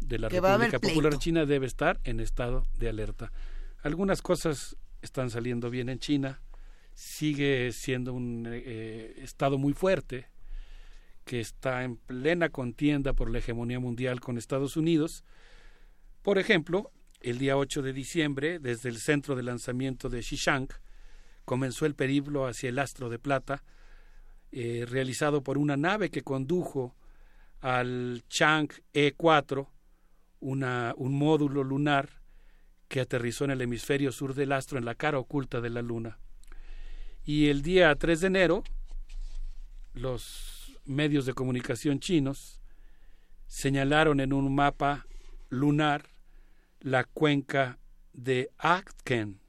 de 0.00 0.18
la 0.18 0.28
República 0.28 0.78
Popular 0.78 1.18
China 1.18 1.46
debe 1.46 1.66
estar 1.66 2.00
en 2.04 2.20
estado 2.20 2.66
de 2.78 2.88
alerta. 2.88 3.30
Algunas 3.82 4.22
cosas 4.22 4.76
están 5.02 5.30
saliendo 5.30 5.70
bien 5.70 5.88
en 5.88 6.00
China, 6.00 6.40
sigue 6.94 7.70
siendo 7.70 8.12
un 8.12 8.44
eh, 8.50 9.14
estado 9.18 9.56
muy 9.56 9.72
fuerte 9.72 10.26
que 11.24 11.38
está 11.38 11.84
en 11.84 11.96
plena 11.96 12.48
contienda 12.48 13.12
por 13.12 13.30
la 13.30 13.38
hegemonía 13.38 13.78
mundial 13.78 14.20
con 14.20 14.36
Estados 14.36 14.76
Unidos. 14.76 15.22
Por 16.22 16.38
ejemplo, 16.38 16.90
el 17.20 17.38
día 17.38 17.56
8 17.56 17.82
de 17.82 17.92
diciembre, 17.92 18.58
desde 18.58 18.88
el 18.88 18.98
centro 18.98 19.36
de 19.36 19.44
lanzamiento 19.44 20.08
de 20.08 20.22
Xishan, 20.22 20.66
comenzó 21.44 21.86
el 21.86 21.94
periplo 21.94 22.46
hacia 22.46 22.70
el 22.70 22.80
astro 22.80 23.08
de 23.08 23.20
plata, 23.20 23.62
eh, 24.50 24.86
realizado 24.88 25.42
por 25.42 25.56
una 25.56 25.76
nave 25.76 26.10
que 26.10 26.22
condujo 26.22 26.96
al 27.60 28.24
Chang 28.28 28.70
E4, 28.92 29.68
una, 30.40 30.94
un 30.96 31.16
módulo 31.16 31.62
lunar 31.62 32.17
que 32.88 33.00
aterrizó 33.00 33.44
en 33.44 33.52
el 33.52 33.60
hemisferio 33.60 34.12
sur 34.12 34.34
del 34.34 34.52
astro, 34.52 34.78
en 34.78 34.84
la 34.84 34.94
cara 34.94 35.18
oculta 35.18 35.60
de 35.60 35.70
la 35.70 35.82
Luna. 35.82 36.18
Y 37.24 37.48
el 37.48 37.62
día 37.62 37.94
3 37.94 38.20
de 38.22 38.26
enero, 38.26 38.64
los 39.92 40.78
medios 40.86 41.26
de 41.26 41.34
comunicación 41.34 42.00
chinos 42.00 42.60
señalaron 43.46 44.20
en 44.20 44.32
un 44.32 44.54
mapa 44.54 45.06
lunar 45.50 46.08
la 46.80 47.04
cuenca 47.04 47.78
de 48.12 48.50
Aktken, 48.56 49.40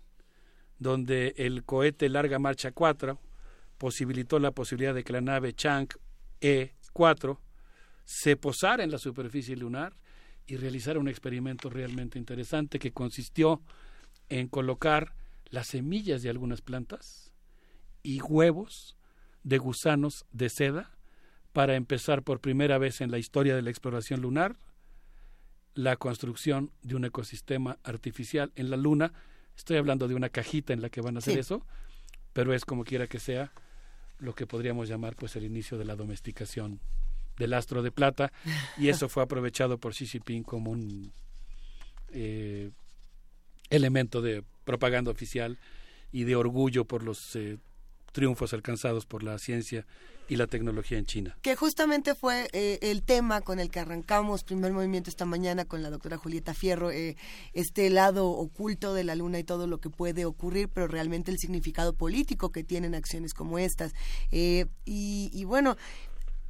donde 0.78 1.34
el 1.38 1.64
cohete 1.64 2.10
Larga 2.10 2.40
Marcha 2.40 2.72
4 2.72 3.20
posibilitó 3.78 4.40
la 4.40 4.52
posibilidad 4.52 4.94
de 4.94 5.04
que 5.04 5.14
la 5.14 5.22
nave 5.22 5.54
Chang 5.54 5.88
E4 6.42 7.38
se 8.04 8.36
posara 8.36 8.84
en 8.84 8.92
la 8.92 8.98
superficie 8.98 9.56
lunar 9.56 9.96
y 10.50 10.58
realizar 10.58 10.98
un 10.98 11.08
experimento 11.08 11.70
realmente 11.70 12.18
interesante 12.18 12.80
que 12.80 12.92
consistió 12.92 13.62
en 14.30 14.48
colocar 14.48 15.14
las 15.50 15.68
semillas 15.68 16.24
de 16.24 16.30
algunas 16.30 16.62
plantas 16.62 17.32
y 18.02 18.20
huevos 18.22 18.98
de 19.44 19.60
gusanos 19.60 20.26
de 20.32 20.50
seda 20.50 20.92
para 21.54 21.76
empezar 21.76 22.24
por 22.24 22.40
primera 22.40 22.80
vez 22.80 23.02
en 23.02 23.12
la 23.12 23.20
historia 23.20 23.56
de 23.56 23.62
la 23.62 23.70
exploración 23.70 24.22
lunar 24.22 24.58
la 25.76 25.98
construcción 25.98 26.72
de 26.82 26.96
un 26.96 27.06
ecosistema 27.06 27.78
artificial 27.84 28.52
en 28.56 28.72
la 28.72 28.78
luna. 28.78 29.14
Estoy 29.56 29.78
hablando 29.78 30.08
de 30.08 30.16
una 30.16 30.30
cajita 30.30 30.74
en 30.74 30.82
la 30.82 30.90
que 30.90 31.02
van 31.02 31.16
a 31.16 31.20
hacer 31.20 31.38
eso, 31.38 31.64
pero 32.34 32.54
es 32.56 32.66
como 32.66 32.84
quiera 32.84 33.08
que 33.08 33.20
sea 33.20 33.54
lo 34.18 34.34
que 34.34 34.48
podríamos 34.48 34.90
llamar 34.90 35.16
pues 35.16 35.36
el 35.36 35.44
inicio 35.44 35.78
de 35.78 35.86
la 35.86 35.96
domesticación 35.96 36.80
del 37.40 37.54
astro 37.54 37.82
de 37.82 37.92
plata 37.92 38.32
y 38.78 38.90
eso 38.90 39.10
fue 39.10 39.24
aprovechado 39.24 39.80
por 39.80 39.94
Xi 39.94 40.06
Jinping 40.06 40.44
como 40.44 40.70
un 40.70 41.12
eh, 42.12 42.70
elemento 43.70 44.22
de 44.22 44.44
propaganda 44.66 45.10
oficial 45.10 45.58
y 46.12 46.26
de 46.26 46.36
orgullo 46.36 46.86
por 46.86 47.04
los 47.04 47.36
eh, 47.36 47.58
triunfos 48.12 48.54
alcanzados 48.54 49.06
por 49.06 49.24
la 49.24 49.38
ciencia 49.38 49.86
y 50.28 50.36
la 50.36 50.48
tecnología 50.48 50.98
en 50.98 51.06
China. 51.06 51.38
Que 51.42 51.56
justamente 51.56 52.14
fue 52.14 52.50
eh, 52.52 52.78
el 52.82 53.04
tema 53.04 53.42
con 53.42 53.60
el 53.60 53.72
que 53.72 53.80
arrancamos 53.80 54.44
primer 54.44 54.74
movimiento 54.74 55.10
esta 55.10 55.26
mañana 55.26 55.66
con 55.66 55.82
la 55.82 55.90
doctora 55.90 56.18
Julieta 56.18 56.54
Fierro, 56.54 56.92
este 57.54 57.90
lado 57.90 58.30
oculto 58.30 58.94
de 58.94 59.04
la 59.04 59.16
luna 59.16 59.40
y 59.40 59.44
todo 59.44 59.66
lo 59.66 59.80
que 59.80 59.90
puede 59.90 60.26
ocurrir, 60.26 60.70
pero 60.70 60.88
realmente 60.88 61.32
el 61.32 61.38
significado 61.38 61.94
político 61.94 62.52
que 62.52 62.64
tienen 62.64 62.96
acciones 62.96 63.34
como 63.34 63.58
estas. 63.60 63.94
y, 64.32 65.44
bueno, 65.46 65.78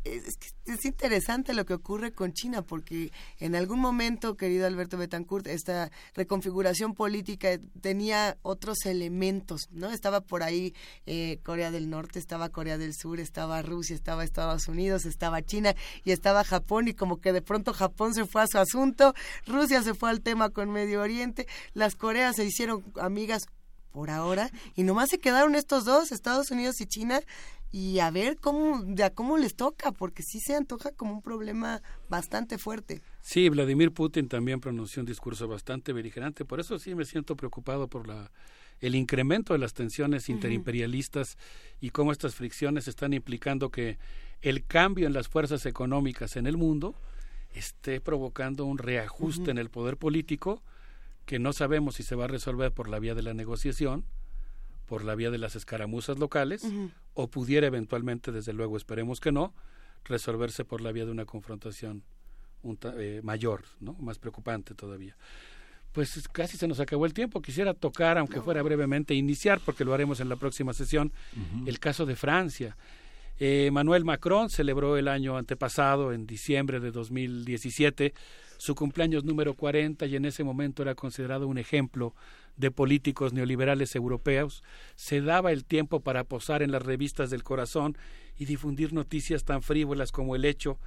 es, 0.04 0.38
es, 0.66 0.86
interesante 0.86 1.54
lo 1.54 1.66
que 1.66 1.74
ocurre 1.74 2.12
con 2.12 2.34
China, 2.34 2.62
porque 2.62 3.12
en 3.40 3.56
algún 3.56 3.80
momento, 3.80 4.38
querido 4.38 4.66
Alberto 4.66 4.98
Betancourt, 4.98 5.48
esta 5.48 5.92
reconfiguración 6.14 6.94
política 6.94 7.60
tenía 7.82 8.38
otros 8.42 8.86
elementos, 8.86 9.68
¿no? 9.72 9.90
Estaba 9.90 10.22
por 10.22 10.44
ahí 10.44 10.74
eh, 11.06 11.40
Corea 11.44 11.72
del 11.72 11.90
Norte, 11.90 12.20
estaba 12.20 12.50
Corea 12.50 12.78
del 12.78 12.94
Sur, 12.94 13.20
estaba 13.20 13.62
Rusia, 13.62 13.96
estaba 13.96 14.24
Estados 14.24 14.68
Unidos, 14.68 15.06
estaba 15.06 15.42
China 15.42 15.76
y 16.04 16.12
estaba 16.12 16.44
Japón, 16.44 16.88
y 16.88 16.94
como 16.94 17.20
que 17.20 17.34
de 17.34 17.42
pronto 17.42 17.74
Japón 17.74 18.14
se 18.14 18.26
fue 18.26 18.42
a 18.42 18.48
su 18.48 18.58
asunto, 18.58 19.14
Rusia 19.46 19.84
se 19.84 19.94
fue 19.94 20.10
al 20.10 20.22
tema 20.22 20.50
con 20.50 20.72
Medio 20.72 21.02
Oriente, 21.02 21.48
las 21.74 21.96
Coreas 21.96 22.38
se 22.38 22.46
hicieron 22.46 22.84
amigas 23.00 23.48
por 23.92 24.10
ahora 24.10 24.52
y 24.76 24.84
nomás 24.84 25.10
se 25.10 25.20
quedaron 25.20 25.56
estos 25.56 25.86
dos, 25.86 26.12
Estados 26.12 26.52
Unidos 26.52 26.80
y 26.80 26.86
China, 26.86 27.22
y 27.72 28.00
a 28.00 28.10
ver 28.10 28.38
cómo, 28.38 28.84
ya 28.88 29.12
cómo 29.12 29.38
les 29.38 29.56
toca, 29.56 29.92
porque 29.92 30.24
sí 30.24 30.40
se 30.40 30.56
antoja 30.56 30.92
como 30.92 31.14
un 31.14 31.22
problema 31.22 31.82
bastante 32.10 32.58
fuerte. 32.58 33.02
Sí, 33.22 33.50
Vladimir 33.50 33.92
Putin 33.92 34.28
también 34.28 34.60
pronunció 34.60 35.02
un 35.02 35.06
discurso 35.06 35.48
bastante 35.48 35.94
beligerante, 35.94 36.46
por 36.46 36.60
eso 36.60 36.80
sí 36.80 36.96
me 36.96 37.06
siento 37.06 37.36
preocupado 37.36 37.88
por 37.88 38.08
la 38.08 38.32
el 38.82 38.96
incremento 38.96 39.54
de 39.54 39.60
las 39.60 39.74
tensiones 39.74 40.30
interimperialistas 40.30 41.38
y 41.82 41.90
cómo 41.90 42.12
estas 42.12 42.36
fricciones 42.36 42.88
están 42.88 43.14
implicando 43.14 43.70
que 43.70 43.98
el 44.42 44.66
cambio 44.66 45.06
en 45.08 45.14
las 45.14 45.28
fuerzas 45.28 45.66
económicas 45.66 46.38
en 46.38 46.48
el 46.48 46.56
mundo 46.56 46.96
esté 47.54 48.00
provocando 48.00 48.66
un 48.66 48.78
reajuste 48.78 49.52
en 49.52 49.58
el 49.58 49.70
poder 49.70 49.98
político 49.98 50.64
que 51.26 51.40
no 51.40 51.52
sabemos 51.52 51.96
si 51.96 52.04
se 52.04 52.16
va 52.16 52.26
a 52.26 52.30
resolver 52.30 52.72
por 52.72 52.88
la 52.88 53.00
vía 53.00 53.16
de 53.16 53.22
la 53.22 53.34
negociación 53.34 54.06
por 54.90 55.06
la 55.06 55.14
vía 55.14 55.30
de 55.30 55.38
las 55.38 55.56
escaramuzas 55.56 56.18
locales 56.18 56.66
o 57.14 57.28
pudiera 57.28 57.68
eventualmente, 57.68 58.32
desde 58.32 58.54
luego 58.54 58.76
esperemos 58.76 59.20
que 59.20 59.32
no, 59.32 59.54
resolverse 60.04 60.66
por 60.66 60.82
la 60.82 60.92
vía 60.92 61.06
de 61.06 61.12
una 61.12 61.26
confrontación 61.26 62.04
eh, 62.98 63.22
mayor, 63.24 63.66
¿no? 63.80 63.94
más 64.00 64.18
preocupante 64.18 64.74
todavía. 64.74 65.16
Pues 65.92 66.28
casi 66.32 66.58
se 66.58 66.68
nos 66.68 66.80
acabó 66.80 67.06
el 67.06 67.14
tiempo. 67.14 67.40
Quisiera 67.40 67.76
tocar, 67.76 68.18
aunque 68.18 68.42
fuera 68.42 68.64
brevemente, 68.64 69.14
iniciar, 69.14 69.62
porque 69.64 69.86
lo 69.86 69.94
haremos 69.94 70.20
en 70.20 70.30
la 70.30 70.36
próxima 70.38 70.74
sesión, 70.74 71.14
el 71.68 71.80
caso 71.80 72.08
de 72.08 72.16
Francia. 72.16 72.76
Eh, 73.40 73.70
Manuel 73.72 74.06
Macron 74.06 74.50
celebró 74.50 74.98
el 74.98 75.08
año 75.08 75.38
antepasado, 75.38 76.14
en 76.14 76.26
diciembre 76.26 76.80
de 76.80 76.92
2017, 76.92 78.14
su 78.60 78.76
cumpleaños 78.76 79.24
número 79.24 79.54
40 79.54 80.06
y 80.06 80.18
en 80.18 80.26
ese 80.26 80.44
momento 80.44 80.82
era 80.82 80.94
considerado 80.94 81.48
un 81.48 81.58
ejemplo 81.58 82.14
de 82.58 82.72
políticos 82.72 83.32
neoliberales 83.32 83.96
europeos, 83.96 84.64
se 84.96 85.22
daba 85.22 85.54
el 85.54 85.64
tiempo 85.64 86.02
para 86.02 86.26
posar 86.26 86.62
en 86.62 86.74
las 86.74 86.84
revistas 86.84 87.30
del 87.30 87.42
corazón 87.42 87.98
y 88.38 88.44
difundir 88.44 88.92
noticias 88.92 89.46
tan 89.46 89.64
frívolas 89.64 90.12
como 90.12 90.36
el 90.36 90.44
hecho 90.44 90.78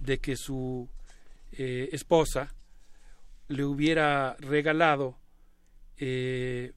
de 0.00 0.18
que 0.18 0.34
su 0.34 0.88
eh, 1.52 1.88
esposa 1.92 2.52
le 3.46 3.64
hubiera 3.64 4.36
regalado 4.40 5.16
eh, 5.98 6.72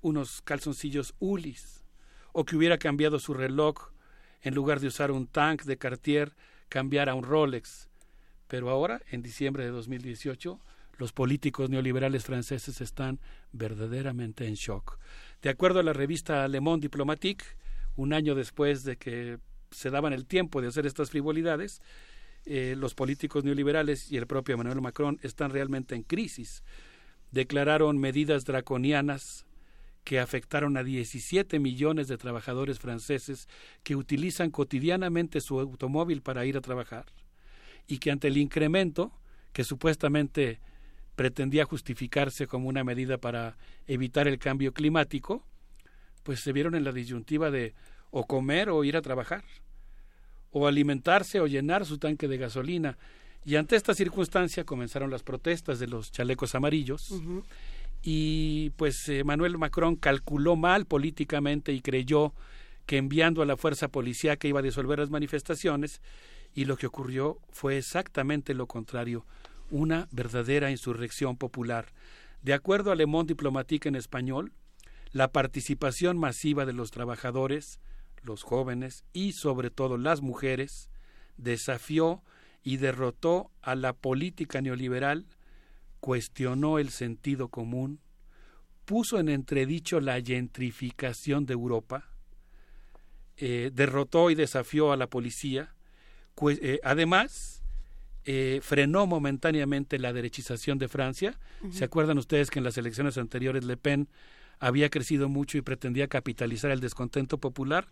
unos 0.00 0.42
calzoncillos 0.42 1.14
Ulis 1.18 1.84
o 2.32 2.44
que 2.44 2.54
hubiera 2.54 2.78
cambiado 2.78 3.18
su 3.18 3.34
reloj 3.34 3.90
en 4.42 4.54
lugar 4.54 4.78
de 4.78 4.86
usar 4.86 5.10
un 5.10 5.26
tank 5.26 5.64
de 5.64 5.76
Cartier, 5.76 6.36
cambiara 6.68 7.16
un 7.16 7.24
Rolex. 7.24 7.88
Pero 8.54 8.70
ahora, 8.70 9.02
en 9.10 9.20
diciembre 9.20 9.64
de 9.64 9.70
2018, 9.70 10.60
los 10.98 11.12
políticos 11.12 11.70
neoliberales 11.70 12.24
franceses 12.24 12.80
están 12.80 13.18
verdaderamente 13.50 14.46
en 14.46 14.54
shock. 14.54 15.00
De 15.42 15.50
acuerdo 15.50 15.80
a 15.80 15.82
la 15.82 15.92
revista 15.92 16.46
Le 16.46 16.60
Monde 16.60 16.84
Diplomatique, 16.84 17.44
un 17.96 18.12
año 18.12 18.36
después 18.36 18.84
de 18.84 18.96
que 18.96 19.40
se 19.72 19.90
daban 19.90 20.12
el 20.12 20.24
tiempo 20.24 20.62
de 20.62 20.68
hacer 20.68 20.86
estas 20.86 21.10
frivolidades, 21.10 21.82
eh, 22.44 22.76
los 22.78 22.94
políticos 22.94 23.42
neoliberales 23.42 24.12
y 24.12 24.18
el 24.18 24.28
propio 24.28 24.52
Emmanuel 24.52 24.80
Macron 24.80 25.18
están 25.24 25.50
realmente 25.50 25.96
en 25.96 26.04
crisis. 26.04 26.62
Declararon 27.32 27.98
medidas 27.98 28.44
draconianas 28.44 29.46
que 30.04 30.20
afectaron 30.20 30.76
a 30.76 30.84
17 30.84 31.58
millones 31.58 32.06
de 32.06 32.18
trabajadores 32.18 32.78
franceses 32.78 33.48
que 33.82 33.96
utilizan 33.96 34.52
cotidianamente 34.52 35.40
su 35.40 35.58
automóvil 35.58 36.22
para 36.22 36.46
ir 36.46 36.56
a 36.56 36.60
trabajar 36.60 37.06
y 37.86 37.98
que 37.98 38.10
ante 38.10 38.28
el 38.28 38.36
incremento, 38.36 39.12
que 39.52 39.64
supuestamente 39.64 40.60
pretendía 41.16 41.64
justificarse 41.64 42.46
como 42.46 42.68
una 42.68 42.84
medida 42.84 43.18
para 43.18 43.56
evitar 43.86 44.26
el 44.26 44.38
cambio 44.38 44.72
climático, 44.72 45.44
pues 46.22 46.40
se 46.40 46.52
vieron 46.52 46.74
en 46.74 46.84
la 46.84 46.92
disyuntiva 46.92 47.50
de 47.50 47.74
o 48.10 48.26
comer 48.26 48.70
o 48.70 48.84
ir 48.84 48.96
a 48.96 49.02
trabajar, 49.02 49.44
o 50.50 50.66
alimentarse 50.66 51.40
o 51.40 51.46
llenar 51.46 51.84
su 51.84 51.98
tanque 51.98 52.28
de 52.28 52.38
gasolina. 52.38 52.96
Y 53.44 53.56
ante 53.56 53.76
esta 53.76 53.94
circunstancia 53.94 54.64
comenzaron 54.64 55.10
las 55.10 55.22
protestas 55.22 55.78
de 55.78 55.86
los 55.86 56.10
chalecos 56.10 56.54
amarillos. 56.54 57.12
Y 58.02 58.70
pues 58.76 59.08
Emmanuel 59.08 59.58
Macron 59.58 59.96
calculó 59.96 60.56
mal 60.56 60.86
políticamente 60.86 61.72
y 61.72 61.80
creyó 61.80 62.34
que 62.86 62.98
enviando 62.98 63.42
a 63.42 63.46
la 63.46 63.56
fuerza 63.56 63.88
policíaca 63.88 64.46
iba 64.48 64.60
a 64.60 64.62
disolver 64.62 64.98
las 64.98 65.10
manifestaciones 65.10 66.00
y 66.54 66.64
lo 66.64 66.76
que 66.76 66.86
ocurrió 66.86 67.40
fue 67.50 67.78
exactamente 67.78 68.54
lo 68.54 68.66
contrario, 68.66 69.26
una 69.70 70.08
verdadera 70.12 70.70
insurrección 70.70 71.36
popular. 71.36 71.92
De 72.42 72.54
acuerdo 72.54 72.92
a 72.92 72.94
Le 72.94 73.06
Monde 73.06 73.32
Diplomatique 73.32 73.88
en 73.88 73.96
español, 73.96 74.52
la 75.12 75.32
participación 75.32 76.18
masiva 76.18 76.66
de 76.66 76.72
los 76.72 76.90
trabajadores, 76.90 77.80
los 78.22 78.42
jóvenes 78.42 79.04
y 79.12 79.32
sobre 79.32 79.70
todo 79.70 79.98
las 79.98 80.22
mujeres 80.22 80.90
desafió 81.36 82.22
y 82.62 82.78
derrotó 82.78 83.50
a 83.62 83.74
la 83.74 83.92
política 83.92 84.60
neoliberal, 84.60 85.26
cuestionó 86.00 86.78
el 86.78 86.90
sentido 86.90 87.48
común, 87.48 88.00
puso 88.84 89.18
en 89.18 89.28
entredicho 89.28 90.00
la 90.00 90.20
gentrificación 90.20 91.46
de 91.46 91.54
Europa, 91.54 92.10
eh, 93.36 93.70
derrotó 93.72 94.30
y 94.30 94.34
desafió 94.34 94.92
a 94.92 94.96
la 94.96 95.08
policía, 95.08 95.73
eh, 96.50 96.80
además 96.82 97.62
eh, 98.26 98.60
frenó 98.62 99.06
momentáneamente 99.06 99.98
la 99.98 100.12
derechización 100.12 100.78
de 100.78 100.88
Francia. 100.88 101.38
¿Se 101.70 101.84
acuerdan 101.84 102.18
ustedes 102.18 102.50
que 102.50 102.58
en 102.58 102.64
las 102.64 102.78
elecciones 102.78 103.18
anteriores 103.18 103.64
Le 103.64 103.76
Pen 103.76 104.08
había 104.58 104.88
crecido 104.88 105.28
mucho 105.28 105.58
y 105.58 105.62
pretendía 105.62 106.08
capitalizar 106.08 106.70
el 106.70 106.80
descontento 106.80 107.38
popular? 107.38 107.86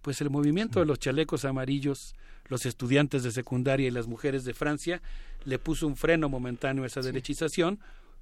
Pues 0.00 0.20
el 0.20 0.30
movimiento 0.30 0.80
de 0.80 0.86
los 0.86 0.98
chalecos 0.98 1.44
amarillos, 1.44 2.14
los 2.48 2.66
estudiantes 2.66 3.22
de 3.22 3.30
secundaria 3.30 3.88
y 3.88 3.90
las 3.90 4.06
mujeres 4.06 4.44
de 4.44 4.54
Francia 4.54 5.02
le 5.44 5.58
puso 5.58 5.86
un 5.86 5.96
freno 5.96 6.28
momentáneo 6.28 6.84
a 6.84 6.86
esa 6.86 7.00
derechización, 7.00 7.78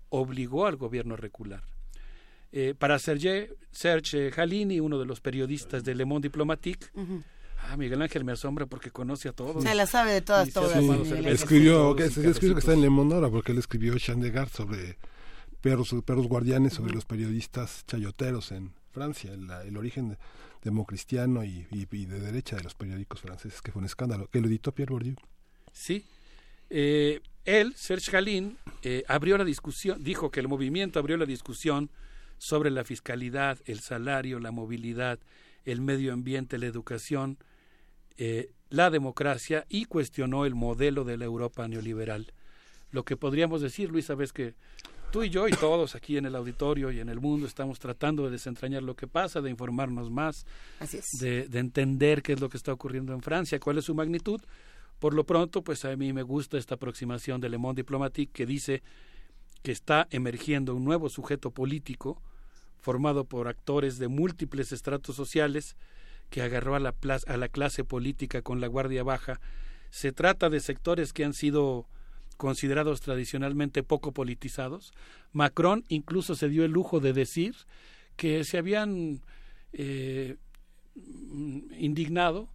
obligó 0.08 0.66
al 0.66 0.76
gobierno 0.76 1.14
a 1.14 1.16
recular. 1.16 1.62
Eh, 2.52 2.74
para 2.78 2.98
Serge, 2.98 3.50
Serge 3.70 4.30
Halini, 4.36 4.78
uno 4.78 4.98
de 4.98 5.06
los 5.06 5.20
periodistas 5.20 5.84
de 5.84 5.94
Le 5.94 6.04
Monde 6.04 6.28
Diplomatique, 6.28 6.86
Ah, 7.72 7.76
Miguel 7.78 8.02
Ángel 8.02 8.22
me 8.22 8.32
asombra 8.32 8.66
porque 8.66 8.90
conoce 8.90 9.30
a 9.30 9.32
todos. 9.32 9.62
Se 9.62 9.74
la 9.74 9.86
sabe 9.86 10.12
de 10.12 10.20
todas, 10.20 10.52
todas. 10.52 10.76
escribió, 10.76 11.96
que, 11.96 12.04
escribió 12.04 12.54
que 12.54 12.60
está 12.60 12.74
en 12.74 12.82
Le 12.82 12.90
Monde 12.90 13.14
ahora 13.14 13.30
porque 13.30 13.52
él 13.52 13.58
escribió 13.58 13.98
Chandegard 13.98 14.50
sobre 14.50 14.98
perros, 15.62 15.94
perros 16.04 16.26
guardianes, 16.28 16.74
sobre 16.74 16.92
los 16.92 17.06
periodistas 17.06 17.86
chayoteros 17.86 18.52
en 18.52 18.74
Francia, 18.90 19.32
el, 19.32 19.76
origen 19.78 20.18
democristiano 20.62 21.44
y, 21.44 21.66
y, 21.70 21.86
de 21.86 22.20
derecha 22.20 22.56
de 22.56 22.62
los 22.62 22.74
periódicos 22.74 23.22
franceses, 23.22 23.62
que 23.62 23.72
fue 23.72 23.80
un 23.80 23.86
escándalo, 23.86 24.28
que 24.28 24.42
lo 24.42 24.48
editó 24.48 24.72
Pierre 24.72 24.92
Bourdieu. 24.92 25.16
Sí. 25.72 26.04
Eh, 26.68 27.22
él, 27.46 27.72
Serge 27.74 28.14
Halin, 28.14 28.58
eh, 28.82 29.02
abrió 29.08 29.38
la 29.38 29.46
discusión, 29.46 30.04
dijo 30.04 30.30
que 30.30 30.40
el 30.40 30.48
movimiento 30.48 30.98
abrió 30.98 31.16
la 31.16 31.24
discusión 31.24 31.88
sobre 32.36 32.70
la 32.70 32.84
fiscalidad, 32.84 33.58
el 33.64 33.80
salario, 33.80 34.40
la 34.40 34.50
movilidad, 34.50 35.18
el 35.64 35.80
medio 35.80 36.12
ambiente, 36.12 36.58
la 36.58 36.66
educación, 36.66 37.38
eh, 38.16 38.52
la 38.70 38.90
democracia 38.90 39.66
y 39.68 39.84
cuestionó 39.84 40.44
el 40.44 40.54
modelo 40.54 41.04
de 41.04 41.16
la 41.16 41.24
Europa 41.24 41.66
neoliberal. 41.68 42.32
Lo 42.90 43.04
que 43.04 43.16
podríamos 43.16 43.60
decir, 43.60 43.90
Luis, 43.90 44.06
sabes 44.06 44.32
que 44.32 44.54
tú 45.12 45.22
y 45.22 45.30
yo 45.30 45.46
y 45.48 45.52
todos 45.52 45.94
aquí 45.94 46.16
en 46.16 46.26
el 46.26 46.34
auditorio 46.34 46.90
y 46.90 47.00
en 47.00 47.08
el 47.08 47.20
mundo 47.20 47.46
estamos 47.46 47.78
tratando 47.78 48.24
de 48.24 48.30
desentrañar 48.30 48.82
lo 48.82 48.96
que 48.96 49.06
pasa, 49.06 49.40
de 49.40 49.50
informarnos 49.50 50.10
más, 50.10 50.46
de, 51.20 51.48
de, 51.48 51.58
entender 51.58 52.22
qué 52.22 52.32
es 52.32 52.40
lo 52.40 52.48
que 52.48 52.56
está 52.56 52.72
ocurriendo 52.72 53.12
en 53.12 53.20
Francia, 53.20 53.60
cuál 53.60 53.78
es 53.78 53.84
su 53.84 53.94
magnitud. 53.94 54.40
Por 54.98 55.14
lo 55.14 55.24
pronto, 55.24 55.62
pues 55.62 55.84
a 55.84 55.96
mí 55.96 56.12
me 56.12 56.22
gusta 56.22 56.56
esta 56.56 56.76
aproximación 56.76 57.40
de 57.40 57.48
Le 57.48 57.58
Monde 57.58 57.80
Diplomatique 57.80 58.32
que 58.32 58.46
dice 58.46 58.82
que 59.62 59.72
está 59.72 60.06
emergiendo 60.10 60.74
un 60.74 60.84
nuevo 60.84 61.08
sujeto 61.08 61.50
político 61.50 62.22
formado 62.78 63.24
por 63.24 63.48
actores 63.48 63.98
de 63.98 64.08
múltiples 64.08 64.72
estratos 64.72 65.14
sociales, 65.16 65.76
que 66.32 66.40
agarró 66.40 66.74
a 66.74 66.80
la, 66.80 66.94
a 67.26 67.36
la 67.36 67.48
clase 67.48 67.84
política 67.84 68.40
con 68.40 68.60
la 68.62 68.66
guardia 68.66 69.04
baja. 69.04 69.38
Se 69.90 70.12
trata 70.12 70.48
de 70.48 70.60
sectores 70.60 71.12
que 71.12 71.26
han 71.26 71.34
sido 71.34 71.86
considerados 72.38 73.02
tradicionalmente 73.02 73.82
poco 73.82 74.12
politizados. 74.12 74.94
Macron 75.32 75.84
incluso 75.88 76.34
se 76.34 76.48
dio 76.48 76.64
el 76.64 76.72
lujo 76.72 77.00
de 77.00 77.12
decir 77.12 77.54
que 78.16 78.44
se 78.44 78.56
habían 78.56 79.20
eh, 79.74 80.38
indignado 81.78 82.48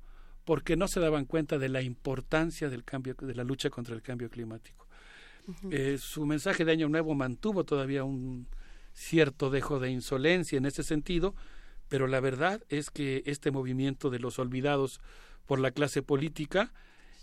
porque 0.43 0.75
no 0.75 0.87
se 0.87 0.99
daban 0.99 1.25
cuenta 1.25 1.59
de 1.59 1.69
la 1.69 1.83
importancia 1.83 2.69
del 2.69 2.83
cambio 2.83 3.13
de 3.13 3.35
la 3.35 3.43
lucha 3.43 3.69
contra 3.69 3.93
el 3.93 4.01
cambio 4.01 4.31
climático. 4.31 4.87
Eh, 5.69 5.99
su 5.99 6.25
mensaje 6.25 6.65
de 6.65 6.71
año 6.71 6.89
nuevo 6.89 7.13
mantuvo 7.13 7.63
todavía 7.63 8.03
un 8.03 8.47
cierto 8.93 9.51
dejo 9.51 9.79
de 9.79 9.91
insolencia 9.91 10.57
en 10.57 10.65
ese 10.65 10.81
sentido, 10.81 11.35
pero 11.89 12.07
la 12.07 12.19
verdad 12.19 12.63
es 12.69 12.89
que 12.89 13.23
este 13.25 13.51
movimiento 13.51 14.09
de 14.09 14.19
los 14.19 14.39
olvidados 14.39 14.99
por 15.45 15.59
la 15.59 15.71
clase 15.71 16.01
política 16.01 16.73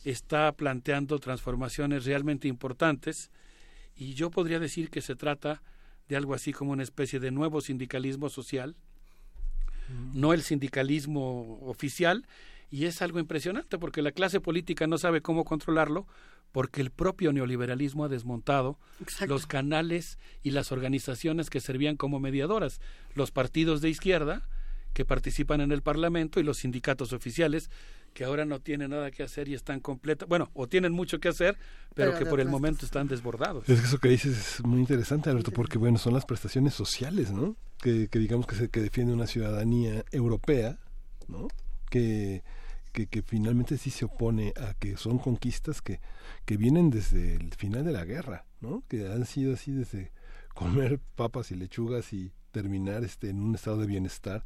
está 0.04 0.50
planteando 0.52 1.18
transformaciones 1.18 2.04
realmente 2.04 2.48
importantes 2.48 3.30
y 3.96 4.14
yo 4.14 4.30
podría 4.30 4.58
decir 4.58 4.90
que 4.90 5.00
se 5.00 5.16
trata 5.16 5.62
de 6.08 6.16
algo 6.16 6.34
así 6.34 6.52
como 6.52 6.72
una 6.72 6.82
especie 6.82 7.20
de 7.20 7.30
nuevo 7.30 7.60
sindicalismo 7.60 8.28
social, 8.28 8.76
no 10.12 10.32
el 10.32 10.42
sindicalismo 10.42 11.58
oficial, 11.62 12.26
y 12.70 12.86
es 12.86 13.02
algo 13.02 13.20
impresionante 13.20 13.78
porque 13.78 14.02
la 14.02 14.12
clase 14.12 14.40
política 14.40 14.86
no 14.86 14.98
sabe 14.98 15.20
cómo 15.20 15.44
controlarlo 15.44 16.06
porque 16.52 16.80
el 16.80 16.90
propio 16.90 17.32
neoliberalismo 17.32 18.04
ha 18.04 18.08
desmontado 18.08 18.78
los 19.26 19.46
canales 19.46 20.18
y 20.42 20.50
las 20.50 20.72
organizaciones 20.72 21.50
que 21.50 21.60
servían 21.60 21.96
como 21.96 22.20
mediadoras, 22.20 22.80
los 23.14 23.30
partidos 23.30 23.80
de 23.80 23.90
izquierda 23.90 24.48
que 24.94 25.04
participan 25.04 25.60
en 25.60 25.72
el 25.72 25.82
Parlamento 25.82 26.40
y 26.40 26.42
los 26.42 26.58
sindicatos 26.58 27.12
oficiales 27.12 27.68
que 28.14 28.24
ahora 28.24 28.44
no 28.44 28.60
tienen 28.60 28.90
nada 28.90 29.10
que 29.10 29.24
hacer 29.24 29.48
y 29.48 29.54
están 29.54 29.80
completos, 29.80 30.28
bueno, 30.28 30.50
o 30.54 30.68
tienen 30.68 30.92
mucho 30.92 31.18
que 31.18 31.28
hacer, 31.28 31.58
pero, 31.94 32.16
que 32.16 32.24
por 32.24 32.40
el 32.40 32.48
momento 32.48 32.86
están 32.86 33.08
desbordados. 33.08 33.68
Es 33.68 33.80
que 33.80 33.86
eso 33.86 33.98
que 33.98 34.08
dices 34.08 34.36
es 34.38 34.64
muy 34.64 34.78
interesante, 34.78 35.28
Alberto, 35.28 35.50
porque 35.50 35.78
bueno, 35.78 35.98
son 35.98 36.14
las 36.14 36.24
prestaciones 36.24 36.74
sociales, 36.74 37.32
¿no? 37.32 37.56
Que, 37.82 38.08
que 38.08 38.20
digamos 38.20 38.46
que, 38.46 38.54
se, 38.54 38.68
que 38.70 38.80
defiende 38.80 39.12
una 39.12 39.26
ciudadanía 39.26 40.04
europea, 40.12 40.78
¿no? 41.26 41.48
Que, 41.90 42.44
que, 42.92 43.08
que, 43.08 43.22
finalmente 43.22 43.76
sí 43.76 43.90
se 43.90 44.04
opone 44.04 44.54
a 44.56 44.74
que 44.74 44.96
son 44.96 45.18
conquistas 45.18 45.82
que, 45.82 46.00
que 46.44 46.56
vienen 46.56 46.90
desde 46.90 47.34
el 47.34 47.52
final 47.54 47.84
de 47.84 47.92
la 47.92 48.04
guerra, 48.04 48.46
¿no? 48.60 48.84
Que 48.88 49.08
han 49.08 49.26
sido 49.26 49.54
así 49.54 49.72
desde 49.72 50.12
comer 50.54 51.00
papas 51.16 51.50
y 51.50 51.56
lechugas 51.56 52.12
y 52.12 52.32
terminar 52.52 53.02
este 53.02 53.30
en 53.30 53.40
un 53.40 53.56
estado 53.56 53.78
de 53.78 53.86
bienestar 53.86 54.44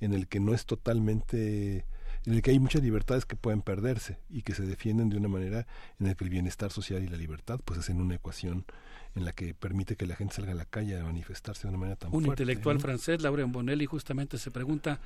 en 0.00 0.14
el 0.14 0.28
que 0.28 0.40
no 0.40 0.54
es 0.54 0.66
totalmente 0.66 1.84
en 2.26 2.34
el 2.34 2.42
que 2.42 2.50
hay 2.50 2.58
muchas 2.58 2.82
libertades 2.82 3.24
que 3.24 3.36
pueden 3.36 3.62
perderse 3.62 4.18
y 4.28 4.42
que 4.42 4.52
se 4.52 4.64
defienden 4.64 5.08
de 5.08 5.16
una 5.16 5.28
manera 5.28 5.66
en 5.98 6.06
la 6.06 6.14
que 6.14 6.24
el 6.24 6.30
bienestar 6.30 6.70
social 6.70 7.02
y 7.02 7.08
la 7.08 7.16
libertad 7.16 7.60
pues 7.64 7.78
hacen 7.78 8.00
una 8.00 8.14
ecuación 8.14 8.66
en 9.14 9.24
la 9.24 9.32
que 9.32 9.54
permite 9.54 9.96
que 9.96 10.06
la 10.06 10.16
gente 10.16 10.34
salga 10.34 10.52
a 10.52 10.54
la 10.54 10.66
calle 10.66 10.98
a 10.98 11.04
manifestarse 11.04 11.62
de 11.62 11.68
una 11.68 11.78
manera 11.78 11.96
tan 11.96 12.14
un 12.14 12.26
intelectual 12.26 12.78
francés, 12.78 13.22
Laurent 13.22 13.52
Bonelli, 13.52 13.86
justamente 13.86 14.38
se 14.38 14.50
pregunta, 14.50 15.00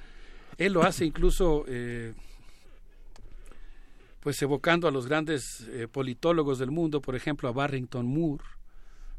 él 0.58 0.73
lo 0.73 0.82
hace 0.82 1.05
incluso 1.05 1.64
eh, 1.68 2.14
pues 4.20 4.40
evocando 4.42 4.89
a 4.89 4.90
los 4.90 5.06
grandes 5.06 5.60
eh, 5.68 5.86
politólogos 5.86 6.58
del 6.58 6.70
mundo, 6.70 7.00
por 7.00 7.14
ejemplo 7.14 7.48
a 7.48 7.52
Barrington 7.52 8.06
Moore, 8.06 8.44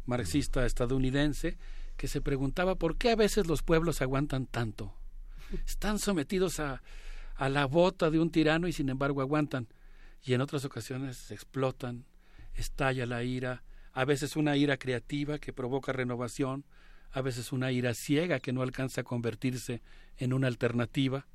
marxista 0.05 0.65
estadounidense, 0.65 1.57
que 1.97 2.07
se 2.07 2.21
preguntaba 2.21 2.75
por 2.75 2.97
qué 2.97 3.11
a 3.11 3.15
veces 3.15 3.47
los 3.47 3.63
pueblos 3.63 4.01
aguantan 4.01 4.45
tanto. 4.45 4.93
Están 5.65 5.99
sometidos 5.99 6.59
a, 6.59 6.81
a 7.35 7.49
la 7.49 7.65
bota 7.65 8.09
de 8.09 8.19
un 8.19 8.31
tirano 8.31 8.67
y 8.67 8.73
sin 8.73 8.89
embargo 8.89 9.21
aguantan. 9.21 9.67
Y 10.23 10.33
en 10.33 10.41
otras 10.41 10.65
ocasiones 10.65 11.31
explotan, 11.31 12.05
estalla 12.55 13.05
la 13.05 13.23
ira, 13.23 13.63
a 13.93 14.05
veces 14.05 14.35
una 14.35 14.57
ira 14.57 14.77
creativa 14.77 15.37
que 15.39 15.53
provoca 15.53 15.93
renovación, 15.93 16.65
a 17.11 17.21
veces 17.21 17.51
una 17.51 17.71
ira 17.71 17.93
ciega 17.93 18.39
que 18.39 18.51
no 18.51 18.61
alcanza 18.61 19.01
a 19.01 19.03
convertirse 19.05 19.81
en 20.17 20.33
una 20.33 20.47
alternativa. 20.47 21.27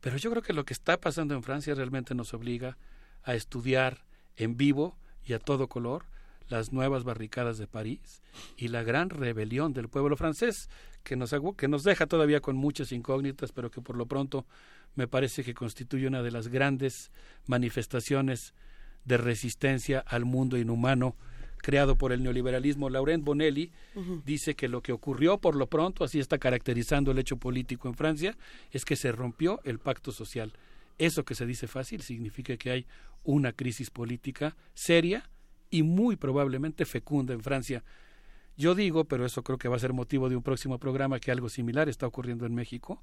Pero 0.00 0.16
yo 0.16 0.30
creo 0.30 0.42
que 0.42 0.52
lo 0.52 0.64
que 0.64 0.74
está 0.74 1.00
pasando 1.00 1.34
en 1.34 1.42
Francia 1.42 1.74
realmente 1.74 2.14
nos 2.14 2.32
obliga 2.34 2.78
a 3.22 3.34
estudiar 3.34 4.04
en 4.36 4.56
vivo 4.56 4.96
y 5.24 5.32
a 5.32 5.38
todo 5.38 5.68
color 5.68 6.06
las 6.48 6.72
nuevas 6.72 7.04
barricadas 7.04 7.58
de 7.58 7.66
París 7.66 8.22
y 8.56 8.68
la 8.68 8.82
gran 8.82 9.10
rebelión 9.10 9.72
del 9.72 9.88
pueblo 9.88 10.16
francés, 10.16 10.68
que 11.02 11.16
nos, 11.16 11.34
que 11.56 11.68
nos 11.68 11.84
deja 11.84 12.06
todavía 12.06 12.40
con 12.40 12.56
muchas 12.56 12.92
incógnitas, 12.92 13.52
pero 13.52 13.70
que 13.70 13.80
por 13.80 13.96
lo 13.96 14.06
pronto 14.06 14.46
me 14.94 15.08
parece 15.08 15.44
que 15.44 15.54
constituye 15.54 16.06
una 16.06 16.22
de 16.22 16.30
las 16.30 16.48
grandes 16.48 17.10
manifestaciones 17.46 18.54
de 19.04 19.16
resistencia 19.16 20.00
al 20.00 20.24
mundo 20.24 20.56
inhumano 20.56 21.16
creado 21.64 21.96
por 21.96 22.12
el 22.12 22.22
neoliberalismo. 22.22 22.90
Laurent 22.90 23.24
Bonelli 23.24 23.72
dice 24.26 24.54
que 24.54 24.68
lo 24.68 24.82
que 24.82 24.92
ocurrió 24.92 25.38
por 25.38 25.56
lo 25.56 25.66
pronto, 25.66 26.04
así 26.04 26.20
está 26.20 26.36
caracterizando 26.38 27.10
el 27.10 27.18
hecho 27.18 27.38
político 27.38 27.88
en 27.88 27.94
Francia, 27.94 28.36
es 28.70 28.84
que 28.84 28.96
se 28.96 29.12
rompió 29.12 29.60
el 29.64 29.78
pacto 29.78 30.12
social. 30.12 30.52
Eso 30.98 31.24
que 31.24 31.34
se 31.34 31.46
dice 31.46 31.66
fácil 31.66 32.02
significa 32.02 32.56
que 32.58 32.70
hay 32.70 32.86
una 33.24 33.52
crisis 33.52 33.90
política 33.90 34.54
seria 34.74 35.28
y 35.74 35.82
muy 35.82 36.14
probablemente 36.14 36.84
fecunda 36.84 37.34
en 37.34 37.42
Francia. 37.42 37.82
Yo 38.56 38.76
digo, 38.76 39.06
pero 39.06 39.26
eso 39.26 39.42
creo 39.42 39.58
que 39.58 39.66
va 39.66 39.74
a 39.74 39.80
ser 39.80 39.92
motivo 39.92 40.28
de 40.28 40.36
un 40.36 40.42
próximo 40.44 40.78
programa, 40.78 41.18
que 41.18 41.32
algo 41.32 41.48
similar 41.48 41.88
está 41.88 42.06
ocurriendo 42.06 42.46
en 42.46 42.54
México 42.54 43.02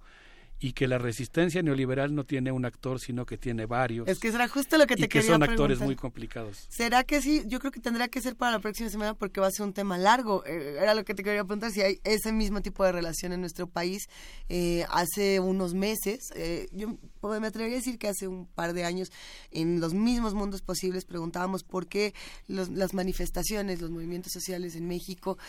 y 0.64 0.73
que 0.73 0.88
la 0.88 0.99
resistencia 0.99 1.64
neoliberal 1.64 2.14
no 2.14 2.23
tiene 2.23 2.51
un 2.51 2.65
actor, 2.65 2.99
sino 2.99 3.25
que 3.25 3.35
tiene 3.35 3.65
varios. 3.65 4.07
Es 4.07 4.19
que 4.19 4.31
será 4.31 4.48
justo 4.48 4.77
lo 4.77 4.85
que 4.85 4.95
te 4.95 5.06
y 5.06 5.07
que 5.07 5.23
son 5.23 5.41
actores 5.41 5.80
muy 5.80 5.95
complicados. 5.95 6.67
¿Será 6.69 7.03
que 7.03 7.19
sí? 7.19 7.41
Yo 7.48 7.59
creo 7.59 7.72
que 7.72 7.80
tendrá 7.80 8.07
que 8.07 8.22
ser 8.22 8.35
para 8.35 8.51
la 8.51 8.59
próxima 8.59 8.88
semana 8.90 9.15
porque 9.15 9.41
va 9.41 9.48
a 9.48 9.51
ser 9.51 9.65
un 9.65 9.73
tema 9.73 9.98
largo. 9.98 10.45
Eh, 10.45 10.77
era 10.80 10.93
lo 10.93 11.03
que 11.03 11.15
te 11.15 11.23
quería 11.23 11.43
preguntar, 11.43 11.72
si 11.72 11.81
hay 11.81 11.99
ese 12.03 12.31
mismo 12.31 12.61
tipo 12.61 12.83
de 12.83 12.91
relación 12.91 13.33
en 13.33 13.41
nuestro 13.41 13.65
país. 13.65 14.07
Eh, 14.49 14.85
hace 14.91 15.40
unos 15.40 15.73
meses, 15.73 16.30
eh, 16.35 16.67
yo 16.72 16.99
me 17.23 17.48
atrevería 17.48 17.77
a 17.77 17.80
decir 17.80 17.98
que 17.98 18.07
hace 18.07 18.27
un 18.27 18.45
par 18.45 18.73
de 18.73 18.83
años, 18.83 19.11
en 19.49 19.80
los 19.80 19.95
mismos 19.95 20.35
mundos 20.35 20.61
posibles, 20.61 21.06
preguntábamos 21.06 21.64
por 21.64 21.88
qué 21.88 22.14
las 22.48 22.93
manifestaciones, 22.93 23.81
los 23.81 23.90
movimientos 23.90 24.31
sociales 24.31 24.75
en 24.75 24.88
México 24.88 25.40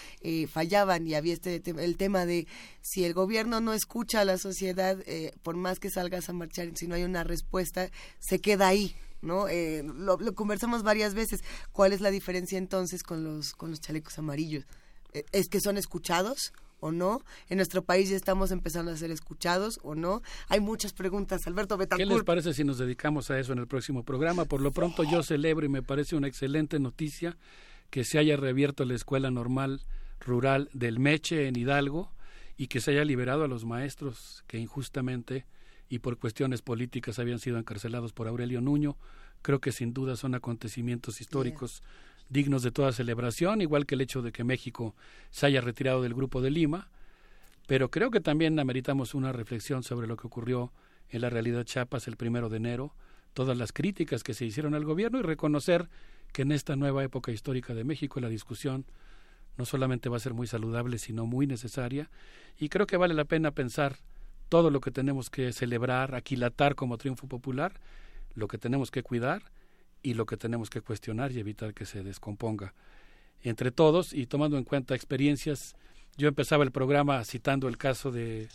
fallaban 0.50 1.06
y 1.06 1.14
había 1.14 1.34
este 1.34 1.62
el 1.66 1.96
tema 1.96 2.24
de 2.24 2.46
si 2.80 3.04
el 3.04 3.12
gobierno 3.12 3.60
no 3.60 3.74
escucha 3.74 4.20
a 4.20 4.24
la 4.24 4.38
sociedad, 4.38 5.01
eh, 5.06 5.32
por 5.42 5.56
más 5.56 5.78
que 5.78 5.90
salgas 5.90 6.28
a 6.28 6.32
marchar, 6.32 6.68
si 6.74 6.86
no 6.86 6.94
hay 6.94 7.04
una 7.04 7.24
respuesta, 7.24 7.90
se 8.18 8.40
queda 8.40 8.68
ahí. 8.68 8.94
¿no? 9.22 9.48
Eh, 9.48 9.84
lo, 9.84 10.18
conversamos 10.34 10.82
varias 10.82 11.14
veces. 11.14 11.42
¿Cuál 11.72 11.92
es 11.92 12.00
la 12.00 12.10
diferencia 12.10 12.58
entonces 12.58 13.02
con 13.02 13.24
los, 13.24 13.54
con 13.54 13.70
los 13.70 13.80
chalecos 13.80 14.18
amarillos? 14.18 14.64
Eh, 15.12 15.24
¿Es 15.32 15.48
que 15.48 15.60
son 15.60 15.78
escuchados 15.78 16.52
o 16.80 16.90
no? 16.90 17.22
¿En 17.48 17.56
nuestro 17.56 17.82
país 17.82 18.10
ya 18.10 18.16
estamos 18.16 18.50
empezando 18.50 18.90
a 18.90 18.96
ser 18.96 19.10
escuchados 19.10 19.78
o 19.82 19.94
no? 19.94 20.22
Hay 20.48 20.60
muchas 20.60 20.92
preguntas. 20.92 21.46
Alberto 21.46 21.76
Betancourt. 21.76 22.08
¿Qué 22.08 22.14
les 22.14 22.24
parece 22.24 22.52
si 22.52 22.64
nos 22.64 22.78
dedicamos 22.78 23.30
a 23.30 23.38
eso 23.38 23.52
en 23.52 23.60
el 23.60 23.68
próximo 23.68 24.02
programa? 24.02 24.44
Por 24.44 24.60
lo 24.60 24.72
pronto 24.72 25.04
yo 25.04 25.22
celebro 25.22 25.64
y 25.64 25.68
me 25.68 25.82
parece 25.82 26.16
una 26.16 26.28
excelente 26.28 26.78
noticia 26.80 27.36
que 27.90 28.04
se 28.04 28.18
haya 28.18 28.36
reabierto 28.36 28.84
la 28.84 28.94
Escuela 28.94 29.30
Normal 29.30 29.82
Rural 30.20 30.68
del 30.72 30.98
Meche 30.98 31.46
en 31.46 31.56
Hidalgo 31.56 32.10
y 32.62 32.68
que 32.68 32.80
se 32.80 32.92
haya 32.92 33.04
liberado 33.04 33.42
a 33.42 33.48
los 33.48 33.64
maestros 33.64 34.44
que 34.46 34.56
injustamente 34.56 35.46
y 35.88 35.98
por 35.98 36.16
cuestiones 36.16 36.62
políticas 36.62 37.18
habían 37.18 37.40
sido 37.40 37.58
encarcelados 37.58 38.12
por 38.12 38.28
Aurelio 38.28 38.60
Nuño. 38.60 38.96
Creo 39.42 39.60
que 39.60 39.72
sin 39.72 39.92
duda 39.92 40.14
son 40.14 40.36
acontecimientos 40.36 41.20
históricos 41.20 41.82
dignos 42.28 42.62
de 42.62 42.70
toda 42.70 42.92
celebración, 42.92 43.62
igual 43.62 43.84
que 43.84 43.96
el 43.96 44.00
hecho 44.00 44.22
de 44.22 44.30
que 44.30 44.44
México 44.44 44.94
se 45.32 45.46
haya 45.46 45.60
retirado 45.60 46.02
del 46.02 46.14
Grupo 46.14 46.40
de 46.40 46.52
Lima, 46.52 46.88
pero 47.66 47.90
creo 47.90 48.12
que 48.12 48.20
también 48.20 48.56
ameritamos 48.60 49.16
una 49.16 49.32
reflexión 49.32 49.82
sobre 49.82 50.06
lo 50.06 50.16
que 50.16 50.28
ocurrió 50.28 50.72
en 51.08 51.22
la 51.22 51.30
realidad 51.30 51.64
Chiapas 51.64 52.06
el 52.06 52.16
primero 52.16 52.48
de 52.48 52.58
enero, 52.58 52.94
todas 53.34 53.58
las 53.58 53.72
críticas 53.72 54.22
que 54.22 54.34
se 54.34 54.44
hicieron 54.44 54.76
al 54.76 54.84
gobierno 54.84 55.18
y 55.18 55.22
reconocer 55.22 55.88
que 56.32 56.42
en 56.42 56.52
esta 56.52 56.76
nueva 56.76 57.02
época 57.02 57.32
histórica 57.32 57.74
de 57.74 57.82
México 57.82 58.20
la 58.20 58.28
discusión 58.28 58.84
no 59.56 59.64
solamente 59.64 60.08
va 60.08 60.16
a 60.16 60.20
ser 60.20 60.34
muy 60.34 60.46
saludable, 60.46 60.98
sino 60.98 61.26
muy 61.26 61.46
necesaria, 61.46 62.10
y 62.58 62.68
creo 62.68 62.86
que 62.86 62.96
vale 62.96 63.14
la 63.14 63.24
pena 63.24 63.50
pensar 63.50 63.96
todo 64.48 64.70
lo 64.70 64.80
que 64.80 64.90
tenemos 64.90 65.30
que 65.30 65.52
celebrar, 65.52 66.14
aquilatar 66.14 66.74
como 66.74 66.98
triunfo 66.98 67.26
popular, 67.26 67.80
lo 68.34 68.48
que 68.48 68.58
tenemos 68.58 68.90
que 68.90 69.02
cuidar 69.02 69.42
y 70.02 70.14
lo 70.14 70.26
que 70.26 70.36
tenemos 70.36 70.68
que 70.68 70.80
cuestionar 70.80 71.32
y 71.32 71.38
evitar 71.38 71.74
que 71.74 71.86
se 71.86 72.02
descomponga. 72.02 72.74
Entre 73.42 73.70
todos 73.70 74.12
y 74.12 74.26
tomando 74.26 74.58
en 74.58 74.64
cuenta 74.64 74.94
experiencias, 74.94 75.74
yo 76.16 76.28
empezaba 76.28 76.64
el 76.64 76.70
programa 76.70 77.24
citando 77.24 77.68
el 77.68 77.78
caso 77.78 78.10
de, 78.10 78.48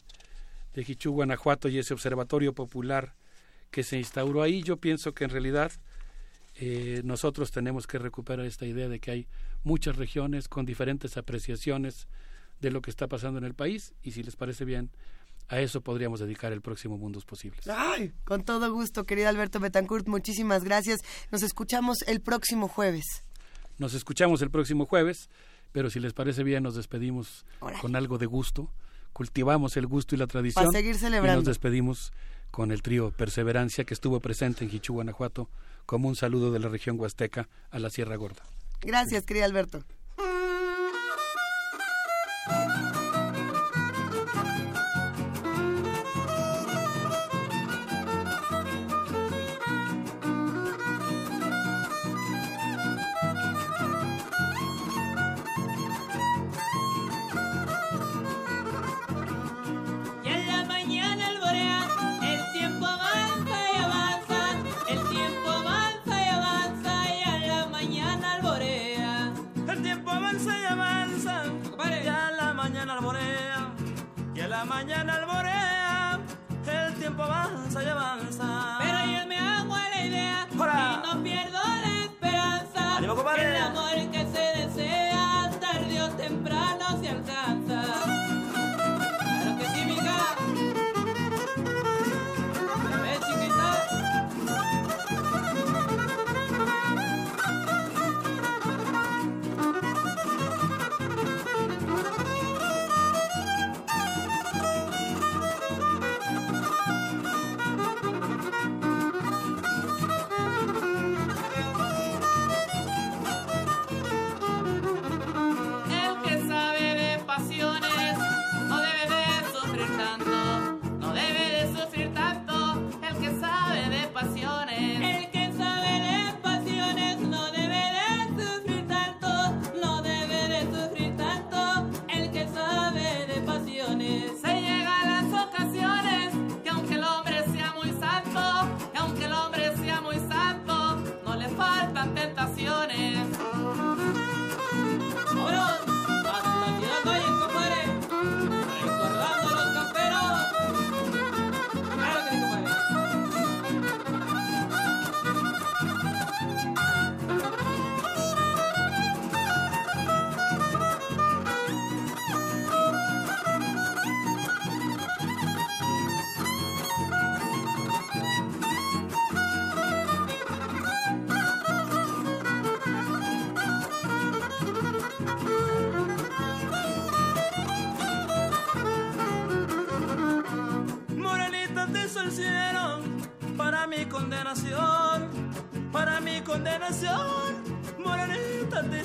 de 0.73 0.97
Guanajuato 1.05 1.69
y 1.69 1.79
ese 1.79 1.93
observatorio 1.93 2.53
popular 2.53 3.15
que 3.71 3.83
se 3.83 3.97
instauró 3.97 4.43
ahí. 4.43 4.61
Yo 4.63 4.77
pienso 4.77 5.13
que 5.13 5.23
en 5.23 5.31
realidad 5.31 5.71
eh, 6.55 7.01
nosotros 7.03 7.51
tenemos 7.51 7.87
que 7.87 7.97
recuperar 7.97 8.45
esta 8.45 8.65
idea 8.65 8.87
de 8.87 8.99
que 8.99 9.11
hay 9.11 9.27
muchas 9.63 9.95
regiones 9.95 10.47
con 10.47 10.65
diferentes 10.65 11.17
apreciaciones 11.17 12.07
de 12.59 12.71
lo 12.71 12.81
que 12.81 12.89
está 12.89 13.07
pasando 13.07 13.37
en 13.37 13.45
el 13.45 13.53
país 13.53 13.93
y 14.01 14.11
si 14.11 14.23
les 14.23 14.35
parece 14.35 14.65
bien, 14.65 14.89
a 15.49 15.59
eso 15.61 15.81
podríamos 15.81 16.19
dedicar 16.19 16.51
el 16.51 16.61
próximo 16.61 16.97
Mundos 16.97 17.25
Posibles. 17.25 17.67
Ay, 17.67 18.13
con 18.25 18.43
todo 18.43 18.71
gusto, 18.71 19.05
querido 19.05 19.29
Alberto 19.29 19.59
Betancourt, 19.59 20.07
muchísimas 20.07 20.63
gracias. 20.63 20.99
Nos 21.31 21.43
escuchamos 21.43 22.01
el 22.07 22.21
próximo 22.21 22.67
jueves. 22.67 23.05
Nos 23.77 23.93
escuchamos 23.93 24.41
el 24.41 24.49
próximo 24.49 24.85
jueves, 24.85 25.29
pero 25.71 25.89
si 25.89 25.99
les 25.99 26.13
parece 26.13 26.43
bien, 26.43 26.63
nos 26.63 26.75
despedimos 26.75 27.45
con 27.81 27.95
algo 27.95 28.17
de 28.17 28.25
gusto. 28.25 28.71
Cultivamos 29.13 29.77
el 29.77 29.87
gusto 29.87 30.15
y 30.15 30.17
la 30.17 30.27
tradición. 30.27 30.65
Para 30.65 30.77
seguir 30.77 30.95
celebrando. 30.95 31.33
Y 31.33 31.37
nos 31.37 31.45
despedimos 31.45 32.11
con 32.51 32.71
el 32.71 32.81
trío 32.81 33.11
Perseverancia 33.11 33.83
que 33.83 33.93
estuvo 33.93 34.19
presente 34.19 34.63
en 34.63 34.69
Jichú, 34.69 34.93
Guanajuato, 34.93 35.49
como 35.85 36.07
un 36.07 36.15
saludo 36.15 36.51
de 36.51 36.59
la 36.59 36.69
región 36.69 36.99
huasteca 36.99 37.47
a 37.71 37.79
la 37.79 37.89
Sierra 37.89 38.15
Gorda. 38.15 38.43
Gracias, 38.81 39.25
querido 39.25 39.45
Alberto. 39.45 39.83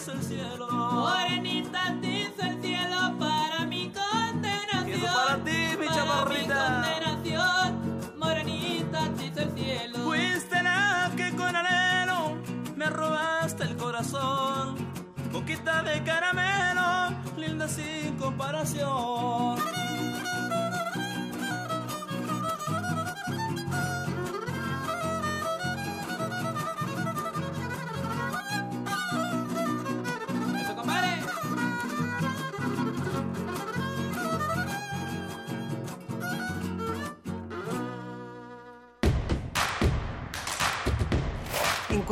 dice 0.02 0.12
el 0.12 0.22
cielo. 0.22 0.61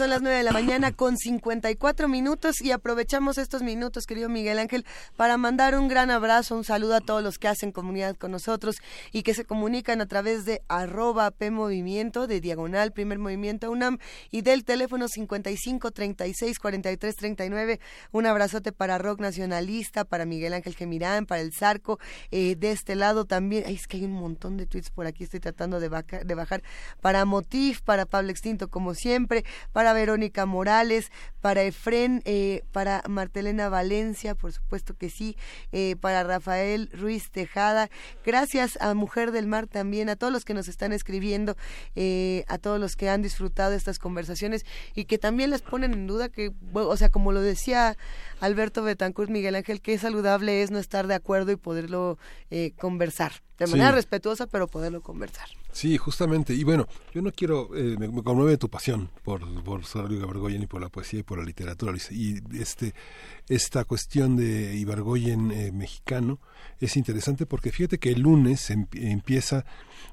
Son 0.00 0.08
las 0.08 0.22
9 0.22 0.38
de 0.38 0.44
la 0.44 0.52
mañana 0.52 0.92
con 0.92 1.18
54 1.18 2.08
minutos 2.08 2.62
y 2.62 2.70
aprovechamos 2.70 3.36
estos 3.36 3.62
minutos, 3.62 4.06
querido 4.06 4.30
Miguel 4.30 4.58
Ángel, 4.58 4.86
para 5.14 5.36
mandar 5.36 5.78
un 5.78 5.88
gran 5.88 6.10
abrazo, 6.10 6.56
un 6.56 6.64
saludo 6.64 6.94
a 6.94 7.02
todos 7.02 7.22
los 7.22 7.36
que 7.36 7.48
hacen 7.48 7.70
comunidad 7.70 8.16
con 8.16 8.30
nosotros 8.30 8.76
y 9.12 9.24
que 9.24 9.34
se 9.34 9.44
comunican 9.44 10.00
a 10.00 10.06
través 10.06 10.46
de 10.46 10.62
arroba 10.68 11.30
P 11.30 11.50
Movimiento, 11.50 12.26
de 12.26 12.40
Diagonal 12.40 12.92
Primer 12.92 13.18
Movimiento 13.18 13.70
UNAM 13.70 13.98
y 14.30 14.40
del 14.40 14.64
teléfono 14.64 15.06
55 15.06 15.90
36 15.90 16.58
43 16.58 17.16
39. 17.16 17.80
Un 18.10 18.24
abrazote 18.24 18.72
para 18.72 18.96
Rock 18.96 19.20
Nacionalista, 19.20 20.06
para 20.06 20.24
Miguel 20.24 20.54
Ángel 20.54 20.76
Gemirán, 20.76 21.26
para 21.26 21.42
el 21.42 21.52
Zarco. 21.52 21.98
eh, 22.30 22.56
de 22.56 22.70
este 22.70 22.94
lado 22.96 23.26
también, 23.26 23.64
ay, 23.66 23.74
es 23.74 23.86
que 23.86 23.98
hay 23.98 24.06
un 24.06 24.12
montón 24.12 24.56
de 24.56 24.64
tweets 24.64 24.88
por 24.88 25.04
aquí, 25.04 25.24
estoy 25.24 25.40
tratando 25.40 25.78
de 25.78 25.88
bajar. 25.90 26.62
Para 27.02 27.26
Motif, 27.26 27.82
para 27.82 28.06
Pablo 28.06 28.30
Extinto, 28.30 28.68
como 28.68 28.94
siempre, 28.94 29.44
para 29.74 29.89
Verónica 29.92 30.46
Morales, 30.46 31.10
para 31.40 31.62
Efren, 31.62 32.22
eh, 32.24 32.62
para 32.72 33.02
Martelena 33.08 33.68
Valencia, 33.68 34.34
por 34.34 34.52
supuesto 34.52 34.94
que 34.94 35.10
sí, 35.10 35.36
eh, 35.72 35.96
para 36.00 36.22
Rafael 36.22 36.90
Ruiz 36.92 37.30
Tejada. 37.30 37.88
Gracias 38.24 38.78
a 38.80 38.94
Mujer 38.94 39.32
del 39.32 39.46
Mar 39.46 39.66
también, 39.66 40.08
a 40.08 40.16
todos 40.16 40.32
los 40.32 40.44
que 40.44 40.54
nos 40.54 40.68
están 40.68 40.92
escribiendo, 40.92 41.56
eh, 41.96 42.44
a 42.48 42.58
todos 42.58 42.78
los 42.78 42.96
que 42.96 43.08
han 43.08 43.22
disfrutado 43.22 43.72
estas 43.72 43.98
conversaciones 43.98 44.64
y 44.94 45.06
que 45.06 45.18
también 45.18 45.50
les 45.50 45.62
ponen 45.62 45.92
en 45.92 46.06
duda 46.06 46.28
que, 46.28 46.52
o 46.72 46.96
sea, 46.96 47.08
como 47.08 47.32
lo 47.32 47.40
decía 47.40 47.96
Alberto 48.40 48.82
Betancourt, 48.82 49.30
Miguel 49.30 49.54
Ángel, 49.54 49.80
qué 49.80 49.98
saludable 49.98 50.62
es 50.62 50.70
no 50.70 50.78
estar 50.78 51.06
de 51.06 51.14
acuerdo 51.14 51.52
y 51.52 51.56
poderlo 51.56 52.18
eh, 52.50 52.72
conversar. 52.78 53.32
De 53.58 53.66
Sí. 53.66 53.72
manera 53.72 53.92
respetuosa, 53.92 54.46
pero 54.46 54.66
poderlo 54.68 55.02
conversar. 55.02 55.46
Sí, 55.72 55.98
justamente. 55.98 56.54
Y 56.54 56.64
bueno, 56.64 56.88
yo 57.14 57.20
no 57.20 57.30
quiero, 57.30 57.68
eh, 57.76 57.94
me, 57.98 58.08
me 58.08 58.22
conmueve 58.22 58.56
tu 58.56 58.70
pasión 58.70 59.10
por, 59.22 59.42
por 59.62 59.84
Sarrio 59.84 60.18
Ibargoyen 60.18 60.62
y 60.62 60.66
por 60.66 60.80
la 60.80 60.88
poesía 60.88 61.20
y 61.20 61.22
por 61.22 61.38
la 61.38 61.44
literatura, 61.44 61.92
Luis. 61.92 62.10
Y 62.10 62.40
este, 62.58 62.94
esta 63.50 63.84
cuestión 63.84 64.36
de 64.36 64.76
Ibargoyen 64.76 65.50
eh, 65.50 65.72
mexicano 65.72 66.38
es 66.80 66.96
interesante 66.96 67.46
porque 67.46 67.72
fíjate 67.72 67.98
que 67.98 68.10
el 68.10 68.20
lunes 68.20 68.70
em- 68.70 68.86
empieza 68.92 69.64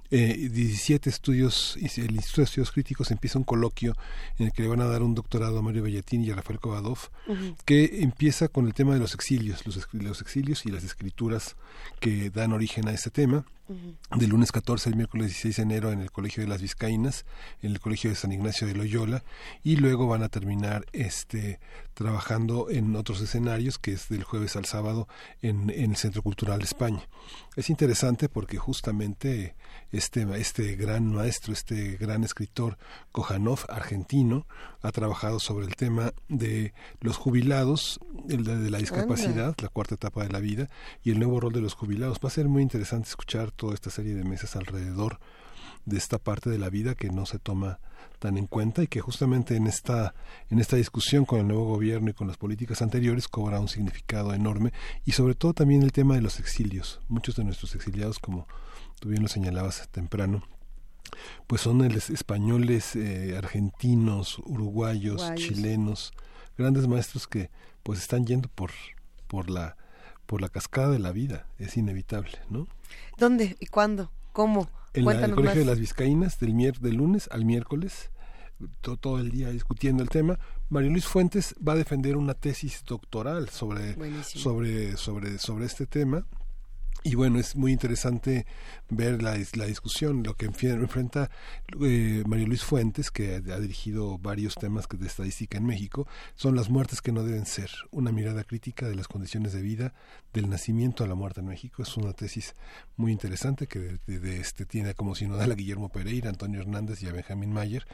eh, 0.09 0.49
17 0.51 1.09
estudios, 1.09 1.77
y 1.77 1.85
el 2.01 2.15
Instituto 2.15 2.41
de 2.41 2.45
Estudios 2.45 2.71
Críticos 2.71 3.11
empieza 3.11 3.37
un 3.37 3.43
coloquio 3.43 3.95
en 4.39 4.47
el 4.47 4.53
que 4.53 4.63
le 4.63 4.69
van 4.69 4.81
a 4.81 4.85
dar 4.85 5.03
un 5.03 5.13
doctorado 5.13 5.59
a 5.59 5.61
Mario 5.61 5.83
Bellatín 5.83 6.23
y 6.23 6.31
a 6.31 6.35
Rafael 6.35 6.59
Kovadov, 6.59 6.97
que 7.63 8.01
empieza 8.01 8.47
con 8.47 8.65
el 8.65 8.73
tema 8.73 8.95
de 8.95 8.99
los 8.99 9.13
exilios, 9.13 9.65
los, 9.67 9.87
los 9.93 10.21
exilios 10.21 10.65
y 10.65 10.71
las 10.71 10.83
escrituras 10.83 11.57
que 11.99 12.31
dan 12.31 12.53
origen 12.53 12.87
a 12.87 12.91
este 12.91 13.11
tema 13.11 13.45
del 14.15 14.29
lunes 14.29 14.51
14 14.51 14.89
al 14.89 14.95
miércoles 14.95 15.27
16 15.27 15.57
de 15.57 15.63
enero 15.63 15.91
en 15.91 16.01
el 16.01 16.11
Colegio 16.11 16.43
de 16.43 16.49
las 16.49 16.61
Vizcaínas, 16.61 17.25
en 17.61 17.71
el 17.71 17.79
Colegio 17.79 18.09
de 18.09 18.15
San 18.15 18.31
Ignacio 18.31 18.67
de 18.67 18.75
Loyola, 18.75 19.23
y 19.63 19.75
luego 19.75 20.07
van 20.07 20.23
a 20.23 20.29
terminar 20.29 20.85
este 20.93 21.59
trabajando 21.93 22.69
en 22.69 22.95
otros 22.95 23.21
escenarios, 23.21 23.77
que 23.79 23.93
es 23.93 24.09
del 24.09 24.23
jueves 24.23 24.55
al 24.55 24.65
sábado 24.65 25.07
en, 25.41 25.69
en 25.69 25.91
el 25.91 25.97
Centro 25.97 26.21
Cultural 26.21 26.59
de 26.59 26.65
España. 26.65 27.01
Es 27.57 27.71
interesante 27.71 28.29
porque 28.29 28.59
justamente 28.59 29.55
este, 29.91 30.27
este 30.39 30.75
gran 30.75 31.11
maestro, 31.11 31.53
este 31.53 31.97
gran 31.97 32.23
escritor 32.23 32.77
Kojanov, 33.11 33.61
argentino, 33.67 34.45
ha 34.83 34.91
trabajado 34.91 35.39
sobre 35.39 35.65
el 35.65 35.75
tema 35.75 36.13
de 36.29 36.75
los 37.01 37.17
jubilados, 37.17 37.99
el 38.29 38.43
de, 38.43 38.57
de 38.57 38.69
la 38.69 38.77
discapacidad, 38.77 39.55
la 39.59 39.69
cuarta 39.69 39.95
etapa 39.95 40.21
de 40.21 40.29
la 40.29 40.39
vida, 40.39 40.69
y 41.03 41.09
el 41.09 41.17
nuevo 41.17 41.39
rol 41.39 41.51
de 41.51 41.61
los 41.61 41.73
jubilados. 41.73 42.19
Va 42.23 42.27
a 42.27 42.31
ser 42.31 42.47
muy 42.47 42.61
interesante 42.61 43.09
escuchar 43.09 43.49
toda 43.49 43.73
esta 43.73 43.89
serie 43.89 44.13
de 44.13 44.23
mesas 44.23 44.55
alrededor 44.55 45.19
de 45.85 45.97
esta 45.97 46.19
parte 46.19 46.51
de 46.51 46.59
la 46.59 46.69
vida 46.69 46.93
que 46.93 47.09
no 47.09 47.25
se 47.25 47.39
toma 47.39 47.79
tan 48.19 48.37
en 48.37 48.47
cuenta 48.47 48.83
y 48.83 48.87
que 48.87 49.01
justamente 49.01 49.55
en 49.55 49.67
esta 49.67 50.13
en 50.49 50.59
esta 50.59 50.75
discusión 50.75 51.25
con 51.25 51.39
el 51.39 51.47
nuevo 51.47 51.65
gobierno 51.65 52.09
y 52.09 52.13
con 52.13 52.27
las 52.27 52.37
políticas 52.37 52.81
anteriores 52.81 53.27
cobra 53.27 53.59
un 53.59 53.67
significado 53.67 54.33
enorme 54.33 54.73
y 55.05 55.11
sobre 55.11 55.35
todo 55.35 55.53
también 55.53 55.83
el 55.83 55.91
tema 55.91 56.15
de 56.15 56.21
los 56.21 56.39
exilios 56.39 57.01
muchos 57.07 57.35
de 57.35 57.43
nuestros 57.43 57.75
exiliados 57.75 58.19
como 58.19 58.47
tú 58.99 59.09
bien 59.09 59.21
lo 59.21 59.27
señalabas 59.27 59.87
temprano 59.89 60.43
pues 61.47 61.61
son 61.61 61.81
españoles 61.83 62.95
eh, 62.95 63.35
argentinos 63.37 64.39
uruguayos 64.39 65.21
Uruguayos. 65.21 65.47
chilenos 65.47 66.13
grandes 66.57 66.87
maestros 66.87 67.27
que 67.27 67.49
pues 67.83 67.99
están 67.99 68.25
yendo 68.25 68.49
por 68.49 68.71
por 69.27 69.49
la 69.49 69.77
por 70.25 70.41
la 70.41 70.49
cascada 70.49 70.89
de 70.89 70.99
la 70.99 71.11
vida 71.11 71.47
es 71.57 71.77
inevitable 71.77 72.37
no 72.49 72.67
¿Dónde 73.17 73.57
y 73.59 73.65
cuándo? 73.67 74.11
¿Cómo? 74.31 74.69
En 74.99 75.05
la- 75.05 75.25
el 75.27 75.35
colegio 75.35 75.55
más. 75.55 75.65
de 75.65 75.65
las 75.65 75.79
Vizcaínas 75.79 76.39
del, 76.39 76.53
mier 76.53 76.79
del 76.79 76.95
lunes 76.95 77.27
al 77.31 77.45
miércoles 77.45 78.11
to- 78.81 78.97
todo 78.97 79.19
el 79.19 79.29
día 79.31 79.49
discutiendo 79.51 80.01
el 80.03 80.09
tema 80.09 80.39
Mario 80.69 80.89
Luis 80.91 81.05
Fuentes 81.05 81.53
va 81.65 81.73
a 81.73 81.75
defender 81.75 82.17
una 82.17 82.33
tesis 82.33 82.83
doctoral 82.85 83.49
sobre 83.49 83.93
Buenísimo. 83.93 84.43
sobre 84.43 84.97
sobre 84.97 85.37
sobre 85.37 85.65
este 85.65 85.85
tema 85.85 86.25
y 87.03 87.15
bueno, 87.15 87.39
es 87.39 87.55
muy 87.55 87.71
interesante 87.71 88.45
ver 88.89 89.21
la, 89.23 89.37
la 89.55 89.65
discusión, 89.65 90.23
lo 90.23 90.35
que 90.35 90.45
enfrenta 90.45 91.29
eh, 91.81 92.23
Mario 92.27 92.47
Luis 92.47 92.63
Fuentes, 92.63 93.11
que 93.11 93.35
ha 93.35 93.59
dirigido 93.59 94.17
varios 94.17 94.55
temas 94.55 94.87
de 94.89 95.07
estadística 95.07 95.57
en 95.57 95.65
México, 95.65 96.07
son 96.35 96.55
las 96.55 96.69
muertes 96.69 97.01
que 97.01 97.11
no 97.11 97.23
deben 97.23 97.45
ser, 97.45 97.69
una 97.91 98.11
mirada 98.11 98.43
crítica 98.43 98.87
de 98.87 98.95
las 98.95 99.07
condiciones 99.07 99.53
de 99.53 99.61
vida 99.61 99.93
del 100.33 100.49
nacimiento 100.49 101.03
a 101.03 101.07
la 101.07 101.15
muerte 101.15 101.39
en 101.41 101.47
México. 101.47 101.81
Es 101.83 101.95
una 101.97 102.13
tesis 102.13 102.55
muy 102.97 103.11
interesante 103.11 103.67
que 103.67 103.99
de- 104.05 104.19
de 104.19 104.39
este 104.39 104.65
tiene 104.65 104.93
como 104.93 105.15
sinodal 105.15 105.51
a 105.51 105.55
Guillermo 105.55 105.89
Pereira, 105.89 106.29
Antonio 106.29 106.61
Hernández 106.61 107.01
y 107.03 107.07
a 107.07 107.13
Benjamín 107.13 107.53
Mayer. 107.53 107.87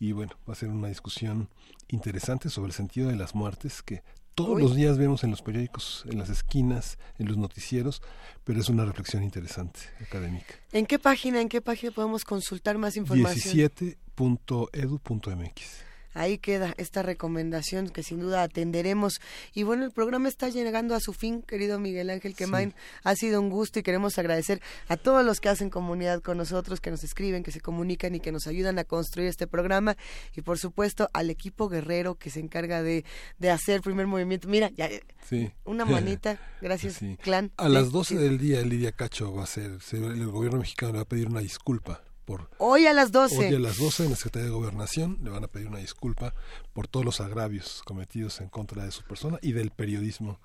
Y 0.00 0.12
bueno, 0.12 0.32
va 0.48 0.54
a 0.54 0.56
ser 0.56 0.70
una 0.70 0.88
discusión 0.88 1.48
interesante 1.88 2.48
sobre 2.50 2.68
el 2.68 2.72
sentido 2.74 3.08
de 3.08 3.16
las 3.16 3.34
muertes 3.34 3.82
que 3.82 4.02
todos 4.34 4.56
Uy. 4.56 4.62
los 4.62 4.74
días 4.74 4.98
vemos 4.98 5.22
en 5.24 5.30
los 5.30 5.42
periódicos, 5.42 6.04
en 6.08 6.18
las 6.18 6.28
esquinas, 6.28 6.98
en 7.18 7.28
los 7.28 7.36
noticieros, 7.36 8.02
pero 8.44 8.60
es 8.60 8.68
una 8.68 8.84
reflexión 8.84 9.22
interesante, 9.22 9.80
académica. 10.00 10.54
¿En 10.72 10.86
qué 10.86 10.98
página, 10.98 11.40
en 11.40 11.48
qué 11.48 11.60
página 11.60 11.92
podemos 11.92 12.24
consultar 12.24 12.78
más 12.78 12.96
información? 12.96 13.36
17.edu.mx. 13.36 15.83
Ahí 16.14 16.38
queda 16.38 16.72
esta 16.78 17.02
recomendación 17.02 17.90
que 17.90 18.02
sin 18.02 18.20
duda 18.20 18.42
atenderemos. 18.42 19.20
Y 19.52 19.64
bueno, 19.64 19.84
el 19.84 19.90
programa 19.90 20.28
está 20.28 20.48
llegando 20.48 20.94
a 20.94 21.00
su 21.00 21.12
fin, 21.12 21.42
querido 21.42 21.78
Miguel 21.78 22.08
Ángel 22.10 22.34
Quemain. 22.34 22.72
Ha 23.02 23.14
sido 23.16 23.40
un 23.40 23.50
gusto 23.50 23.78
y 23.78 23.82
queremos 23.82 24.16
agradecer 24.18 24.62
a 24.88 24.96
todos 24.96 25.24
los 25.24 25.40
que 25.40 25.48
hacen 25.48 25.70
comunidad 25.70 26.22
con 26.22 26.36
nosotros, 26.38 26.80
que 26.80 26.90
nos 26.90 27.04
escriben, 27.04 27.42
que 27.42 27.50
se 27.52 27.60
comunican 27.60 28.14
y 28.14 28.20
que 28.20 28.32
nos 28.32 28.46
ayudan 28.46 28.78
a 28.78 28.84
construir 28.84 29.28
este 29.28 29.46
programa. 29.46 29.96
Y 30.36 30.40
por 30.42 30.58
supuesto 30.58 31.08
al 31.12 31.30
equipo 31.30 31.68
guerrero 31.68 32.14
que 32.14 32.30
se 32.30 32.40
encarga 32.40 32.82
de, 32.82 33.04
de 33.38 33.50
hacer 33.50 33.80
primer 33.82 34.06
movimiento. 34.06 34.48
Mira, 34.48 34.70
ya, 34.76 34.88
Sí. 35.28 35.50
una 35.64 35.84
manita. 36.20 36.38
Gracias, 36.60 36.94
Sí. 36.94 37.16
clan. 37.22 37.50
A 37.56 37.68
las 37.68 37.90
12 37.90 38.14
sí. 38.16 38.22
del 38.22 38.38
día, 38.38 38.60
Lidia 38.62 38.92
Cacho 38.92 39.34
va 39.34 39.44
a 39.44 39.46
ser, 39.46 39.80
se- 39.80 39.96
el 39.96 40.26
gobierno 40.30 40.58
mexicano 40.60 40.92
le 40.92 40.98
va 40.98 41.02
a 41.02 41.08
pedir 41.08 41.28
una 41.28 41.40
disculpa 41.40 42.02
por... 42.24 42.50
Hoy 42.58 42.86
a 42.86 42.92
las 42.92 43.12
12. 43.12 43.48
Hoy 43.48 43.54
a 43.54 43.58
las 43.58 43.78
12 43.78 44.04
en 44.04 44.10
la 44.10 44.16
Secretaría 44.16 44.46
de 44.46 44.54
Gobernación 44.54 45.18
le 45.22 45.30
van 45.30 45.44
a 45.44 45.48
pedir 45.48 45.68
una 45.68 45.78
disculpa 45.78 46.34
por 46.72 46.88
todos 46.88 47.04
los 47.04 47.20
agravios 47.20 47.82
cometidos 47.84 48.40
en 48.40 48.48
contra 48.48 48.84
de 48.84 48.90
su 48.90 49.02
persona 49.02 49.38
y 49.42 49.52
del 49.52 49.70
periodismo 49.70 50.40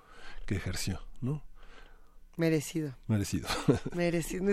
que 0.45 0.56
ejerció, 0.56 1.01
¿no? 1.22 1.43
Merecido. 2.40 2.95
Merecido. 3.08 3.49
Merecido. 3.93 4.45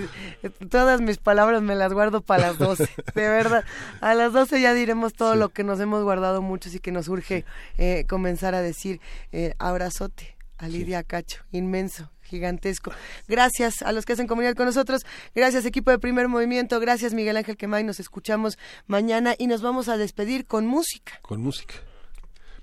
Todas 0.70 1.00
mis 1.00 1.18
palabras 1.18 1.62
me 1.62 1.76
las 1.76 1.92
guardo 1.92 2.20
para 2.20 2.48
las 2.48 2.58
12. 2.58 2.88
De 3.14 3.28
verdad. 3.28 3.64
A 4.00 4.14
las 4.14 4.32
12 4.32 4.60
ya 4.60 4.74
diremos 4.74 5.14
todo 5.14 5.36
lo 5.36 5.50
que 5.50 5.62
nos 5.62 5.78
hemos 5.78 6.02
guardado 6.02 6.42
muchos 6.42 6.74
y 6.74 6.80
que 6.80 6.90
nos 6.90 7.06
urge 7.06 7.44
eh, 7.78 8.04
comenzar 8.08 8.56
a 8.56 8.60
decir. 8.60 9.00
Eh, 9.30 9.54
abrazote 9.58 10.36
a 10.58 10.66
Lidia 10.66 11.04
Cacho. 11.04 11.44
Inmenso 11.52 12.10
gigantesco. 12.26 12.92
Gracias 13.28 13.82
a 13.82 13.92
los 13.92 14.04
que 14.04 14.12
hacen 14.12 14.26
comunidad 14.26 14.54
con 14.54 14.66
nosotros. 14.66 15.06
Gracias 15.34 15.64
equipo 15.64 15.90
de 15.90 15.98
Primer 15.98 16.28
Movimiento. 16.28 16.78
Gracias 16.80 17.14
Miguel 17.14 17.36
Ángel 17.36 17.56
Quemay. 17.56 17.84
Nos 17.84 18.00
escuchamos 18.00 18.58
mañana 18.86 19.34
y 19.38 19.46
nos 19.46 19.62
vamos 19.62 19.88
a 19.88 19.96
despedir 19.96 20.46
con 20.46 20.66
música. 20.66 21.18
Con 21.22 21.40
música. 21.40 21.74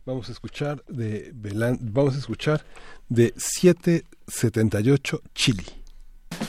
Vamos 0.06 0.28
a 0.30 0.34
escuchar 0.34 0.84
de 0.88 1.32
vamos 1.34 2.16
a 2.16 2.20
escuchar 2.20 2.66
de 3.08 3.34
778 3.38 5.22
Chile. 5.34 5.64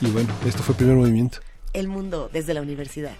Y 0.01 0.07
bueno, 0.07 0.35
esto 0.45 0.63
fue 0.63 0.73
el 0.73 0.79
primer 0.79 0.97
movimiento. 0.97 1.39
El 1.73 1.89
mundo 1.89 2.29
desde 2.33 2.55
la 2.55 2.63
universidad. 2.63 3.15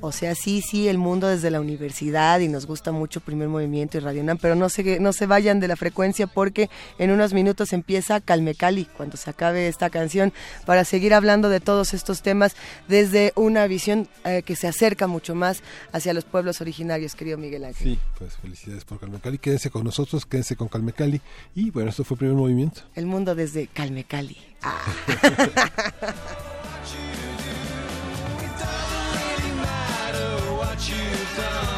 O 0.00 0.12
sea, 0.12 0.34
sí, 0.34 0.62
sí, 0.62 0.86
el 0.86 0.96
mundo 0.96 1.26
desde 1.26 1.50
la 1.50 1.60
universidad 1.60 2.38
y 2.38 2.48
nos 2.48 2.66
gusta 2.66 2.92
mucho 2.92 3.20
Primer 3.20 3.48
Movimiento 3.48 3.98
y 3.98 4.00
Radio 4.00 4.22
Nam, 4.22 4.38
pero 4.40 4.54
no 4.54 4.68
se, 4.68 5.00
no 5.00 5.12
se 5.12 5.26
vayan 5.26 5.58
de 5.58 5.66
la 5.66 5.74
frecuencia 5.74 6.28
porque 6.28 6.70
en 6.98 7.10
unos 7.10 7.32
minutos 7.32 7.72
empieza 7.72 8.20
Calme 8.20 8.54
Cali, 8.54 8.84
cuando 8.96 9.16
se 9.16 9.28
acabe 9.30 9.66
esta 9.66 9.90
canción, 9.90 10.32
para 10.66 10.84
seguir 10.84 11.14
hablando 11.14 11.48
de 11.48 11.58
todos 11.58 11.94
estos 11.94 12.22
temas 12.22 12.54
desde 12.86 13.32
una 13.34 13.66
visión 13.66 14.08
eh, 14.24 14.42
que 14.44 14.54
se 14.54 14.68
acerca 14.68 15.08
mucho 15.08 15.34
más 15.34 15.62
hacia 15.92 16.14
los 16.14 16.24
pueblos 16.24 16.60
originarios, 16.60 17.16
querido 17.16 17.36
Miguel 17.36 17.64
Ángel. 17.64 17.94
Sí, 17.94 17.98
pues 18.18 18.36
felicidades 18.36 18.84
por 18.84 19.00
Calme 19.00 19.18
Cali, 19.18 19.38
quédense 19.38 19.70
con 19.70 19.82
nosotros, 19.82 20.26
quédense 20.26 20.54
con 20.54 20.68
Calme 20.68 20.92
Cali 20.92 21.20
y 21.56 21.70
bueno, 21.70 21.90
esto 21.90 22.04
fue 22.04 22.16
Primer 22.16 22.36
Movimiento. 22.36 22.82
El 22.94 23.06
mundo 23.06 23.34
desde 23.34 23.66
Calme 23.66 24.04
Cali. 24.04 24.36
Ah. 31.40 31.77